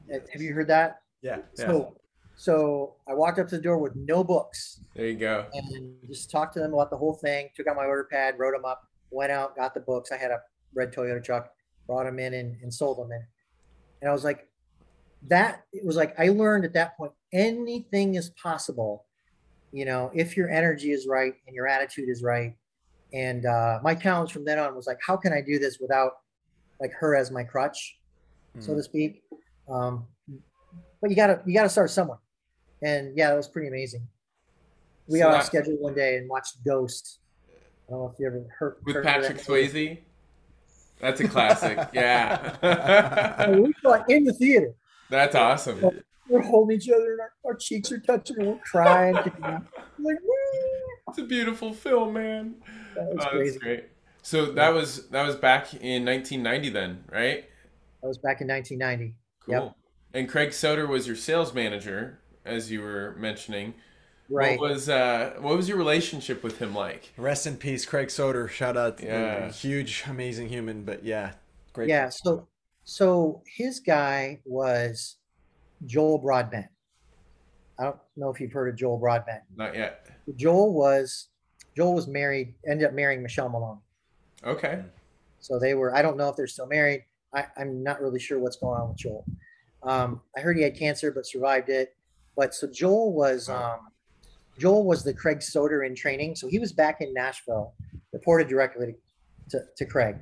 Have 0.09 0.41
you 0.41 0.53
heard 0.53 0.67
that? 0.69 1.01
Yeah. 1.21 1.37
yeah. 1.57 1.65
So, 1.65 1.97
so 2.35 2.95
I 3.07 3.13
walked 3.13 3.39
up 3.39 3.47
to 3.49 3.57
the 3.57 3.61
door 3.61 3.77
with 3.77 3.95
no 3.95 4.23
books 4.23 4.81
There 4.95 5.07
you 5.07 5.17
go. 5.17 5.45
and 5.53 5.95
just 6.07 6.31
talked 6.31 6.53
to 6.53 6.59
them 6.59 6.73
about 6.73 6.89
the 6.89 6.97
whole 6.97 7.15
thing. 7.15 7.49
Took 7.55 7.67
out 7.67 7.75
my 7.75 7.85
order 7.85 8.07
pad, 8.09 8.35
wrote 8.37 8.53
them 8.53 8.65
up, 8.65 8.81
went 9.11 9.31
out, 9.31 9.55
got 9.55 9.73
the 9.73 9.81
books. 9.81 10.11
I 10.11 10.17
had 10.17 10.31
a 10.31 10.39
red 10.73 10.93
Toyota 10.93 11.23
truck, 11.23 11.49
brought 11.87 12.05
them 12.05 12.19
in 12.19 12.33
and, 12.33 12.55
and 12.61 12.73
sold 12.73 12.97
them 12.97 13.11
in. 13.11 13.23
And 14.01 14.09
I 14.09 14.13
was 14.13 14.23
like, 14.23 14.47
that 15.27 15.63
it 15.71 15.85
was 15.85 15.95
like 15.95 16.13
I 16.19 16.29
learned 16.29 16.65
at 16.65 16.73
that 16.73 16.97
point 16.97 17.11
anything 17.31 18.15
is 18.15 18.29
possible, 18.31 19.05
you 19.71 19.85
know, 19.85 20.11
if 20.13 20.35
your 20.37 20.49
energy 20.49 20.91
is 20.91 21.07
right 21.07 21.33
and 21.47 21.55
your 21.55 21.67
attitude 21.67 22.09
is 22.09 22.21
right. 22.21 22.55
And 23.13 23.45
uh, 23.45 23.79
my 23.83 23.93
challenge 23.95 24.31
from 24.33 24.43
then 24.43 24.57
on 24.59 24.75
was 24.75 24.87
like, 24.87 24.97
how 25.05 25.15
can 25.15 25.31
I 25.33 25.41
do 25.41 25.59
this 25.59 25.77
without 25.79 26.13
like 26.81 26.91
her 26.93 27.15
as 27.15 27.31
my 27.31 27.43
crutch, 27.43 27.97
so 28.59 28.71
Mhm. 28.71 28.77
to 28.77 28.83
speak? 28.83 29.23
Um, 29.69 30.07
but 31.01 31.09
you 31.09 31.15
gotta 31.15 31.41
you 31.45 31.53
gotta 31.53 31.69
start 31.69 31.89
somewhere. 31.89 32.17
And 32.81 33.15
yeah, 33.17 33.31
it 33.33 33.37
was 33.37 33.47
pretty 33.47 33.67
amazing. 33.67 34.07
We 35.07 35.19
So 35.19 35.25
got 35.25 35.33
on 35.33 35.39
that- 35.39 35.45
schedule 35.45 35.77
one 35.77 35.93
day 35.93 36.17
and 36.17 36.27
watched 36.29 36.63
Ghost. 36.65 37.19
I 37.87 37.91
don't 37.91 37.99
know 37.99 38.07
if 38.13 38.19
you 38.19 38.27
ever 38.27 38.45
heard 38.57 38.77
With 38.85 38.95
heard 38.95 39.05
Patrick 39.05 39.37
that. 39.37 39.45
Swayze. 39.45 39.99
That's 40.99 41.19
a 41.19 41.27
classic. 41.27 41.77
Yeah. 41.93 43.49
we 43.57 43.73
saw 43.81 43.93
it 43.93 44.03
in 44.09 44.23
the 44.23 44.33
theater. 44.33 44.73
That's 45.09 45.35
awesome. 45.35 46.01
We're 46.29 46.41
holding 46.41 46.77
each 46.77 46.89
other 46.89 47.11
and 47.11 47.19
our, 47.21 47.33
our 47.45 47.55
cheeks 47.55 47.91
are 47.91 47.99
touching 47.99 48.37
and 48.39 48.47
we're 48.47 48.59
crying. 48.59 49.13
like, 49.15 49.31
"Woo!" 49.99 50.89
It's 51.09 51.17
a 51.19 51.23
beautiful 51.23 51.73
film, 51.73 52.13
man. 52.13 52.55
that 52.95 53.03
was 53.05 53.11
Oh, 53.11 53.15
that's 53.17 53.29
crazy. 53.31 53.59
great. 53.59 53.83
So 54.21 54.45
that 54.53 54.69
was 54.73 55.07
that 55.09 55.25
was 55.27 55.35
back 55.35 55.73
in 55.73 56.05
1990 56.05 56.69
then, 56.69 57.03
right? 57.11 57.45
That 58.01 58.07
was 58.07 58.17
back 58.17 58.41
in 58.41 58.47
1990. 58.47 59.15
Cool. 59.45 59.53
Yep. 59.53 59.75
And 60.15 60.29
Craig 60.29 60.49
Soder 60.49 60.87
was 60.87 61.07
your 61.07 61.15
sales 61.15 61.53
manager, 61.53 62.19
as 62.45 62.71
you 62.71 62.81
were 62.81 63.15
mentioning. 63.17 63.73
Right. 64.29 64.57
What 64.59 64.69
was 64.71 64.87
uh, 64.87 65.33
what 65.39 65.57
was 65.57 65.67
your 65.67 65.77
relationship 65.77 66.41
with 66.43 66.57
him 66.59 66.73
like? 66.73 67.11
Rest 67.17 67.45
in 67.45 67.57
peace, 67.57 67.85
Craig 67.85 68.07
Soder. 68.07 68.49
Shout 68.49 68.77
out, 68.77 69.03
Yeah. 69.03 69.47
the 69.47 69.53
huge, 69.53 70.05
amazing 70.07 70.47
human. 70.47 70.83
But 70.85 71.03
yeah, 71.03 71.33
great. 71.73 71.89
Yeah. 71.89 72.07
So, 72.09 72.47
so 72.83 73.41
his 73.45 73.79
guy 73.79 74.39
was 74.45 75.17
Joel 75.85 76.17
Broadbent. 76.17 76.67
I 77.79 77.85
don't 77.85 77.97
know 78.15 78.29
if 78.29 78.39
you've 78.39 78.51
heard 78.51 78.69
of 78.69 78.75
Joel 78.75 78.97
Broadbent. 78.97 79.41
Not 79.55 79.75
yet. 79.75 80.07
Joel 80.35 80.73
was 80.73 81.29
Joel 81.75 81.95
was 81.95 82.07
married, 82.07 82.53
ended 82.67 82.87
up 82.87 82.93
marrying 82.93 83.23
Michelle 83.23 83.49
Malone. 83.49 83.79
Okay. 84.45 84.83
So 85.39 85.59
they 85.59 85.73
were. 85.73 85.95
I 85.95 86.01
don't 86.01 86.17
know 86.17 86.29
if 86.29 86.35
they're 86.35 86.47
still 86.47 86.67
married. 86.67 87.03
I, 87.33 87.45
I'm 87.57 87.83
not 87.83 88.01
really 88.01 88.19
sure 88.19 88.39
what's 88.39 88.57
going 88.57 88.79
on 88.79 88.89
with 88.89 88.97
Joel. 88.97 89.25
Um, 89.81 90.21
I 90.37 90.41
heard 90.41 90.55
he 90.55 90.63
had 90.63 90.77
cancer 90.77 91.11
but 91.11 91.25
survived 91.25 91.69
it. 91.69 91.95
But 92.35 92.53
so 92.53 92.67
Joel 92.67 93.13
was 93.13 93.49
um, 93.49 93.79
Joel 94.57 94.85
was 94.85 95.03
the 95.03 95.13
Craig 95.13 95.39
Soder 95.39 95.85
in 95.85 95.95
training. 95.95 96.35
So 96.35 96.47
he 96.47 96.59
was 96.59 96.71
back 96.71 97.01
in 97.01 97.13
Nashville, 97.13 97.73
reported 98.11 98.47
directly 98.47 98.95
to, 99.49 99.61
to 99.77 99.85
Craig, 99.85 100.17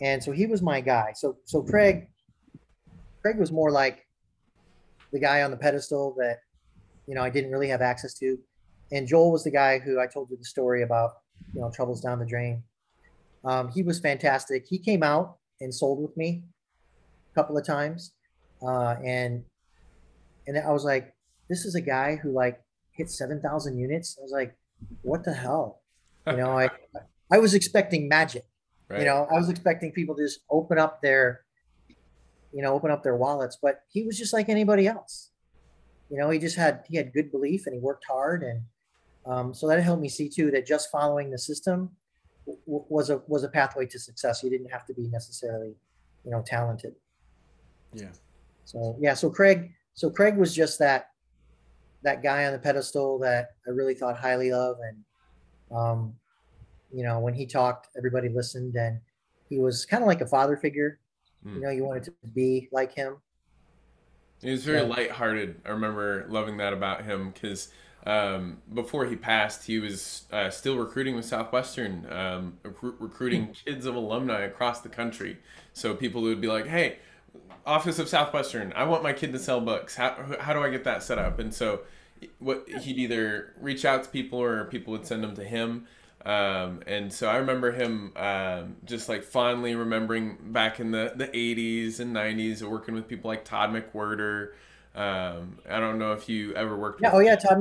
and 0.00 0.22
so 0.22 0.32
he 0.32 0.46
was 0.46 0.62
my 0.62 0.80
guy. 0.80 1.12
So 1.14 1.36
so 1.44 1.62
Craig, 1.62 2.08
Craig 3.22 3.38
was 3.38 3.52
more 3.52 3.70
like 3.70 4.06
the 5.12 5.20
guy 5.20 5.42
on 5.42 5.50
the 5.50 5.56
pedestal 5.56 6.14
that 6.18 6.38
you 7.06 7.14
know 7.14 7.22
I 7.22 7.30
didn't 7.30 7.50
really 7.50 7.68
have 7.68 7.80
access 7.80 8.14
to, 8.18 8.38
and 8.92 9.06
Joel 9.06 9.32
was 9.32 9.44
the 9.44 9.50
guy 9.50 9.78
who 9.78 10.00
I 10.00 10.06
told 10.06 10.30
you 10.30 10.36
the 10.36 10.44
story 10.44 10.82
about 10.82 11.12
you 11.54 11.60
know 11.60 11.70
troubles 11.70 12.00
down 12.00 12.18
the 12.18 12.26
drain. 12.26 12.62
Um, 13.44 13.70
he 13.70 13.82
was 13.82 14.00
fantastic. 14.00 14.66
He 14.68 14.78
came 14.78 15.02
out 15.02 15.36
and 15.60 15.74
sold 15.74 16.02
with 16.02 16.16
me 16.16 16.42
a 17.32 17.34
couple 17.34 17.56
of 17.56 17.64
times, 17.64 18.12
uh, 18.62 18.96
and 19.04 19.44
and 20.46 20.58
I 20.58 20.72
was 20.72 20.84
like, 20.84 21.14
this 21.48 21.64
is 21.64 21.74
a 21.74 21.80
guy 21.80 22.16
who 22.16 22.32
like 22.32 22.60
hit 22.92 23.10
seven 23.10 23.40
thousand 23.40 23.78
units. 23.78 24.16
I 24.18 24.22
was 24.22 24.32
like, 24.32 24.56
what 25.02 25.24
the 25.24 25.32
hell? 25.32 25.82
You 26.26 26.36
know, 26.36 26.58
I 26.58 26.70
I 27.32 27.38
was 27.38 27.54
expecting 27.54 28.08
magic. 28.08 28.44
Right. 28.88 29.00
You 29.00 29.06
know, 29.06 29.26
I 29.30 29.34
was 29.34 29.48
expecting 29.48 29.90
people 29.92 30.14
to 30.14 30.22
just 30.22 30.40
open 30.50 30.78
up 30.78 31.02
their, 31.02 31.42
you 32.52 32.62
know, 32.62 32.72
open 32.72 32.90
up 32.90 33.02
their 33.02 33.16
wallets, 33.16 33.58
but 33.60 33.80
he 33.88 34.04
was 34.04 34.16
just 34.16 34.32
like 34.32 34.48
anybody 34.48 34.86
else. 34.86 35.30
You 36.10 36.18
know, 36.18 36.30
he 36.30 36.38
just 36.38 36.56
had 36.56 36.84
he 36.88 36.96
had 36.96 37.12
good 37.12 37.32
belief 37.32 37.66
and 37.66 37.74
he 37.74 37.80
worked 37.80 38.04
hard, 38.08 38.44
and 38.44 38.62
um, 39.26 39.52
so 39.52 39.66
that 39.66 39.82
helped 39.82 40.02
me 40.02 40.08
see 40.08 40.28
too 40.28 40.52
that 40.52 40.66
just 40.66 40.90
following 40.90 41.30
the 41.30 41.38
system 41.38 41.90
w- 42.46 42.84
was 42.88 43.10
a 43.10 43.22
was 43.26 43.42
a 43.42 43.48
pathway 43.48 43.86
to 43.86 43.98
success. 43.98 44.42
You 44.44 44.50
didn't 44.50 44.70
have 44.70 44.86
to 44.86 44.94
be 44.94 45.08
necessarily, 45.08 45.74
you 46.24 46.30
know, 46.30 46.42
talented. 46.46 46.94
Yeah. 47.92 48.10
So 48.64 48.96
yeah, 49.00 49.14
so 49.14 49.30
Craig, 49.30 49.72
so 49.94 50.10
Craig 50.10 50.36
was 50.36 50.54
just 50.54 50.78
that 50.78 51.10
that 52.02 52.22
guy 52.22 52.46
on 52.46 52.52
the 52.52 52.58
pedestal 52.58 53.18
that 53.18 53.50
I 53.66 53.70
really 53.70 53.94
thought 53.94 54.16
highly 54.16 54.52
of, 54.52 54.76
and 54.80 55.76
um, 55.76 56.14
you 56.92 57.02
know, 57.04 57.18
when 57.20 57.34
he 57.34 57.46
talked, 57.46 57.88
everybody 57.96 58.28
listened, 58.28 58.74
and 58.76 59.00
he 59.48 59.58
was 59.58 59.84
kind 59.84 60.02
of 60.02 60.06
like 60.06 60.20
a 60.20 60.26
father 60.26 60.56
figure. 60.56 60.98
Mm. 61.46 61.54
You 61.54 61.60
know, 61.60 61.70
you 61.70 61.84
wanted 61.84 62.04
to 62.04 62.12
be 62.34 62.68
like 62.72 62.92
him. 62.92 63.16
He 64.42 64.50
was 64.50 64.64
very 64.64 64.80
Yeah. 64.80 64.86
lighthearted. 64.86 65.60
I 65.64 65.70
remember 65.70 66.26
loving 66.28 66.58
that 66.58 66.72
about 66.72 67.04
him 67.04 67.30
because 67.30 67.68
um, 68.06 68.58
before 68.72 69.06
he 69.06 69.16
passed, 69.16 69.66
he 69.66 69.80
was 69.80 70.24
uh, 70.30 70.48
still 70.50 70.76
recruiting 70.76 71.16
with 71.16 71.24
Southwestern, 71.24 72.06
um, 72.12 72.58
recru- 72.62 72.94
recruiting 73.00 73.48
kids 73.64 73.84
of 73.84 73.96
alumni 73.96 74.42
across 74.42 74.80
the 74.80 74.88
country. 74.88 75.38
So 75.72 75.94
people 75.94 76.22
would 76.22 76.40
be 76.40 76.46
like, 76.46 76.66
"Hey, 76.68 76.98
Office 77.66 77.98
of 77.98 78.08
Southwestern, 78.08 78.72
I 78.76 78.84
want 78.84 79.02
my 79.02 79.12
kid 79.12 79.32
to 79.32 79.40
sell 79.40 79.60
books. 79.60 79.96
How 79.96 80.36
how 80.38 80.52
do 80.52 80.60
I 80.62 80.70
get 80.70 80.84
that 80.84 81.02
set 81.02 81.18
up?" 81.18 81.40
And 81.40 81.52
so, 81.52 81.80
what 82.38 82.68
he'd 82.68 82.96
either 82.98 83.54
reach 83.60 83.84
out 83.84 84.04
to 84.04 84.10
people 84.10 84.40
or 84.40 84.66
people 84.66 84.92
would 84.92 85.04
send 85.06 85.24
them 85.24 85.34
to 85.34 85.44
him. 85.44 85.88
Um, 86.26 86.82
and 86.88 87.12
so 87.12 87.28
I 87.30 87.36
remember 87.36 87.72
him 87.72 88.12
um, 88.16 88.76
just 88.84 89.08
like 89.08 89.24
fondly 89.24 89.76
remembering 89.76 90.38
back 90.52 90.80
in 90.80 90.90
the, 90.90 91.12
the 91.16 91.28
80s 91.34 92.00
and 92.00 92.12
90s 92.12 92.62
working 92.62 92.94
with 92.94 93.08
people 93.08 93.28
like 93.30 93.44
Todd 93.44 93.70
McWhirter. 93.70 94.52
Um, 94.94 95.58
I 95.70 95.80
don't 95.80 95.98
know 95.98 96.12
if 96.14 96.28
you 96.28 96.54
ever 96.54 96.76
worked 96.76 97.00
Yeah. 97.00 97.10
with 97.10 97.14
Oh 97.14 97.20
yeah, 97.20 97.36
Todd. 97.36 97.58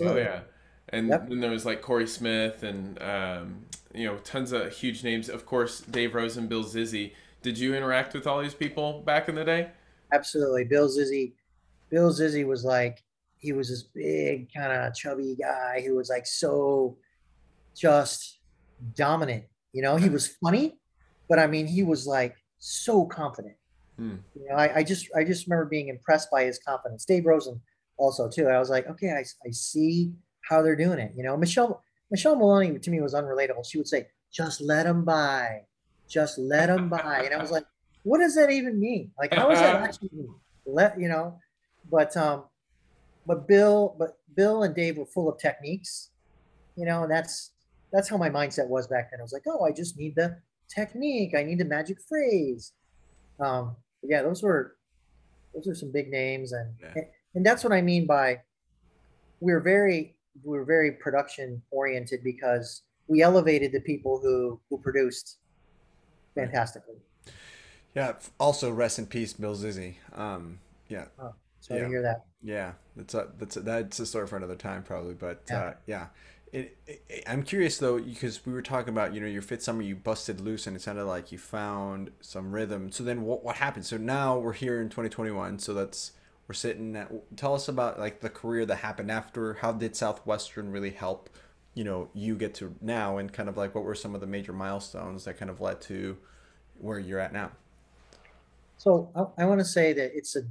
Oh 0.00 0.16
Absolutely. 0.16 0.16
yeah, 0.16 0.40
and 0.88 1.08
Yep. 1.08 1.28
then 1.28 1.40
there 1.40 1.50
was 1.50 1.64
like 1.64 1.82
Corey 1.82 2.06
Smith 2.06 2.62
and 2.62 3.00
um, 3.02 3.66
you 3.94 4.06
know 4.06 4.16
tons 4.18 4.52
of 4.52 4.72
huge 4.72 5.04
names. 5.04 5.28
Of 5.28 5.46
course, 5.46 5.80
Dave 5.80 6.14
Rose 6.14 6.36
and 6.36 6.48
Bill 6.48 6.64
Zizzy. 6.64 7.12
Did 7.42 7.58
you 7.58 7.74
interact 7.74 8.14
with 8.14 8.26
all 8.26 8.42
these 8.42 8.54
people 8.54 9.02
back 9.02 9.28
in 9.28 9.34
the 9.34 9.44
day? 9.44 9.70
Absolutely. 10.12 10.64
Bill 10.64 10.88
Zizzy. 10.88 11.32
Bill 11.90 12.10
Zizzy 12.12 12.46
was 12.46 12.64
like 12.64 13.02
he 13.38 13.52
was 13.52 13.68
this 13.68 13.82
big 13.82 14.48
kind 14.54 14.72
of 14.72 14.94
chubby 14.94 15.36
guy 15.40 15.82
who 15.86 15.94
was 15.96 16.08
like 16.08 16.26
so 16.26 16.96
just 17.76 18.40
dominant. 18.94 19.44
You 19.72 19.82
know, 19.82 19.96
he 19.96 20.08
was 20.08 20.28
funny, 20.42 20.78
but 21.28 21.38
I 21.38 21.46
mean, 21.46 21.66
he 21.66 21.82
was 21.82 22.06
like 22.06 22.36
so 22.58 23.04
confident. 23.06 23.56
Hmm. 23.98 24.16
You 24.34 24.48
know, 24.48 24.56
I, 24.56 24.78
I 24.78 24.82
just 24.82 25.08
I 25.16 25.24
just 25.24 25.46
remember 25.46 25.66
being 25.66 25.88
impressed 25.88 26.30
by 26.30 26.44
his 26.44 26.58
confidence. 26.58 27.04
Dave 27.04 27.26
Rosen 27.26 27.60
also 27.96 28.28
too. 28.28 28.48
I 28.48 28.58
was 28.58 28.70
like, 28.70 28.88
okay, 28.88 29.10
I, 29.10 29.24
I 29.46 29.50
see 29.50 30.12
how 30.48 30.62
they're 30.62 30.76
doing 30.76 30.98
it. 30.98 31.12
You 31.16 31.22
know, 31.22 31.36
Michelle 31.36 31.82
Michelle 32.10 32.36
Maloney 32.36 32.78
to 32.78 32.90
me 32.90 33.00
was 33.00 33.14
unrelatable. 33.14 33.66
She 33.68 33.78
would 33.78 33.88
say, 33.88 34.08
just 34.32 34.60
let 34.60 34.84
them 34.84 35.04
buy, 35.04 35.62
just 36.08 36.38
let 36.38 36.66
them 36.66 36.88
buy, 36.88 37.22
and 37.24 37.34
I 37.34 37.38
was 37.38 37.50
like, 37.50 37.64
what 38.02 38.18
does 38.18 38.34
that 38.34 38.50
even 38.50 38.78
mean? 38.78 39.12
Like, 39.18 39.32
how 39.34 39.50
is 39.50 39.58
that 39.60 39.76
actually 39.82 40.10
mean? 40.12 40.34
Let 40.66 40.98
you 40.98 41.08
know, 41.08 41.38
but 41.90 42.16
um, 42.16 42.44
but 43.26 43.46
Bill, 43.46 43.96
but 43.98 44.18
Bill 44.34 44.62
and 44.62 44.74
Dave 44.74 44.98
were 44.98 45.06
full 45.06 45.28
of 45.28 45.38
techniques, 45.38 46.10
you 46.76 46.84
know, 46.84 47.02
and 47.02 47.10
that's 47.10 47.52
that's 47.94 48.08
how 48.08 48.16
my 48.16 48.28
mindset 48.28 48.66
was 48.68 48.88
back 48.88 49.10
then. 49.10 49.20
I 49.20 49.22
was 49.22 49.32
like, 49.32 49.44
oh, 49.46 49.64
I 49.64 49.70
just 49.70 49.96
need 49.96 50.16
the 50.16 50.36
technique. 50.68 51.32
I 51.36 51.44
need 51.44 51.58
the 51.58 51.64
magic 51.64 51.98
phrase. 52.08 52.72
Um, 53.38 53.76
yeah, 54.02 54.20
those 54.22 54.42
were 54.42 54.76
those 55.54 55.68
are 55.68 55.74
some 55.76 55.92
big 55.92 56.10
names, 56.10 56.52
and 56.52 56.74
Yeah. 56.82 56.92
and, 56.96 57.06
and 57.36 57.46
that's 57.46 57.62
what 57.62 57.72
I 57.72 57.80
mean 57.80 58.06
by 58.06 58.40
we're 59.40 59.60
very 59.60 60.16
we're 60.42 60.64
very 60.64 60.90
production 60.92 61.62
oriented 61.70 62.24
because 62.24 62.82
we 63.06 63.22
elevated 63.22 63.70
the 63.70 63.80
people 63.80 64.18
who 64.18 64.60
who 64.68 64.78
produced 64.78 65.38
fantastically. 66.34 66.96
Yeah. 67.94 68.14
Also, 68.40 68.72
rest 68.72 68.98
in 68.98 69.06
peace, 69.06 69.32
Bill 69.34 69.54
Zizzy. 69.54 69.94
Um, 70.12 70.58
yeah. 70.88 71.04
So 71.60 71.76
I 71.76 71.78
Yeah. 71.78 71.88
hear 71.88 72.02
that. 72.02 72.24
Yeah, 72.42 72.72
that's 72.96 73.14
a 73.14 73.28
that's 73.38 73.56
a, 73.56 73.60
that's 73.60 74.00
a 74.00 74.06
story 74.06 74.26
for 74.26 74.36
another 74.36 74.56
time 74.56 74.82
probably, 74.82 75.14
but 75.14 75.42
Yeah. 75.48 75.60
uh, 75.60 75.74
yeah. 75.86 76.06
It, 76.54 76.76
it, 76.86 77.24
I'm 77.26 77.42
curious 77.42 77.78
though 77.78 77.98
because 77.98 78.46
we 78.46 78.52
were 78.52 78.62
talking 78.62 78.90
about 78.90 79.12
you 79.12 79.20
know 79.20 79.26
your 79.26 79.42
fit 79.42 79.60
summer 79.60 79.82
you 79.82 79.96
busted 79.96 80.40
loose 80.40 80.68
and 80.68 80.76
it 80.76 80.82
sounded 80.82 81.04
like 81.04 81.32
you 81.32 81.38
found 81.38 82.12
some 82.20 82.52
rhythm. 82.54 82.92
So 82.92 83.02
then 83.02 83.22
what 83.22 83.42
what 83.42 83.56
happened? 83.56 83.84
So 83.84 83.96
now 83.96 84.38
we're 84.38 84.52
here 84.52 84.80
in 84.80 84.88
2021. 84.88 85.58
So 85.58 85.74
that's 85.74 86.12
we're 86.46 86.54
sitting 86.54 86.94
at. 86.94 87.10
Tell 87.36 87.54
us 87.54 87.66
about 87.66 87.98
like 87.98 88.20
the 88.20 88.30
career 88.30 88.64
that 88.66 88.76
happened 88.76 89.10
after. 89.10 89.54
How 89.54 89.72
did 89.72 89.96
Southwestern 89.96 90.70
really 90.70 90.90
help? 90.90 91.28
You 91.74 91.82
know, 91.82 92.08
you 92.14 92.36
get 92.36 92.54
to 92.54 92.72
now 92.80 93.18
and 93.18 93.32
kind 93.32 93.48
of 93.48 93.56
like 93.56 93.74
what 93.74 93.82
were 93.82 93.96
some 93.96 94.14
of 94.14 94.20
the 94.20 94.28
major 94.28 94.52
milestones 94.52 95.24
that 95.24 95.36
kind 95.36 95.50
of 95.50 95.60
led 95.60 95.80
to 95.82 96.16
where 96.78 97.00
you're 97.00 97.18
at 97.18 97.32
now? 97.32 97.50
So 98.78 99.10
I, 99.16 99.42
I 99.42 99.46
want 99.46 99.58
to 99.58 99.64
say 99.64 99.92
that 99.92 100.12
it's 100.14 100.36
a, 100.36 100.42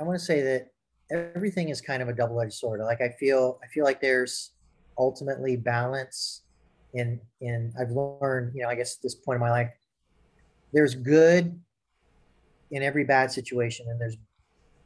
I 0.00 0.02
want 0.02 0.18
to 0.18 0.24
say 0.24 0.42
that 0.42 0.72
everything 1.08 1.68
is 1.68 1.80
kind 1.80 2.02
of 2.02 2.08
a 2.08 2.12
double-edged 2.12 2.52
sword. 2.52 2.80
Like 2.80 3.00
I 3.00 3.10
feel, 3.10 3.60
I 3.62 3.68
feel 3.68 3.84
like 3.84 4.00
there's 4.00 4.50
ultimately 4.98 5.56
balance 5.56 6.42
in, 6.94 7.20
in, 7.40 7.72
I've 7.80 7.90
learned, 7.90 8.52
you 8.54 8.62
know, 8.62 8.68
I 8.68 8.74
guess 8.74 8.96
at 8.96 9.02
this 9.02 9.14
point 9.14 9.36
in 9.36 9.40
my 9.40 9.50
life, 9.50 9.70
there's 10.72 10.94
good 10.94 11.58
in 12.70 12.82
every 12.82 13.04
bad 13.04 13.30
situation 13.30 13.86
and 13.88 14.00
there's 14.00 14.16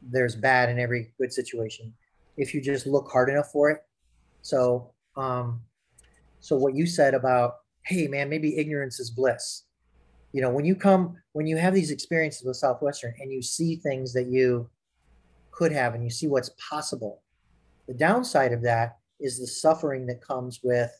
there's 0.01 0.35
bad 0.35 0.69
in 0.69 0.77
every 0.77 1.11
good 1.19 1.33
situation 1.33 1.93
if 2.37 2.53
you 2.53 2.61
just 2.61 2.85
look 2.85 3.09
hard 3.11 3.29
enough 3.29 3.51
for 3.51 3.71
it. 3.71 3.79
So 4.41 4.93
um 5.15 5.61
so 6.39 6.55
what 6.55 6.75
you 6.75 6.85
said 6.85 7.13
about 7.13 7.55
hey 7.85 8.07
man 8.07 8.29
maybe 8.29 8.57
ignorance 8.57 8.99
is 8.99 9.09
bliss. 9.09 9.63
You 10.33 10.41
know 10.41 10.51
when 10.51 10.65
you 10.65 10.75
come 10.75 11.15
when 11.31 11.47
you 11.47 11.57
have 11.57 11.73
these 11.73 11.91
experiences 11.91 12.45
with 12.45 12.57
southwestern 12.57 13.15
and 13.19 13.31
you 13.31 13.41
see 13.41 13.77
things 13.77 14.13
that 14.13 14.27
you 14.27 14.69
could 15.51 15.71
have 15.71 15.95
and 15.95 16.03
you 16.03 16.09
see 16.09 16.27
what's 16.27 16.51
possible 16.69 17.23
the 17.87 17.93
downside 17.93 18.53
of 18.53 18.61
that 18.61 18.97
is 19.19 19.39
the 19.39 19.47
suffering 19.47 20.05
that 20.07 20.21
comes 20.21 20.59
with 20.63 20.91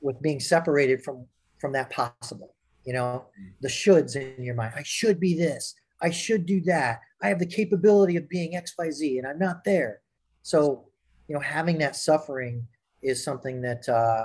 with 0.00 0.20
being 0.22 0.40
separated 0.40 1.02
from 1.02 1.26
from 1.60 1.72
that 1.72 1.90
possible 1.90 2.54
you 2.88 2.94
know? 2.94 3.26
The 3.60 3.68
shoulds 3.68 4.16
in 4.16 4.42
your 4.42 4.54
mind. 4.54 4.72
I 4.74 4.82
should 4.82 5.20
be 5.20 5.34
this. 5.34 5.74
I 6.00 6.08
should 6.08 6.46
do 6.46 6.62
that. 6.62 7.00
I 7.22 7.28
have 7.28 7.38
the 7.38 7.44
capability 7.44 8.16
of 8.16 8.30
being 8.30 8.52
xyz 8.52 9.18
and 9.18 9.26
i'm 9.26 9.38
not 9.38 9.62
there. 9.64 10.00
So 10.42 10.88
you 11.28 11.34
know 11.34 11.40
having 11.40 11.76
that 11.78 11.96
suffering 11.96 12.66
is 13.02 13.22
something 13.22 13.60
that 13.60 13.86
uh 13.88 14.24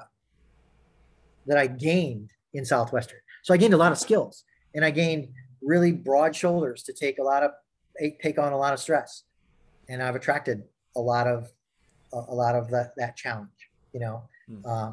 that 1.46 1.58
i 1.58 1.68
gained 1.68 2.32
in 2.54 2.64
southwestern. 2.64 3.20
So 3.44 3.54
i 3.54 3.58
gained 3.58 3.74
a 3.74 3.84
lot 3.86 3.92
of 3.92 3.98
skills 3.98 4.46
and 4.74 4.86
i 4.86 4.92
gained 4.92 5.28
really 5.62 5.92
broad 5.92 6.34
shoulders 6.34 6.84
to 6.84 6.94
take 6.94 7.20
a 7.20 7.24
lot 7.24 7.44
of 7.44 7.52
take 8.22 8.40
on 8.40 8.54
a 8.54 8.58
lot 8.58 8.74
of 8.74 8.80
stress. 8.80 9.24
And 9.90 10.02
i've 10.02 10.16
attracted 10.16 10.64
a 10.96 11.02
lot 11.02 11.28
of 11.28 11.52
a, 12.14 12.34
lot 12.34 12.56
of 12.56 12.70
that 12.70 12.94
that 12.98 13.16
challenge 13.16 13.50
you 13.94 14.00
know? 14.00 14.24
Uh, 14.66 14.92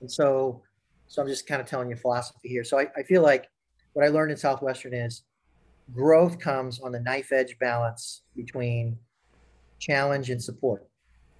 and 0.00 0.10
so 0.10 0.62
so 1.08 1.20
i'm 1.20 1.28
just 1.28 1.46
kind 1.46 1.60
of 1.60 1.66
telling 1.66 1.90
you 1.90 1.96
philosophy 1.96 2.48
here. 2.48 2.64
So 2.64 2.78
I, 2.78 2.86
I 2.96 3.02
feel 3.02 3.22
like 3.22 3.50
what 3.94 4.04
i 4.04 4.08
learned 4.08 4.30
in 4.30 4.36
southwestern 4.36 4.94
is 4.94 5.22
growth 5.92 6.38
comes 6.38 6.80
on 6.80 6.92
the 6.92 7.00
knife 7.00 7.32
edge 7.32 7.58
balance 7.58 8.22
between 8.36 8.96
challenge 9.78 10.30
and 10.30 10.42
support. 10.42 10.88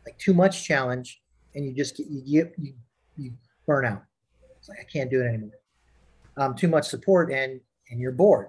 Like 0.05 0.18
too 0.18 0.34
much 0.34 0.64
challenge 0.64 1.22
and 1.55 1.64
you 1.64 1.72
just 1.72 1.97
get 1.97 2.07
you 2.09 2.22
get 2.22 2.55
you, 2.59 2.74
you 3.16 3.32
burn 3.66 3.86
out. 3.86 4.03
It's 4.59 4.68
like 4.68 4.80
i 4.80 4.84
can't 4.84 5.11
do 5.11 5.20
it 5.20 5.26
anymore. 5.26 5.53
Um, 6.36 6.55
too 6.55 6.68
much 6.68 6.88
support 6.88 7.30
and 7.30 7.61
and 7.90 8.01
you're 8.01 8.12
bored. 8.12 8.49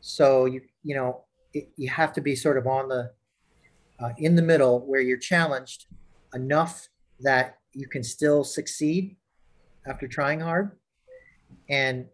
So 0.00 0.46
you 0.46 0.62
you 0.82 0.94
know 0.94 1.24
it, 1.52 1.68
you 1.76 1.90
have 1.90 2.12
to 2.14 2.20
be 2.20 2.34
sort 2.34 2.56
of 2.56 2.66
on 2.66 2.88
the 2.88 3.12
uh, 4.02 4.10
in 4.18 4.34
the 4.34 4.42
middle 4.42 4.80
where 4.86 5.00
you're 5.00 5.16
challenged 5.16 5.86
enough 6.34 6.88
that 7.20 7.58
you 7.72 7.86
can 7.88 8.02
still 8.02 8.44
succeed 8.44 9.16
after 9.86 10.08
trying 10.08 10.40
hard. 10.40 10.72
And 11.68 12.06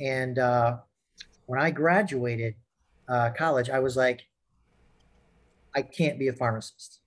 and 0.00 0.38
uh, 0.38 0.78
when 1.46 1.60
i 1.60 1.70
graduated 1.70 2.54
uh, 3.08 3.30
college 3.36 3.70
i 3.70 3.78
was 3.78 3.96
like 3.96 4.22
i 5.74 5.82
can't 5.82 6.18
be 6.18 6.28
a 6.28 6.32
pharmacist. 6.32 7.00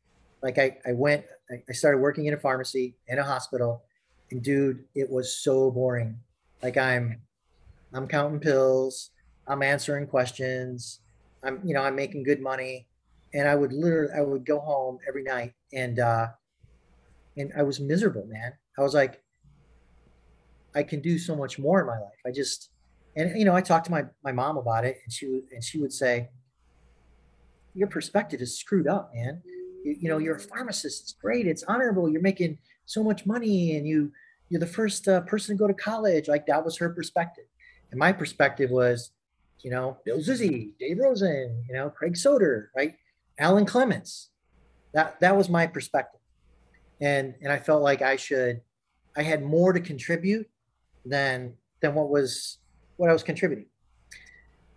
Like 0.43 0.57
i, 0.57 0.77
I 0.85 0.93
went 0.93 1.25
I- 1.49 1.63
i 1.69 1.73
started 1.73 1.99
working 1.99 2.25
in 2.25 2.33
a 2.33 2.37
pharmacy 2.39 2.97
in 3.07 3.19
a 3.19 3.23
hospital 3.23 3.83
and 4.31 4.41
dude 4.41 4.83
it 4.95 5.09
was 5.09 5.37
so 5.37 5.71
boring. 5.71 6.17
Like 6.61 6.77
i'm 6.77 7.21
i'm 7.93 8.07
counting 8.07 8.39
pills 8.39 9.11
i'm 9.47 9.63
answering 9.63 10.07
questions 10.07 11.01
i'm 11.43 11.59
you 11.65 11.73
know 11.73 11.81
i'm 11.81 11.95
making 11.95 12.23
good 12.23 12.41
money 12.41 12.87
and 13.33 13.47
i 13.47 13.55
would 13.55 13.73
literally 13.73 14.11
i 14.15 14.21
would 14.21 14.45
go 14.45 14.59
home 14.59 14.97
every 15.07 15.23
night 15.23 15.53
and 15.73 15.99
uh 15.99 16.27
and 17.37 17.51
i 17.57 17.63
was 17.63 17.79
miserable 17.79 18.25
man. 18.27 18.53
I 18.77 18.81
was 18.81 18.93
like 18.93 19.21
i 20.75 20.83
can 20.83 21.01
do 21.01 21.17
so 21.17 21.35
much 21.35 21.59
more 21.59 21.81
in 21.81 21.87
my 21.87 21.99
life. 21.99 22.19
I 22.25 22.31
just 22.31 22.69
and 23.15 23.37
you 23.37 23.45
know 23.45 23.55
i 23.55 23.61
talked 23.61 23.85
to 23.85 23.91
my 23.91 24.05
my 24.23 24.31
mom 24.31 24.57
about 24.57 24.85
it 24.85 24.97
and 25.03 25.11
she 25.11 25.41
and 25.51 25.63
she 25.63 25.79
would 25.79 25.93
say 25.93 26.29
your 27.73 27.87
perspective 27.87 28.41
is 28.41 28.57
screwed 28.57 28.87
up 28.87 29.11
man. 29.13 29.41
You, 29.83 29.95
you 30.01 30.09
know 30.09 30.17
you're 30.17 30.35
a 30.35 30.39
pharmacist. 30.39 31.03
It's 31.03 31.13
great. 31.13 31.47
It's 31.47 31.63
honorable. 31.63 32.09
You're 32.09 32.21
making 32.21 32.59
so 32.85 33.03
much 33.03 33.25
money 33.25 33.77
and 33.77 33.87
you 33.87 34.11
you're 34.49 34.59
the 34.59 34.67
first 34.67 35.07
uh, 35.07 35.21
person 35.21 35.55
to 35.55 35.59
go 35.59 35.67
to 35.67 35.73
college. 35.73 36.27
Like 36.27 36.45
that 36.47 36.63
was 36.63 36.77
her 36.77 36.89
perspective. 36.89 37.45
And 37.91 37.99
my 37.99 38.11
perspective 38.11 38.69
was 38.69 39.11
you 39.63 39.71
know 39.71 39.97
bill 40.05 40.17
zizzy 40.17 40.71
dave 40.79 40.97
rosen 40.99 41.63
you 41.67 41.73
know 41.75 41.89
craig 41.89 42.13
soder 42.13 42.67
right 42.75 42.95
alan 43.39 43.65
clements. 43.65 44.29
That 44.93 45.19
that 45.21 45.35
was 45.35 45.49
my 45.49 45.67
perspective. 45.67 46.19
And 46.99 47.35
and 47.41 47.51
i 47.51 47.57
felt 47.57 47.81
like 47.81 48.01
i 48.01 48.15
should 48.15 48.61
i 49.17 49.23
had 49.23 49.43
more 49.43 49.73
to 49.73 49.79
contribute 49.79 50.47
than 51.05 51.53
than 51.81 51.95
what 51.95 52.09
was 52.09 52.59
what 52.97 53.09
i 53.09 53.13
was 53.13 53.23
contributing. 53.23 53.67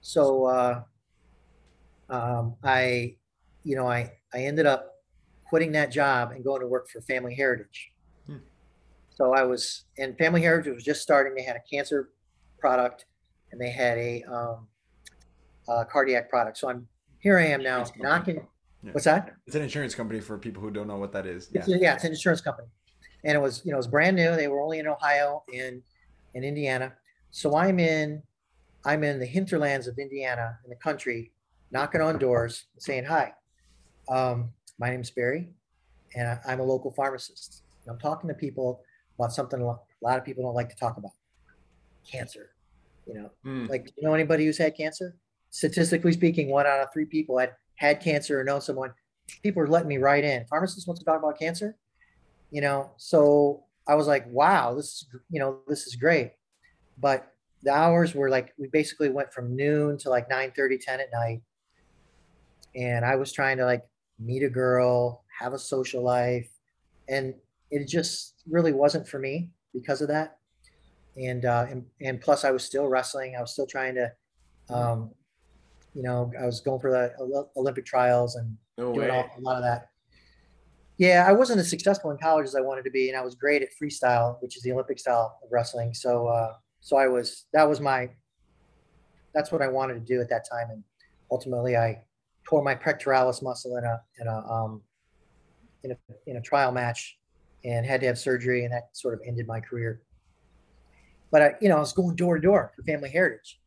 So 0.00 0.44
uh 0.46 0.82
um 2.08 2.56
i 2.62 3.16
you 3.62 3.76
know 3.76 3.86
i 3.86 4.12
i 4.32 4.38
ended 4.38 4.66
up 4.66 4.92
quitting 5.48 5.72
that 5.72 5.90
job 5.90 6.32
and 6.32 6.44
going 6.44 6.60
to 6.60 6.66
work 6.66 6.88
for 6.88 7.00
family 7.00 7.34
heritage. 7.34 7.92
Hmm. 8.26 8.36
so 9.10 9.32
i 9.34 9.42
was 9.42 9.84
and 9.98 10.16
family 10.16 10.42
heritage 10.42 10.72
was 10.74 10.84
just 10.84 11.02
starting. 11.02 11.34
They 11.34 11.42
had 11.42 11.56
a 11.56 11.62
cancer 11.70 12.10
product 12.58 13.06
and 13.52 13.60
they 13.60 13.70
had 13.70 13.98
a 13.98 14.22
um 14.24 14.68
uh, 15.68 15.84
cardiac 15.84 16.28
product. 16.30 16.58
So 16.58 16.68
i'm 16.68 16.86
here 17.24 17.38
i 17.38 17.46
am 17.46 17.62
now 17.62 17.84
knocking 17.98 18.36
Yeah. 18.84 18.92
what's 18.92 19.06
that 19.06 19.34
It's 19.46 19.56
an 19.56 19.62
insurance 19.62 19.94
company 19.94 20.20
for 20.20 20.36
people 20.38 20.60
who 20.62 20.70
don't 20.70 20.86
know 20.92 20.98
what 21.04 21.12
that 21.12 21.26
is. 21.26 21.48
Yeah. 21.52 21.60
it's, 21.60 21.68
yeah, 21.84 21.94
it's 21.94 22.04
an 22.04 22.12
insurance 22.12 22.42
company, 22.48 22.68
and 23.24 23.34
it 23.38 23.40
was 23.40 23.54
you 23.64 23.70
know 23.72 23.78
it 23.78 23.84
was 23.84 23.88
brand 23.96 24.14
new. 24.16 24.30
They 24.36 24.48
were 24.52 24.60
only 24.66 24.78
in 24.78 24.86
Ohio 24.86 25.42
and 25.60 25.82
in 26.34 26.44
Indiana. 26.44 26.88
So 27.30 27.56
I'm 27.56 27.78
in, 27.80 28.22
I'm 28.84 29.02
in 29.02 29.18
the 29.18 29.26
hinterlands 29.36 29.86
of 29.90 29.94
Indiana 29.98 30.46
in 30.64 30.68
the 30.70 30.76
country, 30.88 31.32
knocking 31.72 32.02
on 32.02 32.18
doors, 32.18 32.66
saying 32.78 33.04
hi. 33.14 33.26
Um, 34.16 34.50
my 34.78 34.90
name's 34.90 35.10
Barry, 35.10 35.48
and 36.16 36.28
I, 36.28 36.38
I'm 36.46 36.60
a 36.60 36.62
local 36.74 36.90
pharmacist. 36.92 37.62
And 37.86 37.92
I'm 37.94 37.98
talking 38.08 38.28
to 38.28 38.34
people 38.34 38.68
about 39.18 39.32
something 39.32 39.60
a 39.62 39.66
lot 39.66 39.80
a 40.02 40.04
lot 40.08 40.18
of 40.18 40.24
people 40.26 40.42
don't 40.44 40.54
like 40.62 40.68
to 40.74 40.76
talk 40.76 40.98
about, 40.98 41.12
cancer. 42.10 42.50
You 43.06 43.14
know, 43.14 43.30
Mm. 43.46 43.68
like 43.70 43.84
do 43.86 43.92
you 43.96 44.06
know 44.06 44.14
anybody 44.14 44.44
who's 44.44 44.58
had 44.58 44.76
cancer? 44.76 45.16
Statistically 45.54 46.10
speaking, 46.10 46.48
one 46.50 46.66
out 46.66 46.80
of 46.80 46.92
three 46.92 47.04
people 47.04 47.38
had 47.38 47.52
had 47.76 48.00
cancer 48.00 48.40
or 48.40 48.42
know 48.42 48.58
someone. 48.58 48.92
People 49.44 49.62
are 49.62 49.68
letting 49.68 49.86
me 49.86 49.98
write 49.98 50.24
in. 50.24 50.44
Pharmacists 50.46 50.84
want 50.84 50.98
to 50.98 51.04
talk 51.04 51.20
about 51.20 51.38
cancer, 51.38 51.76
you 52.50 52.60
know. 52.60 52.90
So 52.96 53.62
I 53.86 53.94
was 53.94 54.08
like, 54.08 54.26
wow, 54.26 54.74
this 54.74 54.86
is 54.86 55.06
you 55.30 55.38
know 55.38 55.60
this 55.68 55.86
is 55.86 55.94
great, 55.94 56.32
but 56.98 57.32
the 57.62 57.72
hours 57.72 58.16
were 58.16 58.28
like 58.28 58.52
we 58.58 58.66
basically 58.66 59.10
went 59.10 59.32
from 59.32 59.54
noon 59.54 59.96
to 59.98 60.10
like 60.10 60.28
9 60.28 60.50
30 60.56 60.76
10 60.76 61.00
at 61.00 61.12
night 61.12 61.40
and 62.74 63.04
i 63.04 63.16
was 63.16 63.32
trying 63.32 63.56
to 63.56 63.64
like 63.64 63.84
meet 64.18 64.42
a 64.42 64.50
girl 64.50 65.24
have 65.38 65.54
a 65.54 65.58
social 65.58 66.02
life 66.02 66.50
and 67.08 67.32
it 67.70 67.88
just 67.88 68.42
really 68.46 68.72
wasn't 68.72 69.08
for 69.08 69.18
me 69.18 69.50
because 69.72 70.02
of 70.02 70.08
that 70.08 70.36
and 71.16 71.46
uh 71.46 71.64
and, 71.70 71.86
and 72.02 72.20
plus 72.20 72.44
i 72.44 72.50
was 72.50 72.62
still 72.62 72.86
wrestling 72.86 73.34
i 73.34 73.40
was 73.40 73.52
still 73.52 73.66
trying 73.66 73.94
to 73.94 74.12
um 74.68 75.10
you 75.94 76.02
know 76.02 76.30
i 76.40 76.44
was 76.44 76.60
going 76.60 76.80
for 76.80 76.90
the 76.90 77.48
olympic 77.56 77.86
trials 77.86 78.36
and 78.36 78.56
No 78.76 78.92
doing 78.92 79.10
all, 79.10 79.28
a 79.36 79.40
lot 79.40 79.56
of 79.56 79.62
that. 79.62 79.88
Yeah 80.98 81.24
i 81.28 81.32
wasn't 81.32 81.60
as 81.60 81.70
successful 81.70 82.10
in 82.10 82.18
college 82.18 82.44
as 82.44 82.54
i 82.54 82.60
wanted 82.60 82.84
to 82.84 82.90
be 82.90 83.08
and 83.08 83.16
i 83.16 83.22
was 83.22 83.34
great 83.34 83.62
at 83.62 83.68
freestyle 83.80 84.36
which 84.42 84.56
is 84.56 84.62
the 84.62 84.72
olympic 84.72 84.98
style 84.98 85.38
of 85.42 85.50
wrestling. 85.50 85.94
So 85.94 86.26
uh 86.26 86.54
so 86.80 86.96
i 86.96 87.06
was 87.06 87.46
that 87.52 87.68
was 87.68 87.80
my 87.80 88.10
that's 89.32 89.50
what 89.50 89.62
i 89.62 89.68
wanted 89.68 89.94
to 89.94 90.00
do 90.00 90.20
at 90.20 90.28
that 90.28 90.48
time 90.50 90.70
and 90.70 90.82
ultimately 91.30 91.76
i 91.76 92.02
tore 92.44 92.62
my 92.62 92.74
pectoralis 92.74 93.42
muscle 93.42 93.76
in 93.76 93.84
a 93.84 94.00
in 94.20 94.26
a 94.26 94.52
um 94.52 94.82
in 95.82 95.92
a 95.92 95.96
in 96.26 96.36
a 96.36 96.40
trial 96.40 96.72
match 96.72 97.18
and 97.64 97.86
had 97.86 98.00
to 98.00 98.06
have 98.06 98.18
surgery 98.18 98.64
and 98.64 98.72
that 98.72 98.88
sort 98.92 99.14
of 99.14 99.20
ended 99.26 99.46
my 99.46 99.60
career. 99.60 100.02
But 101.30 101.42
i 101.42 101.54
you 101.60 101.68
know 101.68 101.76
i 101.76 101.80
was 101.80 101.92
going 101.92 102.16
door 102.16 102.36
to 102.36 102.40
door 102.40 102.72
for 102.76 102.82
family 102.82 103.10
heritage. 103.10 103.60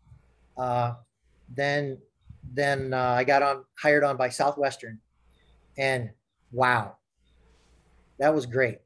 Uh 0.58 0.94
then 1.56 1.98
then 2.54 2.94
uh, 2.94 3.14
i 3.18 3.24
got 3.24 3.44
on 3.44 3.64
hired 3.80 4.04
on 4.04 4.18
by 4.18 4.30
southwestern 4.30 5.00
and 5.78 6.10
wow 6.52 6.96
that 8.20 8.34
was 8.34 8.46
great 8.46 8.80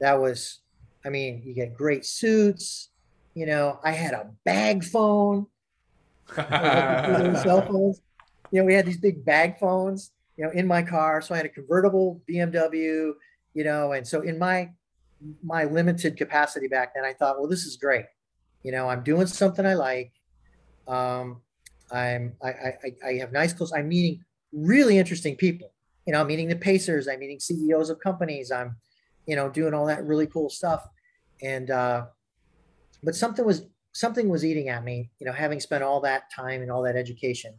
that 0.00 0.20
was 0.20 0.60
i 1.04 1.08
mean 1.08 1.42
you 1.44 1.54
get 1.54 1.74
great 1.74 2.04
suits 2.04 2.90
you 3.34 3.46
know 3.46 3.78
i 3.84 3.90
had 3.90 4.12
a 4.12 4.30
bag 4.44 4.84
phone 4.84 5.46
cell 6.34 7.62
phones. 7.66 8.00
You 8.50 8.60
know, 8.60 8.64
we 8.64 8.74
had 8.74 8.86
these 8.86 8.98
big 8.98 9.24
bag 9.24 9.58
phones, 9.58 10.12
you 10.36 10.44
know, 10.44 10.50
in 10.50 10.66
my 10.66 10.82
car. 10.82 11.20
So 11.20 11.34
I 11.34 11.38
had 11.38 11.46
a 11.46 11.50
convertible 11.50 12.22
BMW, 12.28 13.12
you 13.54 13.64
know, 13.64 13.92
and 13.92 14.06
so 14.06 14.20
in 14.20 14.38
my 14.38 14.70
my 15.42 15.64
limited 15.64 16.16
capacity 16.16 16.66
back 16.66 16.94
then, 16.94 17.04
I 17.04 17.12
thought, 17.12 17.38
well, 17.38 17.48
this 17.48 17.64
is 17.64 17.76
great. 17.76 18.06
You 18.64 18.72
know, 18.72 18.88
I'm 18.88 19.02
doing 19.02 19.26
something 19.26 19.64
I 19.64 19.74
like. 19.74 20.12
Um, 20.88 21.42
I'm 21.92 22.34
I 22.42 22.48
I, 22.48 22.74
I- 23.06 23.12
have 23.14 23.32
nice 23.32 23.52
clothes. 23.52 23.72
I'm 23.72 23.88
meeting 23.88 24.24
really 24.52 24.98
interesting 24.98 25.36
people. 25.36 25.72
You 26.06 26.12
know, 26.12 26.20
I'm 26.20 26.26
meeting 26.26 26.48
the 26.48 26.56
Pacers. 26.56 27.06
I'm 27.08 27.20
meeting 27.20 27.38
CEOs 27.38 27.90
of 27.90 28.00
companies. 28.00 28.50
I'm, 28.50 28.76
you 29.26 29.36
know, 29.36 29.48
doing 29.48 29.72
all 29.74 29.86
that 29.86 30.04
really 30.04 30.26
cool 30.26 30.50
stuff. 30.50 30.88
And 31.42 31.70
uh, 31.70 32.06
but 33.02 33.14
something 33.14 33.44
was 33.44 33.66
something 33.92 34.28
was 34.28 34.44
eating 34.44 34.68
at 34.68 34.82
me, 34.84 35.10
you 35.18 35.26
know, 35.26 35.32
having 35.32 35.60
spent 35.60 35.82
all 35.82 36.00
that 36.00 36.24
time 36.34 36.62
and 36.62 36.70
all 36.70 36.82
that 36.82 36.96
education, 36.96 37.54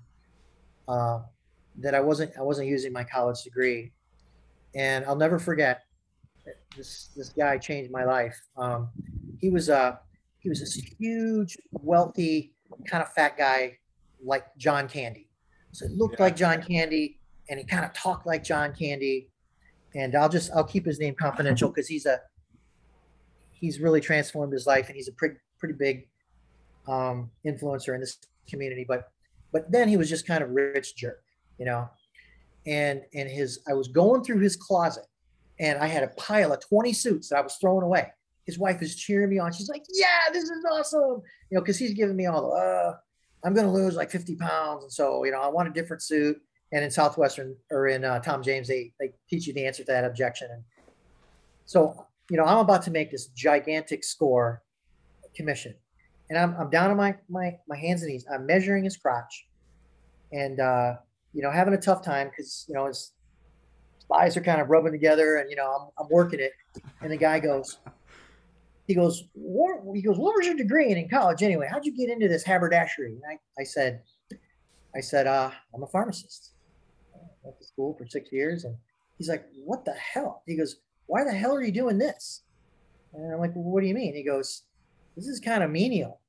uh, 0.88 1.20
that 1.80 1.96
I 1.96 2.00
wasn't 2.02 2.32
I 2.38 2.42
wasn't 2.42 2.68
using 2.68 2.92
my 2.92 3.04
college 3.04 3.44
degree, 3.44 3.92
and 4.76 5.06
I'll 5.06 5.16
never 5.16 5.40
forget 5.40 5.84
this 6.76 7.10
this 7.16 7.30
guy 7.30 7.58
changed 7.58 7.92
my 7.92 8.04
life. 8.04 8.40
Um, 8.58 8.90
he 9.40 9.50
was 9.50 9.70
a 9.70 10.00
he 10.40 10.50
was 10.50 10.60
this 10.60 10.76
huge, 10.76 11.58
wealthy, 11.72 12.54
kind 12.88 13.04
of 13.04 13.12
fat 13.14 13.38
guy 13.38 13.78
like 14.24 14.46
John 14.58 14.88
Candy. 14.88 15.30
So 15.72 15.86
it 15.86 15.92
looked 15.92 16.16
Yeah. 16.20 16.26
like 16.26 16.36
John 16.36 16.62
Candy, 16.62 17.20
and 17.50 17.60
he 17.60 17.66
kind 17.66 17.86
of 17.86 17.94
talked 17.94 18.26
like 18.26 18.44
John 18.44 18.74
Candy. 18.76 19.30
And 19.96 20.16
I'll 20.16 20.30
just 20.30 20.52
I'll 20.56 20.64
keep 20.64 20.86
his 20.86 21.00
name 21.00 21.16
confidential 21.16 21.70
because 21.74 21.88
he's 21.88 22.06
a 22.06 22.20
he's 23.52 23.80
really 23.80 24.02
transformed 24.02 24.54
his 24.54 24.66
life, 24.68 24.88
and 24.88 24.96
he's 24.96 25.08
a 25.08 25.14
pretty 25.14 25.36
pretty 25.60 25.76
big 25.76 26.08
um, 26.88 27.30
influencer 27.46 27.94
in 27.94 28.00
this 28.02 28.18
community. 28.48 28.86
But 28.88 29.12
but 29.52 29.72
then 29.72 29.88
he 29.88 29.98
was 29.98 30.10
just 30.10 30.26
kind 30.28 30.44
of 30.44 30.50
rich 30.52 30.96
jerk, 30.96 31.24
you 31.58 31.66
know. 31.66 31.90
And 32.66 33.02
and 33.14 33.30
his 33.30 33.60
I 33.68 33.74
was 33.74 33.88
going 33.88 34.24
through 34.24 34.40
his 34.40 34.56
closet, 34.56 35.06
and 35.60 35.78
I 35.80 35.88
had 35.88 36.04
a 36.04 36.08
pile 36.10 36.54
of 36.54 36.60
20 36.62 36.94
suits 36.94 37.30
that 37.30 37.38
I 37.38 37.42
was 37.42 37.56
throwing 37.60 37.84
away. 37.84 38.12
His 38.46 38.58
wife 38.60 38.82
is 38.82 38.96
cheering 38.96 39.30
me 39.30 39.40
on. 39.40 39.52
She's 39.54 39.70
like, 39.70 39.84
"Yeah, 39.94 40.32
this 40.34 40.44
is 40.46 40.66
awesome," 40.72 41.22
you 41.50 41.56
know, 41.56 41.62
because 41.62 41.78
he's 41.78 41.94
giving 41.94 42.16
me 42.16 42.26
all 42.26 42.50
the, 42.50 42.56
uh, 42.58 42.98
"I'm 43.44 43.54
going 43.54 43.68
to 43.68 43.72
lose 43.72 43.96
like 43.96 44.12
50 44.12 44.36
pounds," 44.36 44.84
and 44.84 44.92
so 44.92 45.24
you 45.24 45.32
know, 45.32 45.42
I 45.42 45.48
want 45.48 45.68
a 45.68 45.72
different 45.72 46.02
suit. 46.02 46.38
And 46.72 46.84
in 46.84 46.90
Southwestern 46.90 47.56
or 47.70 47.88
in 47.88 48.04
uh, 48.04 48.20
Tom 48.20 48.42
James, 48.42 48.68
they 48.68 48.94
they 49.00 49.12
teach 49.30 49.46
you 49.48 49.54
the 49.54 49.66
answer 49.66 49.84
to 49.84 49.92
that 49.92 50.06
objection. 50.06 50.50
And 50.52 50.64
so 51.66 52.08
you 52.30 52.38
know, 52.38 52.46
I'm 52.46 52.60
about 52.60 52.84
to 52.84 52.92
make 52.92 53.12
this 53.12 53.28
gigantic 53.28 54.04
score 54.04 54.64
commission, 55.36 55.76
and 56.30 56.40
I'm 56.40 56.56
I'm 56.60 56.70
down 56.70 56.92
on 56.92 56.98
my 56.98 57.16
my 57.30 57.58
my 57.68 57.78
hands 57.78 58.02
and 58.02 58.12
knees. 58.12 58.26
I'm 58.34 58.46
measuring 58.46 58.84
his 58.84 58.98
crotch, 58.98 59.48
and 60.32 60.60
uh, 60.60 60.96
you 61.34 61.42
know, 61.42 61.52
having 61.52 61.74
a 61.74 61.78
tough 61.80 62.04
time 62.04 62.30
because 62.30 62.66
you 62.68 62.76
know 62.76 62.88
his 62.88 63.12
thighs 64.08 64.38
are 64.38 64.42
kind 64.42 64.62
of 64.62 64.70
rubbing 64.70 64.92
together, 64.92 65.38
and 65.38 65.50
you 65.50 65.56
know, 65.56 65.66
I'm 65.66 66.06
I'm 66.06 66.10
working 66.10 66.40
it. 66.40 66.54
And 67.02 67.12
the 67.12 67.18
guy 67.18 67.40
goes, 67.40 67.78
he 68.88 68.96
goes, 68.96 69.24
what, 69.34 69.82
he 69.96 70.02
goes, 70.02 70.18
what 70.18 70.36
was 70.36 70.46
your 70.46 70.56
degree 70.56 70.92
in 70.92 70.98
in 70.98 71.10
college 71.10 71.42
anyway? 71.42 71.68
How'd 71.72 71.86
you 71.86 71.96
get 71.96 72.10
into 72.10 72.28
this 72.28 72.44
haberdashery? 72.44 73.14
And 73.14 73.22
I, 73.30 73.62
I 73.62 73.64
said, 73.64 74.02
I 74.96 75.00
said, 75.00 75.26
uh, 75.26 75.52
I'm 75.74 75.84
a 75.84 75.88
pharmacist. 75.88 76.52
I 77.16 77.20
went 77.44 77.58
to 77.60 77.66
school 77.66 77.96
for 77.98 78.06
six 78.06 78.32
years. 78.32 78.66
And 78.66 78.76
he's 79.18 79.30
like, 79.30 79.46
what 79.64 79.86
the 79.86 79.94
hell? 79.94 80.44
He 80.46 80.58
goes, 80.58 80.78
why 81.06 81.24
the 81.24 81.32
hell 81.32 81.56
are 81.56 81.64
you 81.64 81.72
doing 81.72 81.98
this? 81.98 82.42
And 83.14 83.34
I'm 83.34 83.40
like, 83.40 83.56
well, 83.56 83.64
what 83.64 83.82
do 83.82 83.88
you 83.88 83.94
mean? 83.94 84.16
He 84.16 84.24
goes, 84.24 84.64
this 85.16 85.28
is 85.28 85.40
kind 85.40 85.64
of 85.64 85.70
menial, 85.70 86.20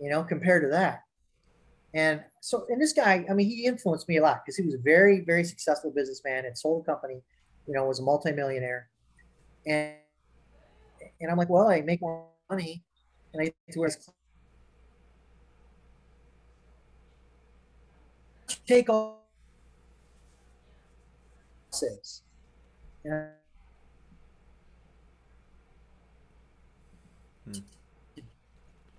you 0.00 0.08
know, 0.08 0.22
compared 0.22 0.62
to 0.62 0.68
that. 0.68 1.02
And 1.92 2.22
so, 2.40 2.66
and 2.68 2.80
this 2.80 2.92
guy, 2.92 3.26
I 3.28 3.34
mean, 3.34 3.48
he 3.48 3.66
influenced 3.66 4.08
me 4.08 4.18
a 4.18 4.22
lot 4.22 4.42
because 4.44 4.56
he 4.56 4.64
was 4.64 4.74
a 4.74 4.78
very, 4.78 5.20
very 5.20 5.42
successful 5.44 5.90
businessman 5.90 6.44
and 6.44 6.56
sold 6.56 6.82
a 6.82 6.86
company, 6.86 7.20
you 7.66 7.74
know, 7.74 7.84
was 7.84 7.98
a 7.98 8.02
multimillionaire. 8.02 8.88
And 9.66 9.94
and 11.20 11.30
I'm 11.30 11.36
like, 11.36 11.48
well, 11.48 11.68
I 11.68 11.80
make 11.80 12.00
more 12.00 12.26
money, 12.48 12.82
and 13.32 13.42
I 13.42 13.44
get 13.46 13.54
to 13.72 13.78
wear 13.78 13.88
his 13.88 13.96
clothes. 13.96 14.14
take 18.70 18.88
all 18.88 19.26
six. 21.70 22.22
And 23.04 23.30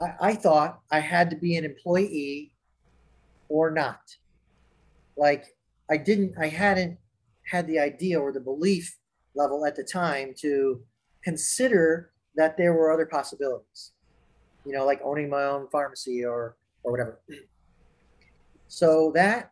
I, 0.01 0.13
I 0.19 0.33
thought 0.33 0.81
I 0.91 0.99
had 0.99 1.29
to 1.29 1.35
be 1.35 1.55
an 1.55 1.63
employee 1.63 2.51
or 3.47 3.71
not. 3.71 4.01
Like 5.15 5.45
I 5.89 5.97
didn't, 5.97 6.33
I 6.39 6.47
hadn't 6.47 6.97
had 7.43 7.67
the 7.67 7.79
idea 7.79 8.19
or 8.19 8.31
the 8.31 8.39
belief 8.39 8.97
level 9.35 9.65
at 9.65 9.75
the 9.75 9.83
time 9.83 10.33
to 10.39 10.81
consider 11.23 12.11
that 12.35 12.57
there 12.57 12.73
were 12.73 12.91
other 12.91 13.05
possibilities. 13.05 13.91
You 14.65 14.73
know, 14.73 14.85
like 14.85 15.01
owning 15.03 15.29
my 15.29 15.43
own 15.43 15.67
pharmacy 15.71 16.23
or 16.23 16.55
or 16.83 16.91
whatever. 16.91 17.19
So 18.67 19.11
that 19.15 19.51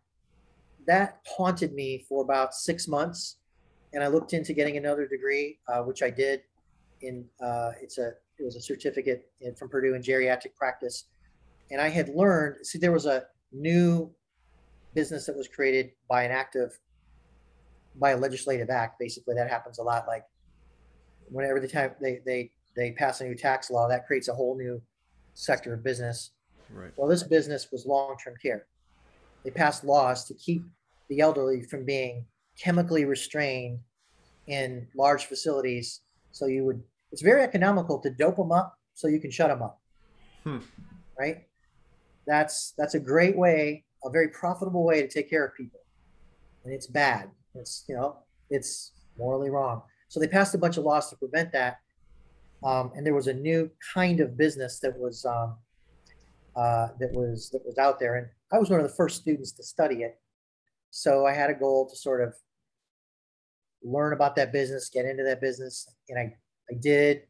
that 0.87 1.19
haunted 1.27 1.73
me 1.73 2.05
for 2.07 2.23
about 2.23 2.53
six 2.53 2.87
months, 2.87 3.37
and 3.93 4.03
I 4.03 4.07
looked 4.07 4.33
into 4.33 4.53
getting 4.53 4.77
another 4.77 5.07
degree, 5.07 5.59
uh, 5.67 5.81
which 5.81 6.01
I 6.03 6.09
did. 6.09 6.41
In 7.01 7.25
uh, 7.41 7.71
it's 7.81 7.97
a 7.97 8.13
it 8.37 8.43
was 8.43 8.55
a 8.55 8.61
certificate 8.61 9.31
in, 9.41 9.55
from 9.55 9.69
Purdue 9.69 9.95
in 9.95 10.01
geriatric 10.01 10.55
practice, 10.55 11.05
and 11.71 11.81
I 11.81 11.89
had 11.89 12.09
learned. 12.09 12.65
See, 12.65 12.77
there 12.77 12.91
was 12.91 13.05
a 13.05 13.25
new 13.51 14.11
business 14.93 15.25
that 15.25 15.35
was 15.35 15.47
created 15.47 15.91
by 16.09 16.23
an 16.23 16.31
act 16.31 16.55
of 16.55 16.73
by 17.95 18.11
a 18.11 18.17
legislative 18.17 18.69
act. 18.69 18.99
Basically, 18.99 19.35
that 19.35 19.49
happens 19.49 19.79
a 19.79 19.83
lot. 19.83 20.07
Like 20.07 20.23
whenever 21.31 21.59
the 21.59 21.67
time 21.67 21.91
they 22.01 22.21
they 22.25 22.51
they 22.75 22.91
pass 22.91 23.21
a 23.21 23.25
new 23.25 23.35
tax 23.35 23.69
law, 23.69 23.87
that 23.87 24.07
creates 24.07 24.27
a 24.27 24.33
whole 24.33 24.57
new 24.57 24.81
sector 25.33 25.73
of 25.73 25.83
business. 25.83 26.31
Right. 26.71 26.91
Well, 26.95 27.09
this 27.09 27.23
business 27.23 27.71
was 27.71 27.85
long-term 27.85 28.35
care. 28.41 28.67
They 29.43 29.49
passed 29.49 29.83
laws 29.83 30.25
to 30.25 30.33
keep 30.33 30.63
the 31.09 31.19
elderly 31.19 31.63
from 31.63 31.85
being 31.85 32.25
chemically 32.61 33.05
restrained 33.05 33.79
in 34.47 34.87
large 34.95 35.25
facilities. 35.25 36.01
So 36.31 36.45
you 36.45 36.65
would, 36.65 36.83
it's 37.11 37.21
very 37.21 37.41
economical 37.41 37.99
to 37.99 38.09
dope 38.09 38.37
them 38.37 38.51
up 38.51 38.77
so 38.93 39.07
you 39.07 39.19
can 39.19 39.31
shut 39.31 39.49
them 39.49 39.61
up. 39.61 39.81
Hmm. 40.43 40.59
Right? 41.17 41.47
That's 42.27 42.73
that's 42.77 42.93
a 42.93 42.99
great 42.99 43.35
way, 43.35 43.85
a 44.05 44.09
very 44.09 44.29
profitable 44.29 44.85
way 44.85 45.01
to 45.01 45.07
take 45.07 45.29
care 45.29 45.45
of 45.45 45.55
people. 45.55 45.79
And 46.63 46.73
it's 46.73 46.85
bad. 46.85 47.29
It's 47.55 47.85
you 47.89 47.95
know, 47.95 48.17
it's 48.49 48.91
morally 49.17 49.49
wrong. 49.49 49.81
So 50.09 50.19
they 50.19 50.27
passed 50.27 50.55
a 50.55 50.57
bunch 50.57 50.77
of 50.77 50.83
laws 50.83 51.09
to 51.09 51.15
prevent 51.15 51.51
that. 51.53 51.79
Um, 52.63 52.91
and 52.95 53.05
there 53.05 53.15
was 53.15 53.27
a 53.27 53.33
new 53.33 53.71
kind 53.93 54.19
of 54.19 54.35
business 54.35 54.79
that 54.79 54.97
was 54.97 55.23
um, 55.23 55.55
uh, 56.55 56.89
that 56.99 57.13
was 57.13 57.49
that 57.51 57.65
was 57.65 57.77
out 57.77 57.99
there, 57.99 58.15
and 58.15 58.27
I 58.51 58.57
was 58.57 58.69
one 58.69 58.81
of 58.81 58.87
the 58.87 58.95
first 58.95 59.21
students 59.21 59.53
to 59.53 59.63
study 59.63 60.03
it. 60.03 60.19
So 60.89 61.25
I 61.25 61.33
had 61.33 61.49
a 61.49 61.53
goal 61.53 61.87
to 61.87 61.95
sort 61.95 62.21
of 62.21 62.33
learn 63.81 64.11
about 64.11 64.35
that 64.35 64.51
business, 64.51 64.89
get 64.89 65.05
into 65.05 65.23
that 65.23 65.39
business, 65.39 65.87
and 66.09 66.19
I 66.19 66.35
I 66.69 66.73
did. 66.81 67.21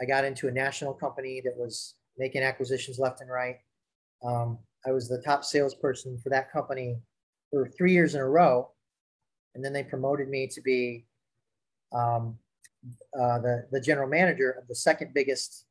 I 0.00 0.04
got 0.04 0.24
into 0.24 0.46
a 0.46 0.52
national 0.52 0.94
company 0.94 1.42
that 1.44 1.56
was 1.56 1.94
making 2.16 2.42
acquisitions 2.42 3.00
left 3.00 3.20
and 3.20 3.30
right. 3.30 3.56
Um, 4.24 4.58
I 4.86 4.92
was 4.92 5.08
the 5.08 5.20
top 5.22 5.42
salesperson 5.42 6.20
for 6.22 6.28
that 6.28 6.52
company 6.52 7.00
for 7.50 7.68
three 7.76 7.92
years 7.92 8.14
in 8.14 8.20
a 8.20 8.28
row, 8.28 8.70
and 9.56 9.64
then 9.64 9.72
they 9.72 9.82
promoted 9.82 10.28
me 10.28 10.46
to 10.46 10.60
be 10.60 11.07
um, 11.92 12.38
uh, 13.18 13.38
the 13.40 13.66
the 13.72 13.80
general 13.80 14.08
manager 14.08 14.50
of 14.52 14.66
the 14.68 14.74
second 14.74 15.12
biggest 15.14 15.64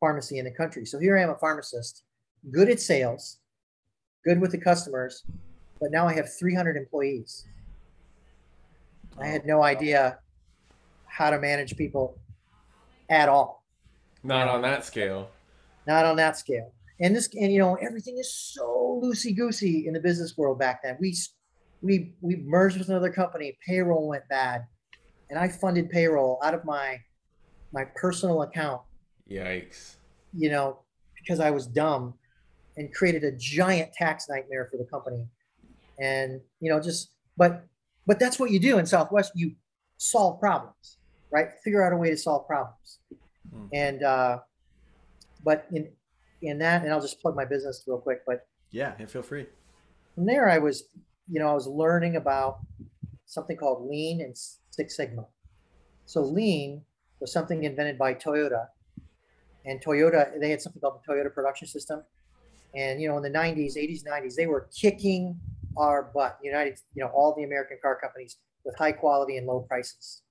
pharmacy 0.00 0.38
in 0.38 0.44
the 0.44 0.50
country. 0.50 0.84
So 0.84 0.98
here 0.98 1.16
I 1.16 1.22
am, 1.22 1.30
a 1.30 1.36
pharmacist, 1.36 2.02
good 2.50 2.68
at 2.68 2.80
sales, 2.80 3.38
good 4.24 4.40
with 4.40 4.50
the 4.50 4.58
customers, 4.58 5.22
but 5.80 5.90
now 5.92 6.08
I 6.08 6.12
have 6.14 6.32
300 6.32 6.76
employees. 6.76 7.46
I 9.20 9.26
had 9.26 9.46
no 9.46 9.62
idea 9.62 10.18
how 11.06 11.30
to 11.30 11.38
manage 11.38 11.76
people 11.76 12.18
at 13.10 13.28
all, 13.28 13.64
Not 14.24 14.48
on 14.48 14.62
that 14.62 14.84
scale. 14.84 15.30
not 15.86 16.04
on 16.06 16.16
that 16.16 16.36
scale. 16.36 16.72
And 17.00 17.14
this, 17.14 17.28
and 17.34 17.52
you 17.52 17.58
know, 17.58 17.74
everything 17.76 18.16
is 18.18 18.32
so 18.34 19.00
loosey 19.04 19.36
goosey 19.36 19.86
in 19.86 19.92
the 19.92 20.00
business 20.00 20.36
world 20.38 20.58
back 20.58 20.82
then. 20.82 20.96
We, 21.00 21.14
we, 21.82 22.14
we 22.22 22.36
merged 22.36 22.78
with 22.78 22.88
another 22.88 23.10
company. 23.12 23.58
Payroll 23.66 24.08
went 24.08 24.26
bad, 24.28 24.64
and 25.32 25.38
I 25.40 25.48
funded 25.48 25.88
payroll 25.88 26.38
out 26.44 26.52
of 26.52 26.62
my, 26.66 27.00
my 27.72 27.84
personal 27.96 28.42
account 28.42 28.82
Yikes. 29.30 29.96
you 30.34 30.50
know, 30.50 30.80
because 31.16 31.40
I 31.40 31.50
was 31.50 31.66
dumb 31.66 32.12
and 32.76 32.92
created 32.92 33.24
a 33.24 33.32
giant 33.32 33.94
tax 33.94 34.28
nightmare 34.28 34.68
for 34.70 34.76
the 34.76 34.84
company. 34.84 35.26
And, 35.98 36.38
you 36.60 36.70
know, 36.70 36.80
just, 36.80 37.12
but, 37.38 37.64
but 38.06 38.18
that's 38.18 38.38
what 38.38 38.50
you 38.50 38.60
do 38.60 38.76
in 38.76 38.84
Southwest. 38.84 39.32
You 39.34 39.52
solve 39.96 40.38
problems, 40.38 40.98
right? 41.30 41.48
Figure 41.64 41.82
out 41.82 41.94
a 41.94 41.96
way 41.96 42.10
to 42.10 42.16
solve 42.16 42.46
problems. 42.46 42.98
Hmm. 43.50 43.66
And, 43.72 44.02
uh, 44.02 44.38
but 45.42 45.64
in, 45.72 45.88
in 46.42 46.58
that, 46.58 46.82
and 46.82 46.92
I'll 46.92 47.00
just 47.00 47.22
plug 47.22 47.34
my 47.34 47.46
business 47.46 47.84
real 47.86 47.98
quick, 47.98 48.20
but 48.26 48.46
Yeah, 48.70 48.92
yeah, 48.98 49.06
feel 49.06 49.22
free. 49.22 49.46
from 50.14 50.26
there 50.26 50.50
I 50.50 50.58
was, 50.58 50.84
you 51.26 51.40
know, 51.40 51.48
I 51.48 51.54
was 51.54 51.66
learning 51.66 52.16
about 52.16 52.58
something 53.32 53.56
called 53.56 53.88
lean 53.88 54.20
and 54.20 54.36
Six 54.70 54.96
Sigma. 54.96 55.26
So 56.06 56.20
lean 56.22 56.82
was 57.20 57.32
something 57.32 57.64
invented 57.64 57.98
by 57.98 58.14
Toyota 58.14 58.66
and 59.64 59.82
Toyota, 59.82 60.38
they 60.40 60.50
had 60.50 60.60
something 60.60 60.80
called 60.80 61.00
the 61.00 61.12
Toyota 61.12 61.32
production 61.32 61.68
system. 61.68 62.02
And, 62.74 63.00
you 63.00 63.08
know, 63.08 63.16
in 63.16 63.22
the 63.22 63.30
nineties, 63.30 63.76
eighties, 63.76 64.02
nineties, 64.04 64.34
they 64.34 64.46
were 64.46 64.68
kicking 64.74 65.38
our 65.76 66.10
butt, 66.14 66.38
United, 66.42 66.78
you 66.94 67.02
know, 67.02 67.10
all 67.14 67.34
the 67.36 67.44
American 67.44 67.78
car 67.80 67.98
companies 68.00 68.38
with 68.64 68.76
high 68.76 68.92
quality 68.92 69.36
and 69.36 69.46
low 69.46 69.60
prices. 69.60 70.22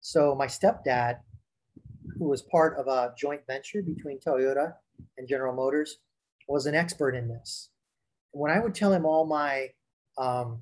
So 0.00 0.34
my 0.34 0.46
stepdad 0.46 1.18
who 2.18 2.28
was 2.28 2.42
part 2.42 2.76
of 2.76 2.88
a 2.88 3.14
joint 3.16 3.42
venture 3.46 3.82
between 3.82 4.18
Toyota 4.18 4.74
and 5.16 5.28
General 5.28 5.54
Motors, 5.54 5.98
was 6.48 6.66
an 6.66 6.74
expert 6.74 7.14
in 7.14 7.28
this. 7.28 7.70
When 8.32 8.50
I 8.50 8.58
would 8.58 8.74
tell 8.74 8.92
him 8.92 9.04
all 9.04 9.26
my 9.26 9.68
um, 10.16 10.60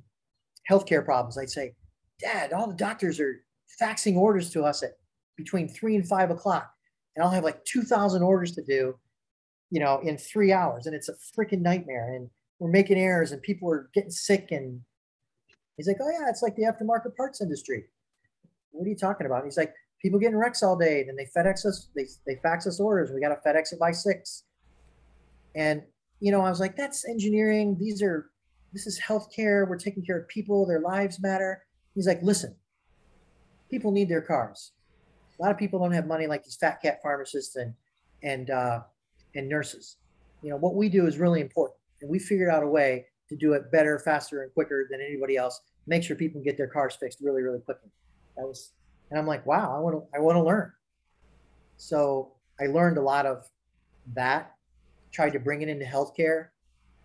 healthcare 0.71 1.05
problems, 1.05 1.39
I'd 1.39 1.51
say, 1.51 1.75
Dad, 2.21 2.53
all 2.53 2.67
the 2.67 2.75
doctors 2.75 3.21
are 3.21 3.45
faxing 3.81 4.17
orders 4.17 4.51
to 4.51 4.65
us 4.65 4.83
at 4.83 4.93
between 5.37 5.69
three 5.69 5.97
and 5.97 6.07
five 6.07 6.31
o'clock. 6.31 6.71
And 7.15 7.25
I'll 7.25 7.31
have 7.31 7.45
like 7.45 7.65
2,000 7.65 8.23
orders 8.23 8.53
to 8.53 8.63
do, 8.63 8.95
you 9.71 9.81
know, 9.81 10.01
in 10.01 10.19
three 10.19 10.53
hours. 10.53 10.87
And 10.87 10.95
it's 10.95 11.09
a 11.09 11.15
freaking 11.37 11.61
nightmare. 11.61 12.15
And 12.15 12.29
we're 12.59 12.71
making 12.71 12.99
errors 12.99 13.33
and 13.33 13.43
people 13.43 13.71
are 13.71 13.91
getting 13.95 14.11
sick. 14.11 14.49
And 14.51 14.81
he's 15.77 15.89
like, 15.89 15.99
Oh, 16.01 16.11
yeah, 16.11 16.29
it's 16.29 16.43
like 16.43 16.57
the 16.57 16.63
aftermarket 16.63 17.17
parts 17.17 17.41
industry. 17.41 17.85
What 18.71 18.87
are 18.87 18.91
you 18.91 18.97
talking 18.97 19.27
about? 19.27 19.39
And 19.39 19.47
he's 19.47 19.59
like, 19.59 19.75
People 20.03 20.19
getting 20.19 20.37
wrecks 20.37 20.63
all 20.63 20.77
day. 20.77 21.05
Then 21.05 21.17
they 21.17 21.29
FedEx 21.37 21.65
us, 21.65 21.89
they, 21.97 22.05
they 22.27 22.39
fax 22.43 22.67
us 22.67 22.81
orders. 22.81 23.11
We 23.13 23.21
got 23.21 23.29
to 23.31 23.49
FedEx 23.49 23.73
it 23.73 23.79
by 23.79 23.93
six. 23.93 24.45
And, 25.55 25.83
you 26.21 26.33
know, 26.33 26.43
I 26.43 26.51
was 26.51 26.61
like, 26.61 26.77
That's 26.77 27.09
engineering. 27.09 27.77
These 27.81 28.03
are, 28.03 28.31
this 28.73 28.87
is 28.87 29.01
healthcare. 29.01 29.69
We're 29.69 29.79
taking 29.79 30.05
care 30.05 30.19
of 30.19 30.29
people. 30.29 30.67
Their 30.67 30.81
lives 30.81 31.21
matter. 31.21 31.65
He's 31.95 32.07
like, 32.07 32.23
Listen, 32.23 32.55
people 33.71 33.91
need 33.91 34.09
their 34.09 34.23
cars. 34.23 34.73
A 35.39 35.43
lot 35.43 35.51
of 35.51 35.59
people 35.59 35.79
don't 35.79 35.93
have 35.93 36.07
money 36.07 36.27
like 36.27 36.45
these 36.45 36.57
fat 36.57 36.81
cat 36.81 37.01
pharmacists 37.03 37.57
and, 37.57 37.75
and, 38.23 38.51
uh, 38.51 38.81
and 39.35 39.49
nurses. 39.49 39.97
You 40.43 40.51
know, 40.51 40.57
what 40.57 40.75
we 40.75 40.89
do 40.89 41.07
is 41.07 41.19
really 41.19 41.41
important. 41.41 41.79
And 42.01 42.11
we 42.11 42.19
figured 42.19 42.49
out 42.49 42.63
a 42.63 42.67
way 42.67 43.07
to 43.29 43.37
do 43.37 43.53
it 43.53 43.71
better, 43.71 43.99
faster, 43.99 44.43
and 44.43 44.53
quicker 44.55 44.87
than 44.91 45.01
anybody 45.01 45.37
else. 45.37 45.61
Make 45.87 46.03
sure 46.03 46.17
people 46.17 46.41
get 46.43 46.57
their 46.57 46.69
cars 46.69 46.97
fixed 46.97 47.21
really, 47.21 47.43
really 47.43 47.61
quickly. 47.61 47.91
That 48.37 48.47
was, 48.47 48.73
and 49.11 49.19
I'm 49.19 49.27
like, 49.27 49.45
wow, 49.47 49.77
I 49.77 49.81
want 49.81 49.97
to, 49.97 50.17
I 50.17 50.21
want 50.21 50.37
to 50.37 50.43
learn. 50.43 50.73
So 51.77 52.33
I 52.61 52.67
learned 52.67 52.99
a 52.99 53.03
lot 53.03 53.27
of 53.27 53.49
that. 54.15 54.53
Tried 55.13 55.31
to 55.31 55.39
bring 55.39 55.63
it 55.63 55.69
into 55.69 55.85
healthcare, 55.85 56.49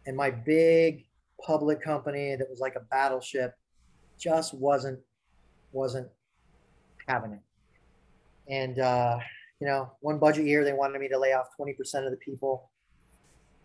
and 0.06 0.18
my 0.18 0.32
big 0.32 1.06
public 1.46 1.82
company 1.82 2.36
that 2.36 2.50
was 2.50 2.60
like 2.60 2.76
a 2.76 2.82
battleship 2.92 3.56
just 4.18 4.54
wasn't 4.54 5.00
wasn't 5.72 6.08
having 7.08 7.34
it. 7.34 7.42
And 8.48 8.80
uh, 8.80 9.20
you 9.60 9.68
know, 9.68 9.92
one 10.02 10.18
budget 10.18 10.46
year 10.46 10.64
they 10.64 10.74
wanted 10.74 11.00
me 11.00 11.08
to 11.10 11.18
lay 11.18 11.34
off 11.34 11.48
20% 11.60 11.78
of 12.06 12.12
the 12.12 12.18
people 12.18 12.72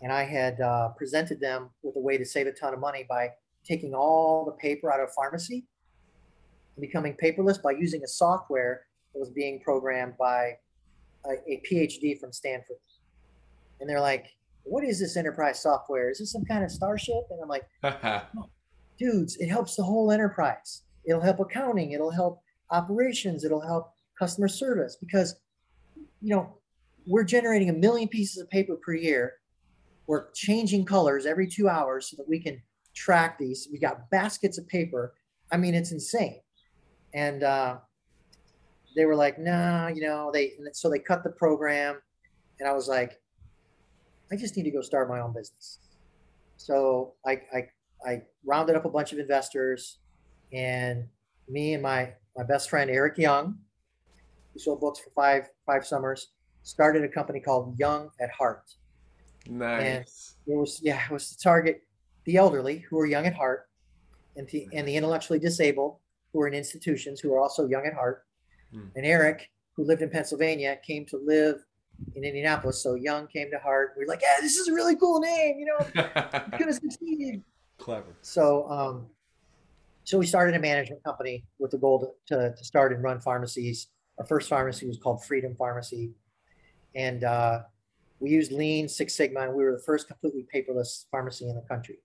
and 0.02 0.12
I 0.12 0.24
had 0.24 0.60
uh, 0.60 0.88
presented 0.90 1.40
them 1.40 1.70
with 1.82 1.96
a 1.96 2.00
way 2.00 2.18
to 2.18 2.24
save 2.24 2.46
a 2.46 2.52
ton 2.52 2.74
of 2.74 2.80
money 2.80 3.06
by 3.08 3.30
taking 3.64 3.94
all 3.94 4.44
the 4.44 4.52
paper 4.52 4.92
out 4.92 5.00
of 5.00 5.12
pharmacy 5.12 5.64
and 6.76 6.82
becoming 6.82 7.14
paperless 7.14 7.60
by 7.60 7.72
using 7.72 8.02
a 8.04 8.08
software 8.08 8.86
that 9.12 9.18
was 9.18 9.30
being 9.30 9.60
programmed 9.60 10.16
by 10.18 10.58
a, 11.24 11.32
a 11.48 11.62
PhD 11.68 12.18
from 12.18 12.32
Stanford. 12.32 12.76
And 13.80 13.88
they're 13.88 14.00
like, 14.00 14.26
"What 14.66 14.84
is 14.84 15.00
this 15.00 15.16
enterprise 15.16 15.62
software? 15.62 16.10
Is 16.10 16.18
this 16.18 16.32
some 16.32 16.44
kind 16.44 16.64
of 16.64 16.70
starship?" 16.70 17.24
And 17.30 17.40
I'm 17.42 17.48
like, 17.48 17.66
"Dudes, 18.98 19.36
it 19.36 19.48
helps 19.48 19.76
the 19.76 19.82
whole 19.82 20.10
enterprise. 20.10 20.82
It'll 21.04 21.22
help 21.22 21.40
accounting. 21.40 21.92
It'll 21.92 22.10
help 22.10 22.40
operations. 22.70 23.44
It'll 23.44 23.60
help 23.60 23.92
customer 24.18 24.48
service 24.48 24.96
because, 25.00 25.36
you 26.20 26.34
know, 26.34 26.58
we're 27.06 27.24
generating 27.24 27.70
a 27.70 27.72
million 27.72 28.08
pieces 28.08 28.42
of 28.42 28.50
paper 28.50 28.76
per 28.76 28.94
year 28.94 29.34
we're 30.06 30.30
changing 30.32 30.84
colors 30.84 31.26
every 31.26 31.48
two 31.48 31.68
hours 31.68 32.10
so 32.10 32.16
that 32.16 32.28
we 32.28 32.38
can 32.40 32.62
track 32.94 33.38
these. 33.38 33.68
We 33.70 33.78
got 33.78 34.08
baskets 34.10 34.58
of 34.58 34.68
paper. 34.68 35.14
I 35.50 35.56
mean, 35.56 35.74
it's 35.74 35.92
insane. 35.92 36.40
And 37.12 37.42
uh, 37.42 37.78
they 38.94 39.04
were 39.04 39.16
like, 39.16 39.38
nah, 39.38 39.88
you 39.88 40.02
know, 40.02 40.30
they, 40.32 40.52
so 40.72 40.88
they 40.88 40.98
cut 40.98 41.24
the 41.24 41.30
program. 41.30 42.00
And 42.60 42.68
I 42.68 42.72
was 42.72 42.88
like, 42.88 43.20
I 44.30 44.36
just 44.36 44.56
need 44.56 44.64
to 44.64 44.70
go 44.70 44.80
start 44.80 45.08
my 45.08 45.20
own 45.20 45.32
business. 45.32 45.78
So 46.56 47.14
I, 47.26 47.40
I, 47.54 47.68
I 48.06 48.22
rounded 48.44 48.76
up 48.76 48.84
a 48.84 48.90
bunch 48.90 49.12
of 49.12 49.18
investors 49.18 49.98
and 50.52 51.06
me 51.48 51.74
and 51.74 51.82
my, 51.82 52.12
my 52.36 52.44
best 52.44 52.70
friend, 52.70 52.90
Eric 52.90 53.18
Young, 53.18 53.58
who 54.52 54.58
sold 54.58 54.80
books 54.80 54.98
for 54.98 55.10
five, 55.10 55.48
five 55.64 55.86
summers, 55.86 56.32
started 56.62 57.04
a 57.04 57.08
company 57.08 57.40
called 57.40 57.78
Young 57.78 58.10
at 58.20 58.30
Heart 58.30 58.64
Nice. 59.48 60.34
And 60.46 60.54
it 60.54 60.58
was 60.58 60.80
yeah, 60.82 61.04
it 61.04 61.10
was 61.10 61.30
to 61.30 61.38
target 61.38 61.82
the 62.24 62.36
elderly 62.36 62.78
who 62.78 62.98
are 62.98 63.06
young 63.06 63.26
at 63.26 63.34
heart, 63.34 63.68
and 64.36 64.48
the 64.48 64.68
and 64.72 64.86
the 64.86 64.96
intellectually 64.96 65.38
disabled 65.38 65.98
who 66.32 66.40
are 66.40 66.48
in 66.48 66.54
institutions 66.54 67.20
who 67.20 67.32
are 67.32 67.40
also 67.40 67.66
young 67.66 67.86
at 67.86 67.94
heart. 67.94 68.24
Hmm. 68.72 68.88
And 68.94 69.06
Eric, 69.06 69.50
who 69.76 69.84
lived 69.84 70.02
in 70.02 70.10
Pennsylvania, 70.10 70.78
came 70.84 71.06
to 71.06 71.20
live 71.24 71.64
in 72.14 72.24
Indianapolis. 72.24 72.82
So 72.82 72.94
Young 72.94 73.26
came 73.26 73.50
to 73.50 73.58
heart. 73.58 73.94
We 73.96 74.04
are 74.04 74.08
like, 74.08 74.22
yeah, 74.22 74.40
this 74.40 74.56
is 74.56 74.68
a 74.68 74.72
really 74.72 74.96
cool 74.96 75.20
name. 75.20 75.58
You 75.58 75.66
know, 75.66 76.02
gonna 76.58 76.72
succeed. 76.72 77.42
Clever. 77.78 78.16
So 78.22 78.70
um, 78.70 79.06
so 80.04 80.18
we 80.18 80.26
started 80.26 80.54
a 80.54 80.58
management 80.60 81.02
company 81.02 81.44
with 81.58 81.72
the 81.72 81.78
goal 81.78 82.14
to, 82.28 82.36
to, 82.36 82.54
to 82.56 82.64
start 82.64 82.92
and 82.92 83.02
run 83.02 83.20
pharmacies. 83.20 83.88
Our 84.18 84.24
first 84.24 84.48
pharmacy 84.48 84.86
was 84.86 84.98
called 84.98 85.24
Freedom 85.24 85.54
Pharmacy, 85.56 86.12
and 86.94 87.24
uh, 87.24 87.62
we 88.20 88.30
used 88.30 88.52
Lean 88.52 88.88
Six 88.88 89.14
Sigma, 89.14 89.40
and 89.40 89.54
we 89.54 89.64
were 89.64 89.72
the 89.72 89.82
first 89.82 90.06
completely 90.06 90.46
paperless 90.54 91.04
pharmacy 91.10 91.48
in 91.48 91.54
the 91.54 91.62
country. 91.62 91.98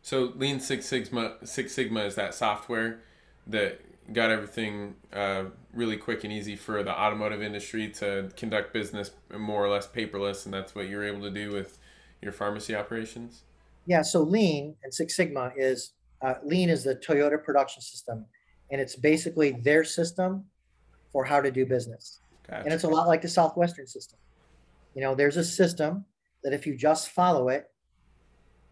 So 0.00 0.32
Lean 0.34 0.58
Six 0.58 0.86
Sigma, 0.86 1.36
Six 1.44 1.72
Sigma 1.72 2.00
is 2.00 2.14
that 2.16 2.34
software 2.34 3.02
that 3.46 3.80
got 4.12 4.30
everything 4.30 4.94
uh, 5.12 5.44
really 5.72 5.96
quick 5.96 6.24
and 6.24 6.32
easy 6.32 6.56
for 6.56 6.82
the 6.82 6.90
automotive 6.90 7.42
industry 7.42 7.88
to 7.88 8.30
conduct 8.36 8.72
business 8.72 9.12
more 9.36 9.64
or 9.64 9.68
less 9.68 9.86
paperless, 9.86 10.44
and 10.44 10.52
that's 10.52 10.74
what 10.74 10.88
you're 10.88 11.04
able 11.04 11.20
to 11.22 11.30
do 11.30 11.50
with 11.50 11.78
your 12.20 12.32
pharmacy 12.32 12.74
operations. 12.74 13.42
Yeah. 13.86 14.02
So 14.02 14.22
Lean 14.22 14.74
and 14.82 14.92
Six 14.92 15.16
Sigma 15.16 15.52
is 15.56 15.92
uh, 16.22 16.34
Lean 16.44 16.68
is 16.68 16.84
the 16.84 16.96
Toyota 16.96 17.42
production 17.42 17.82
system, 17.82 18.24
and 18.70 18.80
it's 18.80 18.96
basically 18.96 19.52
their 19.52 19.84
system 19.84 20.44
for 21.12 21.24
how 21.24 21.40
to 21.40 21.50
do 21.50 21.66
business. 21.66 22.20
Gotcha. 22.48 22.64
And 22.64 22.72
it's 22.72 22.84
a 22.84 22.88
lot 22.88 23.06
like 23.06 23.22
the 23.22 23.28
Southwestern 23.28 23.86
system. 23.86 24.18
You 24.94 25.02
know, 25.02 25.14
there's 25.14 25.36
a 25.36 25.44
system 25.44 26.04
that 26.42 26.52
if 26.52 26.66
you 26.66 26.76
just 26.76 27.10
follow 27.10 27.48
it, 27.48 27.70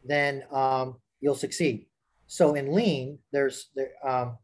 then 0.04 0.44
um, 0.52 0.96
you'll 1.20 1.34
succeed. 1.34 1.86
So 2.26 2.54
in 2.54 2.72
lean, 2.72 3.18
there's 3.32 3.70
there, 3.74 3.90
um, 4.04 4.38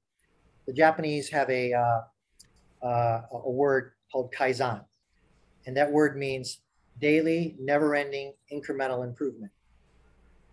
the 0.67 0.73
Japanese 0.73 1.29
have 1.31 1.49
a 1.51 1.73
uh, 1.73 2.01
uh, 2.83 3.23
a 3.33 3.51
word 3.51 3.93
called 4.13 4.33
kaizen, 4.33 4.85
and 5.67 5.77
that 5.77 5.91
word 5.91 6.17
means 6.17 6.61
daily, 7.01 7.57
never-ending, 7.59 8.33
incremental 8.53 9.05
improvement. 9.05 9.53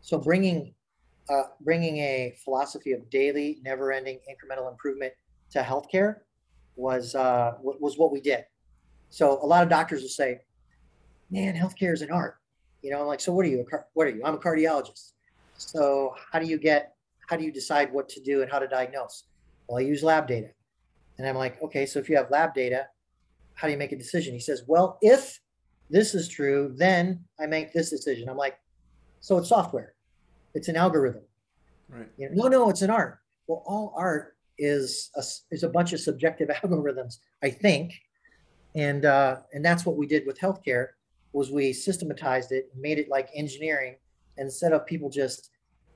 So 0.02 0.18
bringing 0.18 0.74
uh, 1.30 1.44
bringing 1.62 1.98
a 1.98 2.36
philosophy 2.44 2.92
of 2.92 3.10
daily, 3.10 3.60
never-ending, 3.64 4.20
incremental 4.30 4.70
improvement 4.70 5.14
to 5.52 5.60
healthcare 5.62 6.18
was 6.76 7.16
uh, 7.16 7.54
was 7.62 7.98
what 7.98 8.12
we 8.12 8.20
did. 8.20 8.46
So 9.10 9.40
a 9.44 9.46
lot 9.46 9.64
of 9.64 9.70
doctors 9.70 10.02
will 10.02 10.10
say, 10.10 10.42
man, 11.30 11.56
healthcare 11.56 11.94
is 11.94 12.02
an 12.02 12.12
art. 12.12 12.38
You 12.82 12.92
know, 12.92 13.02
I'm 13.02 13.08
like, 13.08 13.22
so 13.22 13.32
what 13.32 13.46
are 13.46 13.50
you? 13.50 13.66
What 13.94 14.08
are 14.08 14.10
you? 14.10 14.22
I'm 14.26 14.34
a 14.34 14.40
cardiologist. 14.40 15.14
So 15.58 16.16
how 16.32 16.40
do 16.40 16.48
you 16.48 16.58
get? 16.58 16.96
How 17.30 17.38
do 17.38 17.44
you 17.44 17.52
decide 17.52 17.94
what 17.94 18.10
to 18.10 18.20
do 18.22 18.42
and 18.42 18.52
how 18.52 18.60
to 18.60 18.68
diagnose? 18.68 19.24
Well, 19.68 19.80
I 19.80 19.82
use 19.82 20.04
lab 20.04 20.28
data, 20.28 20.50
and 21.18 21.28
I'm 21.28 21.36
like, 21.36 21.62
okay, 21.62 21.86
so 21.86 22.00
if 22.00 22.10
you 22.10 22.18
have 22.18 22.30
lab 22.32 22.54
data, 22.54 22.88
how 23.56 23.68
do 23.68 23.72
you 23.72 23.78
make 23.78 23.92
a 23.92 23.98
decision? 23.98 24.34
He 24.34 24.40
says, 24.40 24.64
well, 24.68 24.98
if 25.02 25.40
this 25.90 26.16
is 26.16 26.28
true, 26.28 26.74
then 26.76 27.24
I 27.40 27.46
make 27.46 27.74
this 27.74 27.90
decision. 27.90 28.30
I'm 28.30 28.38
like, 28.38 28.58
so 29.20 29.38
it's 29.38 29.50
software, 29.50 29.94
it's 30.54 30.68
an 30.68 30.76
algorithm. 30.76 31.24
Right. 31.90 32.10
You 32.18 32.30
know, 32.30 32.44
no, 32.44 32.48
no, 32.48 32.70
it's 32.70 32.82
an 32.82 32.90
art. 32.90 33.20
Well, 33.48 33.64
all 33.66 33.94
art 33.96 34.36
is 34.58 35.12
a, 35.16 35.24
is 35.52 35.64
a 35.64 35.70
bunch 35.70 35.94
of 35.94 36.00
subjective 36.00 36.50
algorithms, 36.64 37.20
I 37.44 37.50
think, 37.50 37.94
and 38.76 39.06
uh, 39.06 39.38
and 39.54 39.64
that's 39.64 39.86
what 39.86 39.98
we 39.98 40.08
did 40.08 40.26
with 40.26 40.40
healthcare 40.40 40.88
was 41.34 41.52
we 41.52 41.74
systematized 41.74 42.52
it 42.52 42.70
and 42.74 42.82
made 42.82 43.00
it 43.00 43.10
like 43.10 43.30
engineering 43.36 43.96
instead 44.38 44.72
of 44.72 44.86
people 44.86 45.10
just 45.10 45.50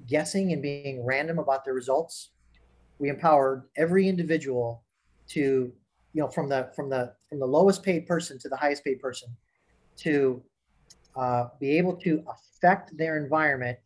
guessing 0.08 0.52
and 0.52 0.62
being 0.62 1.06
random 1.06 1.40
about 1.40 1.64
the 1.64 1.72
results 1.72 2.32
we 3.00 3.10
empowered 3.10 3.64
every 3.76 4.08
individual 4.08 4.84
to 5.30 5.72
you 6.14 6.22
know 6.22 6.28
from 6.28 6.50
the 6.50 6.70
from 6.76 6.90
the 6.90 7.14
from 7.30 7.40
the 7.40 7.46
lowest 7.46 7.84
paid 7.84 8.08
person 8.08 8.40
to 8.40 8.50
the 8.50 8.56
highest 8.56 8.84
paid 8.84 9.00
person 9.00 9.30
to 9.98 10.42
uh, 11.16 11.46
be 11.60 11.78
able 11.78 11.96
to 11.96 12.24
affect 12.30 12.96
their 12.98 13.18
environment 13.18 13.78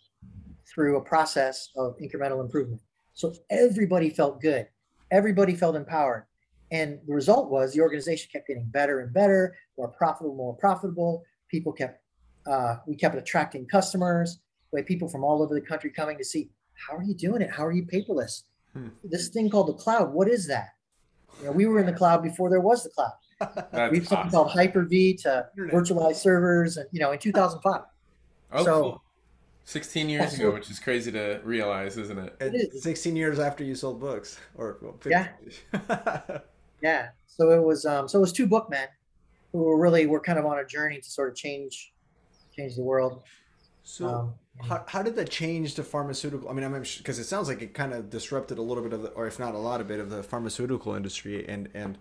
through 0.66 0.98
a 0.98 1.02
process 1.02 1.70
of 1.76 1.98
incremental 1.98 2.42
improvement 2.42 2.82
so 3.14 3.34
everybody 3.50 4.10
felt 4.10 4.42
good 4.42 4.68
everybody 5.12 5.56
felt 5.56 5.76
empowered 5.76 6.26
and 6.72 7.00
the 7.06 7.14
result 7.14 7.50
was 7.50 7.74
the 7.74 7.82
organization 7.82 8.30
kept 8.32 8.48
getting 8.48 8.66
better 8.66 9.00
and 9.00 9.14
better 9.14 9.56
more 9.78 9.90
profitable 9.90 10.36
more 10.36 10.56
profitable 10.56 11.24
people 11.50 11.74
kept 11.74 12.02
uh, 12.46 12.76
we 12.88 12.96
kept 12.96 13.16
attracting 13.16 13.68
customers. 13.68 14.40
We 14.72 14.80
had 14.80 14.88
people 14.88 15.08
from 15.08 15.24
all 15.24 15.42
over 15.42 15.54
the 15.54 15.62
country 15.62 15.92
coming 15.92 16.18
to 16.18 16.24
see 16.24 16.50
how 16.74 16.96
are 16.96 17.04
you 17.04 17.14
doing 17.14 17.42
it? 17.42 17.52
How 17.52 17.66
are 17.66 17.72
you 17.72 17.86
paperless? 17.86 18.44
Hmm. 18.74 18.88
This 19.04 19.30
thing 19.30 19.50
called 19.50 19.68
the 19.68 19.74
cloud. 19.74 20.14
What 20.14 20.28
is 20.30 20.48
that? 20.48 20.70
You 21.40 21.46
know, 21.48 21.52
we 21.52 21.66
were 21.66 21.80
in 21.80 21.86
the 21.86 21.94
cloud 21.94 22.22
before 22.24 22.50
there 22.50 22.62
was 22.62 22.84
the 22.84 22.90
cloud. 22.90 23.12
We 23.92 23.98
have 23.98 24.08
something 24.08 24.18
awesome. 24.18 24.30
called 24.32 24.52
Hyper-V 24.52 25.16
to 25.24 25.48
virtualize 25.58 26.16
servers, 26.18 26.78
and 26.78 26.88
you 26.92 27.00
know, 27.00 27.12
in 27.12 27.20
2005. 27.20 27.82
Oh, 28.54 28.64
so- 28.64 28.82
cool. 28.82 29.04
16 29.66 30.10
years 30.10 30.34
ago, 30.34 30.52
which 30.52 30.70
is 30.72 30.80
crazy 30.80 31.12
to 31.12 31.40
realize, 31.44 31.96
isn't 31.98 32.18
it? 32.18 32.36
It 32.42 32.56
is. 32.74 32.84
16 32.84 33.16
years 33.16 33.40
after 33.40 33.64
you 33.64 33.76
sold 33.76 34.00
books, 34.00 34.38
or 34.56 34.78
well, 34.82 34.96
Yeah. 35.06 35.28
Yeah. 36.82 37.10
So 37.28 37.52
it 37.52 37.64
was 37.64 37.86
um 37.86 38.08
so 38.08 38.18
it 38.18 38.22
was 38.22 38.34
two 38.34 38.48
bookmen 38.48 38.88
who 39.52 39.60
were 39.60 39.78
really 39.80 40.08
were 40.08 40.20
kind 40.20 40.40
of 40.40 40.46
on 40.46 40.58
a 40.60 40.66
journey 40.66 41.00
to 41.00 41.10
sort 41.10 41.30
of 41.30 41.36
change 41.36 41.94
change 42.56 42.76
the 42.76 42.82
world. 42.84 43.22
so, 43.84 44.08
Um, 44.08 44.34
how, 44.60 44.84
how 44.88 45.02
did 45.04 45.16
that 45.16 45.30
change 45.30 45.76
the 45.76 45.84
pharmaceutical? 45.84 46.50
I 46.50 46.54
mean, 46.54 46.64
I'm 46.64 46.74
because 46.82 47.20
it 47.20 47.24
sounds 47.26 47.48
like 47.48 47.62
it 47.62 47.74
kind 47.74 47.94
of 47.94 48.10
disrupted 48.10 48.58
a 48.58 48.62
little 48.62 48.84
bit 48.84 48.94
of 48.94 49.02
the, 49.02 49.10
or 49.10 49.28
if 49.28 49.40
not 49.40 49.56
a 49.56 49.58
lot 49.58 49.82
of 49.82 49.88
bit 49.88 50.00
of 50.00 50.10
the 50.10 50.24
pharmaceutical 50.24 50.94
industry, 50.94 51.48
and 51.48 51.70
and 51.74 51.98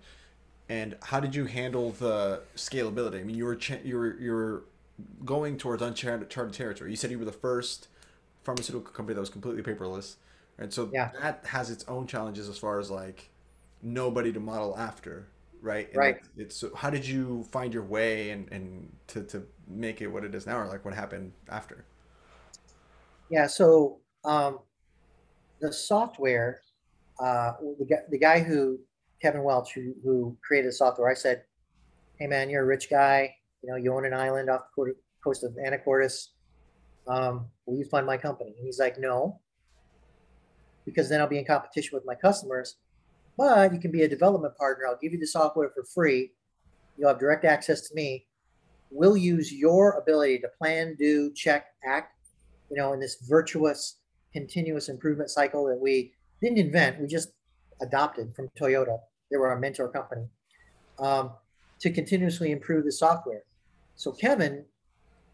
and 0.68 0.97
how 1.05 1.20
did 1.20 1.35
you 1.35 1.47
handle 1.47 1.93
the 1.93 2.43
scalability? 2.56 3.20
I 3.20 3.24
mean, 3.24 3.36
you 3.36 3.44
were 3.47 3.56
cha- 3.56 3.78
you 3.85 3.97
were 3.98 4.16
you 4.20 4.32
were 4.32 4.64
going 5.24 5.59
towards 5.59 5.82
uncharted 5.82 6.31
territory. 6.31 6.90
You 6.90 6.97
said 6.97 7.10
you 7.10 7.18
were 7.18 7.24
the 7.24 7.32
first 7.32 7.89
pharmaceutical 8.44 8.93
company 8.93 9.14
that 9.14 9.20
was 9.20 9.31
completely 9.31 9.62
paperless, 9.62 10.16
and 10.59 10.72
so 10.72 10.93
Yeah. 10.93 11.10
that 11.20 11.44
has 11.47 11.70
its 11.70 11.85
own 11.89 12.06
challenges 12.06 12.48
as 12.48 12.59
far 12.59 12.78
as 12.81 12.90
like 12.90 13.31
nobody 13.82 14.32
to 14.32 14.40
model 14.40 14.77
after, 14.78 15.28
right? 15.62 15.93
And 15.94 16.02
Right. 16.02 16.16
It's, 16.16 16.28
it's 16.36 16.56
so 16.56 16.74
how 16.74 16.90
did 16.90 17.06
you 17.06 17.44
find 17.52 17.74
your 17.74 17.85
way 17.85 18.31
and 18.31 18.51
and 18.52 18.93
to 19.09 19.24
to 19.24 19.47
make 19.68 20.02
it 20.02 20.09
what 20.09 20.24
it 20.24 20.35
is 20.35 20.47
now, 20.47 20.59
or 20.59 20.66
like 20.68 20.85
what 20.85 20.94
happened 20.94 21.32
after? 21.48 21.85
Yeah, 23.31 23.47
so 23.47 24.01
um, 24.24 24.59
the 25.61 25.73
software, 25.73 26.62
uh, 27.20 27.52
the, 27.78 27.85
guy, 27.85 27.98
the 28.11 28.19
guy 28.19 28.40
who, 28.40 28.78
Kevin 29.23 29.44
Welch, 29.44 29.73
who, 29.73 29.94
who 30.02 30.36
created 30.43 30.69
the 30.69 30.73
software, 30.73 31.09
I 31.09 31.15
said, 31.15 31.44
hey 32.19 32.27
man, 32.27 32.51
you're 32.51 32.62
a 32.62 32.66
rich 32.66 32.90
guy. 32.90 33.35
You 33.62 33.70
know, 33.70 33.77
you 33.77 33.94
own 33.94 34.05
an 34.05 34.15
island 34.15 34.51
off 34.51 34.62
the 34.77 34.94
coast- 35.23 35.44
of 35.44 35.52
Anacortes. 35.52 36.28
Um, 37.07 37.47
will 37.66 37.78
you 37.78 37.85
fund 37.85 38.07
my 38.07 38.16
company? 38.16 38.55
And 38.57 38.66
he's 38.66 38.81
like, 38.81 38.98
no, 38.98 39.40
because 40.85 41.09
then 41.09 41.20
I'll 41.20 41.28
be 41.28 41.39
in 41.39 41.44
competition 41.44 41.94
with 41.94 42.05
my 42.05 42.15
customers. 42.15 42.77
But 43.36 43.73
you 43.73 43.78
can 43.78 43.90
be 43.90 44.02
a 44.02 44.09
development 44.09 44.57
partner. 44.57 44.86
I'll 44.86 44.98
give 45.01 45.12
you 45.12 45.19
the 45.19 45.27
software 45.27 45.70
for 45.74 45.85
free. 45.85 46.32
You'll 46.98 47.09
have 47.09 47.20
direct 47.20 47.44
access 47.44 47.89
to 47.89 47.94
me. 47.94 48.27
We'll 48.90 49.16
use 49.16 49.52
your 49.52 49.93
ability 49.93 50.40
to 50.40 50.48
plan, 50.59 50.97
do, 50.98 51.32
check, 51.32 51.66
act, 51.85 52.15
you 52.70 52.76
know, 52.76 52.92
in 52.92 53.01
this 53.01 53.16
virtuous, 53.28 53.98
continuous 54.32 54.88
improvement 54.88 55.30
cycle 55.30 55.66
that 55.66 55.78
we 55.80 56.12
didn't 56.40 56.59
invent, 56.59 57.01
we 57.01 57.06
just 57.06 57.30
adopted 57.82 58.32
from 58.34 58.48
Toyota. 58.59 58.98
They 59.30 59.36
were 59.36 59.48
our 59.48 59.59
mentor 59.59 59.88
company 59.88 60.26
um, 60.98 61.32
to 61.80 61.90
continuously 61.90 62.52
improve 62.52 62.84
the 62.84 62.92
software. 62.92 63.42
So 63.97 64.12
Kevin, 64.12 64.64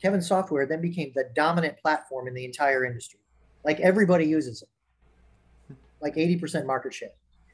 Kevin's 0.03 0.27
software 0.29 0.67
then 0.67 0.81
became 0.81 1.13
the 1.15 1.29
dominant 1.35 1.77
platform 1.83 2.27
in 2.27 2.35
the 2.35 2.45
entire 2.45 2.85
industry. 2.85 3.21
Like 3.65 3.81
everybody 3.81 4.25
uses 4.27 4.63
it, 4.63 5.77
like 6.01 6.15
80% 6.15 6.67
market 6.67 6.95
share. 6.95 7.11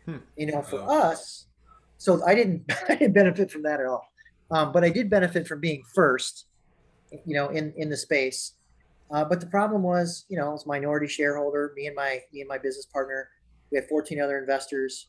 Hmm. 0.06 0.16
You 0.36 0.46
know, 0.46 0.62
for 0.62 0.80
Wow. 0.80 1.10
us, 1.10 1.46
so 1.98 2.24
I 2.24 2.34
didn't, 2.34 2.64
I 2.88 2.96
didn't 2.96 3.12
benefit 3.14 3.50
from 3.50 3.62
that 3.62 3.80
at 3.80 3.86
all. 3.86 4.04
Um, 4.50 4.72
but 4.72 4.84
I 4.84 4.90
did 4.90 5.08
benefit 5.08 5.46
from 5.46 5.60
being 5.60 5.82
first, 5.94 6.46
you 7.24 7.34
know, 7.34 7.48
in 7.48 7.72
in 7.76 7.88
the 7.88 7.96
space. 7.96 8.52
Uh, 9.12 9.24
but 9.24 9.40
the 9.40 9.46
problem 9.46 9.82
was, 9.82 10.24
you 10.28 10.38
know, 10.38 10.54
as 10.54 10.66
minority 10.66 11.06
shareholder. 11.06 11.72
Me 11.76 11.86
and 11.86 11.94
my 11.94 12.20
me 12.32 12.40
and 12.40 12.48
my 12.48 12.56
business 12.56 12.86
partner, 12.86 13.28
we 13.70 13.76
had 13.76 13.86
14 13.88 14.20
other 14.20 14.38
investors. 14.38 15.08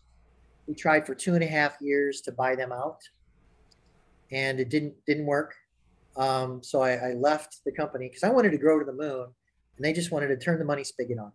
We 0.67 0.75
tried 0.75 1.07
for 1.07 1.15
two 1.15 1.35
and 1.35 1.43
a 1.43 1.47
half 1.47 1.77
years 1.79 2.19
to 2.21 2.31
buy 2.33 2.55
them 2.55 2.73
out, 2.73 2.99
and 4.31 4.59
it 4.59 4.69
didn't 4.69 4.93
didn't 5.05 5.25
work. 5.25 5.55
Um, 6.17 6.61
so 6.61 6.81
I, 6.81 6.91
I 6.91 7.13
left 7.13 7.61
the 7.65 7.71
company 7.71 8.09
because 8.09 8.23
I 8.23 8.29
wanted 8.29 8.51
to 8.51 8.57
grow 8.57 8.77
to 8.77 8.85
the 8.85 8.93
moon, 8.93 9.27
and 9.77 9.85
they 9.85 9.93
just 9.93 10.11
wanted 10.11 10.27
to 10.27 10.37
turn 10.37 10.59
the 10.59 10.65
money 10.65 10.83
spigot 10.83 11.17
on. 11.17 11.31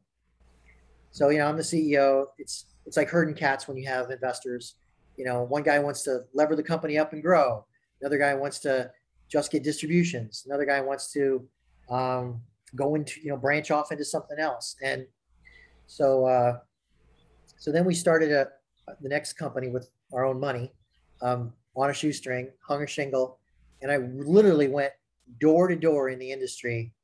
So 1.10 1.30
you 1.30 1.38
know, 1.38 1.46
I'm 1.46 1.56
the 1.56 1.62
CEO. 1.62 2.26
It's 2.36 2.66
it's 2.84 2.98
like 2.98 3.08
herding 3.08 3.34
cats 3.34 3.66
when 3.66 3.78
you 3.78 3.88
have 3.88 4.10
investors. 4.10 4.74
You 5.16 5.24
know, 5.24 5.42
one 5.42 5.62
guy 5.62 5.78
wants 5.78 6.02
to 6.02 6.20
lever 6.34 6.54
the 6.54 6.62
company 6.62 6.98
up 6.98 7.14
and 7.14 7.22
grow. 7.22 7.64
Another 8.02 8.18
guy 8.18 8.34
wants 8.34 8.58
to 8.60 8.90
just 9.28 9.50
get 9.50 9.62
distributions. 9.62 10.44
Another 10.46 10.66
guy 10.66 10.80
wants 10.80 11.10
to 11.12 11.48
um, 11.90 12.40
go 12.76 12.94
into 12.94 13.20
you 13.20 13.28
know 13.30 13.36
branch 13.36 13.70
off 13.70 13.92
into 13.92 14.04
something 14.04 14.38
else. 14.38 14.76
And 14.82 15.06
so 15.86 16.26
uh, 16.26 16.58
so 17.58 17.72
then 17.72 17.84
we 17.84 17.94
started 17.94 18.32
a 18.32 18.48
the 19.00 19.08
next 19.08 19.34
company 19.34 19.68
with 19.68 19.90
our 20.12 20.24
own 20.24 20.40
money 20.40 20.72
um, 21.22 21.52
on 21.76 21.90
a 21.90 21.94
shoestring, 21.94 22.50
hung 22.66 22.82
a 22.82 22.86
shingle, 22.86 23.38
and 23.82 23.92
I 23.92 23.98
literally 23.98 24.68
went 24.68 24.92
door 25.40 25.68
to 25.68 25.76
door 25.76 26.08
in 26.08 26.18
the 26.18 26.32
industry 26.32 26.94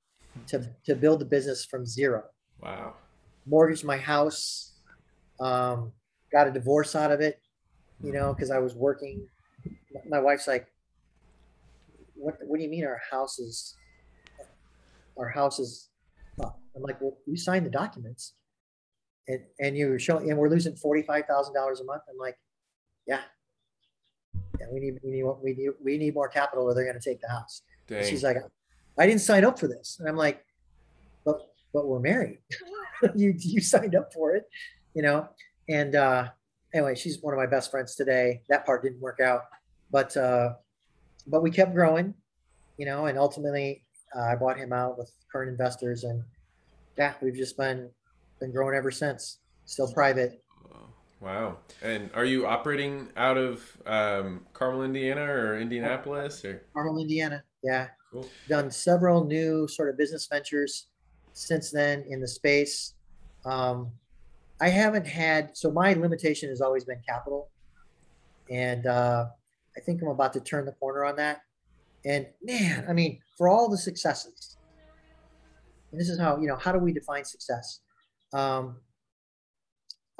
to 0.48 0.74
to 0.86 0.94
build 0.96 1.20
the 1.20 1.26
business 1.26 1.64
from 1.64 1.86
zero 1.86 2.24
Wow. 2.60 2.94
mortgaged 3.46 3.84
my 3.84 3.96
house, 3.98 4.74
um, 5.40 5.92
got 6.32 6.48
a 6.48 6.52
divorce 6.52 6.94
out 6.94 7.12
of 7.12 7.20
it, 7.20 7.40
you 8.02 8.12
know, 8.12 8.32
because 8.32 8.50
I 8.50 8.58
was 8.58 8.74
working. 8.74 9.28
My 10.08 10.20
wife's 10.20 10.46
like, 10.48 10.68
"What? 12.14 12.36
What 12.42 12.58
do 12.58 12.62
you 12.64 12.70
mean 12.70 12.84
our 12.84 13.00
house 13.10 13.38
is? 13.38 13.74
Our 15.16 15.28
house 15.28 15.58
is?" 15.58 15.90
up?" 16.42 16.58
I'm 16.76 16.82
like, 16.82 17.00
"Well, 17.00 17.16
you 17.26 17.36
signed 17.36 17.66
the 17.66 17.70
documents, 17.70 18.34
and 19.28 19.40
and 19.60 19.76
you 19.76 19.98
showing, 19.98 20.30
and 20.30 20.38
we're 20.38 20.50
losing 20.50 20.76
forty 20.76 21.02
five 21.02 21.26
thousand 21.26 21.54
dollars 21.54 21.80
a 21.80 21.84
month." 21.84 22.02
I'm 22.08 22.18
like, 22.18 22.36
"Yeah, 23.06 23.20
yeah, 24.60 24.66
we 24.72 24.80
need 24.80 24.98
we 25.02 25.10
need 25.10 25.24
we 25.42 25.52
need 25.54 25.70
we 25.82 25.98
need 25.98 26.14
more 26.14 26.28
capital, 26.28 26.64
or 26.64 26.74
they're 26.74 26.84
going 26.84 27.00
to 27.00 27.10
take 27.10 27.20
the 27.20 27.28
house." 27.28 27.62
She's 28.08 28.22
like, 28.22 28.38
I 28.98 29.06
didn't 29.06 29.20
sign 29.20 29.44
up 29.44 29.58
for 29.58 29.68
this. 29.68 29.96
And 29.98 30.08
I'm 30.08 30.16
like, 30.16 30.44
but 31.24 31.38
but 31.72 31.86
we're 31.86 32.00
married. 32.00 32.38
you 33.14 33.34
you 33.38 33.60
signed 33.60 33.94
up 33.94 34.12
for 34.12 34.34
it, 34.34 34.44
you 34.94 35.02
know. 35.02 35.28
And 35.68 35.94
uh 35.94 36.28
anyway, 36.72 36.94
she's 36.94 37.20
one 37.20 37.34
of 37.34 37.38
my 37.38 37.46
best 37.46 37.70
friends 37.70 37.94
today. 37.94 38.42
That 38.48 38.64
part 38.64 38.82
didn't 38.82 39.00
work 39.00 39.20
out. 39.20 39.42
But 39.90 40.16
uh 40.16 40.54
but 41.26 41.42
we 41.42 41.50
kept 41.50 41.74
growing, 41.74 42.14
you 42.78 42.86
know, 42.86 43.06
and 43.06 43.18
ultimately 43.18 43.83
uh, 44.16 44.20
I 44.20 44.36
bought 44.36 44.56
him 44.56 44.72
out 44.72 44.98
with 44.98 45.12
current 45.30 45.50
investors 45.50 46.04
and 46.04 46.22
yeah, 46.96 47.14
we've 47.20 47.34
just 47.34 47.56
been 47.56 47.90
been 48.40 48.52
growing 48.52 48.76
ever 48.76 48.90
since. 48.90 49.38
Still 49.64 49.90
private. 49.92 50.42
Wow. 51.20 51.56
And 51.82 52.10
are 52.14 52.26
you 52.26 52.46
operating 52.46 53.08
out 53.16 53.38
of 53.38 53.62
um, 53.86 54.44
Carmel, 54.52 54.82
Indiana 54.82 55.22
or 55.22 55.58
Indianapolis 55.58 56.44
or? 56.44 56.62
Carmel, 56.74 56.98
Indiana. 56.98 57.42
Yeah. 57.62 57.88
Cool. 58.12 58.28
Done 58.48 58.70
several 58.70 59.24
new 59.24 59.66
sort 59.66 59.88
of 59.88 59.96
business 59.96 60.26
ventures 60.30 60.88
since 61.32 61.70
then 61.70 62.04
in 62.10 62.20
the 62.20 62.28
space. 62.28 62.94
Um, 63.46 63.90
I 64.60 64.68
haven't 64.68 65.06
had, 65.06 65.56
so 65.56 65.70
my 65.70 65.94
limitation 65.94 66.50
has 66.50 66.60
always 66.60 66.84
been 66.84 67.00
capital. 67.08 67.48
And 68.50 68.86
uh, 68.86 69.26
I 69.76 69.80
think 69.80 70.02
I'm 70.02 70.08
about 70.08 70.34
to 70.34 70.40
turn 70.40 70.66
the 70.66 70.72
corner 70.72 71.06
on 71.06 71.16
that. 71.16 71.40
And 72.04 72.26
man, 72.42 72.84
I 72.88 72.92
mean, 72.92 73.20
for 73.36 73.48
all 73.48 73.68
the 73.68 73.78
successes, 73.78 74.56
and 75.90 76.00
this 76.00 76.08
is 76.08 76.18
how, 76.18 76.38
you 76.40 76.48
know, 76.48 76.56
how 76.56 76.72
do 76.72 76.78
we 76.78 76.92
define 76.92 77.24
success? 77.24 77.80
Um, 78.32 78.76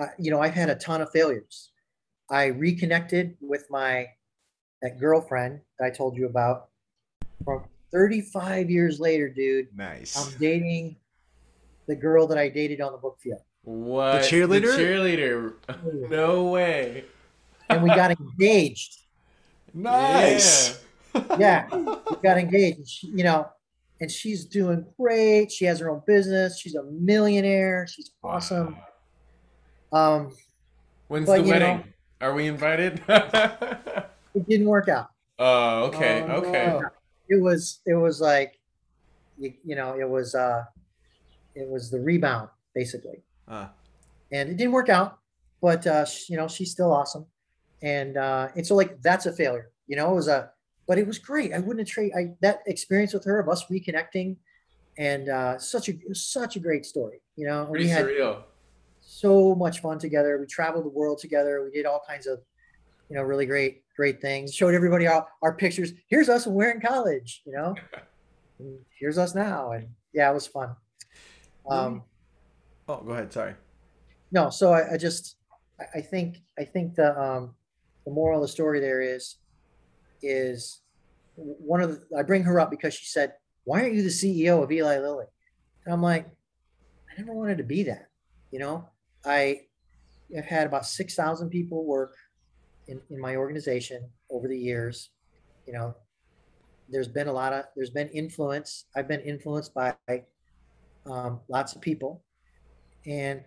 I, 0.00 0.06
you 0.18 0.30
know, 0.30 0.40
I've 0.40 0.54
had 0.54 0.70
a 0.70 0.76
ton 0.76 1.00
of 1.00 1.10
failures. 1.10 1.70
I 2.30 2.46
reconnected 2.46 3.36
with 3.40 3.66
my 3.70 4.06
that 4.82 4.98
girlfriend 5.00 5.60
that 5.78 5.86
I 5.86 5.90
told 5.90 6.16
you 6.16 6.26
about 6.26 6.68
from 7.44 7.64
35 7.92 8.70
years 8.70 9.00
later, 9.00 9.28
dude. 9.28 9.68
Nice. 9.74 10.16
I'm 10.16 10.38
dating 10.38 10.96
the 11.86 11.96
girl 11.96 12.26
that 12.26 12.38
I 12.38 12.48
dated 12.48 12.80
on 12.80 12.92
the 12.92 12.98
book 12.98 13.18
field. 13.20 13.40
What? 13.62 14.22
The 14.22 14.28
cheerleader? 14.28 14.76
cheerleader. 14.76 16.10
no 16.10 16.44
way. 16.44 17.04
And 17.68 17.82
we 17.82 17.88
got 17.88 18.10
engaged. 18.20 18.96
nice. 19.72 20.83
Yeah, 21.38 21.66
we 21.74 22.16
got 22.22 22.38
engaged. 22.38 22.78
And 22.78 22.88
she, 22.88 23.06
you 23.08 23.24
know, 23.24 23.48
and 24.00 24.10
she's 24.10 24.44
doing 24.44 24.84
great. 25.00 25.50
She 25.52 25.64
has 25.66 25.78
her 25.80 25.90
own 25.90 26.02
business. 26.06 26.58
She's 26.58 26.74
a 26.74 26.82
millionaire. 26.84 27.86
She's 27.86 28.10
awesome. 28.22 28.76
Um, 29.92 30.32
When's 31.08 31.26
But, 31.26 31.42
the 31.44 31.50
wedding? 31.50 31.76
know- 31.78 31.84
Are 32.20 32.34
we 32.34 32.46
invited? 32.48 33.02
it 33.08 34.48
didn't 34.48 34.66
work 34.66 34.88
out. 34.88 35.10
oh, 35.38 35.84
okay, 35.84 36.22
Oh, 36.28 36.36
okay. 36.36 36.80
It 37.28 37.40
was, 37.40 37.80
it 37.86 37.94
was 37.94 38.20
like, 38.20 38.58
you, 39.38 39.52
you 39.64 39.76
know, 39.76 39.96
it 39.98 40.08
was, 40.08 40.34
uh, 40.34 40.64
it 41.54 41.68
was 41.68 41.90
the 41.90 42.00
rebound 42.00 42.48
basically. 42.74 43.22
Uh, 43.46 43.68
and 44.32 44.48
it 44.48 44.56
didn't 44.56 44.72
work 44.72 44.88
out 44.88 45.18
but 45.60 45.86
uh 45.86 46.04
sh- 46.04 46.28
you 46.30 46.36
know 46.36 46.48
she's 46.48 46.70
still 46.72 46.90
awesome 46.92 47.24
and 47.82 48.16
uh 48.16 48.48
and 48.56 48.66
so 48.66 48.74
like 48.74 49.00
that's 49.02 49.26
a 49.26 49.32
failure 49.32 49.70
you 49.86 49.96
know 49.96 50.10
it 50.10 50.14
was 50.14 50.28
a 50.28 50.50
but 50.86 50.98
it 50.98 51.06
was 51.06 51.18
great 51.18 51.52
i 51.52 51.58
wouldn't 51.58 51.86
trade 51.88 52.12
i 52.16 52.32
that 52.40 52.60
experience 52.66 53.12
with 53.12 53.24
her 53.24 53.38
of 53.38 53.48
us 53.48 53.64
reconnecting 53.66 54.36
and 54.98 55.28
uh 55.28 55.58
such 55.58 55.88
a 55.88 55.94
such 56.14 56.56
a 56.56 56.60
great 56.60 56.84
story 56.86 57.20
you 57.36 57.46
know 57.46 57.66
Pretty 57.66 57.84
we 57.84 57.90
had 57.90 58.06
surreal. 58.06 58.42
so 59.00 59.54
much 59.54 59.80
fun 59.80 59.98
together 59.98 60.38
we 60.38 60.46
traveled 60.46 60.84
the 60.84 60.90
world 60.90 61.18
together 61.18 61.62
we 61.64 61.70
did 61.70 61.86
all 61.86 62.02
kinds 62.06 62.26
of 62.26 62.40
you 63.08 63.16
know, 63.16 63.22
really 63.22 63.46
great, 63.46 63.82
great 63.96 64.20
things. 64.20 64.54
Showed 64.54 64.74
everybody 64.74 65.06
our, 65.06 65.26
our 65.42 65.54
pictures. 65.54 65.92
Here's 66.08 66.28
us 66.28 66.46
when 66.46 66.54
we're 66.54 66.70
in 66.70 66.80
college, 66.80 67.42
you 67.46 67.52
know. 67.52 67.74
And 68.60 68.78
here's 69.00 69.18
us 69.18 69.34
now, 69.34 69.72
and 69.72 69.88
yeah, 70.12 70.30
it 70.30 70.32
was 70.32 70.46
fun. 70.46 70.76
Um, 71.68 72.04
oh, 72.88 72.98
go 72.98 73.10
ahead. 73.10 73.32
Sorry. 73.32 73.54
no, 74.30 74.48
so 74.48 74.72
I, 74.72 74.92
I 74.92 74.96
just, 74.96 75.34
I, 75.80 75.98
I 75.98 76.00
think, 76.00 76.36
I 76.56 76.62
think 76.62 76.94
the 76.94 77.20
um, 77.20 77.56
the 78.04 78.12
moral 78.12 78.38
of 78.38 78.42
the 78.42 78.52
story 78.52 78.78
there 78.78 79.00
is, 79.00 79.38
is 80.24 80.80
one 81.36 81.80
of 81.80 81.90
the. 81.90 82.18
I 82.18 82.22
bring 82.22 82.42
her 82.44 82.60
up 82.60 82.70
because 82.70 82.94
she 82.94 83.06
said, 83.06 83.34
"Why 83.64 83.82
aren't 83.82 83.94
you 83.94 84.02
the 84.02 84.08
CEO 84.08 84.62
of 84.62 84.70
Eli 84.70 84.98
Lilly?" 84.98 85.26
And 85.84 85.92
I'm 85.92 86.02
like, 86.02 86.26
I 86.26 87.20
never 87.20 87.34
wanted 87.34 87.58
to 87.58 87.64
be 87.64 87.82
that. 87.84 88.08
You 88.50 88.58
know, 88.60 88.88
I 89.24 89.62
have 90.34 90.44
had 90.44 90.66
about 90.66 90.86
six 90.86 91.14
thousand 91.14 91.50
people 91.50 91.84
work 91.84 92.16
in, 92.88 93.00
in 93.10 93.20
my 93.20 93.36
organization 93.36 94.08
over 94.30 94.48
the 94.48 94.58
years. 94.58 95.10
You 95.66 95.72
know, 95.72 95.94
there's 96.88 97.08
been 97.08 97.28
a 97.28 97.32
lot 97.32 97.52
of 97.52 97.64
there's 97.76 97.90
been 97.90 98.08
influence. 98.08 98.86
I've 98.96 99.08
been 99.08 99.20
influenced 99.20 99.74
by 99.74 99.94
um, 101.06 101.40
lots 101.48 101.74
of 101.74 101.80
people, 101.80 102.22
and 103.06 103.42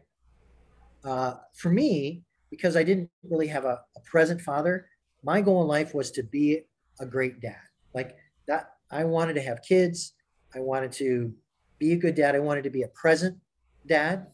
uh, 1.04 1.36
for 1.56 1.70
me, 1.70 2.24
because 2.50 2.76
I 2.76 2.84
didn't 2.84 3.10
really 3.24 3.48
have 3.48 3.66
a, 3.66 3.80
a 3.96 4.00
present 4.06 4.42
father, 4.42 4.88
my 5.28 5.42
goal 5.42 5.62
in 5.62 5.68
life 5.68 5.94
was 5.94 6.10
to 6.12 6.24
be 6.24 6.62
a 7.02 7.06
great 7.06 7.42
dad. 7.42 7.68
Like 7.94 8.16
that, 8.48 8.72
I 8.90 9.04
wanted 9.04 9.34
to 9.34 9.42
have 9.42 9.62
kids. 9.62 10.14
I 10.56 10.62
wanted 10.62 10.94
to 10.94 11.34
be 11.80 11.92
a 11.92 11.98
good 11.98 12.16
dad. 12.16 12.34
I 12.34 12.40
wanted 12.40 12.64
to 12.64 12.70
be 12.70 12.84
a 12.84 12.88
present 12.88 13.38
dad. 13.86 14.28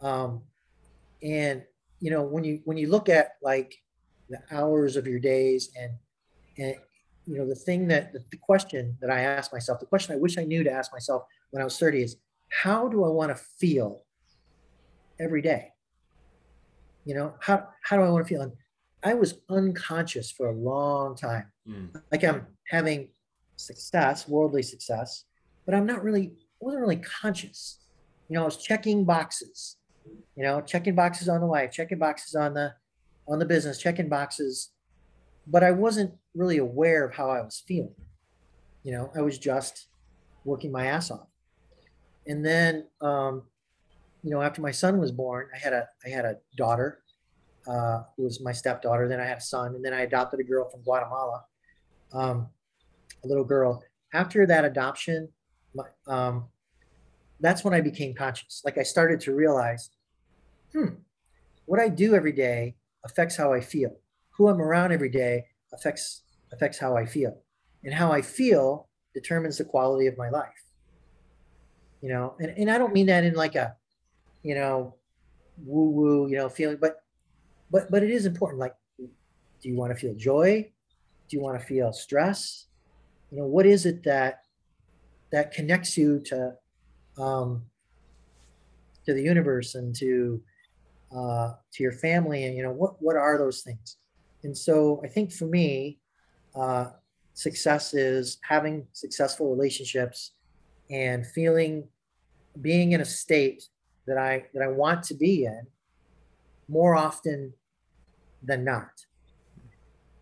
Um, 0.00 0.42
and 1.22 1.62
you 2.00 2.10
know, 2.10 2.24
when 2.24 2.42
you 2.42 2.60
when 2.64 2.76
you 2.76 2.90
look 2.90 3.08
at 3.08 3.36
like 3.42 3.76
the 4.28 4.40
hours 4.50 4.96
of 4.96 5.06
your 5.06 5.20
days 5.20 5.70
and 5.80 5.92
and 6.58 6.74
you 7.24 7.38
know 7.38 7.46
the 7.46 7.54
thing 7.54 7.86
that 7.86 8.12
the, 8.12 8.36
question 8.38 8.96
that 9.00 9.10
I 9.10 9.20
asked 9.20 9.52
myself, 9.52 9.78
the 9.78 9.86
question 9.86 10.16
I 10.16 10.18
wish 10.18 10.36
I 10.36 10.44
knew 10.44 10.64
to 10.64 10.72
ask 10.72 10.92
myself 10.92 11.22
when 11.50 11.60
I 11.60 11.64
was 11.64 11.78
30 11.78 12.02
is 12.02 12.16
how 12.50 12.88
do 12.88 13.04
I 13.04 13.08
want 13.08 13.30
to 13.30 13.40
feel 13.60 14.02
every 15.20 15.42
day? 15.42 15.68
You 17.04 17.14
know, 17.14 17.34
how 17.40 17.68
how 17.84 17.96
do 17.96 18.02
I 18.02 18.10
want 18.10 18.26
to 18.26 18.28
feel? 18.28 18.42
And 18.42 18.52
I 19.02 19.14
was 19.14 19.38
unconscious 19.48 20.30
for 20.30 20.48
a 20.48 20.52
long 20.52 21.16
time. 21.16 21.46
Mm. 21.68 22.00
Like 22.10 22.24
I'm 22.24 22.46
having 22.68 23.08
success, 23.56 24.28
worldly 24.28 24.62
success, 24.62 25.24
but 25.66 25.74
I'm 25.74 25.86
not 25.86 26.02
really, 26.02 26.32
I 26.60 26.64
wasn't 26.64 26.80
really 26.80 26.96
conscious. 26.96 27.78
You 28.28 28.34
know, 28.34 28.42
I 28.42 28.44
was 28.44 28.56
checking 28.56 29.04
boxes, 29.04 29.76
you 30.36 30.42
know, 30.42 30.60
checking 30.60 30.94
boxes 30.94 31.28
on 31.28 31.40
the 31.40 31.46
life, 31.46 31.72
checking 31.72 31.98
boxes 31.98 32.34
on 32.34 32.54
the 32.54 32.74
on 33.26 33.38
the 33.38 33.44
business, 33.44 33.78
checking 33.78 34.08
boxes, 34.08 34.70
but 35.46 35.62
I 35.62 35.70
wasn't 35.70 36.12
really 36.34 36.56
aware 36.56 37.04
of 37.04 37.14
how 37.14 37.28
I 37.28 37.42
was 37.42 37.62
feeling. 37.66 37.94
You 38.84 38.92
know, 38.92 39.10
I 39.14 39.20
was 39.20 39.38
just 39.38 39.88
working 40.44 40.72
my 40.72 40.86
ass 40.86 41.10
off. 41.10 41.28
And 42.26 42.44
then 42.44 42.86
um, 43.02 43.42
you 44.22 44.30
know, 44.30 44.42
after 44.42 44.60
my 44.60 44.70
son 44.70 44.98
was 44.98 45.12
born, 45.12 45.48
I 45.54 45.58
had 45.58 45.72
a 45.72 45.88
I 46.04 46.08
had 46.08 46.24
a 46.24 46.36
daughter 46.56 47.00
uh, 47.68 48.02
who 48.16 48.24
was 48.24 48.40
my 48.40 48.52
stepdaughter. 48.52 49.08
Then 49.08 49.20
I 49.20 49.26
had 49.26 49.38
a 49.38 49.42
son, 49.42 49.74
and 49.74 49.84
then 49.84 49.92
I 49.92 50.02
adopted 50.02 50.40
a 50.40 50.44
girl 50.44 50.68
from 50.68 50.82
Guatemala, 50.82 51.44
um, 52.12 52.48
a 53.22 53.26
little 53.26 53.44
girl. 53.44 53.82
After 54.12 54.46
that 54.46 54.64
adoption, 54.64 55.28
my, 55.74 55.84
um, 56.06 56.46
that's 57.40 57.62
when 57.62 57.74
I 57.74 57.80
became 57.80 58.14
conscious. 58.14 58.62
Like 58.64 58.78
I 58.78 58.82
started 58.82 59.20
to 59.20 59.34
realize, 59.34 59.90
hmm, 60.72 60.94
what 61.66 61.78
I 61.78 61.88
do 61.88 62.14
every 62.14 62.32
day 62.32 62.74
affects 63.04 63.36
how 63.36 63.52
I 63.52 63.60
feel. 63.60 63.94
Who 64.30 64.48
I'm 64.48 64.60
around 64.60 64.92
every 64.92 65.10
day 65.10 65.46
affects 65.72 66.22
affects 66.52 66.78
how 66.78 66.96
I 66.96 67.04
feel, 67.04 67.42
and 67.84 67.92
how 67.92 68.10
I 68.12 68.22
feel 68.22 68.88
determines 69.12 69.58
the 69.58 69.64
quality 69.64 70.06
of 70.06 70.16
my 70.16 70.30
life. 70.30 70.64
You 72.00 72.08
know, 72.10 72.34
and, 72.38 72.56
and 72.56 72.70
I 72.70 72.78
don't 72.78 72.94
mean 72.94 73.06
that 73.06 73.24
in 73.24 73.34
like 73.34 73.56
a, 73.56 73.76
you 74.42 74.54
know, 74.54 74.94
woo 75.62 75.90
woo, 75.90 76.28
you 76.28 76.36
know, 76.36 76.48
feeling, 76.48 76.78
but 76.80 77.02
but 77.70 77.90
but 77.90 78.02
it 78.02 78.10
is 78.10 78.26
important. 78.26 78.60
Like, 78.60 78.74
do 78.98 79.68
you 79.68 79.76
want 79.76 79.92
to 79.92 79.98
feel 79.98 80.14
joy? 80.14 80.70
Do 81.28 81.36
you 81.36 81.42
want 81.42 81.60
to 81.60 81.66
feel 81.66 81.92
stress? 81.92 82.66
You 83.30 83.38
know, 83.38 83.46
what 83.46 83.66
is 83.66 83.86
it 83.86 84.02
that 84.04 84.44
that 85.30 85.52
connects 85.52 85.96
you 85.96 86.20
to 86.26 86.54
um, 87.18 87.64
to 89.04 89.14
the 89.14 89.22
universe 89.22 89.74
and 89.74 89.94
to 89.96 90.42
uh, 91.14 91.52
to 91.72 91.82
your 91.82 91.92
family? 91.92 92.46
And 92.46 92.56
you 92.56 92.62
know, 92.62 92.72
what 92.72 93.00
what 93.02 93.16
are 93.16 93.36
those 93.36 93.62
things? 93.62 93.96
And 94.44 94.56
so, 94.56 95.00
I 95.04 95.08
think 95.08 95.32
for 95.32 95.46
me, 95.46 95.98
uh, 96.54 96.90
success 97.34 97.92
is 97.92 98.38
having 98.42 98.86
successful 98.92 99.50
relationships 99.50 100.32
and 100.90 101.26
feeling 101.26 101.88
being 102.60 102.92
in 102.92 103.00
a 103.00 103.04
state 103.04 103.64
that 104.06 104.16
I 104.16 104.46
that 104.54 104.62
I 104.62 104.68
want 104.68 105.02
to 105.04 105.14
be 105.14 105.44
in 105.44 105.66
more 106.68 106.94
often 106.96 107.54
than 108.42 108.64
not. 108.64 108.90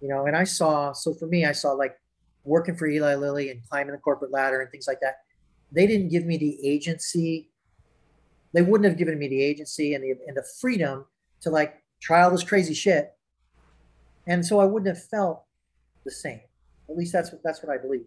You 0.00 0.08
know, 0.08 0.26
and 0.26 0.36
I 0.36 0.44
saw, 0.44 0.92
so 0.92 1.14
for 1.14 1.26
me, 1.26 1.44
I 1.44 1.52
saw 1.52 1.72
like 1.72 1.96
working 2.44 2.76
for 2.76 2.86
Eli 2.86 3.14
Lilly 3.16 3.50
and 3.50 3.60
climbing 3.68 3.92
the 3.92 3.98
corporate 3.98 4.30
ladder 4.30 4.60
and 4.60 4.70
things 4.70 4.86
like 4.86 5.00
that. 5.00 5.16
They 5.72 5.86
didn't 5.86 6.08
give 6.08 6.24
me 6.24 6.36
the 6.36 6.66
agency. 6.66 7.50
They 8.52 8.62
wouldn't 8.62 8.88
have 8.88 8.98
given 8.98 9.18
me 9.18 9.28
the 9.28 9.42
agency 9.42 9.94
and 9.94 10.04
the 10.04 10.14
and 10.26 10.36
the 10.36 10.44
freedom 10.60 11.04
to 11.40 11.50
like 11.50 11.82
try 12.00 12.22
all 12.22 12.30
this 12.30 12.44
crazy 12.44 12.74
shit. 12.74 13.12
And 14.26 14.44
so 14.44 14.60
I 14.60 14.64
wouldn't 14.64 14.88
have 14.88 15.04
felt 15.04 15.42
the 16.04 16.10
same. 16.10 16.40
At 16.88 16.96
least 16.96 17.12
that's 17.12 17.32
what 17.32 17.42
that's 17.42 17.62
what 17.62 17.72
I 17.72 17.78
believe. 17.78 18.06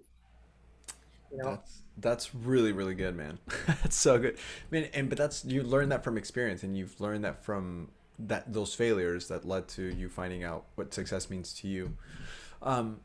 You 1.32 1.38
know? 1.38 1.50
That's 1.52 1.82
that's 1.98 2.36
really 2.36 2.72
really 2.72 2.96
good, 2.96 3.16
man. 3.16 3.40
that's 3.68 3.98
so 3.98 4.18
good. 4.18 4.36
I 4.36 4.72
mean, 4.72 4.90
and 4.94 5.10
but 5.10 5.18
that's 5.18 5.44
you 5.44 5.64
learn 5.64 5.90
that 5.90 6.04
from 6.04 6.18
experience, 6.18 6.64
and 6.64 6.78
you've 6.78 7.00
learned 7.02 7.26
that 7.26 7.44
from 7.44 7.90
that 8.28 8.52
those 8.54 8.74
failures 8.74 9.28
that 9.30 9.46
led 9.46 9.68
to 9.70 9.84
you 9.84 10.10
finding 10.10 10.44
out 10.44 10.66
what 10.76 10.94
success 10.94 11.30
means 11.30 11.54
to 11.54 11.68
you. 11.68 11.96
Um, 12.62 13.00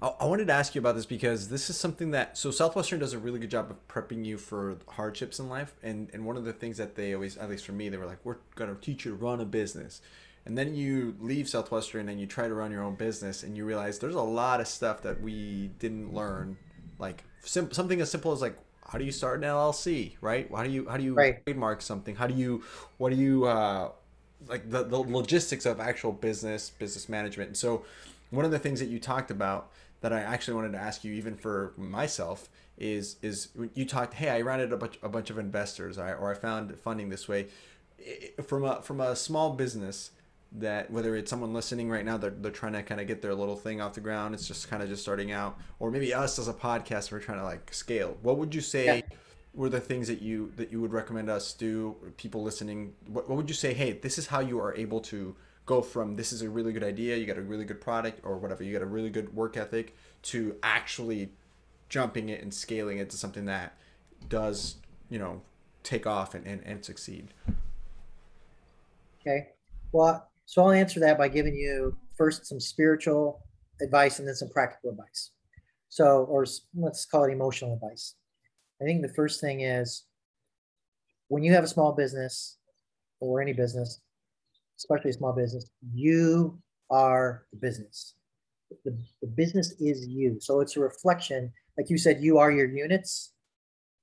I, 0.00 0.08
I 0.20 0.24
wanted 0.26 0.46
to 0.48 0.52
ask 0.52 0.74
you 0.74 0.80
about 0.80 0.94
this 0.94 1.06
because 1.06 1.48
this 1.48 1.70
is 1.70 1.76
something 1.78 2.10
that 2.12 2.36
so 2.38 2.50
Southwestern 2.50 2.98
does 3.00 3.12
a 3.12 3.18
really 3.18 3.38
good 3.38 3.50
job 3.50 3.70
of 3.70 3.88
prepping 3.88 4.24
you 4.24 4.38
for 4.38 4.76
hardships 4.88 5.38
in 5.38 5.48
life, 5.48 5.74
and 5.82 6.08
and 6.12 6.24
one 6.24 6.36
of 6.36 6.44
the 6.44 6.52
things 6.52 6.76
that 6.78 6.94
they 6.94 7.14
always, 7.14 7.36
at 7.36 7.48
least 7.50 7.66
for 7.66 7.72
me, 7.72 7.88
they 7.88 7.96
were 7.96 8.06
like, 8.06 8.18
we're 8.24 8.36
gonna 8.54 8.74
teach 8.76 9.04
you 9.04 9.12
to 9.12 9.16
run 9.16 9.40
a 9.40 9.44
business. 9.44 10.00
And 10.44 10.56
then 10.56 10.76
you 10.76 11.16
leave 11.18 11.48
Southwestern 11.48 12.08
and 12.08 12.20
you 12.20 12.26
try 12.26 12.46
to 12.46 12.54
run 12.54 12.70
your 12.70 12.82
own 12.82 12.94
business, 12.94 13.42
and 13.42 13.56
you 13.56 13.64
realize 13.64 13.98
there's 13.98 14.14
a 14.14 14.20
lot 14.22 14.60
of 14.60 14.68
stuff 14.68 15.02
that 15.02 15.20
we 15.20 15.70
didn't 15.78 16.14
learn, 16.14 16.56
like 16.98 17.24
sim- 17.42 17.72
something 17.72 18.00
as 18.00 18.10
simple 18.10 18.32
as 18.32 18.40
like 18.40 18.56
how 18.88 18.98
do 18.98 19.04
you 19.04 19.12
start 19.12 19.38
an 19.38 19.44
LLC, 19.44 20.16
right? 20.20 20.48
How 20.54 20.62
do 20.62 20.70
you 20.70 20.88
how 20.88 20.96
do 20.96 21.02
you 21.04 21.16
Right. 21.16 21.42
trademark 21.44 21.82
something? 21.82 22.14
How 22.14 22.26
do 22.26 22.34
you 22.34 22.62
what 22.98 23.10
do 23.10 23.16
you 23.16 23.44
uh, 23.46 23.90
like 24.48 24.70
the, 24.70 24.84
the 24.84 24.98
logistics 24.98 25.66
of 25.66 25.80
actual 25.80 26.12
business 26.12 26.70
business 26.70 27.08
management 27.08 27.48
and 27.48 27.56
so 27.56 27.84
one 28.30 28.44
of 28.44 28.50
the 28.50 28.58
things 28.58 28.80
that 28.80 28.88
you 28.88 28.98
talked 28.98 29.30
about 29.30 29.70
that 30.00 30.12
i 30.12 30.20
actually 30.20 30.54
wanted 30.54 30.72
to 30.72 30.78
ask 30.78 31.04
you 31.04 31.12
even 31.14 31.34
for 31.34 31.72
myself 31.76 32.48
is 32.78 33.16
is 33.22 33.48
you 33.74 33.84
talked 33.84 34.14
hey 34.14 34.28
i 34.28 34.40
rounded 34.40 34.72
a 34.72 34.76
bunch, 34.76 34.98
a 35.02 35.08
bunch 35.08 35.30
of 35.30 35.38
investors 35.38 35.98
or 35.98 36.30
i 36.30 36.34
found 36.34 36.78
funding 36.80 37.08
this 37.08 37.26
way 37.28 37.46
from 38.46 38.64
a 38.64 38.82
from 38.82 39.00
a 39.00 39.16
small 39.16 39.52
business 39.52 40.10
that 40.52 40.90
whether 40.90 41.16
it's 41.16 41.28
someone 41.28 41.52
listening 41.52 41.90
right 41.90 42.04
now 42.04 42.16
they're, 42.16 42.30
they're 42.30 42.52
trying 42.52 42.72
to 42.72 42.82
kind 42.82 43.00
of 43.00 43.06
get 43.06 43.20
their 43.20 43.34
little 43.34 43.56
thing 43.56 43.80
off 43.80 43.94
the 43.94 44.00
ground 44.00 44.34
it's 44.34 44.46
just 44.46 44.70
kind 44.70 44.82
of 44.82 44.88
just 44.88 45.02
starting 45.02 45.32
out 45.32 45.58
or 45.80 45.90
maybe 45.90 46.14
us 46.14 46.38
as 46.38 46.46
a 46.46 46.52
podcast 46.52 47.10
we're 47.10 47.18
trying 47.18 47.38
to 47.38 47.44
like 47.44 47.72
scale 47.74 48.16
what 48.22 48.38
would 48.38 48.54
you 48.54 48.60
say 48.60 48.86
Yeah. 48.86 49.16
Were 49.56 49.68
the 49.68 49.80
things 49.80 50.06
that 50.06 50.22
you 50.22 50.52
that 50.56 50.70
you 50.70 50.80
would 50.80 50.92
recommend 50.92 51.28
us 51.28 51.52
do 51.52 51.96
people 52.16 52.42
listening 52.42 52.92
what, 53.08 53.28
what 53.28 53.36
would 53.36 53.48
you 53.48 53.54
say 53.54 53.72
hey 53.74 53.92
this 53.92 54.18
is 54.18 54.26
how 54.28 54.40
you 54.40 54.60
are 54.60 54.74
able 54.76 55.00
to 55.00 55.34
go 55.64 55.82
from 55.82 56.14
this 56.14 56.32
is 56.32 56.42
a 56.42 56.48
really 56.48 56.72
good 56.72 56.84
idea 56.84 57.16
you 57.16 57.26
got 57.26 57.38
a 57.38 57.42
really 57.42 57.64
good 57.64 57.80
product 57.80 58.20
or 58.24 58.36
whatever 58.36 58.62
you 58.62 58.72
got 58.72 58.82
a 58.82 58.86
really 58.86 59.10
good 59.10 59.34
work 59.34 59.56
ethic 59.56 59.96
to 60.22 60.54
actually 60.62 61.30
jumping 61.88 62.28
it 62.28 62.42
and 62.42 62.52
scaling 62.52 62.98
it 62.98 63.10
to 63.10 63.16
something 63.16 63.46
that 63.46 63.76
does 64.28 64.76
you 65.10 65.18
know 65.18 65.40
take 65.82 66.06
off 66.06 66.34
and, 66.34 66.46
and, 66.46 66.62
and 66.64 66.84
succeed 66.84 67.32
Okay. 69.26 69.48
Well, 69.92 70.28
so 70.44 70.62
I'll 70.62 70.70
answer 70.70 71.00
that 71.00 71.18
by 71.18 71.28
giving 71.28 71.54
you 71.54 71.96
first 72.16 72.46
some 72.46 72.60
spiritual 72.60 73.42
advice 73.82 74.18
and 74.18 74.28
then 74.28 74.34
some 74.34 74.48
practical 74.48 74.90
advice. 74.90 75.32
So, 75.88 76.24
or 76.24 76.46
let's 76.74 77.04
call 77.04 77.24
it 77.24 77.32
emotional 77.32 77.74
advice. 77.74 78.14
I 78.80 78.84
think 78.84 79.02
the 79.02 79.14
first 79.14 79.40
thing 79.40 79.62
is 79.62 80.04
when 81.28 81.42
you 81.42 81.52
have 81.52 81.64
a 81.64 81.68
small 81.68 81.92
business 81.92 82.58
or 83.20 83.40
any 83.40 83.52
business, 83.52 84.00
especially 84.78 85.10
a 85.10 85.14
small 85.14 85.32
business, 85.32 85.70
you 85.94 86.58
are 86.90 87.46
the 87.52 87.58
business. 87.58 88.14
The, 88.84 88.96
the 89.22 89.28
business 89.28 89.72
is 89.80 90.06
you. 90.06 90.38
So 90.40 90.60
it's 90.60 90.76
a 90.76 90.80
reflection, 90.80 91.52
like 91.78 91.88
you 91.88 91.98
said, 91.98 92.20
you 92.20 92.38
are 92.38 92.50
your 92.50 92.68
units, 92.68 93.32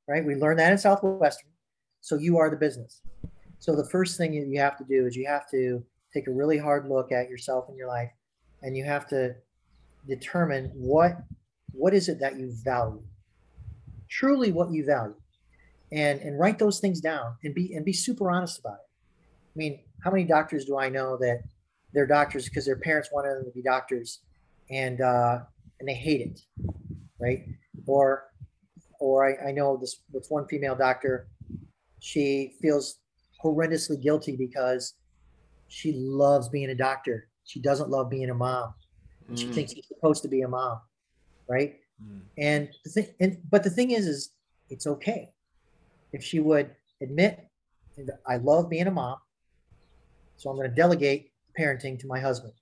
right? 0.08 0.26
We 0.26 0.36
learned 0.36 0.60
that 0.60 0.72
in 0.72 0.78
Southwestern. 0.78 1.50
So 2.02 2.16
you 2.16 2.38
are 2.38 2.50
the 2.50 2.58
business. 2.58 3.02
So 3.60 3.76
the 3.76 3.90
first 3.90 4.18
thing 4.18 4.34
you 4.34 4.44
you 4.46 4.60
have 4.60 4.78
to 4.78 4.84
do 4.84 5.06
is 5.06 5.16
you 5.16 5.28
have 5.28 5.50
to 5.52 5.84
take 6.14 6.28
a 6.28 6.32
really 6.32 6.58
hard 6.58 6.88
look 6.90 7.12
at 7.12 7.30
yourself 7.30 7.70
and 7.70 7.78
your 7.78 7.88
life 7.88 8.12
and 8.62 8.76
you 8.76 8.84
have 8.84 9.08
to 9.08 9.36
determine 10.08 10.72
what 10.76 11.18
what 11.72 11.94
is 11.94 12.10
it 12.10 12.20
that 12.20 12.38
you 12.38 12.52
value 12.64 13.02
truly 14.20 14.52
what 14.52 14.72
you 14.72 14.86
value. 14.86 15.16
And 15.92 16.20
and 16.22 16.40
write 16.40 16.58
those 16.60 16.80
things 16.80 17.00
down 17.02 17.36
and 17.44 17.54
be 17.54 17.74
and 17.76 17.86
be 17.86 17.94
super 17.94 18.32
honest 18.32 18.60
about 18.60 18.76
it. 18.84 18.90
I 19.56 19.58
mean 19.58 19.80
how 20.04 20.12
many 20.12 20.24
doctors 20.26 20.66
do 20.66 20.78
i 20.78 20.90
know 20.90 21.18
that 21.18 21.44
they're 21.94 22.08
doctors 22.08 22.46
because 22.50 22.66
their 22.66 22.80
parents 22.80 23.10
wanted 23.14 23.36
them 23.36 23.46
to 23.46 23.52
be 23.52 23.62
doctors 23.62 24.22
and 24.72 25.00
uh 25.02 25.40
and 25.80 25.88
they 25.88 25.94
hate 25.94 26.22
it 26.22 26.40
right? 27.20 27.42
Or 27.86 28.06
or 29.00 29.16
i, 29.30 29.50
I 29.50 29.52
know 29.52 29.78
this 29.78 30.02
with 30.12 30.26
one 30.30 30.48
female 30.48 30.76
doctor 30.76 31.28
she 32.00 32.56
feels 32.62 33.00
horrendously 33.44 34.02
guilty 34.02 34.36
because 34.36 34.96
she 35.68 35.94
loves 35.94 36.50
being 36.50 36.70
a 36.70 36.76
doctor. 36.76 37.30
She 37.46 37.60
doesn't 37.62 37.90
love 37.90 38.10
being 38.10 38.30
a 38.30 38.34
mom. 38.36 38.74
She 39.36 39.50
Mm. 39.50 39.54
thinks 39.56 39.74
she's 39.74 39.88
supposed 39.88 40.22
to 40.24 40.30
be 40.30 40.42
a 40.42 40.48
mom 40.48 40.80
right 41.50 41.76
And 42.38 42.70
the 42.84 42.90
thing 42.90 43.08
and 43.20 43.38
but 43.50 43.64
the 43.64 43.70
thing 43.70 43.92
is 43.92 44.08
is 44.08 44.32
it's 44.70 44.88
okay. 44.88 45.30
If 46.12 46.24
she 46.24 46.40
would 46.40 46.72
admit 47.02 47.48
i 48.26 48.38
love 48.38 48.70
being 48.72 48.88
a 48.88 48.92
mom 48.92 49.18
so 50.38 50.50
i'm 50.50 50.56
going 50.56 50.68
to 50.68 50.76
delegate 50.76 51.32
parenting 51.58 52.00
to 52.00 52.08
my 52.08 52.20
husband. 52.20 52.54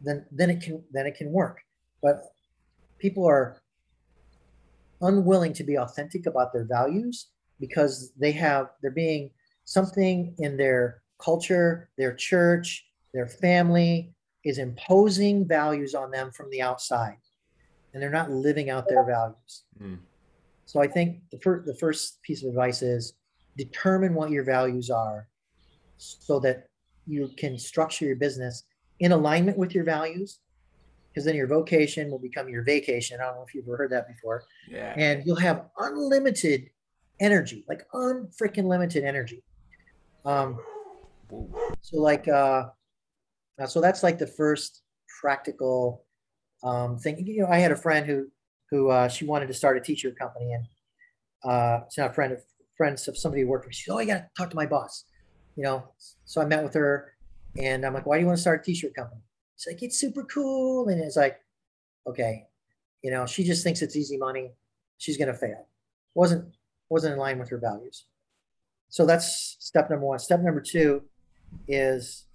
Then 0.00 0.26
then 0.30 0.50
it 0.50 0.60
can 0.60 0.82
then 0.92 1.06
it 1.06 1.16
can 1.16 1.30
work. 1.30 1.60
But 2.02 2.22
people 2.98 3.26
are 3.26 3.62
unwilling 5.00 5.52
to 5.54 5.64
be 5.64 5.78
authentic 5.78 6.26
about 6.26 6.52
their 6.52 6.64
values 6.64 7.28
because 7.60 8.12
they 8.18 8.32
have 8.32 8.70
they're 8.80 8.90
being 8.90 9.30
something 9.64 10.34
in 10.38 10.56
their 10.56 11.02
culture 11.18 11.88
their 11.96 12.14
church 12.14 12.84
their 13.12 13.26
family 13.26 14.12
is 14.44 14.58
imposing 14.58 15.46
values 15.46 15.94
on 15.94 16.10
them 16.10 16.30
from 16.32 16.50
the 16.50 16.60
outside 16.60 17.16
and 17.94 18.02
they're 18.02 18.10
not 18.10 18.30
living 18.30 18.68
out 18.68 18.88
their 18.88 19.04
values 19.04 19.64
Mm. 19.80 19.98
so 20.66 20.80
i 20.82 20.86
think 20.86 21.20
the, 21.32 21.38
fir- 21.38 21.62
the 21.64 21.74
first 21.76 22.20
piece 22.22 22.42
of 22.42 22.48
advice 22.50 22.82
is 22.82 23.14
determine 23.56 24.12
what 24.14 24.30
your 24.30 24.44
values 24.44 24.90
are 24.90 25.28
so 25.96 26.38
that 26.40 26.68
you 27.06 27.30
can 27.36 27.56
structure 27.58 28.04
your 28.04 28.16
business 28.16 28.64
in 29.00 29.12
alignment 29.12 29.56
with 29.56 29.74
your 29.74 29.84
values 29.84 30.40
because 31.10 31.24
then 31.24 31.36
your 31.36 31.46
vocation 31.46 32.10
will 32.10 32.18
become 32.18 32.48
your 32.48 32.62
vacation 32.64 33.18
i 33.20 33.24
don't 33.24 33.36
know 33.36 33.44
if 33.46 33.54
you've 33.54 33.66
ever 33.66 33.76
heard 33.76 33.90
that 33.92 34.08
before 34.08 34.44
Yeah. 34.68 34.92
and 34.96 35.24
you'll 35.24 35.36
have 35.50 35.66
unlimited 35.78 36.70
energy, 37.20 37.64
like 37.68 37.82
unfreaking 37.94 38.64
limited 38.64 39.04
energy. 39.04 39.44
Um, 40.24 40.58
so 41.80 41.98
like, 42.00 42.26
uh, 42.26 42.70
uh, 43.60 43.66
so 43.66 43.80
that's 43.80 44.02
like 44.02 44.18
the 44.18 44.26
first 44.26 44.82
practical 45.20 46.04
um, 46.64 46.98
thing. 46.98 47.24
You 47.26 47.42
know, 47.42 47.48
I 47.48 47.58
had 47.58 47.72
a 47.72 47.76
friend 47.76 48.06
who 48.06 48.28
who 48.70 48.90
uh, 48.90 49.08
she 49.08 49.24
wanted 49.24 49.46
to 49.48 49.54
start 49.54 49.76
a 49.76 49.80
t-shirt 49.80 50.18
company, 50.18 50.52
and 50.52 50.64
uh, 51.44 51.80
it's 51.86 51.98
not 51.98 52.10
a 52.10 52.12
friend 52.14 52.32
of 52.32 52.40
friends 52.76 53.06
of 53.06 53.16
somebody 53.16 53.42
who 53.42 53.48
worked 53.48 53.66
for. 53.66 53.72
She 53.72 53.84
said, 53.84 53.92
"Oh, 53.92 53.98
I 53.98 54.04
got 54.04 54.14
to 54.14 54.28
talk 54.36 54.50
to 54.50 54.56
my 54.56 54.66
boss." 54.66 55.04
You 55.56 55.62
know, 55.62 55.84
so 56.24 56.40
I 56.40 56.46
met 56.46 56.64
with 56.64 56.74
her, 56.74 57.14
and 57.56 57.84
I'm 57.84 57.94
like, 57.94 58.06
"Why 58.06 58.16
do 58.16 58.22
you 58.22 58.26
want 58.26 58.38
to 58.38 58.42
start 58.42 58.60
a 58.60 58.64
t-shirt 58.64 58.94
company?" 58.94 59.20
She's 59.56 59.72
like, 59.72 59.82
"It's 59.82 59.98
super 59.98 60.24
cool," 60.24 60.88
and 60.88 61.00
it's 61.00 61.16
like, 61.16 61.40
"Okay." 62.06 62.46
You 63.02 63.10
know, 63.10 63.26
she 63.26 63.44
just 63.44 63.62
thinks 63.62 63.82
it's 63.82 63.96
easy 63.96 64.16
money. 64.16 64.52
She's 64.98 65.18
gonna 65.18 65.34
fail. 65.34 65.68
wasn't 66.14 66.54
wasn't 66.88 67.12
in 67.12 67.18
line 67.18 67.38
with 67.38 67.50
her 67.50 67.58
values. 67.58 68.06
So 68.88 69.04
that's 69.04 69.56
step 69.58 69.90
number 69.90 70.06
one. 70.06 70.18
Step 70.18 70.40
number 70.40 70.60
two 70.60 71.02
is 71.68 72.26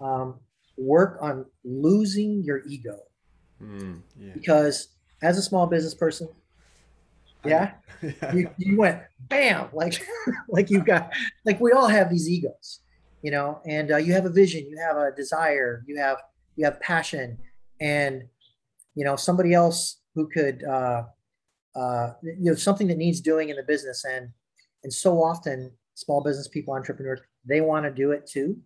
um, 0.00 0.38
work 0.76 1.18
on 1.20 1.46
losing 1.64 2.42
your 2.44 2.62
ego 2.66 2.98
Mm. 3.62 4.02
Yeah. 4.18 4.32
because 4.34 4.88
as 5.22 5.38
a 5.38 5.42
small 5.42 5.66
business 5.66 5.94
person, 5.94 6.28
yeah, 7.44 7.72
yeah. 8.02 8.32
you, 8.34 8.50
you 8.58 8.76
went 8.76 9.00
bam 9.28 9.68
like 9.72 10.06
like 10.48 10.70
you 10.70 10.82
got 10.82 11.12
like 11.44 11.60
we 11.60 11.72
all 11.72 11.86
have 11.86 12.10
these 12.10 12.28
egos 12.28 12.80
you 13.22 13.30
know 13.30 13.60
and 13.66 13.92
uh, 13.92 13.96
you 13.96 14.12
have 14.12 14.24
a 14.24 14.30
vision 14.30 14.66
you 14.66 14.78
have 14.78 14.96
a 14.96 15.10
desire 15.14 15.82
you 15.86 15.98
have 15.98 16.18
you 16.56 16.64
have 16.64 16.80
passion 16.80 17.38
and 17.80 18.22
you 18.94 19.04
know 19.04 19.16
somebody 19.16 19.52
else 19.54 20.00
who 20.14 20.28
could 20.28 20.64
uh 20.64 21.02
uh 21.76 22.12
you 22.22 22.50
know 22.50 22.54
something 22.54 22.88
that 22.88 22.98
needs 22.98 23.20
doing 23.20 23.48
in 23.50 23.56
the 23.56 23.62
business 23.62 24.04
and 24.04 24.28
and 24.82 24.92
so 24.92 25.22
often 25.22 25.70
small 25.94 26.22
business 26.22 26.48
people 26.48 26.74
entrepreneurs 26.74 27.20
they 27.46 27.60
want 27.60 27.84
to 27.84 27.90
do 27.90 28.10
it 28.10 28.26
too 28.26 28.56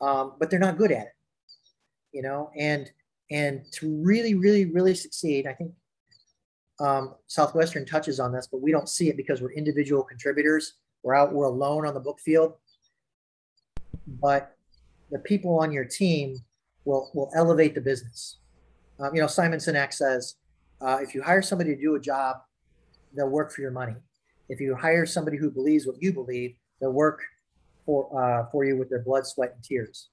um, 0.00 0.34
but 0.38 0.50
they're 0.50 0.58
not 0.58 0.78
good 0.78 0.92
at 0.92 1.06
it 1.06 1.12
you 2.12 2.22
know 2.22 2.50
and 2.56 2.90
and 3.30 3.62
to 3.72 4.02
really 4.02 4.34
really 4.34 4.66
really 4.66 4.94
succeed 4.94 5.46
i 5.46 5.52
think 5.52 5.72
um, 6.80 7.14
Southwestern 7.26 7.84
touches 7.84 8.18
on 8.18 8.32
this, 8.32 8.48
but 8.50 8.62
we 8.62 8.72
don't 8.72 8.88
see 8.88 9.08
it 9.08 9.16
because 9.16 9.42
we're 9.42 9.52
individual 9.52 10.02
contributors. 10.02 10.74
We're 11.02 11.14
out, 11.14 11.32
we're 11.32 11.44
alone 11.44 11.86
on 11.86 11.94
the 11.94 12.00
book 12.00 12.18
field. 12.20 12.54
But 14.06 14.56
the 15.10 15.18
people 15.18 15.58
on 15.58 15.72
your 15.72 15.84
team 15.84 16.36
will 16.84 17.10
will 17.14 17.30
elevate 17.34 17.74
the 17.74 17.80
business. 17.80 18.38
Um, 18.98 19.14
you 19.14 19.20
know, 19.20 19.26
Simon 19.26 19.58
Sinek 19.58 19.92
says, 19.92 20.36
uh, 20.80 20.98
if 21.00 21.14
you 21.14 21.22
hire 21.22 21.42
somebody 21.42 21.74
to 21.74 21.80
do 21.80 21.94
a 21.94 22.00
job, 22.00 22.36
they'll 23.14 23.28
work 23.28 23.52
for 23.52 23.60
your 23.60 23.70
money. 23.70 23.96
If 24.48 24.60
you 24.60 24.74
hire 24.74 25.06
somebody 25.06 25.36
who 25.36 25.50
believes 25.50 25.86
what 25.86 26.02
you 26.02 26.12
believe, 26.12 26.54
they'll 26.80 26.92
work 26.92 27.20
for 27.90 28.22
uh, 28.22 28.46
for 28.52 28.64
you 28.64 28.76
with 28.76 28.88
their 28.88 29.02
blood, 29.02 29.26
sweat, 29.26 29.52
and 29.54 29.64
tears. 29.64 30.10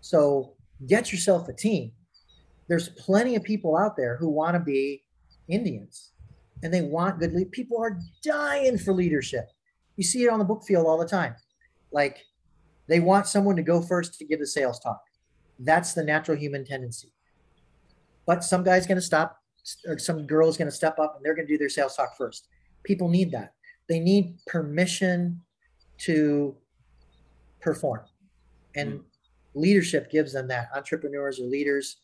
So 0.00 0.54
get 0.86 1.12
yourself 1.12 1.48
a 1.48 1.52
team. 1.52 1.92
There's 2.68 2.88
plenty 2.90 3.36
of 3.36 3.44
people 3.44 3.76
out 3.76 3.96
there 3.96 4.16
who 4.16 4.28
want 4.28 4.54
to 4.54 4.60
be 4.60 5.04
Indians 5.48 6.10
and 6.62 6.74
they 6.74 6.82
want 6.82 7.20
good 7.20 7.32
lead. 7.32 7.52
People 7.52 7.80
are 7.80 8.00
dying 8.22 8.78
for 8.78 8.92
leadership. 8.92 9.46
You 9.96 10.04
see 10.04 10.24
it 10.24 10.28
on 10.28 10.38
the 10.38 10.44
book 10.44 10.64
field 10.64 10.86
all 10.86 10.98
the 10.98 11.06
time. 11.06 11.34
Like 11.92 12.18
they 12.88 13.00
want 13.00 13.26
someone 13.26 13.56
to 13.56 13.62
go 13.62 13.80
first 13.80 14.18
to 14.18 14.24
give 14.24 14.40
the 14.40 14.46
sales 14.46 14.80
talk. 14.80 15.00
That's 15.60 15.92
the 15.92 16.02
natural 16.02 16.36
human 16.36 16.64
tendency. 16.64 17.12
But 18.26 18.44
some 18.44 18.62
guy's 18.64 18.86
going 18.86 18.98
to 18.98 19.02
stop, 19.02 19.38
or 19.86 19.98
some 19.98 20.26
girl's 20.26 20.56
going 20.56 20.70
to 20.70 20.76
step 20.76 20.98
up 20.98 21.14
and 21.16 21.24
they're 21.24 21.34
going 21.34 21.46
to 21.46 21.52
do 21.52 21.58
their 21.58 21.68
sales 21.68 21.96
talk 21.96 22.16
first. 22.16 22.48
People 22.82 23.08
need 23.08 23.30
that. 23.32 23.54
They 23.88 24.00
need 24.00 24.36
permission 24.46 25.40
to 25.98 26.56
perform. 27.60 28.00
And 28.76 29.00
mm. 29.00 29.02
leadership 29.54 30.10
gives 30.10 30.32
them 30.32 30.48
that. 30.48 30.68
Entrepreneurs 30.74 31.40
or 31.40 31.46
leaders. 31.46 31.98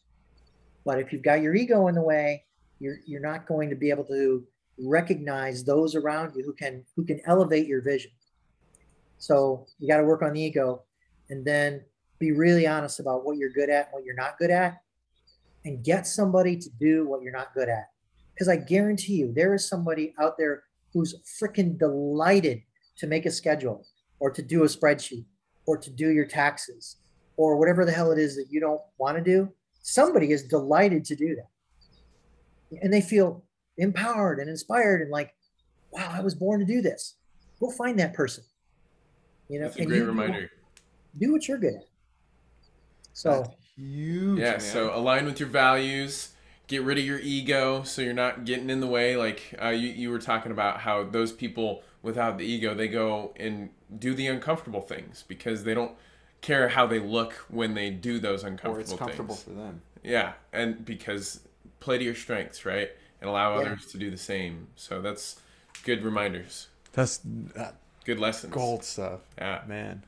But 0.85 0.99
if 0.99 1.13
you've 1.13 1.23
got 1.23 1.41
your 1.43 1.55
ego 1.55 1.89
in 1.89 1.95
the 1.95 2.03
way, 2.03 2.45
you're 2.81 2.99
you're 3.07 3.21
not 3.21 3.47
going 3.47 3.71
to 3.71 3.77
be 3.77 3.91
able 3.91 4.05
to 4.05 4.45
recognize 4.79 5.65
those 5.65 5.95
around 5.95 6.35
you 6.35 6.45
who 6.45 6.53
can 6.53 6.85
who 6.97 7.05
can 7.05 7.21
elevate 7.27 7.67
your 7.67 7.81
vision. 7.81 8.11
So 9.19 9.67
you 9.79 9.89
got 9.89 9.99
to 9.99 10.05
work 10.05 10.23
on 10.23 10.33
the 10.35 10.43
ego 10.43 10.83
and 11.31 11.45
then 11.45 11.83
be 12.19 12.33
really 12.33 12.67
honest 12.67 13.01
about 13.01 13.25
what 13.25 13.37
you're 13.37 13.51
good 13.51 13.71
at 13.71 13.87
and 13.87 13.93
what 13.93 14.05
you're 14.05 14.15
not 14.15 14.39
good 14.39 14.51
at 14.51 14.81
and 15.65 15.83
get 15.83 16.07
somebody 16.07 16.57
to 16.57 16.69
do 16.79 17.07
what 17.07 17.23
you're 17.23 17.33
not 17.33 17.55
good 17.55 17.69
at. 17.69 17.89
Because 18.35 18.49
I 18.49 18.57
guarantee 18.57 19.15
you 19.15 19.33
there 19.33 19.55
is 19.55 19.69
somebody 19.69 20.15
out 20.21 20.37
there 20.37 20.65
who's 20.93 21.15
freaking 21.41 21.79
delighted 21.79 22.63
to 22.99 23.07
make 23.07 23.27
a 23.27 23.31
schedule 23.31 23.87
or 24.21 24.31
to 24.31 24.43
do 24.43 24.65
a 24.65 24.67
spreadsheet 24.67 25.25
or 25.67 25.77
to 25.79 25.91
do 25.91 26.11
your 26.11 26.27
taxes 26.27 26.97
or 27.37 27.57
whatever 27.57 27.85
the 27.85 27.93
hell 27.93 28.13
it 28.13 28.19
is 28.19 28.37
that 28.37 28.47
you 28.51 28.61
don't 28.61 28.81
want 28.99 29.17
to 29.17 29.23
do. 29.23 29.51
Somebody 29.83 30.33
is 30.33 30.45
delighted 30.45 31.05
to 31.07 31.17
do 31.17 31.35
that 31.37 31.49
and 32.83 32.93
they 32.93 33.01
feel 33.01 33.45
empowered 33.79 34.39
and 34.39 34.49
inspired 34.49 35.03
and 35.03 35.11
like, 35.11 35.35
wow, 35.91 36.11
I 36.13 36.21
was 36.21 36.35
born 36.35 36.61
to 36.61 36.67
do 36.67 36.81
this. 36.81 37.17
Go 37.61 37.71
find 37.71 37.99
that 37.99 38.15
person. 38.15 38.45
You 39.49 39.61
know, 39.61 39.67
That's 39.67 39.77
a 39.77 39.81
and 39.81 39.89
great 39.89 39.99
you 39.99 40.07
reminder. 40.07 40.51
Do 41.19 41.33
what 41.33 41.47
you're 41.47 41.59
good 41.59 41.75
at. 41.75 41.87
So 43.13 43.45
Huge. 43.77 44.39
Yeah, 44.39 44.53
man. 44.53 44.61
so 44.61 44.97
align 44.97 45.27
with 45.27 45.41
your 45.41 45.49
values. 45.49 46.31
Get 46.67 46.83
rid 46.83 46.99
of 46.99 47.05
your 47.05 47.19
ego 47.19 47.83
so 47.83 48.03
you're 48.03 48.15
not 48.15 48.45
getting 48.45 48.71
in 48.71 48.81
the 48.81 48.87
way. 48.87 49.17
Like 49.17 49.55
uh, 49.63 49.69
you, 49.69 49.89
you 49.89 50.11
were 50.11 50.19
talking 50.19 50.51
about 50.51 50.81
how 50.81 51.05
those 51.05 51.33
people 51.33 51.83
without 52.05 52.39
the 52.39 52.45
ego, 52.45 52.75
they 52.75 52.87
go 52.87 53.33
and 53.37 53.71
do 53.99 54.15
the 54.15 54.29
uncomfortable 54.29 54.81
things 54.81 55.25
because 55.27 55.65
they 55.65 55.75
don't 55.75 55.93
care 56.41 56.69
how 56.69 56.87
they 56.87 56.99
look 57.01 57.33
when 57.49 57.75
they 57.75 57.91
do 57.91 58.19
those 58.21 58.45
uncomfortable 58.45 58.77
or 58.79 58.81
uncomfortable 58.83 58.95
it's 58.95 58.99
comfortable 58.99 59.35
things. 59.35 59.45
for 59.45 59.51
them. 59.51 59.83
Yeah, 60.05 60.35
and 60.53 60.85
because 60.85 61.41
play 61.81 61.99
to 61.99 62.05
your 62.05 62.15
strengths, 62.15 62.65
right? 62.67 62.91
And 63.21 63.29
allow 63.31 63.55
Yeah. 63.55 63.67
others 63.67 63.87
to 63.87 63.99
do 63.99 64.11
the 64.11 64.19
same. 64.19 64.69
So 64.77 65.01
that's 65.01 65.41
good 65.83 66.05
reminders. 66.05 66.69
That's 66.93 67.21
uh, 67.57 67.73
Good 68.05 68.21
lessons. 68.21 68.53
gold 68.53 68.85
stuff, 68.85 69.21
Yeah. 69.39 69.63
man. 69.67 70.03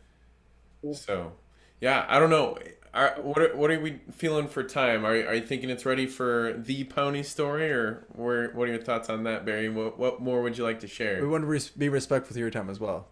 So, 0.92 1.32
yeah, 1.80 2.04
I 2.08 2.18
don't 2.18 2.30
know. 2.30 2.58
Are, 2.96 3.14
what 3.20 3.38
are, 3.38 3.54
what 3.54 3.70
are 3.70 3.78
we 3.78 4.00
feeling 4.10 4.48
for 4.48 4.62
time? 4.64 5.04
Are, 5.04 5.10
are 5.10 5.34
you 5.34 5.46
thinking 5.46 5.68
it's 5.68 5.84
ready 5.84 6.06
for 6.06 6.54
the 6.56 6.84
pony 6.84 7.22
story, 7.22 7.70
or 7.70 8.06
where, 8.14 8.48
what 8.52 8.68
are 8.68 8.72
your 8.72 8.80
thoughts 8.82 9.10
on 9.10 9.24
that, 9.24 9.44
Barry? 9.44 9.68
What, 9.68 9.98
what 9.98 10.20
more 10.22 10.40
would 10.40 10.56
you 10.56 10.64
like 10.64 10.80
to 10.80 10.88
share? 10.88 11.20
We 11.20 11.28
want 11.28 11.42
to 11.42 11.46
res- 11.46 11.68
be 11.68 11.90
respectful 11.90 12.32
of 12.34 12.38
your 12.38 12.50
time 12.50 12.70
as 12.70 12.80
well. 12.80 13.08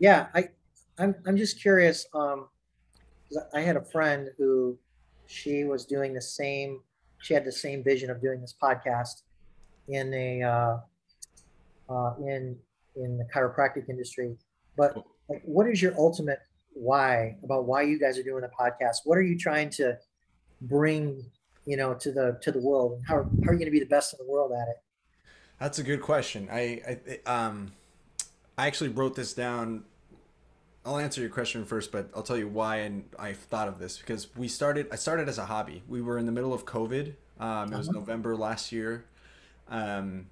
yeah, 0.00 0.26
I 0.34 0.48
I'm 0.98 1.14
I'm 1.26 1.36
just 1.36 1.60
curious. 1.60 2.04
Um, 2.12 2.48
'cause 3.28 3.44
I 3.54 3.60
had 3.60 3.76
a 3.76 3.84
friend 3.84 4.30
who 4.38 4.76
she 5.26 5.62
was 5.64 5.84
doing 5.86 6.12
the 6.14 6.20
same. 6.20 6.80
She 7.18 7.32
had 7.34 7.44
the 7.44 7.52
same 7.52 7.84
vision 7.84 8.10
of 8.10 8.20
doing 8.20 8.40
this 8.40 8.54
podcast 8.60 9.22
in 9.86 10.12
a 10.14 10.42
uh, 10.42 10.76
uh, 11.88 12.14
in 12.20 12.58
in 12.96 13.18
the 13.18 13.24
chiropractic 13.32 13.88
industry. 13.88 14.36
But 14.76 14.96
like, 15.28 15.42
what 15.44 15.68
is 15.68 15.80
your 15.80 15.94
ultimate 15.96 16.40
why 16.80 17.36
about 17.42 17.64
why 17.66 17.82
you 17.82 17.98
guys 17.98 18.18
are 18.18 18.22
doing 18.22 18.42
the 18.42 18.50
podcast? 18.58 18.98
What 19.04 19.18
are 19.18 19.22
you 19.22 19.38
trying 19.38 19.70
to 19.70 19.98
bring, 20.62 21.24
you 21.66 21.76
know, 21.76 21.94
to 21.94 22.12
the 22.12 22.38
to 22.42 22.52
the 22.52 22.58
world? 22.60 23.02
How, 23.06 23.16
how 23.16 23.20
are 23.22 23.52
you 23.52 23.58
going 23.58 23.64
to 23.66 23.70
be 23.70 23.80
the 23.80 23.86
best 23.86 24.14
in 24.14 24.24
the 24.24 24.30
world 24.30 24.52
at 24.52 24.68
it? 24.68 24.76
That's 25.60 25.78
a 25.78 25.82
good 25.82 26.02
question. 26.02 26.48
I, 26.50 26.98
I 27.26 27.30
um 27.46 27.72
I 28.56 28.66
actually 28.66 28.90
wrote 28.90 29.14
this 29.16 29.34
down. 29.34 29.84
I'll 30.86 30.98
answer 30.98 31.20
your 31.20 31.30
question 31.30 31.64
first, 31.64 31.92
but 31.92 32.08
I'll 32.14 32.22
tell 32.22 32.38
you 32.38 32.48
why 32.48 32.76
and 32.78 33.04
I 33.18 33.32
thought 33.34 33.68
of 33.68 33.78
this 33.78 33.98
because 33.98 34.34
we 34.36 34.48
started. 34.48 34.86
I 34.90 34.96
started 34.96 35.28
as 35.28 35.38
a 35.38 35.44
hobby. 35.46 35.82
We 35.88 36.00
were 36.00 36.16
in 36.18 36.26
the 36.26 36.32
middle 36.32 36.54
of 36.54 36.64
COVID. 36.64 37.14
Um, 37.40 37.72
it 37.72 37.76
was 37.76 37.88
Uh-huh. 37.88 37.98
November 38.00 38.36
last 38.36 38.72
year. 38.72 39.04
Um, 39.68 40.28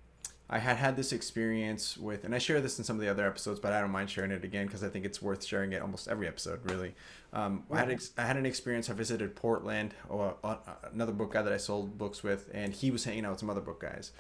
I 0.49 0.61
had 0.61 0.77
had 0.77 0.97
this 0.97 1.13
experience 1.13 1.97
with, 1.97 2.23
and 2.25 2.33
I 2.33 2.39
share 2.39 2.61
this 2.61 2.79
in 2.79 2.85
some 2.85 2.97
of 2.97 3.03
the 3.03 3.09
other 3.09 3.27
episodes, 3.27 3.59
but 3.59 3.73
I 3.73 3.81
don't 3.81 3.91
mind 3.91 4.09
sharing 4.11 4.31
it 4.31 4.45
again 4.45 4.67
because 4.67 4.85
I 4.85 4.89
think 4.89 5.05
it's 5.05 5.21
worth 5.21 5.45
sharing 5.45 5.73
it 5.73 5.83
almost 5.83 6.07
every 6.07 6.29
episode, 6.29 6.61
really. 6.71 6.95
Um, 7.33 7.65
I 7.71 7.81
had 7.81 7.91
ex- 7.91 8.13
I 8.17 8.23
had 8.23 8.37
an 8.37 8.47
experience. 8.47 8.89
I 8.89 8.93
visited 8.93 9.35
Portland, 9.35 9.95
or 10.09 10.37
uh, 10.45 10.57
another 10.93 11.13
book 11.13 11.33
guy 11.33 11.43
that 11.43 11.53
I 11.53 11.57
sold 11.57 11.99
books 11.99 12.23
with, 12.23 12.49
and 12.55 12.73
he 12.73 12.93
was 12.93 13.05
hanging 13.05 13.25
out 13.25 13.33
with 13.33 13.41
some 13.41 13.51
other 13.51 13.61
book 13.61 13.81
guys, 13.81 14.13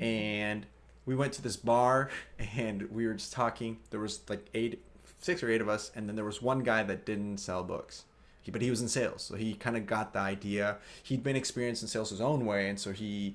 and 0.00 0.64
we 1.04 1.14
went 1.14 1.34
to 1.34 1.42
this 1.42 1.56
bar 1.56 2.10
and 2.38 2.90
we 2.90 3.06
were 3.06 3.14
just 3.14 3.32
talking. 3.34 3.78
There 3.90 4.00
was 4.00 4.20
like 4.28 4.46
eight, 4.54 4.82
six 5.20 5.42
or 5.42 5.50
eight 5.50 5.60
of 5.60 5.68
us, 5.68 5.90
and 5.94 6.08
then 6.08 6.16
there 6.16 6.24
was 6.24 6.40
one 6.40 6.60
guy 6.62 6.82
that 6.82 7.04
didn't 7.04 7.38
sell 7.38 7.62
books. 7.62 8.04
He, 8.40 8.50
but 8.50 8.62
he 8.62 8.70
was 8.70 8.80
in 8.80 8.88
sales, 8.88 9.22
so 9.22 9.36
he 9.36 9.52
kind 9.52 9.76
of 9.76 9.86
got 9.86 10.14
the 10.14 10.20
idea. 10.20 10.78
He'd 11.02 11.22
been 11.22 11.36
experienced 11.36 11.82
in 11.82 11.88
sales 11.88 12.08
his 12.08 12.22
own 12.22 12.46
way, 12.46 12.70
and 12.70 12.80
so 12.80 12.92
he 12.92 13.34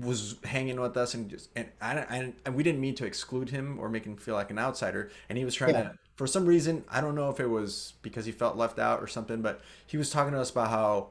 was 0.00 0.36
hanging 0.44 0.78
with 0.80 0.96
us 0.96 1.14
and 1.14 1.30
just 1.30 1.48
and 1.56 1.68
I, 1.80 1.98
I 2.00 2.32
and 2.44 2.54
we 2.54 2.62
didn't 2.62 2.80
mean 2.80 2.94
to 2.96 3.06
exclude 3.06 3.48
him 3.50 3.78
or 3.78 3.88
make 3.88 4.04
him 4.04 4.16
feel 4.16 4.34
like 4.34 4.50
an 4.50 4.58
outsider. 4.58 5.10
And 5.28 5.38
he 5.38 5.44
was 5.44 5.54
trying 5.54 5.74
Yeah. 5.74 5.82
to 5.84 5.98
for 6.16 6.26
some 6.26 6.44
reason 6.44 6.84
I 6.90 7.00
don't 7.00 7.14
know 7.14 7.30
if 7.30 7.40
it 7.40 7.46
was 7.46 7.94
because 8.02 8.26
he 8.26 8.32
felt 8.32 8.56
left 8.56 8.78
out 8.78 9.00
or 9.00 9.06
something 9.06 9.40
but 9.40 9.60
he 9.86 9.96
was 9.96 10.10
talking 10.10 10.32
to 10.34 10.40
us 10.40 10.50
about 10.50 10.68
how 10.68 11.08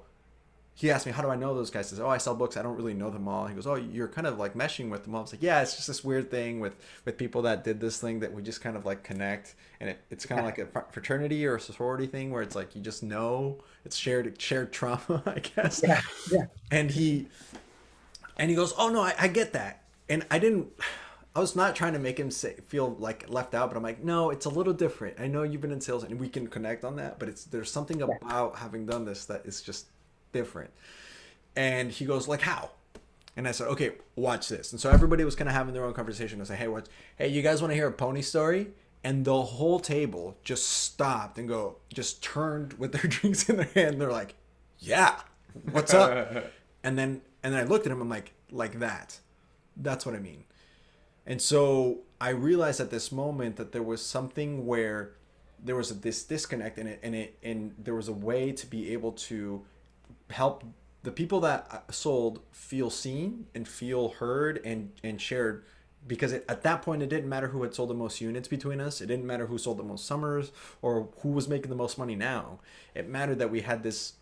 he 0.75 0.91
asked 0.91 1.05
me 1.07 1.11
how 1.11 1.21
do 1.23 1.29
I 1.29 1.35
know 1.35 1.53
those 1.55 1.71
guys? 1.71 1.91
I 1.91 1.95
said 1.97 2.05
oh 2.05 2.09
I 2.09 2.19
sell 2.19 2.35
books. 2.35 2.57
I 2.57 2.61
don't 2.61 2.77
really 2.77 2.93
know 2.93 3.09
them 3.09 3.27
all. 3.27 3.47
He 3.47 3.55
goes 3.55 3.65
oh 3.65 3.73
you're 3.75 4.07
kind 4.07 4.27
of 4.27 4.37
like 4.37 4.53
meshing 4.53 4.89
with 4.91 5.03
them 5.03 5.15
all. 5.15 5.21
I 5.21 5.23
was 5.23 5.33
like 5.33 5.41
yeah 5.41 5.61
it's 5.61 5.75
just 5.75 5.87
this 5.87 6.03
weird 6.03 6.29
thing 6.29 6.59
with 6.59 6.75
with 7.05 7.17
people 7.17 7.41
that 7.41 7.63
did 7.63 7.79
this 7.79 7.99
thing 7.99 8.19
that 8.19 8.31
we 8.33 8.43
just 8.43 8.61
kind 8.61 8.77
of 8.77 8.85
like 8.85 9.03
connect. 9.03 9.55
And 9.79 9.89
it, 9.89 9.99
it's 10.11 10.27
kind 10.27 10.39
of 10.39 10.45
like 10.45 10.59
a 10.59 10.67
fraternity 10.91 11.45
or 11.47 11.55
a 11.55 11.59
sorority 11.59 12.05
thing 12.05 12.29
where 12.31 12.43
it's 12.43 12.55
like 12.55 12.75
you 12.75 12.81
just 12.81 13.01
know 13.01 13.57
it's 13.83 13.95
shared 13.95 14.39
shared 14.39 14.71
trauma 14.71 15.23
I 15.25 15.39
guess. 15.39 15.81
Yeah, 15.83 16.01
yeah. 16.31 16.45
and 16.69 16.91
he 16.91 17.27
and 18.39 18.49
he 18.49 18.55
goes 18.55 18.73
oh 18.77 18.89
no 18.89 19.01
I, 19.01 19.13
I 19.19 19.27
get 19.27 19.53
that. 19.53 19.83
And 20.07 20.25
i 20.31 20.39
didn't 20.39 20.69
i 21.35 21.39
was 21.39 21.55
not 21.55 21.75
trying 21.75 21.93
to 21.93 21.99
make 21.99 22.19
him 22.19 22.31
say, 22.31 22.55
feel 22.67 22.95
like 22.97 23.29
left 23.29 23.53
out 23.53 23.69
but 23.69 23.77
i'm 23.77 23.83
like 23.83 24.03
no 24.03 24.31
it's 24.31 24.45
a 24.47 24.49
little 24.49 24.73
different. 24.73 25.19
I 25.19 25.27
know 25.27 25.43
you've 25.43 25.61
been 25.61 25.71
in 25.71 25.81
sales 25.81 26.03
and 26.03 26.19
we 26.19 26.29
can 26.29 26.47
connect 26.47 26.83
on 26.83 26.95
that 26.95 27.19
but 27.19 27.29
it's 27.29 27.43
there's 27.43 27.71
something 27.71 28.01
about 28.01 28.57
having 28.57 28.87
done 28.87 29.05
this 29.05 29.25
that 29.25 29.45
is 29.45 29.61
just 29.61 29.85
different. 30.31 30.71
And 31.55 31.91
he 31.91 32.05
goes 32.05 32.27
like 32.27 32.41
how? 32.41 32.71
And 33.37 33.47
i 33.47 33.51
said 33.51 33.67
okay 33.67 33.91
watch 34.15 34.49
this. 34.49 34.71
And 34.71 34.81
so 34.81 34.89
everybody 34.89 35.23
was 35.23 35.35
kind 35.35 35.47
of 35.49 35.53
having 35.53 35.73
their 35.73 35.85
own 35.85 35.93
conversation 35.93 36.41
i 36.41 36.45
say 36.45 36.55
hey 36.55 36.67
what 36.67 36.89
hey 37.17 37.27
you 37.27 37.41
guys 37.41 37.61
want 37.61 37.71
to 37.71 37.75
hear 37.75 37.87
a 37.87 37.91
pony 37.91 38.21
story? 38.21 38.67
And 39.01 39.23
the 39.23 39.41
whole 39.41 39.79
table 39.79 40.35
just 40.43 40.67
stopped 40.67 41.37
and 41.37 41.47
go 41.47 41.77
just 41.93 42.21
turned 42.21 42.73
with 42.73 42.91
their 42.91 43.09
drinks 43.09 43.47
in 43.47 43.55
their 43.57 43.69
hand. 43.75 44.01
They're 44.01 44.11
like 44.11 44.35
yeah 44.79 45.19
what's 45.71 45.93
up? 45.93 46.51
And 46.81 46.97
then 46.97 47.19
and 47.43 47.53
then 47.53 47.61
I 47.61 47.63
looked 47.63 47.85
at 47.85 47.91
him. 47.91 48.01
I'm 48.01 48.09
like, 48.09 48.33
like 48.51 48.79
that. 48.79 49.19
That's 49.77 50.05
what 50.05 50.15
I 50.15 50.19
mean. 50.19 50.43
And 51.25 51.41
so 51.41 51.99
I 52.19 52.29
realized 52.29 52.79
at 52.79 52.89
this 52.89 53.11
moment 53.11 53.55
that 53.57 53.71
there 53.71 53.83
was 53.83 54.05
something 54.05 54.65
where 54.65 55.11
there 55.63 55.75
was 55.75 55.91
a, 55.91 55.93
this 55.93 56.23
disconnect 56.23 56.77
in 56.77 56.87
it, 56.87 56.99
and 57.03 57.15
it 57.15 57.37
and 57.43 57.75
there 57.77 57.95
was 57.95 58.07
a 58.07 58.13
way 58.13 58.51
to 58.51 58.67
be 58.67 58.93
able 58.93 59.11
to 59.13 59.63
help 60.29 60.63
the 61.03 61.11
people 61.11 61.39
that 61.41 61.67
uh, 61.71 61.91
sold 61.91 62.41
feel 62.51 62.89
seen 62.89 63.45
and 63.55 63.67
feel 63.67 64.09
heard 64.09 64.59
and 64.65 64.91
and 65.03 65.21
shared 65.21 65.63
because 66.07 66.31
it, 66.31 66.45
at 66.47 66.63
that 66.63 66.81
point 66.81 67.01
it 67.01 67.09
didn't 67.09 67.29
matter 67.29 67.49
who 67.49 67.61
had 67.63 67.73
sold 67.73 67.89
the 67.89 67.93
most 67.93 68.21
units 68.21 68.47
between 68.47 68.79
us 68.79 69.01
it 69.01 69.07
didn't 69.07 69.25
matter 69.25 69.47
who 69.47 69.57
sold 69.57 69.77
the 69.77 69.83
most 69.83 70.05
summers 70.05 70.51
or 70.81 71.09
who 71.19 71.29
was 71.29 71.47
making 71.47 71.69
the 71.69 71.75
most 71.75 71.97
money 71.97 72.15
now 72.15 72.59
it 72.95 73.07
mattered 73.07 73.39
that 73.39 73.49
we 73.49 73.61
had 73.61 73.83
this 73.83 74.13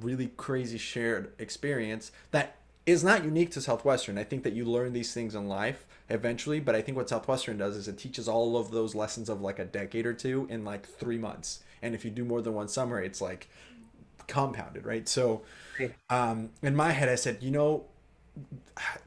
really 0.00 0.28
crazy 0.36 0.78
shared 0.78 1.32
experience 1.38 2.10
that 2.30 2.56
is 2.90 3.04
not 3.04 3.24
unique 3.24 3.50
to 3.52 3.60
Southwestern. 3.60 4.18
I 4.18 4.24
think 4.24 4.42
that 4.44 4.52
you 4.52 4.64
learn 4.64 4.92
these 4.92 5.12
things 5.12 5.34
in 5.34 5.48
life 5.48 5.86
eventually, 6.08 6.60
but 6.60 6.74
I 6.74 6.82
think 6.82 6.96
what 6.96 7.08
Southwestern 7.08 7.58
does 7.58 7.76
is 7.76 7.88
it 7.88 7.98
teaches 7.98 8.28
all 8.28 8.56
of 8.56 8.70
those 8.70 8.94
lessons 8.94 9.28
of 9.28 9.40
like 9.40 9.58
a 9.58 9.64
decade 9.64 10.06
or 10.06 10.12
two 10.12 10.46
in 10.50 10.64
like 10.64 10.86
three 10.86 11.18
months. 11.18 11.60
And 11.82 11.94
if 11.94 12.04
you 12.04 12.10
do 12.10 12.24
more 12.24 12.42
than 12.42 12.54
one 12.54 12.68
summer, 12.68 13.00
it's 13.00 13.20
like 13.20 13.48
compounded, 14.26 14.84
right? 14.84 15.08
So 15.08 15.42
um, 16.08 16.50
in 16.62 16.76
my 16.76 16.92
head, 16.92 17.08
I 17.08 17.14
said, 17.14 17.38
you 17.42 17.50
know, 17.50 17.84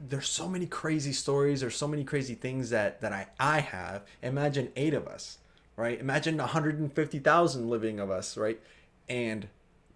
there's 0.00 0.28
so 0.28 0.48
many 0.48 0.66
crazy 0.66 1.12
stories 1.12 1.60
there's 1.60 1.74
so 1.74 1.88
many 1.88 2.04
crazy 2.04 2.34
things 2.34 2.70
that 2.70 3.00
that 3.00 3.12
I 3.12 3.26
I 3.40 3.60
have 3.60 4.04
imagine 4.22 4.70
8 4.76 4.94
of 4.94 5.08
us 5.08 5.38
right 5.76 5.98
imagine 5.98 6.36
150,000 6.36 7.68
living 7.68 7.98
of 7.98 8.10
us 8.10 8.36
right 8.36 8.60
and 9.08 9.48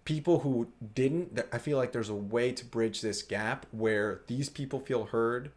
people 0.09 0.39
who 0.39 0.67
didn't 0.95 1.39
i 1.51 1.57
feel 1.57 1.77
like 1.77 1.91
there's 1.91 2.09
a 2.09 2.15
way 2.15 2.51
to 2.51 2.65
bridge 2.65 3.01
this 3.01 3.21
gap 3.21 3.65
where 3.71 4.21
these 4.27 4.49
people 4.49 4.79
feel 4.79 5.05
heard 5.05 5.51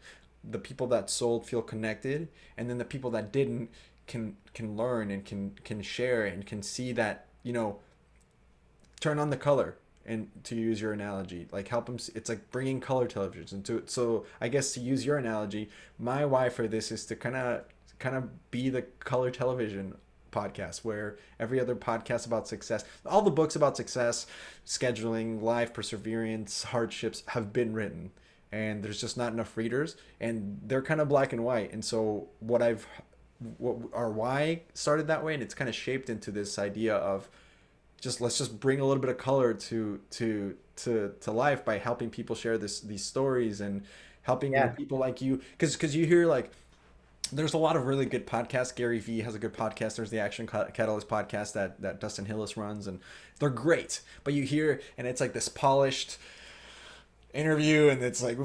the 0.45 0.59
people 0.59 0.87
that 0.87 1.09
sold 1.09 1.47
feel 1.47 1.63
connected 1.63 2.29
and 2.57 2.69
then 2.69 2.79
the 2.79 2.85
people 2.85 3.11
that 3.11 3.33
didn't 3.33 3.71
can 4.07 4.37
can 4.53 4.77
learn 4.77 5.11
and 5.11 5.25
can 5.25 5.53
can 5.65 5.81
share 5.81 6.27
and 6.27 6.47
can 6.47 6.63
see 6.63 6.93
that 6.93 7.27
you 7.43 7.53
know 7.53 7.79
turn 9.01 9.19
on 9.19 9.31
the 9.31 9.37
color. 9.37 9.77
And 10.05 10.31
to 10.45 10.57
use 10.57 10.81
your 10.81 10.93
analogy 10.93 11.47
like 11.53 11.69
help 11.69 11.87
them 11.87 11.97
see, 11.97 12.13
it's 12.17 12.29
like 12.29 12.51
bringing 12.51 12.81
color 12.81 13.07
televisions 13.07 13.53
into 13.53 13.77
it. 13.77 13.89
So 13.89 14.27
i 14.41 14.49
guess 14.49 14.73
to 14.73 14.81
use 14.81 15.07
your 15.07 15.17
analogy 15.17 15.71
my 15.97 16.25
why 16.25 16.49
for 16.49 16.67
this 16.67 16.91
is 16.91 17.07
to 17.07 17.15
kind 17.15 17.37
of 17.37 17.65
kind 18.01 18.17
of 18.17 18.51
be 18.51 18.69
the 18.69 18.83
color 18.83 19.31
television 19.31 19.95
podcast 20.33 20.79
where 20.85 21.17
every 21.39 21.61
other 21.61 21.77
podcast 21.77 22.27
about 22.27 22.49
success 22.49 22.85
all 23.07 23.23
the 23.23 23.31
books 23.31 23.55
about 23.55 23.77
success 23.77 24.27
scheduling 24.67 25.41
life 25.43 25.73
perseverance 25.73 26.65
hardships 26.65 27.23
have 27.29 27.53
been 27.53 27.73
written. 27.75 28.11
And 28.51 28.83
there's 28.83 29.01
just 29.01 29.17
not 29.17 29.33
enough 29.33 29.57
readers 29.57 29.97
and 30.21 30.61
they're 30.67 30.83
kind 30.83 31.01
of 31.01 31.09
black 31.09 31.33
and 31.33 31.45
white. 31.45 31.73
And 31.73 31.85
so 31.85 32.29
what 32.41 32.63
i've 32.63 32.87
what 33.59 33.77
our 33.93 34.11
why 34.11 34.63
started 34.75 35.07
that 35.09 35.25
way 35.25 35.35
and 35.35 35.43
it's 35.43 35.55
kind 35.55 35.69
of 35.69 35.75
shaped 35.75 36.09
into 36.11 36.31
this 36.31 36.59
idea 36.59 36.95
of 36.97 37.29
just 38.01 38.21
let's 38.21 38.39
just 38.39 38.61
bring 38.61 38.81
a 38.81 38.85
little 38.85 39.01
bit 39.01 39.11
of 39.11 39.19
color 39.19 39.55
to 39.55 40.01
to 40.11 40.57
to 40.77 41.15
to 41.21 41.31
life 41.33 41.65
by 41.65 41.79
helping 41.79 42.11
people 42.11 42.35
share 42.37 42.59
this 42.59 42.81
these 42.81 43.05
stories 43.05 43.61
and 43.61 43.83
helping 44.23 44.53
Yeah. 44.53 44.69
people 44.69 44.99
like 44.99 45.21
you. 45.21 45.41
Because 45.53 45.73
because 45.75 45.95
you 45.97 46.07
hear 46.07 46.27
like 46.27 46.51
there's 47.33 47.55
a 47.55 47.59
lot 47.59 47.77
of 47.77 47.87
really 47.87 48.07
good 48.07 48.27
podcasts. 48.27 48.75
Gary 48.75 48.99
Vee 48.99 49.21
has 49.21 49.35
a 49.35 49.39
good 49.39 49.53
podcast. 49.55 49.97
There's 49.97 50.11
the 50.11 50.21
Action 50.21 50.47
Catalyst 50.47 51.09
podcast 51.09 51.53
that 51.55 51.81
that 51.83 52.01
Dustin 52.01 52.25
Hillis 52.27 52.57
runs, 52.57 52.87
and 52.87 53.01
they're 53.39 53.51
great. 53.51 54.01
But 54.25 54.35
you 54.35 54.43
hear, 54.45 54.81
and 54.97 55.07
it's 55.07 55.21
like 55.21 55.33
this 55.33 55.49
polished 55.49 56.19
interview, 57.35 57.89
and 57.89 58.03
it's 58.03 58.23
like, 58.23 58.39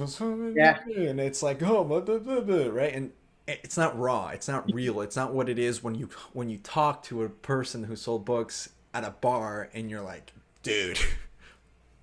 Yeah. 0.56 0.80
and 0.88 1.20
it's 1.20 1.44
like, 1.44 1.62
oh, 1.64 1.84
blah, 1.84 2.00
blah, 2.00 2.20
blah, 2.20 2.68
right? 2.68 2.94
And 2.94 3.12
it's 3.48 3.78
not 3.78 3.98
raw. 3.98 4.30
It's 4.30 4.48
not 4.48 4.74
real. 4.74 5.02
It's 5.02 5.16
not 5.16 5.34
what 5.34 5.50
it 5.50 5.60
is 5.60 5.84
when 5.84 5.96
you 5.96 6.10
when 6.34 6.50
you 6.50 6.58
talk 6.58 7.04
to 7.04 7.24
a 7.24 7.30
person 7.30 7.84
who 7.86 7.96
sold 7.96 8.26
books 8.26 8.70
at 8.94 9.04
a 9.04 9.12
bar, 9.12 9.70
and 9.74 9.90
you're 9.90 10.02
like, 10.02 10.34
dude. 10.64 11.00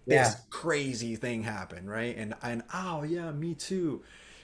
Yeah. 0.06 0.24
This 0.24 0.36
crazy 0.51 1.16
thing 1.16 1.44
happened, 1.44 1.89
right? 1.89 2.15
And 2.15 2.35
and 2.43 2.62
oh 2.74 3.05
yeah, 3.05 3.31
me 3.32 3.55
too. 3.55 4.02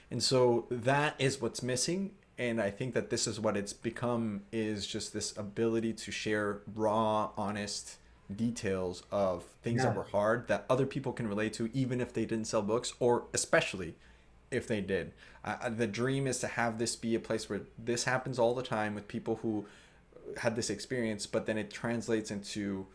And 0.09 0.23
so 0.23 0.65
that 0.71 1.13
is 1.19 1.39
what's 1.39 1.61
missing. 1.61 2.13
And 2.41 2.59
I 2.59 2.71
think 2.71 2.95
that 2.95 3.11
this 3.11 3.27
is 3.27 3.39
what 3.39 3.55
it's 3.55 3.71
become 3.71 4.41
is 4.51 4.87
just 4.87 5.13
this 5.13 5.37
ability 5.37 5.93
to 5.93 6.11
share 6.11 6.61
raw, 6.73 7.29
honest 7.37 7.97
details 8.35 9.03
of 9.11 9.43
things 9.61 9.83
that 9.83 9.95
were 9.95 10.05
hard 10.05 10.47
that 10.47 10.65
other 10.67 10.87
people 10.87 11.13
can 11.13 11.27
relate 11.27 11.53
to, 11.53 11.69
even 11.71 12.01
if 12.01 12.13
they 12.13 12.25
didn't 12.25 12.47
sell 12.47 12.63
books, 12.63 12.95
or 12.99 13.25
especially 13.31 13.93
if 14.49 14.67
they 14.67 14.81
did. 14.81 15.11
Uh, 15.45 15.69
the 15.69 15.85
dream 15.85 16.25
is 16.25 16.39
to 16.39 16.47
have 16.47 16.79
this 16.79 16.95
be 16.95 17.13
a 17.13 17.19
place 17.19 17.47
where 17.47 17.61
this 17.77 18.05
happens 18.05 18.39
all 18.39 18.55
the 18.55 18.63
time 18.63 18.95
with 18.95 19.07
people 19.07 19.35
who 19.43 19.67
had 20.37 20.55
this 20.55 20.71
experience, 20.71 21.27
but 21.27 21.45
then 21.45 21.59
it 21.59 21.69
translates 21.71 22.31
into 22.31 22.87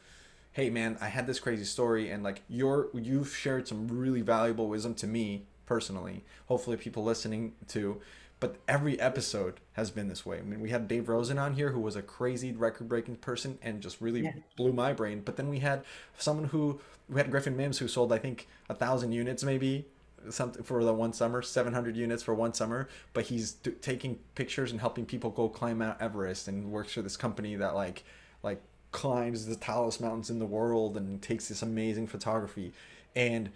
hey 0.53 0.71
man 0.71 0.97
i 1.03 1.09
had 1.09 1.27
this 1.27 1.39
crazy 1.39 1.65
story 1.65 2.09
and 2.09 2.23
like 2.23 2.41
you're 2.49 2.89
you've 2.95 3.37
shared 3.37 3.69
some 3.69 3.87
really 3.89 4.23
valuable 4.23 4.69
wisdom 4.69 4.95
to 4.95 5.07
me 5.07 5.45
personally 5.67 6.25
hopefully 6.47 6.79
people 6.79 7.05
listening 7.05 7.53
to 7.69 8.01
but 8.41 8.57
every 8.69 9.01
episode 9.01 9.61
has 9.73 9.91
been 9.91 10.09
this 10.09 10.27
way. 10.27 10.39
I 10.39 10.43
mean, 10.43 10.61
we 10.61 10.71
had 10.71 10.89
Dave 10.89 11.09
Rosen 11.09 11.39
on 11.39 11.55
here, 11.55 11.71
who 11.71 11.81
was 11.81 11.97
a 11.97 12.03
crazy 12.03 12.53
record-breaking 12.53 13.17
person 13.17 13.59
and 13.63 13.81
just 13.81 14.01
really 14.01 14.23
Yeah. 14.23 14.33
blew 14.57 14.73
my 14.73 14.93
brain. 14.93 15.23
But 15.25 15.37
then 15.37 15.49
we 15.49 15.61
had 15.61 15.85
someone 16.19 16.47
who 16.49 16.81
we 17.09 17.17
had 17.17 17.31
Griffin 17.31 17.57
Mims, 17.57 17.79
who 17.79 17.89
sold 17.89 18.13
I 18.13 18.19
think 18.19 18.47
a 18.69 18.75
thousand 18.75 19.13
units 19.13 19.43
maybe 19.43 19.87
something 20.29 20.63
for 20.65 20.83
the 20.85 20.93
one 20.93 21.13
summer, 21.13 21.41
700 21.41 21.97
units 21.97 22.23
for 22.23 22.35
one 22.35 22.53
summer. 22.53 22.89
But 23.15 23.27
he's 23.27 23.53
d- 23.53 23.71
taking 23.71 24.19
pictures 24.35 24.71
and 24.71 24.81
helping 24.81 25.07
people 25.07 25.31
go 25.31 25.49
climb 25.49 25.79
Mount 25.79 26.01
Everest 26.01 26.49
and 26.49 26.71
works 26.73 26.93
for 26.93 27.03
this 27.03 27.17
company 27.17 27.55
that 27.57 27.75
like 27.75 28.05
like 28.43 28.61
climbs 28.93 29.47
the 29.47 29.57
tallest 29.57 30.01
mountains 30.01 30.31
in 30.31 30.39
the 30.39 30.47
world 30.47 30.97
and 30.97 31.21
takes 31.23 31.49
this 31.49 31.63
amazing 31.63 32.07
photography 32.07 32.73
and 33.15 33.51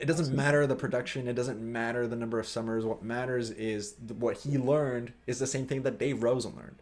it 0.00 0.06
doesn't 0.06 0.34
matter 0.34 0.66
the 0.66 0.76
production 0.76 1.28
it 1.28 1.34
doesn't 1.34 1.60
matter 1.60 2.06
the 2.06 2.16
number 2.16 2.38
of 2.38 2.46
summers 2.46 2.84
what 2.84 3.02
matters 3.02 3.50
is 3.50 3.92
th- 3.92 4.18
what 4.18 4.38
he 4.38 4.58
learned 4.58 5.12
is 5.26 5.38
the 5.38 5.46
same 5.46 5.66
thing 5.66 5.82
that 5.82 5.98
dave 5.98 6.22
rosen 6.22 6.54
learned. 6.56 6.76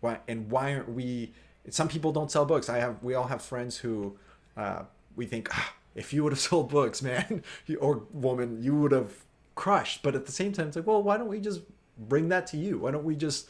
Why 0.00 0.20
and 0.28 0.50
why 0.50 0.74
aren't 0.74 0.90
we 0.90 1.32
some 1.70 1.88
people 1.88 2.12
don't 2.12 2.30
sell 2.30 2.44
books. 2.44 2.68
I 2.68 2.78
have 2.78 3.02
we 3.02 3.14
all 3.14 3.26
have 3.26 3.42
friends 3.42 3.78
who 3.78 4.16
uh, 4.56 4.82
we 5.16 5.26
think 5.26 5.48
ah, 5.52 5.74
if 5.94 6.12
you 6.12 6.22
would 6.24 6.32
have 6.32 6.40
sold 6.50 6.70
books 6.70 7.02
man 7.02 7.42
or 7.80 8.02
woman 8.12 8.62
you 8.62 8.74
would 8.76 8.92
have 8.92 9.12
crushed. 9.54 10.02
But 10.02 10.14
at 10.14 10.26
the 10.26 10.32
same 10.32 10.52
time 10.52 10.68
it's 10.68 10.76
like 10.76 10.86
well 10.86 11.02
why 11.02 11.16
don't 11.16 11.28
we 11.28 11.40
just 11.40 11.62
bring 11.98 12.28
that 12.28 12.46
to 12.48 12.56
you? 12.56 12.78
Why 12.78 12.90
don't 12.90 13.04
we 13.04 13.16
just 13.16 13.48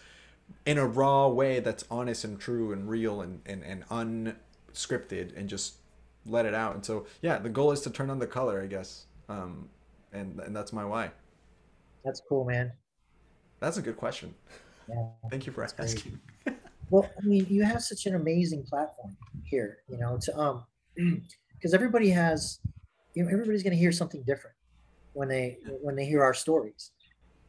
in 0.65 0.79
a 0.79 0.87
raw 0.87 1.29
way 1.29 1.61
that's 1.61 1.85
honest 1.91 2.25
and 2.25 2.41
true 2.41 2.73
and 2.73 2.89
real 2.89 3.21
and, 3.21 3.41
and, 3.47 3.63
and 3.63 3.85
unscripted 3.89 5.37
and 5.37 5.49
just 5.49 5.75
let 6.27 6.47
it 6.47 6.55
out. 6.55 6.75
And 6.75 6.85
so, 6.85 7.07
yeah, 7.23 7.39
the 7.39 7.49
goal 7.49 7.73
is 7.73 7.81
to 7.83 7.91
turn 7.91 8.11
on 8.11 8.19
the 8.19 8.27
color, 8.27 8.63
I 8.63 8.67
guess. 8.67 9.05
Um, 9.29 9.69
and, 10.13 10.41
and 10.41 10.55
that's 10.57 10.73
my 10.73 10.85
why. 10.85 11.11
That's 12.05 12.23
cool, 12.29 12.45
man. 12.45 12.73
That's 13.61 13.77
a 13.77 13.83
good 13.83 13.97
question. 13.97 14.35
Yeah. 14.89 15.07
Thank 15.31 15.47
you 15.47 15.53
for 15.53 15.65
asking. 15.65 16.19
Well, 16.91 17.07
I 17.19 17.27
mean, 17.27 17.47
you 17.51 17.63
have 17.65 17.83
such 17.83 18.07
an 18.07 18.15
amazing 18.15 18.63
platform 18.65 19.15
here, 19.45 19.79
you 19.89 19.99
know, 19.99 20.19
to 20.23 20.39
um, 20.39 20.65
because 21.53 21.75
everybody 21.75 22.09
has, 22.11 22.61
you 23.15 23.25
know, 23.25 23.31
everybody's 23.31 23.63
going 23.63 23.75
to 23.75 23.79
hear 23.79 23.93
something 23.93 24.23
different 24.23 24.57
when 25.13 25.29
they 25.29 25.59
when 25.83 25.97
they 25.97 26.07
hear 26.07 26.23
our 26.23 26.35
stories, 26.35 26.93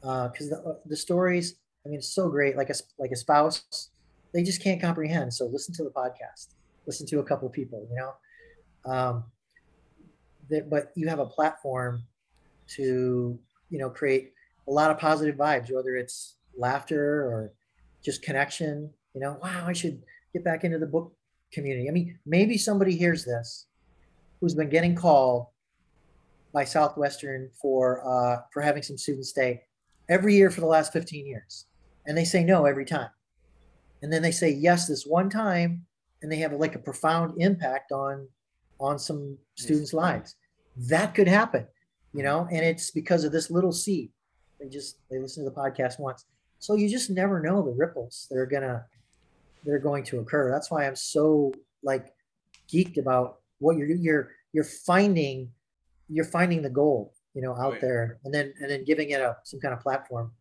Uh 0.04 0.28
because 0.28 0.50
the 0.50 0.80
the 0.86 0.96
stories, 0.96 1.56
I 1.86 1.90
mean, 1.90 2.00
it's 2.00 2.14
so 2.14 2.28
great. 2.28 2.58
Like 2.58 2.70
a 2.70 2.76
like 2.98 3.12
a 3.12 3.16
spouse, 3.16 3.92
they 4.34 4.44
just 4.44 4.62
can't 4.62 4.82
comprehend. 4.82 5.34
So 5.34 5.46
listen 5.46 5.74
to 5.76 5.84
the 5.84 5.92
podcast, 5.92 6.56
listen 6.86 7.08
to 7.08 7.20
a 7.20 7.24
couple 7.24 7.48
of 7.48 7.54
people, 7.54 7.88
you 7.90 7.96
know, 7.96 8.92
um, 8.92 9.24
that, 10.50 10.70
but 10.70 10.92
you 10.96 11.08
have 11.08 11.20
a 11.20 11.26
platform 11.26 12.04
to 12.76 13.40
you 13.70 13.80
know 13.80 13.90
create 13.90 14.34
a 14.68 14.72
lot 14.72 14.92
of 14.92 15.00
positive 15.00 15.36
vibes, 15.36 15.72
whether 15.72 15.96
it's 15.96 16.36
laughter 16.58 17.24
or 17.24 17.54
just 18.04 18.22
connection. 18.22 18.92
You 19.14 19.22
know, 19.22 19.38
wow, 19.42 19.66
I 19.68 19.74
should 19.74 20.04
get 20.34 20.44
back 20.44 20.64
into 20.64 20.78
the 20.78 20.86
book 20.86 21.14
community. 21.52 21.90
I 21.90 21.92
mean, 21.92 22.20
maybe 22.26 22.58
somebody 22.58 22.96
hears 22.96 23.26
this 23.26 23.66
who's 24.40 24.54
been 24.54 24.70
getting 24.70 24.96
called 24.96 25.48
by 26.54 26.64
Southwestern 26.64 27.50
for 27.62 28.08
uh, 28.08 28.42
for 28.52 28.62
having 28.62 28.84
some 28.84 28.98
students 28.98 29.30
stay 29.30 29.64
every 30.08 30.36
year 30.36 30.50
for 30.50 30.62
the 30.62 30.68
last 30.68 30.94
15 30.94 31.26
years, 31.26 31.66
and 32.06 32.18
they 32.18 32.26
say 32.26 32.44
no 32.44 32.66
every 32.66 32.86
time, 32.86 33.10
and 34.02 34.12
then 34.12 34.22
they 34.22 34.32
say 34.32 34.50
yes 34.50 34.88
this 34.88 35.06
one 35.06 35.30
time, 35.30 35.86
and 36.22 36.32
they 36.32 36.38
have 36.38 36.54
like 36.54 36.76
a 36.76 36.80
profound 36.80 37.42
impact 37.42 37.92
on 37.92 38.28
on 38.80 38.98
some 39.00 39.38
students' 39.56 39.94
lives. 39.94 40.36
That 40.78 41.14
could 41.16 41.28
happen, 41.28 41.68
you 42.14 42.24
know, 42.24 42.48
and 42.52 42.66
it's 42.66 42.92
because 42.92 43.24
of 43.24 43.32
this 43.32 43.52
little 43.52 43.72
seed. 43.72 44.12
They 44.60 44.70
just 44.70 44.98
they 45.10 45.20
listen 45.20 45.44
to 45.44 45.50
the 45.50 45.56
podcast 45.56 46.00
once, 46.00 46.26
so 46.60 46.76
you 46.76 46.90
just 46.90 47.10
never 47.10 47.42
know 47.42 47.62
the 47.64 47.72
ripples 47.72 48.28
that 48.30 48.38
are 48.38 48.46
gonna 48.46 48.86
they're 49.66 49.80
going 49.80 50.04
to 50.06 50.20
occur. 50.20 50.52
That's 50.52 50.72
why 50.72 50.88
I'm 50.88 50.96
so 50.96 51.54
like 51.84 52.14
geeked 52.72 52.98
about 52.98 53.40
what 53.60 53.78
you're 53.78 53.88
you're 53.88 54.32
you're 54.54 54.64
finding 54.64 55.52
you're 56.10 56.26
finding 56.26 56.62
the 56.62 56.70
gold, 56.70 57.12
you 57.34 57.42
know, 57.42 57.54
out 57.56 57.74
Right. 57.74 57.82
there, 57.82 58.20
and 58.24 58.34
then 58.34 58.54
and 58.60 58.70
then 58.70 58.84
giving 58.86 59.10
it 59.12 59.22
a 59.22 59.38
some 59.44 59.60
kind 59.60 59.74
of 59.74 59.80
platform. 59.82 60.32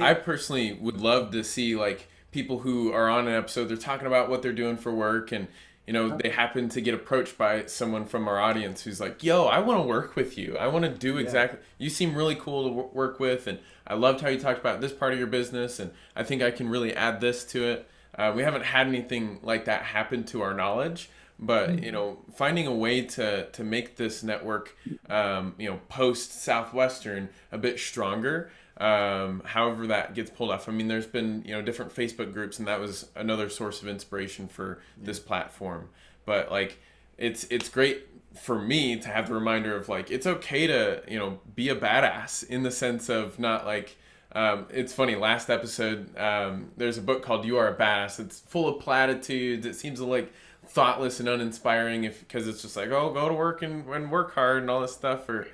I 0.00 0.14
personally 0.14 0.72
would 0.74 1.00
love 1.00 1.32
to 1.32 1.42
see 1.42 1.74
like 1.74 2.08
people 2.30 2.60
who 2.60 2.92
are 2.92 3.08
on 3.08 3.26
an 3.26 3.34
episode, 3.34 3.64
they're 3.64 3.76
talking 3.76 4.06
about 4.06 4.28
what 4.28 4.42
they're 4.42 4.52
doing 4.52 4.76
for 4.76 4.92
work 4.92 5.32
and 5.32 5.48
you 5.88 5.94
know, 5.94 6.18
they 6.18 6.28
happen 6.28 6.68
to 6.68 6.82
get 6.82 6.92
approached 6.92 7.38
by 7.38 7.64
someone 7.64 8.04
from 8.04 8.28
our 8.28 8.38
audience 8.38 8.82
who's 8.82 9.00
like, 9.00 9.24
"Yo, 9.24 9.46
I 9.46 9.60
want 9.60 9.80
to 9.80 9.88
work 9.88 10.16
with 10.16 10.36
you. 10.36 10.54
I 10.58 10.66
want 10.66 10.84
to 10.84 10.90
do 10.90 11.16
exactly. 11.16 11.60
You 11.78 11.88
seem 11.88 12.14
really 12.14 12.34
cool 12.34 12.64
to 12.64 12.68
w- 12.68 12.90
work 12.92 13.18
with, 13.18 13.46
and 13.46 13.58
I 13.86 13.94
loved 13.94 14.20
how 14.20 14.28
you 14.28 14.38
talked 14.38 14.60
about 14.60 14.82
this 14.82 14.92
part 14.92 15.14
of 15.14 15.18
your 15.18 15.28
business, 15.28 15.80
and 15.80 15.92
I 16.14 16.24
think 16.24 16.42
I 16.42 16.50
can 16.50 16.68
really 16.68 16.94
add 16.94 17.22
this 17.22 17.42
to 17.52 17.64
it." 17.64 17.88
Uh, 18.14 18.34
we 18.36 18.42
haven't 18.42 18.66
had 18.66 18.86
anything 18.86 19.40
like 19.42 19.64
that 19.64 19.80
happen 19.80 20.24
to 20.24 20.42
our 20.42 20.52
knowledge, 20.52 21.08
but 21.38 21.82
you 21.82 21.90
know, 21.90 22.18
finding 22.34 22.66
a 22.66 22.74
way 22.74 23.00
to 23.16 23.48
to 23.50 23.64
make 23.64 23.96
this 23.96 24.22
network, 24.22 24.76
um, 25.08 25.54
you 25.56 25.70
know, 25.70 25.80
post 25.88 26.42
Southwestern 26.42 27.30
a 27.50 27.56
bit 27.56 27.78
stronger. 27.78 28.50
Um, 28.78 29.42
however 29.44 29.88
that 29.88 30.14
gets 30.14 30.30
pulled 30.30 30.52
off. 30.52 30.68
I 30.68 30.72
mean, 30.72 30.86
there's 30.86 31.06
been 31.06 31.42
you 31.44 31.52
know 31.52 31.62
different 31.62 31.94
Facebook 31.94 32.32
groups, 32.32 32.58
and 32.58 32.68
that 32.68 32.78
was 32.80 33.08
another 33.16 33.48
source 33.48 33.82
of 33.82 33.88
inspiration 33.88 34.46
for 34.46 34.80
this 34.96 35.18
platform. 35.18 35.88
But 36.24 36.50
like, 36.52 36.78
it's 37.16 37.44
it's 37.44 37.68
great 37.68 38.06
for 38.34 38.58
me 38.58 38.96
to 38.96 39.08
have 39.08 39.28
the 39.28 39.34
reminder 39.34 39.74
of 39.76 39.88
like 39.88 40.10
it's 40.10 40.26
okay 40.26 40.66
to 40.66 41.02
you 41.08 41.18
know 41.18 41.40
be 41.54 41.68
a 41.68 41.76
badass 41.76 42.48
in 42.48 42.62
the 42.62 42.70
sense 42.70 43.08
of 43.08 43.38
not 43.38 43.66
like 43.66 43.96
um, 44.32 44.66
it's 44.70 44.92
funny 44.92 45.16
last 45.16 45.48
episode 45.48 46.16
um, 46.18 46.70
there's 46.76 46.98
a 46.98 47.02
book 47.02 47.22
called 47.22 47.44
you 47.44 47.56
are 47.56 47.68
a 47.68 47.74
badass 47.74 48.20
it's 48.20 48.40
full 48.40 48.68
of 48.68 48.80
platitudes 48.80 49.66
it 49.66 49.74
seems 49.74 50.00
like 50.00 50.32
thoughtless 50.66 51.18
and 51.18 51.28
uninspiring 51.28 52.04
if 52.04 52.20
because 52.20 52.46
it's 52.46 52.62
just 52.62 52.76
like 52.76 52.90
oh 52.90 53.12
go 53.12 53.28
to 53.28 53.34
work 53.34 53.62
and, 53.62 53.88
and 53.88 54.10
work 54.10 54.34
hard 54.34 54.62
and 54.62 54.70
all 54.70 54.80
this 54.80 54.92
stuff 54.92 55.28
or 55.28 55.48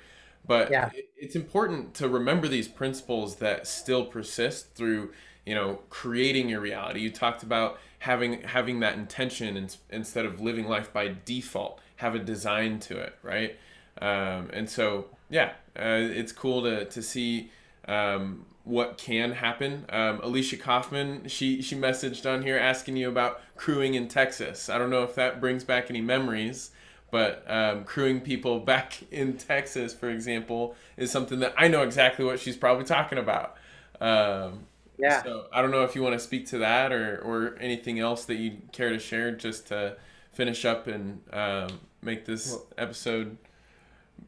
but 0.47 0.71
Yeah. 0.71 0.89
it's 1.17 1.35
important 1.35 1.93
to 1.95 2.07
remember 2.07 2.47
these 2.47 2.67
principles 2.67 3.37
that 3.37 3.67
still 3.67 4.05
persist 4.05 4.73
through 4.75 5.11
you 5.45 5.55
know 5.55 5.81
creating 5.89 6.49
your 6.49 6.59
reality. 6.61 6.99
You 7.01 7.11
talked 7.11 7.43
about 7.43 7.79
having 7.99 8.41
having 8.43 8.79
that 8.81 8.95
intention 8.95 9.57
in, 9.57 9.69
instead 9.89 10.25
of 10.25 10.41
living 10.41 10.67
life 10.67 10.91
by 10.93 11.15
default 11.25 11.79
have 11.97 12.15
a 12.15 12.19
design 12.19 12.79
to 12.79 12.97
it 12.99 13.15
right? 13.23 13.57
Um, 14.01 14.49
and 14.53 14.69
so 14.69 15.05
yeah 15.29 15.51
uh, 15.77 15.99
it's 16.21 16.31
cool 16.31 16.63
to, 16.63 16.85
to 16.85 17.01
see 17.01 17.51
um, 17.87 18.45
what 18.63 18.97
can 18.97 19.31
happen. 19.31 19.85
Um, 19.89 20.19
alicia 20.23 20.57
kaufman 20.57 21.27
she 21.27 21.61
she 21.61 21.75
messaged 21.75 22.29
on 22.31 22.41
here 22.43 22.57
asking 22.57 22.97
you 22.97 23.09
about 23.09 23.41
crewing 23.55 23.93
in 23.93 24.07
texas. 24.07 24.69
I 24.69 24.77
don't 24.77 24.89
know 24.89 25.03
if 25.03 25.15
that 25.15 25.39
brings 25.39 25.63
back 25.63 25.89
any 25.89 26.01
memories 26.01 26.71
but 27.11 27.43
um, 27.47 27.83
crewing 27.83 28.21
people 28.21 28.59
back 28.73 28.93
in 29.11 29.37
Texas, 29.37 29.93
for 29.93 30.09
example, 30.09 30.75
is 30.97 31.11
something 31.11 31.39
that 31.39 31.53
I 31.57 31.67
know 31.67 31.83
exactly 31.83 32.25
what 32.25 32.39
she's 32.39 32.57
probably 32.57 32.85
talking 32.85 33.17
about. 33.17 33.55
Um, 34.01 34.65
Yeah. 34.97 35.23
So 35.23 35.45
I 35.53 35.61
don't 35.61 35.71
know 35.71 35.83
if 35.83 35.95
you 35.95 36.01
want 36.03 36.13
to 36.13 36.19
speak 36.19 36.47
to 36.47 36.57
that 36.59 36.91
or, 36.91 37.19
or 37.23 37.57
anything 37.59 37.99
else 37.99 38.25
that 38.25 38.35
you 38.35 38.57
care 38.71 38.89
to 38.89 38.99
share 38.99 39.31
just 39.31 39.67
to 39.67 39.97
finish 40.33 40.65
up 40.65 40.87
and 40.87 41.21
um, 41.33 41.79
make 42.01 42.25
this 42.25 42.51
Well- 42.51 42.67
episode 42.77 43.37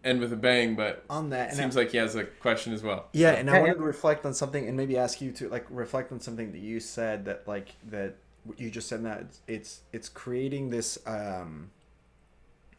end 0.04 0.20
with 0.20 0.32
a 0.34 0.38
bang. 0.38 0.76
But 0.76 1.04
On 1.10 1.30
that, 1.30 1.48
it 1.48 1.50
and 1.52 1.58
seems 1.58 1.76
like 1.76 1.92
he 1.92 1.98
has 1.98 2.16
a 2.16 2.26
question 2.26 2.74
as 2.74 2.84
well. 2.84 3.08
Yeah, 3.14 3.32
and 3.32 3.50
I 3.50 3.60
wanted 3.60 3.76
to 3.76 3.80
reflect 3.84 4.26
on 4.26 4.34
something 4.34 4.68
and 4.68 4.76
maybe 4.78 4.98
ask 4.98 5.22
you 5.22 5.32
to 5.34 5.50
like 5.50 5.66
reflect 5.70 6.12
on 6.12 6.20
something 6.20 6.52
that 6.52 6.60
you 6.62 6.80
said 6.80 7.26
that 7.26 7.48
like 7.48 7.70
that 7.90 8.16
you 8.58 8.70
just 8.70 8.88
said 8.88 9.04
that 9.04 9.22
it's 9.22 9.40
it's, 9.48 9.82
it's 9.94 10.10
creating 10.10 10.70
this 10.70 10.98
um 11.06 11.70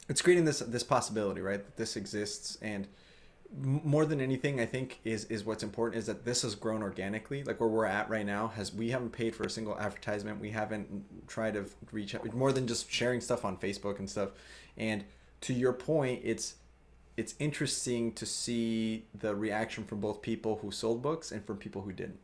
it's 0.09 0.21
creating 0.21 0.45
this 0.45 0.59
this 0.59 0.83
possibility, 0.83 1.41
right? 1.41 1.63
That 1.63 1.77
this 1.77 1.97
exists 1.97 2.57
and 2.61 2.87
more 3.61 4.05
than 4.05 4.21
anything 4.21 4.59
I 4.61 4.65
think 4.67 4.99
is 5.03 5.25
is 5.25 5.43
what's 5.43 5.63
important 5.63 5.97
is 5.99 6.05
that 6.07 6.23
this 6.25 6.43
has 6.43 6.55
grown 6.55 6.83
organically. 6.83 7.43
Like 7.43 7.59
where 7.59 7.69
we're 7.69 7.85
at 7.85 8.09
right 8.09 8.25
now 8.25 8.49
has 8.49 8.73
we 8.73 8.91
haven't 8.91 9.11
paid 9.11 9.35
for 9.35 9.43
a 9.45 9.49
single 9.49 9.77
advertisement. 9.79 10.39
We 10.39 10.51
haven't 10.51 11.27
tried 11.27 11.55
to 11.55 11.65
reach 11.91 12.13
out 12.15 12.31
more 12.33 12.51
than 12.51 12.67
just 12.67 12.91
sharing 12.91 13.21
stuff 13.21 13.45
on 13.45 13.57
Facebook 13.57 13.99
and 13.99 14.09
stuff. 14.09 14.29
And 14.77 15.03
to 15.41 15.53
your 15.53 15.73
point, 15.73 16.21
it's 16.23 16.55
it's 17.17 17.35
interesting 17.39 18.13
to 18.13 18.25
see 18.25 19.05
the 19.19 19.35
reaction 19.35 19.83
from 19.83 19.99
both 19.99 20.21
people 20.21 20.59
who 20.61 20.71
sold 20.71 21.01
books 21.01 21.31
and 21.31 21.45
from 21.45 21.57
people 21.57 21.81
who 21.81 21.91
didn't. 21.91 22.19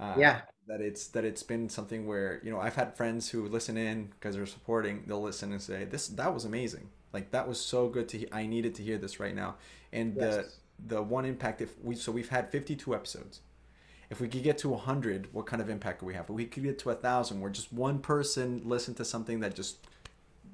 Uh, 0.00 0.14
Yeah. 0.18 0.42
That 0.66 0.80
it's 0.80 1.08
that 1.08 1.24
it's 1.26 1.42
been 1.42 1.68
something 1.68 2.06
where 2.06 2.40
you 2.42 2.50
know 2.50 2.58
I've 2.60 2.76
had 2.76 2.96
friends 2.96 3.30
who 3.30 3.46
listen 3.48 3.76
in 3.76 4.06
because 4.06 4.36
they're 4.36 4.46
supporting. 4.46 5.04
They'll 5.06 5.22
listen 5.22 5.52
and 5.52 5.60
say 5.62 5.84
this 5.84 6.08
that 6.08 6.32
was 6.34 6.44
amazing. 6.46 6.88
Like 7.14 7.30
that 7.32 7.48
was 7.48 7.60
so 7.60 7.88
good 7.88 8.08
to. 8.10 8.18
He- 8.18 8.32
I 8.32 8.46
needed 8.46 8.74
to 8.76 8.84
hear 8.84 8.98
this 8.98 9.20
right 9.20 9.36
now. 9.36 9.56
And 9.92 10.16
Yes. 10.16 10.34
the 10.88 10.96
the 10.96 11.02
one 11.02 11.24
impact 11.26 11.62
if 11.62 11.78
we 11.82 11.96
so 11.96 12.12
we've 12.12 12.30
had 12.30 12.50
fifty 12.50 12.76
two 12.76 12.94
episodes. 12.94 13.40
If 14.10 14.20
we 14.20 14.28
could 14.28 14.42
get 14.44 14.58
to 14.58 14.74
hundred, 14.76 15.32
what 15.32 15.46
kind 15.46 15.62
of 15.62 15.70
impact 15.70 16.00
could 16.00 16.06
we 16.06 16.14
have? 16.14 16.24
If 16.26 16.30
we 16.30 16.46
could 16.46 16.62
get 16.64 16.78
to 16.80 16.90
a 16.90 16.94
thousand, 16.94 17.40
where 17.40 17.50
just 17.50 17.72
one 17.72 18.00
person 18.00 18.62
listened 18.64 18.98
to 18.98 19.04
something 19.04 19.40
that 19.40 19.54
just 19.54 19.78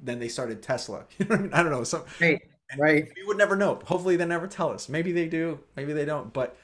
then 0.02 0.18
they 0.20 0.28
started 0.28 0.62
Tesla. 0.62 1.04
You 1.18 1.26
know 1.26 1.30
what 1.36 1.40
I 1.40 1.42
mean? 1.42 1.52
I 1.54 1.62
don't 1.62 1.72
know. 1.72 1.84
Some 1.84 2.04
Right. 2.20 2.42
Right. 2.76 3.08
we 3.16 3.24
would 3.26 3.36
never 3.38 3.56
know. 3.56 3.80
Hopefully, 3.86 4.16
they 4.16 4.26
never 4.26 4.46
tell 4.46 4.70
us. 4.70 4.88
Maybe 4.88 5.12
they 5.12 5.26
do. 5.28 5.60
Maybe 5.76 5.92
they 5.92 6.04
don't. 6.04 6.32
But 6.32 6.56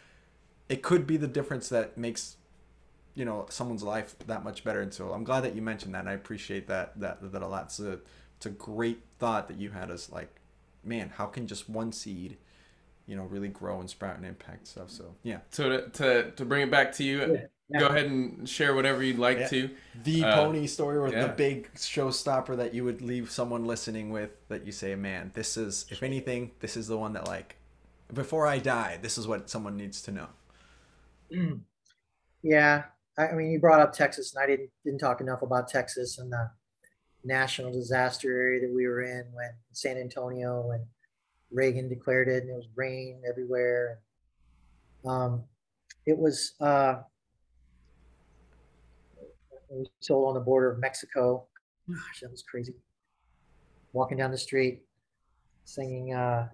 it 0.69 0.83
could 0.83 1.07
be 1.07 1.17
the 1.17 1.29
difference 1.29 1.69
that 1.71 1.99
makes 1.99 2.37
you 3.15 3.25
know 3.25 3.47
someone's 3.49 3.83
life 3.83 4.17
that 4.27 4.45
much 4.45 4.65
better 4.65 4.81
and 4.81 4.93
so 4.93 5.13
i'm 5.13 5.25
glad 5.25 5.43
that 5.43 5.55
you 5.55 5.63
mentioned 5.63 5.95
that 5.95 6.01
and 6.01 6.09
i 6.09 6.13
appreciate 6.13 6.67
that 6.69 6.99
that 7.01 7.33
that 7.33 7.43
a 7.43 7.47
lot 7.47 7.73
a, 7.81 7.99
it's 8.37 8.47
a 8.47 8.51
great 8.51 9.01
thought 9.19 9.49
that 9.49 9.59
you 9.59 9.71
had 9.71 9.91
as 9.91 10.11
like 10.11 10.35
man 10.85 11.11
how 11.17 11.27
can 11.27 11.47
just 11.47 11.69
one 11.69 11.93
seed 11.93 12.37
you 13.07 13.17
know 13.17 13.25
really 13.25 13.49
grow 13.49 13.81
and 13.81 13.89
sprout 13.91 14.17
and 14.17 14.27
impact 14.27 14.67
stuff 14.67 14.91
so 14.91 15.15
yeah 15.23 15.39
So 15.51 15.69
to 15.69 15.89
to, 15.91 16.31
to 16.33 16.45
bring 16.45 16.63
it 16.63 16.71
back 16.71 16.93
to 16.93 17.05
you, 17.05 17.19
Yeah, 17.21 17.47
yeah. 17.69 17.79
go 17.81 17.87
ahead 17.87 18.07
and 18.07 18.49
share 18.49 18.75
whatever 18.75 19.03
you'd 19.03 19.19
like 19.19 19.39
Yeah. 19.39 19.49
to. 19.49 19.71
the 20.05 20.25
Uh, 20.25 20.35
pony 20.37 20.67
story 20.67 20.97
or 20.99 21.09
yeah. 21.09 21.27
the 21.27 21.33
big 21.33 21.73
showstopper 21.75 22.57
that 22.57 22.75
you 22.75 22.85
would 22.85 23.01
leave 23.03 23.31
someone 23.31 23.65
listening 23.65 24.11
with 24.11 24.31
that 24.49 24.67
you 24.67 24.73
say 24.73 24.95
man 24.95 25.31
this 25.35 25.57
is 25.57 25.87
if 25.91 26.03
anything 26.03 26.51
this 26.61 26.77
is 26.77 26.87
the 26.89 26.97
one 26.99 27.13
that 27.15 27.27
like 27.27 27.57
before 28.13 28.47
i 28.47 28.59
die 28.59 28.99
this 29.03 29.19
is 29.19 29.27
what 29.27 29.51
someone 29.51 29.77
needs 29.77 30.01
to 30.03 30.13
know 30.13 30.29
Yeah, 32.43 32.85
I, 33.19 33.29
I 33.29 33.35
mean, 33.35 33.51
you 33.51 33.59
brought 33.59 33.81
up 33.81 33.93
Texas, 33.93 34.35
and 34.35 34.43
I 34.43 34.47
didn't 34.47 34.71
didn't 34.85 35.01
talk 35.01 35.21
enough 35.21 35.43
about 35.43 35.69
Texas 35.69 36.19
and 36.19 36.31
the 36.33 36.51
national 37.27 37.73
disaster 37.73 38.31
area 38.31 38.61
that 38.61 38.75
we 38.75 38.87
were 38.87 39.03
in 39.03 39.25
when 39.33 39.51
San 39.73 39.97
Antonio 39.97 40.63
when 40.63 40.87
Reagan 41.51 41.89
declared 41.89 42.29
it, 42.29 42.43
and 42.43 42.51
it 42.51 42.57
was 42.57 42.69
rain 42.75 43.23
everywhere. 43.29 44.01
Um, 45.05 45.45
it 46.07 46.17
was 46.17 46.55
uh, 46.61 46.97
we 49.71 49.87
sold 50.01 50.29
on 50.29 50.35
the 50.35 50.41
border 50.41 50.73
of 50.73 50.79
Mexico. 50.79 51.47
Gosh, 51.89 52.21
that 52.23 52.31
was 52.31 52.43
crazy. 52.43 52.75
Walking 53.93 54.19
down 54.19 54.31
the 54.31 54.39
street, 54.39 54.83
singing 55.65 56.15
uh, 56.15 56.49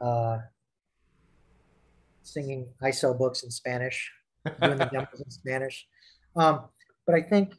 uh, 0.00 0.38
singing 2.22 2.68
I 2.82 2.90
sell 2.90 3.14
books 3.14 3.42
in 3.42 3.50
Spanish 3.50 4.10
doing 4.60 4.78
the 4.78 4.84
demos 4.92 5.20
in 5.20 5.30
Spanish. 5.30 5.86
Um, 6.34 6.68
but 7.06 7.14
I 7.14 7.22
think, 7.22 7.54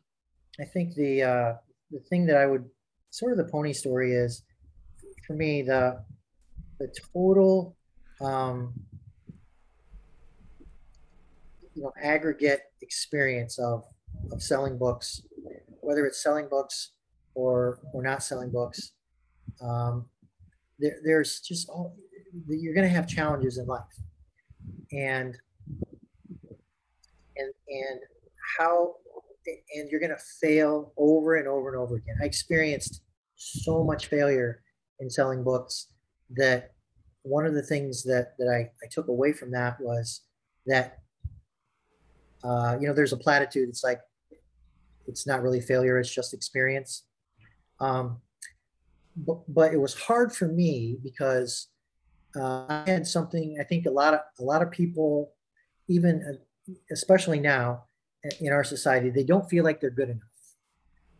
I 0.59 0.65
think 0.65 0.95
the 0.95 1.23
uh, 1.23 1.53
the 1.91 1.99
thing 2.09 2.25
that 2.27 2.37
I 2.37 2.45
would 2.45 2.65
sort 3.09 3.31
of 3.31 3.37
the 3.37 3.51
pony 3.51 3.73
story 3.73 4.13
is, 4.13 4.43
for 5.25 5.33
me 5.33 5.61
the 5.61 6.03
the 6.79 6.93
total 7.13 7.75
um, 8.21 8.73
you 11.75 11.83
know 11.83 11.93
aggregate 12.01 12.61
experience 12.81 13.59
of 13.59 13.83
of 14.31 14.41
selling 14.41 14.77
books, 14.77 15.21
whether 15.81 16.05
it's 16.05 16.21
selling 16.21 16.47
books 16.49 16.91
or 17.35 17.79
or 17.93 18.03
not 18.03 18.23
selling 18.23 18.51
books. 18.51 18.93
Um, 19.61 20.05
there, 20.79 20.97
there's 21.03 21.39
just 21.39 21.69
all 21.69 21.95
you're 22.47 22.73
going 22.73 22.87
to 22.87 22.93
have 22.93 23.07
challenges 23.07 23.57
in 23.57 23.65
life, 23.65 23.81
and 24.91 25.35
and 27.37 27.53
and 27.67 27.99
how 28.57 28.95
and 29.75 29.89
you're 29.89 29.99
going 29.99 30.11
to 30.11 30.23
fail 30.41 30.93
over 30.97 31.35
and 31.35 31.47
over 31.47 31.69
and 31.69 31.77
over 31.77 31.95
again. 31.95 32.15
I 32.21 32.25
experienced 32.25 33.01
so 33.35 33.83
much 33.83 34.07
failure 34.07 34.61
in 34.99 35.09
selling 35.09 35.43
books 35.43 35.87
that 36.31 36.71
one 37.21 37.45
of 37.45 37.53
the 37.53 37.61
things 37.61 38.03
that 38.03 38.33
that 38.39 38.47
i, 38.47 38.59
I 38.59 38.87
took 38.89 39.07
away 39.09 39.33
from 39.33 39.51
that 39.51 39.79
was 39.79 40.21
that 40.65 40.99
uh, 42.43 42.77
you 42.79 42.87
know 42.87 42.93
there's 42.93 43.13
a 43.13 43.17
platitude. 43.17 43.69
It's 43.69 43.83
like 43.83 43.99
it's 45.07 45.25
not 45.25 45.41
really 45.41 45.61
failure 45.61 45.99
it's 45.99 46.13
just 46.13 46.33
experience. 46.33 47.03
Um, 47.79 48.21
but, 49.15 49.39
but 49.47 49.73
it 49.73 49.77
was 49.77 49.93
hard 49.93 50.33
for 50.35 50.47
me 50.47 50.97
because 51.03 51.67
uh, 52.35 52.65
i 52.69 52.83
had 52.85 53.07
something 53.07 53.57
i 53.59 53.63
think 53.63 53.85
a 53.85 53.91
lot 53.91 54.13
of 54.13 54.19
a 54.39 54.43
lot 54.43 54.61
of 54.61 54.69
people 54.69 55.33
even 55.87 56.23
uh, 56.23 56.73
especially 56.91 57.39
now 57.39 57.85
in 58.39 58.51
our 58.51 58.63
society, 58.63 59.09
they 59.09 59.23
don't 59.23 59.49
feel 59.49 59.63
like 59.63 59.79
they're 59.79 59.89
good 59.89 60.09
enough. 60.09 60.23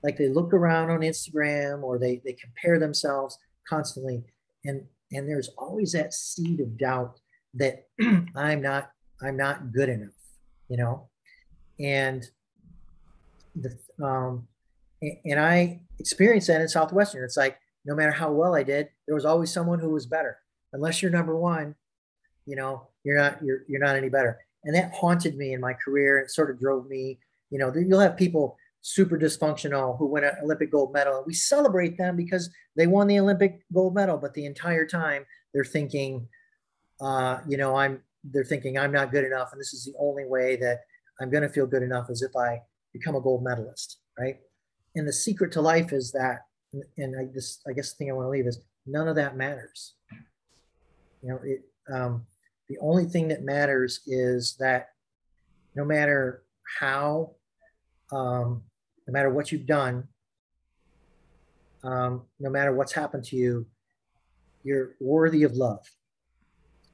Like 0.03 0.17
they 0.17 0.27
look 0.29 0.53
around 0.53 0.89
on 0.89 0.99
Instagram 1.01 1.83
or 1.83 1.97
they 1.97 2.21
they 2.23 2.33
compare 2.33 2.79
themselves 2.79 3.37
constantly, 3.67 4.23
and 4.63 4.85
and 5.11 5.27
there's 5.27 5.49
always 5.57 5.93
that 5.93 6.13
seed 6.13 6.59
of 6.59 6.77
doubt 6.77 7.19
that 7.55 7.87
I'm 8.35 8.61
not 8.61 8.91
I'm 9.21 9.37
not 9.37 9.71
good 9.73 9.89
enough, 9.89 10.13
you 10.69 10.77
know, 10.77 11.09
and 11.79 12.23
the 13.55 13.77
um 14.03 14.47
and 15.01 15.39
I 15.39 15.81
experienced 15.99 16.47
that 16.47 16.61
in 16.61 16.67
Southwestern. 16.67 17.23
It's 17.23 17.37
like 17.37 17.57
no 17.85 17.95
matter 17.95 18.11
how 18.11 18.31
well 18.31 18.55
I 18.55 18.63
did, 18.63 18.89
there 19.07 19.15
was 19.15 19.25
always 19.25 19.51
someone 19.51 19.79
who 19.79 19.89
was 19.89 20.05
better. 20.05 20.37
Unless 20.73 21.01
you're 21.01 21.11
number 21.11 21.35
one, 21.35 21.75
you 22.45 22.55
know, 22.55 22.87
you're 23.03 23.17
not 23.17 23.43
you're 23.43 23.61
you're 23.67 23.81
not 23.81 23.95
any 23.95 24.09
better 24.09 24.39
and 24.67 24.75
that 24.75 24.93
haunted 24.93 25.35
me 25.35 25.53
in 25.53 25.59
my 25.59 25.73
career 25.73 26.19
and 26.19 26.29
sort 26.29 26.51
of 26.51 26.59
drove 26.59 26.87
me. 26.87 27.17
You 27.49 27.57
know 27.57 27.73
you'll 27.75 27.99
have 27.99 28.15
people 28.15 28.57
super 28.81 29.17
dysfunctional 29.17 29.97
who 29.97 30.05
win 30.05 30.23
an 30.23 30.31
olympic 30.41 30.71
gold 30.71 30.93
medal 30.93 31.17
and 31.17 31.25
we 31.25 31.33
celebrate 31.33 31.97
them 31.97 32.15
because 32.15 32.49
they 32.75 32.87
won 32.87 33.07
the 33.07 33.19
olympic 33.19 33.59
gold 33.73 33.93
medal 33.93 34.17
but 34.17 34.33
the 34.33 34.45
entire 34.45 34.85
time 34.85 35.25
they're 35.53 35.65
thinking 35.65 36.25
uh, 37.01 37.39
you 37.49 37.57
know 37.57 37.75
i'm 37.75 37.99
they're 38.23 38.45
thinking 38.45 38.77
i'm 38.77 38.91
not 38.91 39.11
good 39.11 39.25
enough 39.25 39.49
and 39.51 39.59
this 39.59 39.73
is 39.73 39.83
the 39.83 39.93
only 39.99 40.25
way 40.25 40.55
that 40.55 40.81
i'm 41.19 41.29
going 41.29 41.41
to 41.41 41.49
feel 41.49 41.65
good 41.65 41.83
enough 41.83 42.09
is 42.09 42.21
if 42.21 42.33
i 42.35 42.61
become 42.93 43.15
a 43.15 43.21
gold 43.21 43.43
medalist 43.43 43.97
right? 44.17 44.37
And 44.95 45.07
the 45.07 45.13
secret 45.13 45.51
to 45.53 45.61
life 45.61 45.93
is 45.93 46.11
that 46.13 46.41
and 46.97 47.15
i 47.19 47.27
this 47.33 47.61
i 47.67 47.73
guess 47.73 47.91
the 47.91 47.97
thing 47.97 48.09
i 48.09 48.13
want 48.13 48.25
to 48.25 48.29
leave 48.29 48.47
is 48.47 48.59
none 48.85 49.07
of 49.07 49.15
that 49.15 49.37
matters. 49.37 49.95
You 51.21 51.29
know 51.29 51.39
it 51.43 51.61
um, 51.91 52.25
the 52.69 52.77
only 52.79 53.05
thing 53.05 53.29
that 53.29 53.43
matters 53.43 54.01
is 54.07 54.55
that 54.59 54.89
no 55.75 55.85
matter 55.85 56.43
how, 56.79 57.31
um, 58.11 58.63
no 59.07 59.11
matter 59.13 59.29
what 59.29 59.51
you've 59.51 59.65
done, 59.65 60.07
um, 61.83 62.23
no 62.39 62.49
matter 62.49 62.73
what's 62.73 62.91
happened 62.91 63.23
to 63.25 63.35
you, 63.35 63.65
you're 64.63 64.95
worthy 64.99 65.43
of 65.43 65.53
love. 65.53 65.85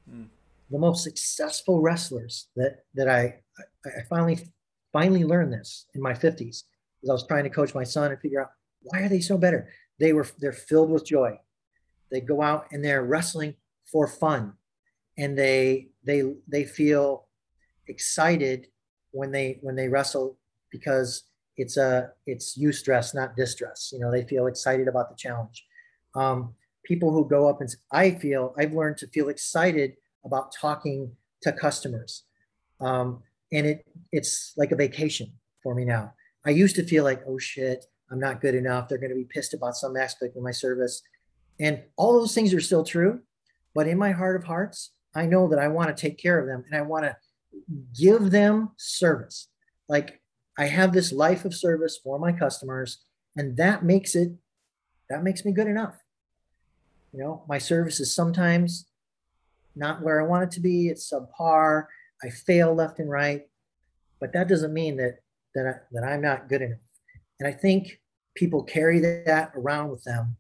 Mm. 0.10 0.28
The 0.70 0.78
most 0.78 1.04
successful 1.04 1.82
wrestlers 1.82 2.50
that 2.56 2.84
that 2.94 3.08
I, 3.08 3.40
I 3.86 4.04
finally 4.10 4.48
finally 4.92 5.24
learned 5.24 5.54
this 5.54 5.88
in 5.96 6.02
my 6.02 6.14
50s 6.14 6.64
as 7.04 7.10
I 7.10 7.14
was 7.14 7.26
trying 7.26 7.44
to 7.46 7.50
coach 7.50 7.74
my 7.74 7.84
son 7.84 8.12
and 8.12 8.20
figure 8.20 8.42
out 8.42 8.52
why 8.82 9.00
are 9.02 9.10
they 9.10 9.22
so 9.22 9.38
better. 9.38 9.70
They 10.00 10.14
were 10.14 10.28
they're 10.40 10.52
filled 10.52 10.90
with 10.90 11.06
joy. 11.06 11.40
They 12.12 12.22
go 12.22 12.42
out 12.42 12.68
and 12.72 12.84
they're 12.84 13.04
wrestling 13.04 13.56
for 13.92 14.08
fun 14.08 14.54
and 15.18 15.38
they 15.38 15.90
they 16.04 16.24
they 16.48 16.64
feel 16.64 17.28
excited 17.88 18.68
when 19.12 19.32
they 19.32 19.60
when 19.62 19.76
they 19.76 19.88
wrestle 19.88 20.38
because 20.72 21.24
it's 21.58 21.78
a 21.78 22.12
it's 22.26 22.58
eustress 22.58 23.14
not 23.14 23.36
distress. 23.36 23.92
You 23.94 24.00
know 24.00 24.12
they 24.12 24.24
feel 24.24 24.48
excited 24.48 24.88
about 24.88 25.10
the 25.10 25.16
challenge. 25.16 25.66
Um, 26.16 26.56
people 26.84 27.12
who 27.12 27.28
go 27.28 27.48
up 27.48 27.62
and 27.62 27.74
i 27.94 28.12
feel 28.12 28.54
i've 28.58 28.74
learned 28.74 28.98
to 28.98 29.08
feel 29.08 29.30
excited 29.30 29.94
about 30.26 30.54
talking 30.54 31.12
to 31.42 31.52
customers. 31.52 32.24
Um, 32.82 33.24
and 33.52 33.68
it 33.68 33.88
it's 34.12 34.54
like 34.58 34.72
a 34.72 34.76
vacation 34.76 35.32
for 35.62 35.76
me 35.76 35.86
now. 35.86 36.14
I 36.46 36.50
used 36.50 36.76
to 36.76 36.84
feel 36.84 37.04
like 37.04 37.22
oh 37.28 37.38
shit 37.38 37.86
i'm 38.12 38.20
not 38.20 38.42
good 38.42 38.56
enough. 38.56 38.88
They're 38.88 38.98
going 38.98 39.12
to 39.12 39.16
be 39.16 39.26
pissed 39.26 39.54
about 39.54 39.76
some 39.76 39.96
aspect 39.96 40.36
of 40.36 40.44
my 40.44 40.52
service. 40.52 41.02
And 41.60 41.84
all 41.98 42.14
those 42.20 42.34
things 42.34 42.54
are 42.54 42.60
still 42.60 42.84
true 42.84 43.22
but 43.76 43.88
in 43.88 43.98
my 43.98 44.12
heart 44.12 44.36
of 44.36 44.44
hearts 44.44 44.92
I 45.16 45.26
know 45.26 45.48
that 45.50 45.60
I 45.60 45.68
want 45.68 45.96
to 45.96 46.02
take 46.02 46.18
care 46.18 46.40
of 46.40 46.48
them 46.48 46.64
and 46.66 46.76
I 46.76 46.82
want 46.82 47.06
to 47.06 47.16
give 48.00 48.32
them 48.32 48.72
service. 48.78 49.50
Like 49.88 50.22
I 50.58 50.66
have 50.66 50.94
this 50.94 51.12
life 51.12 51.46
of 51.46 51.54
service 51.54 52.00
for 52.04 52.20
my 52.20 52.32
customers, 52.32 53.04
and 53.36 53.58
that 53.58 53.84
makes 53.84 54.16
it 54.16 54.34
that 55.10 55.24
makes 55.24 55.46
me 55.46 55.52
good 55.52 55.68
enough. 55.68 55.96
You 57.12 57.20
know, 57.20 57.44
my 57.48 57.58
service 57.58 58.00
is 58.00 58.16
sometimes 58.16 58.86
not 59.76 60.02
where 60.02 60.22
I 60.22 60.26
want 60.26 60.44
it 60.44 60.52
to 60.52 60.60
be. 60.60 60.88
It's 60.88 61.12
subpar. 61.12 61.86
I 62.24 62.30
fail 62.30 62.74
left 62.74 63.00
and 63.00 63.10
right, 63.10 63.44
but 64.20 64.34
that 64.34 64.48
doesn't 64.48 64.74
mean 64.74 64.98
that 64.98 65.20
that 65.56 65.68
I, 65.68 65.74
that 65.92 66.04
I'm 66.04 66.22
not 66.22 66.50
good 66.50 66.62
enough. 66.62 66.80
And 67.40 67.48
I 67.48 67.52
think 67.52 68.00
people 68.36 68.64
carry 68.64 69.00
that 69.00 69.52
around 69.56 69.90
with 69.90 70.04
them, 70.04 70.38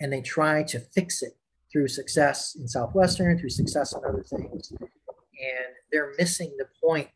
and 0.00 0.12
they 0.12 0.20
try 0.20 0.62
to 0.64 0.80
fix 0.80 1.22
it 1.22 1.36
through 1.72 1.88
success 1.88 2.54
in 2.54 2.68
Southwestern, 2.68 3.38
through 3.38 3.48
success 3.48 3.94
in 3.94 4.00
other 4.06 4.22
things. 4.22 4.72
And 4.78 5.74
they're 5.90 6.12
missing 6.18 6.54
the 6.58 6.66
point 6.84 7.08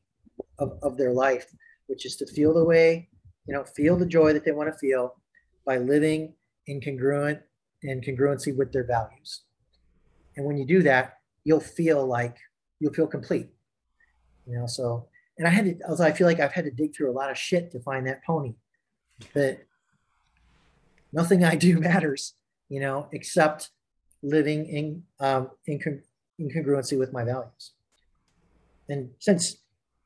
of, 0.58 0.78
of 0.82 0.96
their 0.96 1.12
life, 1.12 1.46
which 1.86 2.06
is 2.06 2.16
to 2.16 2.26
feel 2.26 2.54
the 2.54 2.64
way, 2.64 3.08
you 3.46 3.54
know, 3.54 3.64
feel 3.64 3.96
the 3.96 4.06
joy 4.06 4.32
that 4.32 4.44
they 4.44 4.52
want 4.52 4.72
to 4.72 4.78
feel 4.78 5.14
by 5.66 5.78
living 5.78 6.34
in 6.66 6.80
congruent 6.80 7.40
congruency 7.84 8.56
with 8.56 8.72
their 8.72 8.84
values. 8.84 9.42
And 10.36 10.44
when 10.44 10.56
you 10.56 10.66
do 10.66 10.82
that, 10.82 11.18
you'll 11.44 11.60
feel 11.60 12.04
like 12.04 12.36
you'll 12.80 12.92
feel 12.92 13.06
complete. 13.06 13.48
You 14.46 14.58
know, 14.58 14.66
so 14.66 15.08
and 15.38 15.46
I 15.46 15.50
had 15.50 15.64
to 15.66 15.88
also 15.88 16.04
I 16.04 16.12
feel 16.12 16.26
like 16.26 16.40
I've 16.40 16.52
had 16.52 16.64
to 16.64 16.70
dig 16.70 16.94
through 16.94 17.10
a 17.10 17.14
lot 17.14 17.30
of 17.30 17.38
shit 17.38 17.70
to 17.72 17.80
find 17.80 18.06
that 18.06 18.24
pony. 18.24 18.54
That 19.34 19.60
nothing 21.12 21.44
I 21.44 21.56
do 21.56 21.78
matters, 21.80 22.34
you 22.68 22.80
know, 22.80 23.08
except 23.12 23.70
living 24.26 24.66
in 24.66 25.02
um, 25.20 25.50
in, 25.66 25.78
con- 25.78 26.02
in 26.38 26.50
congruency 26.50 26.98
with 26.98 27.12
my 27.12 27.24
values. 27.24 27.72
and 28.88 29.10
since, 29.20 29.56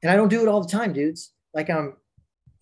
and 0.02 0.10
I 0.10 0.16
don't 0.16 0.28
do 0.28 0.42
it 0.42 0.48
all 0.48 0.62
the 0.62 0.70
time, 0.70 0.92
dudes. 0.92 1.32
Like 1.55 1.70
I'm, 1.70 1.97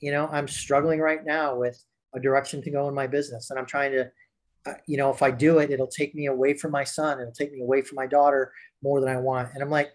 you 0.01 0.13
know, 0.13 0.29
I'm 0.33 0.49
struggling 0.49 1.01
right 1.01 1.25
now 1.25 1.57
with 1.57 1.83
a 2.15 2.21
direction 2.21 2.63
to 2.63 2.71
go 2.71 2.89
in 2.89 2.95
my 2.95 3.07
business, 3.07 3.51
and 3.51 3.59
I'm 3.59 3.67
trying 3.67 3.93
to, 3.93 4.11
uh, 4.67 4.75
you 4.87 4.97
know, 4.97 5.11
if 5.11 5.23
I 5.23 5.31
do 5.31 5.59
it, 5.59 5.71
it'll 5.71 5.89
take 5.89 6.15
me 6.15 6.27
away 6.27 6.55
from 6.55 6.71
my 6.71 6.85
son, 6.85 7.21
it'll 7.21 7.33
take 7.33 7.53
me 7.53 7.61
away 7.61 7.83
from 7.83 7.97
my 7.97 8.07
daughter 8.07 8.53
more 8.83 9.01
than 9.01 9.11
I 9.11 9.19
want, 9.19 9.51
and 9.53 9.63
I'm 9.63 9.71
like, 9.71 9.91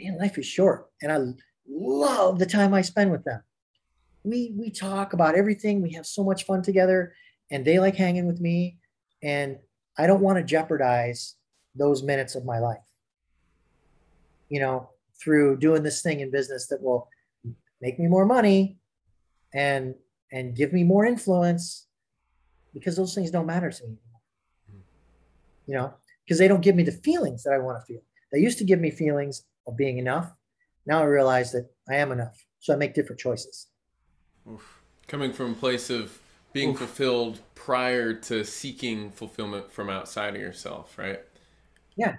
man, 0.00 0.18
life 0.18 0.38
is 0.38 0.46
short, 0.46 0.90
and 1.00 1.10
I 1.10 1.18
love 1.68 2.38
the 2.38 2.46
time 2.46 2.74
I 2.74 2.82
spend 2.82 3.10
with 3.10 3.24
them. 3.24 3.42
We 4.24 4.54
we 4.56 4.70
talk 4.70 5.14
about 5.14 5.34
everything. 5.34 5.82
We 5.82 5.94
have 5.94 6.06
so 6.06 6.22
much 6.22 6.44
fun 6.44 6.62
together, 6.62 7.14
and 7.50 7.64
they 7.64 7.78
like 7.80 7.96
hanging 7.96 8.26
with 8.26 8.40
me, 8.40 8.78
and 9.22 9.58
I 9.98 10.06
don't 10.06 10.20
want 10.20 10.38
to 10.38 10.44
jeopardize 10.44 11.36
those 11.74 12.02
minutes 12.02 12.34
of 12.34 12.44
my 12.44 12.58
life. 12.58 12.78
You 14.48 14.60
know, 14.60 14.90
through 15.22 15.58
doing 15.58 15.82
this 15.82 16.02
thing 16.02 16.20
in 16.20 16.30
business 16.30 16.66
that 16.68 16.82
will 16.82 17.08
make 17.80 17.98
me 17.98 18.06
more 18.06 18.26
money 18.26 18.78
and 19.54 19.94
and 20.30 20.56
give 20.56 20.72
me 20.72 20.82
more 20.82 21.04
influence 21.04 21.86
because 22.72 22.96
those 22.96 23.14
things 23.14 23.30
don't 23.30 23.46
matter 23.46 23.70
to 23.70 23.82
me 23.84 23.98
anymore. 23.98 24.84
You 25.66 25.74
know, 25.74 25.94
because 26.24 26.38
they 26.38 26.48
don't 26.48 26.62
give 26.62 26.74
me 26.74 26.82
the 26.82 26.92
feelings 26.92 27.42
that 27.44 27.52
I 27.52 27.58
want 27.58 27.78
to 27.80 27.84
feel. 27.84 28.02
They 28.32 28.38
used 28.38 28.58
to 28.58 28.64
give 28.64 28.80
me 28.80 28.90
feelings 28.90 29.44
of 29.66 29.76
being 29.76 29.98
enough. 29.98 30.32
Now 30.86 31.00
I 31.00 31.04
realize 31.04 31.52
that 31.52 31.70
I 31.88 31.96
am 31.96 32.12
enough. 32.12 32.42
So 32.60 32.72
I 32.72 32.76
make 32.76 32.94
different 32.94 33.20
choices. 33.20 33.68
Oof. 34.50 34.82
Coming 35.06 35.32
from 35.32 35.52
a 35.52 35.54
place 35.54 35.90
of 35.90 36.18
being 36.52 36.70
Oof. 36.70 36.78
fulfilled 36.78 37.40
prior 37.54 38.12
to 38.14 38.44
seeking 38.44 39.10
fulfillment 39.10 39.70
from 39.70 39.88
outside 39.88 40.34
of 40.34 40.40
yourself, 40.40 40.98
right? 40.98 41.20
Yeah. 41.96 42.16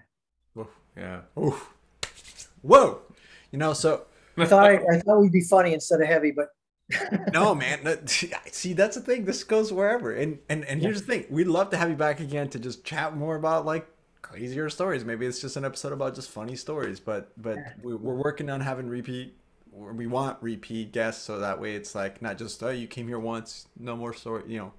Oof. 0.57 0.67
Yeah. 0.97 1.21
Oof. 1.37 1.73
Whoa. 2.61 3.01
You 3.51 3.59
know, 3.59 3.73
so 3.73 4.05
I 4.37 4.45
thought 4.45 4.65
I, 4.65 4.75
I 4.91 4.99
thought 4.99 5.19
we'd 5.19 5.31
be 5.31 5.41
funny 5.41 5.73
instead 5.73 6.01
of 6.01 6.07
heavy, 6.07 6.31
but 6.31 6.49
no, 7.33 7.55
man. 7.55 8.07
See, 8.07 8.73
that's 8.73 8.95
the 8.95 9.01
thing. 9.01 9.25
This 9.25 9.43
goes 9.43 9.71
wherever. 9.71 10.11
And 10.11 10.39
and 10.49 10.65
and 10.65 10.81
here's 10.81 11.01
the 11.01 11.07
thing. 11.07 11.25
We'd 11.29 11.47
love 11.47 11.69
to 11.71 11.77
have 11.77 11.89
you 11.89 11.95
back 11.95 12.19
again 12.19 12.49
to 12.49 12.59
just 12.59 12.83
chat 12.83 13.15
more 13.15 13.35
about 13.35 13.65
like 13.65 13.87
crazier 14.21 14.69
stories. 14.69 15.05
Maybe 15.05 15.25
it's 15.25 15.39
just 15.39 15.55
an 15.55 15.65
episode 15.65 15.93
about 15.93 16.15
just 16.15 16.29
funny 16.29 16.55
stories. 16.55 16.99
But 16.99 17.31
but 17.41 17.57
we're 17.81 17.97
working 17.97 18.49
on 18.49 18.61
having 18.61 18.87
repeat. 18.87 19.37
We 19.75 20.07
want 20.07 20.37
repeat 20.41 20.91
guests 20.91 21.23
so 21.23 21.39
that 21.39 21.59
way 21.59 21.75
it's 21.75 21.95
like 21.95 22.21
not 22.21 22.37
just 22.37 22.61
oh 22.61 22.69
you 22.69 22.87
came 22.87 23.07
here 23.07 23.19
once, 23.19 23.67
no 23.79 23.95
more 23.95 24.13
story. 24.13 24.43
You 24.47 24.57
know, 24.59 24.73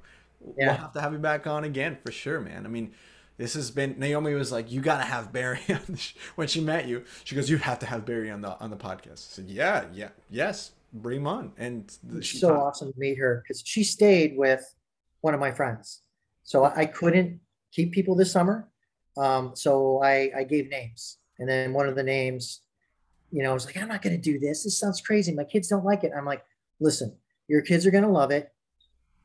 yeah. 0.57 0.69
we'll 0.69 0.77
have 0.77 0.93
to 0.93 1.01
have 1.01 1.13
you 1.13 1.19
back 1.19 1.47
on 1.47 1.65
again 1.65 1.99
for 2.05 2.13
sure, 2.13 2.41
man. 2.41 2.67
I 2.67 2.69
mean. 2.69 2.93
This 3.37 3.55
has 3.55 3.73
been 3.73 3.99
Naomi 3.99 4.33
was 4.35 4.53
like, 4.53 4.71
you 4.71 4.81
gotta 4.81 5.03
have 5.03 5.33
Barry 5.33 5.59
on 5.69 5.81
the 5.89 5.97
sh-. 5.97 6.15
when 6.37 6.47
she 6.47 6.61
met 6.61 6.87
you. 6.87 7.03
She 7.25 7.35
goes, 7.35 7.51
you 7.51 7.57
have 7.57 7.81
to 7.81 7.87
have 7.87 8.07
Barry 8.07 8.31
on 8.31 8.43
the 8.43 8.57
on 8.61 8.71
the 8.71 8.77
podcast. 8.77 9.11
I 9.11 9.17
said, 9.17 9.47
yeah, 9.49 9.87
yeah, 9.93 10.11
yes, 10.31 10.71
bring 10.93 11.23
him 11.23 11.27
on. 11.27 11.53
And 11.59 11.93
she 12.21 12.39
so 12.39 12.55
awesome 12.55 12.93
to 12.93 12.99
meet 12.99 13.19
her 13.19 13.43
because 13.43 13.61
she 13.67 13.83
stayed 13.83 14.37
with 14.37 14.65
one 15.21 15.35
of 15.35 15.41
my 15.41 15.51
friends. 15.51 16.03
So 16.45 16.65
I 16.65 16.87
couldn't 16.87 17.41
keep 17.73 17.93
people 17.93 18.15
this 18.15 18.31
summer. 18.31 18.69
Um, 19.17 19.53
so 19.55 20.03
I, 20.03 20.31
I 20.37 20.45
gave 20.45 20.69
names. 20.69 21.19
And 21.39 21.49
then 21.49 21.73
one 21.73 21.89
of 21.89 21.97
the 21.97 22.03
names, 22.03 22.61
you 23.35 23.43
know, 23.43 23.51
I 23.51 23.55
was 23.55 23.67
like, 23.67 23.77
I'm 23.77 23.89
not 23.89 24.01
going 24.01 24.15
to 24.15 24.23
do 24.23 24.39
this. 24.39 24.63
This 24.63 24.79
sounds 24.79 25.01
crazy. 25.01 25.35
My 25.35 25.43
kids 25.43 25.67
don't 25.67 25.85
like 25.85 26.05
it. 26.05 26.13
I'm 26.17 26.25
like, 26.25 26.45
listen, 26.79 27.17
your 27.49 27.63
kids 27.63 27.85
are 27.85 27.91
going 27.91 28.05
to 28.05 28.11
love 28.11 28.31
it. 28.31 28.53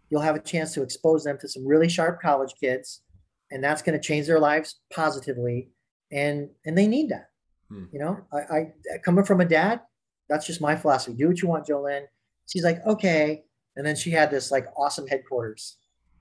You'll 0.10 0.22
have 0.22 0.36
a 0.36 0.42
chance 0.42 0.74
to 0.74 0.82
expose 0.82 1.24
them 1.24 1.38
to 1.40 1.48
some 1.48 1.64
really 1.64 1.88
sharp 1.88 2.20
college 2.20 2.56
kids, 2.60 3.04
and 3.52 3.64
that's 3.64 3.84
going 3.84 4.00
to 4.00 4.04
change 4.04 4.26
their 4.26 4.40
lives 4.40 4.80
positively. 4.92 5.70
And 6.12 6.50
and 6.66 6.76
they 6.76 6.88
need 6.88 7.10
that. 7.10 7.30
Hmm. 7.70 7.84
You 7.92 8.00
know, 8.00 8.18
I, 8.34 8.38
I 8.38 8.74
coming 9.06 9.26
from 9.26 9.42
a 9.42 9.46
dad, 9.46 9.82
that's 10.28 10.48
just 10.48 10.60
my 10.60 10.76
philosophy. 10.76 11.16
Do 11.16 11.28
what 11.28 11.40
you 11.44 11.48
want, 11.48 11.68
Jolynn. 11.68 12.06
She's 12.48 12.64
like, 12.64 12.84
okay. 12.88 13.44
And 13.76 13.86
then 13.86 13.96
she 13.96 14.10
had 14.10 14.32
this 14.32 14.50
like 14.50 14.66
awesome 14.76 15.06
headquarters. 15.06 15.78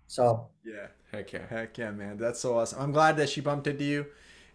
So 0.08 0.48
yeah, 0.62 0.88
heck 1.10 1.32
yeah, 1.32 1.46
heck 1.48 1.78
yeah, 1.78 1.90
man. 1.90 2.18
That's 2.18 2.40
so 2.40 2.58
awesome. 2.58 2.82
I'm 2.82 2.92
glad 2.92 3.16
that 3.16 3.30
she 3.30 3.40
bumped 3.40 3.66
into 3.66 3.84
you. 3.84 4.06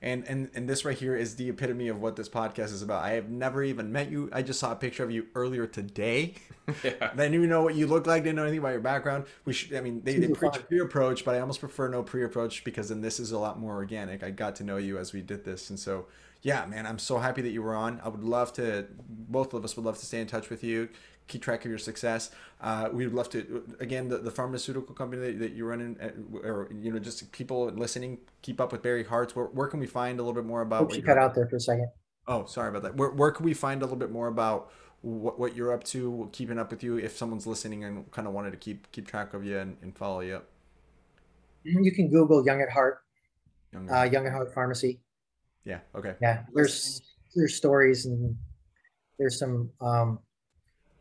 And, 0.04 0.26
and 0.28 0.50
and 0.54 0.68
this 0.70 0.84
right 0.84 0.98
here 0.98 1.16
is 1.16 1.38
the 1.38 1.50
epitome 1.50 1.88
of 1.88 2.02
what 2.02 2.18
this 2.18 2.28
podcast 2.28 2.74
is 2.74 2.82
about. 2.82 3.04
I 3.04 3.12
have 3.12 3.30
never 3.30 3.64
even 3.64 3.92
met 3.94 4.12
you. 4.12 4.30
I 4.34 4.42
just 4.42 4.60
saw 4.60 4.74
a 4.74 4.76
picture 4.76 5.04
of 5.04 5.12
you 5.12 5.28
earlier 5.34 5.66
today. 5.66 6.36
Yeah. 6.82 6.94
I 7.02 7.08
didn't 7.10 7.34
even 7.34 7.50
know 7.50 7.62
what 7.62 7.76
you 7.76 7.88
looked 7.88 8.08
like. 8.08 8.24
Didn't 8.24 8.38
know 8.38 8.44
anything 8.44 8.60
about 8.60 8.72
your 8.72 8.80
background. 8.80 9.26
We 9.44 9.52
should. 9.52 9.76
I 9.76 9.82
mean, 9.82 10.02
they, 10.02 10.16
they 10.16 10.30
preach 10.30 10.66
pre-approach, 10.70 11.26
but 11.26 11.36
I 11.36 11.42
almost 11.42 11.60
prefer 11.60 11.90
no 11.90 12.04
pre-approach 12.04 12.64
because 12.64 12.88
then 12.88 13.02
this 13.02 13.20
is 13.20 13.34
a 13.34 13.38
lot 13.38 13.60
more 13.60 13.74
organic. 13.74 14.24
I 14.24 14.32
got 14.32 14.56
to 14.56 14.64
know 14.64 14.78
you 14.78 14.98
as 14.98 15.12
we 15.12 15.22
did 15.22 15.44
this, 15.44 15.70
and 15.70 15.78
so 15.78 16.06
yeah, 16.44 16.66
man, 16.66 16.86
I'm 16.86 17.00
so 17.00 17.18
happy 17.20 17.42
that 17.42 17.52
you 17.52 17.64
were 17.64 17.74
on. 17.74 18.02
I 18.04 18.10
would 18.10 18.24
love 18.24 18.52
to, 18.54 18.86
both 19.10 19.54
of 19.54 19.64
us 19.64 19.78
would 19.78 19.86
love 19.86 19.98
to 19.98 20.06
stay 20.06 20.20
in 20.20 20.28
touch 20.28 20.50
with 20.50 20.62
you, 20.64 20.90
keep 21.28 21.42
track 21.42 21.64
of 21.66 21.70
your 21.70 21.78
success. 21.78 22.32
Uh, 22.62 22.90
we 22.92 23.06
would 23.06 23.14
love 23.14 23.30
to, 23.30 23.64
again, 23.80 24.10
the, 24.10 24.18
the 24.18 24.32
pharmaceutical 24.32 24.96
company 24.96 25.22
that, 25.22 25.40
that 25.40 25.52
you're 25.54 25.68
running, 25.68 25.98
uh, 26.02 26.48
or, 26.48 26.70
you 26.72 26.92
know, 26.92 27.00
just 27.00 27.32
people 27.32 27.66
listening, 27.68 28.20
keep 28.42 28.62
up 28.62 28.72
with 28.72 28.82
Barry 28.82 29.04
Harts. 29.04 29.36
Where, 29.36 29.46
where 29.46 29.68
can 29.68 29.80
we 29.80 29.88
find 29.88 30.20
a 30.20 30.24
little 30.24 30.34
bit 30.34 30.46
more 30.46 30.62
about? 30.62 30.84
Oops, 30.84 30.96
you 30.96 31.04
cut 31.04 31.18
out 31.18 31.36
there 31.36 31.48
for 31.48 31.58
a 31.58 31.60
second. 31.60 31.90
Oh, 32.28 32.46
sorry 32.46 32.70
about 32.70 32.84
that. 32.84 32.96
Where, 32.96 33.10
where 33.10 33.32
can 33.32 33.46
we 33.46 33.54
find 33.54 33.82
a 33.82 33.86
little 33.86 33.98
bit 33.98 34.12
more 34.12 34.28
about 34.28 34.72
what, 35.02 35.38
what 35.38 35.56
you're 35.56 35.74
up 35.74 35.84
to, 35.86 36.30
keeping 36.32 36.58
up 36.58 36.72
with 36.72 36.84
you, 36.84 36.98
if 36.98 37.18
someone's 37.18 37.46
listening 37.46 37.84
and 37.84 38.10
kind 38.12 38.28
of 38.28 38.34
wanted 38.34 38.52
to 38.52 38.58
keep 38.58 38.90
keep 38.94 39.06
track 39.06 39.34
of 39.34 39.44
you 39.44 39.60
and, 39.60 39.76
and 39.82 39.98
follow 39.98 40.22
you 40.22 40.36
up? 40.36 40.48
You 41.64 41.92
can 41.92 42.10
Google 42.10 42.46
Young 42.46 42.62
at 42.62 42.70
Heart, 42.70 43.00
Young 43.74 43.90
at, 43.90 43.94
uh, 43.94 44.04
Young 44.10 44.26
at 44.26 44.32
Heart 44.32 44.54
Pharmacy. 44.54 45.02
Yeah. 45.66 45.80
Okay. 45.96 46.16
Yeah. 46.22 46.44
There's 46.54 47.02
there's 47.36 47.56
stories 47.56 48.06
and 48.06 48.38
there's 49.20 49.40
some 49.40 49.70
um, 49.82 50.20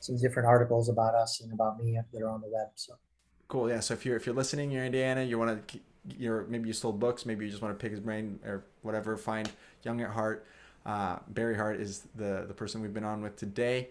some 0.02 0.16
different 0.18 0.48
articles 0.48 0.88
about 0.88 1.14
us 1.14 1.40
and 1.40 1.52
about 1.52 1.78
me 1.78 1.98
that 2.12 2.22
are 2.22 2.28
on 2.28 2.40
the 2.40 2.48
web. 2.48 2.68
So 2.74 2.94
cool. 3.48 3.70
Yeah. 3.70 3.80
So 3.80 3.94
if 3.94 4.04
you're 4.04 4.16
if 4.16 4.26
you're 4.26 4.34
listening, 4.34 4.70
you're 4.70 4.82
in 4.82 4.86
Indiana, 4.86 5.22
you 5.22 5.38
want 5.38 5.68
to 5.68 5.80
you're 6.18 6.44
maybe 6.48 6.66
you 6.66 6.72
sold 6.72 6.98
books, 6.98 7.24
maybe 7.24 7.44
you 7.44 7.50
just 7.50 7.62
want 7.62 7.78
to 7.78 7.80
pick 7.80 7.92
his 7.92 8.00
brain 8.00 8.40
or 8.44 8.64
whatever. 8.82 9.16
Find 9.16 9.50
Young 9.84 10.00
at 10.00 10.10
Heart. 10.10 10.44
Uh, 10.84 11.18
Barry 11.28 11.56
Hart 11.56 11.80
is 11.80 12.06
the 12.16 12.44
the 12.48 12.54
person 12.54 12.82
we've 12.82 12.92
been 12.92 13.04
on 13.04 13.22
with 13.22 13.36
today. 13.36 13.90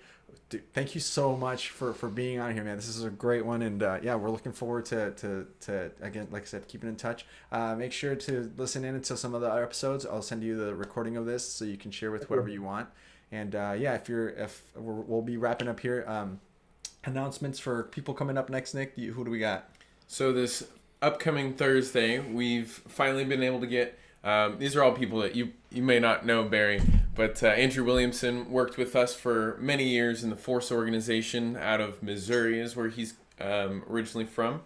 Dude, 0.49 0.73
thank 0.73 0.93
you 0.93 0.99
so 0.99 1.37
much 1.37 1.69
for 1.69 1.93
for 1.93 2.09
being 2.09 2.39
on 2.39 2.53
here, 2.53 2.63
man. 2.65 2.75
This 2.75 2.89
is 2.89 3.05
a 3.05 3.09
great 3.09 3.45
one, 3.45 3.61
and 3.61 3.81
uh, 3.81 3.99
yeah, 4.03 4.15
we're 4.15 4.29
looking 4.29 4.51
forward 4.51 4.85
to 4.87 5.11
to 5.11 5.47
to 5.61 5.91
again, 6.01 6.27
like 6.31 6.43
I 6.43 6.45
said, 6.45 6.67
keeping 6.67 6.89
in 6.89 6.97
touch. 6.97 7.25
Uh, 7.51 7.75
make 7.75 7.93
sure 7.93 8.15
to 8.15 8.51
listen 8.57 8.83
in 8.83 8.95
until 8.95 9.15
some 9.15 9.33
of 9.33 9.39
the 9.39 9.47
other 9.47 9.63
episodes. 9.63 10.05
I'll 10.05 10.21
send 10.21 10.43
you 10.43 10.57
the 10.57 10.75
recording 10.75 11.15
of 11.15 11.25
this 11.25 11.47
so 11.47 11.63
you 11.63 11.77
can 11.77 11.91
share 11.91 12.11
with 12.11 12.25
whoever 12.25 12.49
you 12.49 12.61
want. 12.61 12.89
And 13.31 13.55
uh, 13.55 13.75
yeah, 13.77 13.95
if 13.95 14.09
you're 14.09 14.29
if 14.29 14.63
we 14.75 14.81
will 14.83 15.21
be 15.21 15.37
wrapping 15.37 15.67
up 15.67 15.79
here, 15.79 16.03
um, 16.07 16.39
announcements 17.05 17.59
for 17.59 17.83
people 17.83 18.13
coming 18.13 18.37
up 18.37 18.49
next. 18.49 18.73
Nick, 18.73 18.95
who 18.97 19.23
do 19.23 19.31
we 19.31 19.39
got? 19.39 19.69
So 20.07 20.33
this 20.33 20.67
upcoming 21.01 21.53
Thursday, 21.53 22.19
we've 22.19 22.69
finally 22.69 23.23
been 23.23 23.41
able 23.41 23.61
to 23.61 23.67
get 23.67 23.97
um, 24.23 24.57
these 24.59 24.75
are 24.75 24.83
all 24.83 24.91
people 24.91 25.19
that 25.19 25.35
you 25.35 25.51
you 25.71 25.81
may 25.81 25.99
not 25.99 26.25
know, 26.25 26.43
Barry, 26.43 26.81
but 27.15 27.41
uh, 27.41 27.47
Andrew 27.47 27.83
Williamson 27.83 28.51
worked 28.51 28.77
with 28.77 28.95
us 28.95 29.15
for 29.15 29.57
many 29.59 29.87
years 29.87 30.23
in 30.23 30.29
the 30.29 30.35
Force 30.35 30.71
organization 30.71 31.57
out 31.57 31.81
of 31.81 32.03
Missouri, 32.03 32.59
is 32.59 32.75
where 32.75 32.89
he's 32.89 33.15
um, 33.39 33.83
originally 33.89 34.25
from. 34.25 34.61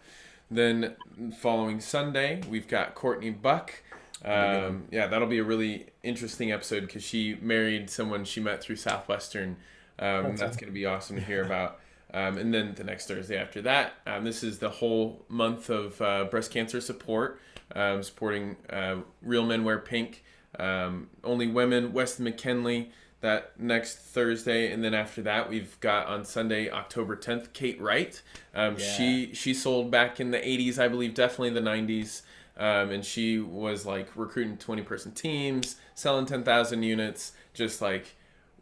Then 0.51 0.95
following 1.39 1.79
Sunday, 1.79 2.41
we've 2.49 2.67
got 2.67 2.95
Courtney 2.95 3.29
Buck. 3.31 3.81
Um, 4.25 4.85
yeah, 4.91 5.07
that'll 5.07 5.27
be 5.27 5.37
a 5.37 5.43
really 5.43 5.87
interesting 6.03 6.51
episode 6.51 6.81
because 6.81 7.03
she 7.03 7.37
married 7.41 7.89
someone 7.89 8.25
she 8.25 8.39
met 8.39 8.61
through 8.61 8.77
Southwestern. 8.77 9.57
Um, 9.99 10.35
that's 10.35 10.57
going 10.57 10.67
to 10.67 10.73
be 10.73 10.85
awesome 10.85 11.15
to 11.15 11.21
hear 11.21 11.43
about. 11.45 11.79
Um, 12.13 12.37
and 12.37 12.53
then 12.53 12.73
the 12.75 12.83
next 12.83 13.07
Thursday 13.07 13.37
after 13.37 13.61
that, 13.63 13.93
um, 14.07 14.23
this 14.23 14.43
is 14.43 14.59
the 14.59 14.69
whole 14.69 15.25
month 15.27 15.69
of 15.69 16.01
uh, 16.01 16.25
breast 16.25 16.51
cancer 16.51 16.81
support 16.81 17.39
um, 17.73 18.03
supporting 18.03 18.57
uh, 18.69 18.97
Real 19.21 19.45
Men 19.45 19.63
Wear 19.63 19.79
Pink, 19.79 20.23
um, 20.59 21.09
Only 21.23 21.47
Women, 21.47 21.93
Weston 21.93 22.25
McKinley 22.25 22.91
that 23.21 23.59
next 23.59 23.97
Thursday, 23.97 24.71
and 24.71 24.83
then 24.83 24.93
after 24.93 25.21
that 25.23 25.49
we've 25.49 25.79
got 25.79 26.07
on 26.07 26.25
Sunday, 26.25 26.69
October 26.69 27.15
10th, 27.15 27.53
Kate 27.53 27.79
Wright. 27.81 28.21
Um, 28.53 28.75
yeah. 28.77 28.85
She 28.85 29.33
she 29.33 29.53
sold 29.53 29.89
back 29.89 30.19
in 30.19 30.31
the 30.31 30.37
80s, 30.37 30.77
I 30.77 30.87
believe, 30.87 31.13
definitely 31.13 31.49
the 31.49 31.61
90s. 31.61 32.21
Um, 32.57 32.91
and 32.91 33.03
she 33.03 33.39
was 33.39 33.85
like 33.85 34.07
recruiting 34.15 34.57
20 34.57 34.81
person 34.83 35.11
teams, 35.11 35.75
selling 35.93 36.25
10,000 36.25 36.83
units, 36.83 37.33
just 37.53 37.81
like 37.81 38.15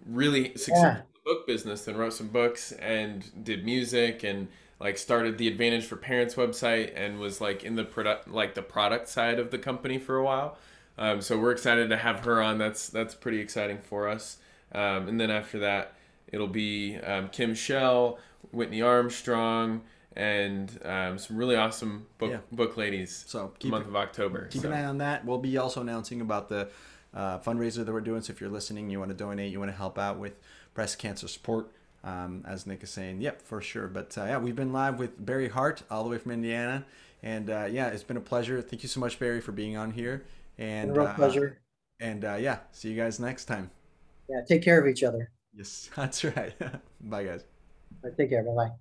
really 0.06 0.50
successful 0.56 0.82
yeah. 0.82 1.02
book 1.26 1.46
business. 1.46 1.86
Then 1.86 1.98
wrote 1.98 2.14
some 2.14 2.30
books 2.30 2.72
and 2.74 3.44
did 3.44 3.66
music 3.66 4.24
and 4.24 4.48
like 4.80 4.98
started 4.98 5.38
the 5.38 5.48
Advantage 5.48 5.86
for 5.86 5.96
Parents 5.96 6.36
website 6.36 6.92
and 6.96 7.20
was 7.20 7.40
like 7.40 7.64
in 7.64 7.76
the 7.76 7.84
product 7.84 8.28
like 8.28 8.56
the 8.56 8.62
product 8.62 9.08
side 9.08 9.40
of 9.40 9.52
the 9.52 9.58
company 9.58 9.98
for 9.98 10.18
a 10.18 10.24
while. 10.24 10.58
Um, 10.98 11.22
so 11.22 11.40
we're 11.40 11.52
excited 11.52 11.90
to 11.90 11.98
have 11.98 12.26
her 12.26 12.42
on. 12.42 12.58
That's 12.58 12.90
that's 12.90 13.16
pretty 13.16 13.40
exciting 13.40 13.80
for 13.80 14.08
us. 14.08 14.38
Um, 14.74 15.08
and 15.08 15.20
then 15.20 15.30
after 15.30 15.60
that, 15.60 15.94
it'll 16.28 16.48
be 16.48 16.98
um, 16.98 17.30
Kim 17.30 17.54
Shell, 17.54 18.20
Whitney 18.52 18.82
Armstrong, 18.82 19.82
and 20.16 20.80
um, 20.86 21.18
some 21.18 21.38
really 21.38 21.56
awesome 21.56 22.06
book 22.18 22.32
yeah. 22.32 22.40
book 22.52 22.78
ladies. 22.78 23.26
So 23.28 23.54
keep 23.60 23.72
month 23.72 23.88
of 23.88 23.96
October. 23.96 24.48
Keep 24.48 24.64
so. 24.64 24.68
an 24.70 24.74
eye 24.74 24.86
on 24.86 25.00
that. 25.00 25.26
We'll 25.26 25.38
be 25.38 25.58
also 25.58 25.82
announcing 25.82 26.22
about 26.22 26.50
the 26.50 26.70
uh, 27.14 27.40
fundraiser 27.40 27.86
that 27.86 27.92
we're 27.92 28.02
doing. 28.02 28.22
So 28.22 28.32
if 28.32 28.42
you're 28.42 28.50
listening, 28.50 28.90
you 28.90 29.00
want 29.00 29.12
to 29.12 29.18
donate, 29.18 29.52
you 29.52 29.60
want 29.60 29.72
to 29.72 29.78
help 29.78 29.98
out 29.98 30.20
with 30.20 30.34
breast 30.74 31.00
cancer 31.00 31.28
support, 31.28 31.72
um, 32.04 32.44
as 32.48 32.66
Nick 32.66 32.84
is 32.84 32.90
saying, 32.90 33.22
yep, 33.22 33.42
for 33.42 33.62
sure. 33.62 33.88
But 33.88 34.18
uh, 34.18 34.26
yeah, 34.26 34.38
we've 34.38 34.56
been 34.56 34.74
live 34.74 35.00
with 35.00 35.24
Barry 35.24 35.50
Hart 35.50 35.84
all 35.90 36.04
the 36.04 36.10
way 36.10 36.18
from 36.18 36.32
Indiana. 36.32 36.86
And 37.22 37.50
uh, 37.50 37.68
yeah, 37.70 37.88
it's 37.88 38.04
been 38.04 38.18
a 38.18 38.22
pleasure. 38.22 38.62
Thank 38.62 38.84
you 38.84 38.90
so 38.90 39.00
much, 39.00 39.18
Barry, 39.18 39.40
for 39.40 39.54
being 39.54 39.78
on 39.78 39.92
here. 39.92 40.26
And 40.58 40.92
a 40.92 40.94
real 40.94 41.08
uh, 41.08 41.14
pleasure. 41.14 41.60
And 42.00 42.26
uh, 42.26 42.36
yeah, 42.36 42.60
see 42.72 42.90
you 42.90 42.98
guys 42.98 43.20
next 43.20 43.46
time. 43.46 43.72
Yeah, 44.30 44.42
take 44.48 44.64
care 44.64 44.80
of 44.80 44.88
each 44.88 45.04
other. 45.04 45.32
Yes, 45.56 45.90
that's 45.96 46.24
right. 46.24 46.54
Bye, 47.02 47.24
guys. 47.24 47.44
All 48.04 48.10
right, 48.10 48.18
take 48.18 48.30
care. 48.30 48.44
Bye 48.44 48.54
bye. 48.56 48.72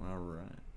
All 0.00 0.16
right. 0.16 0.67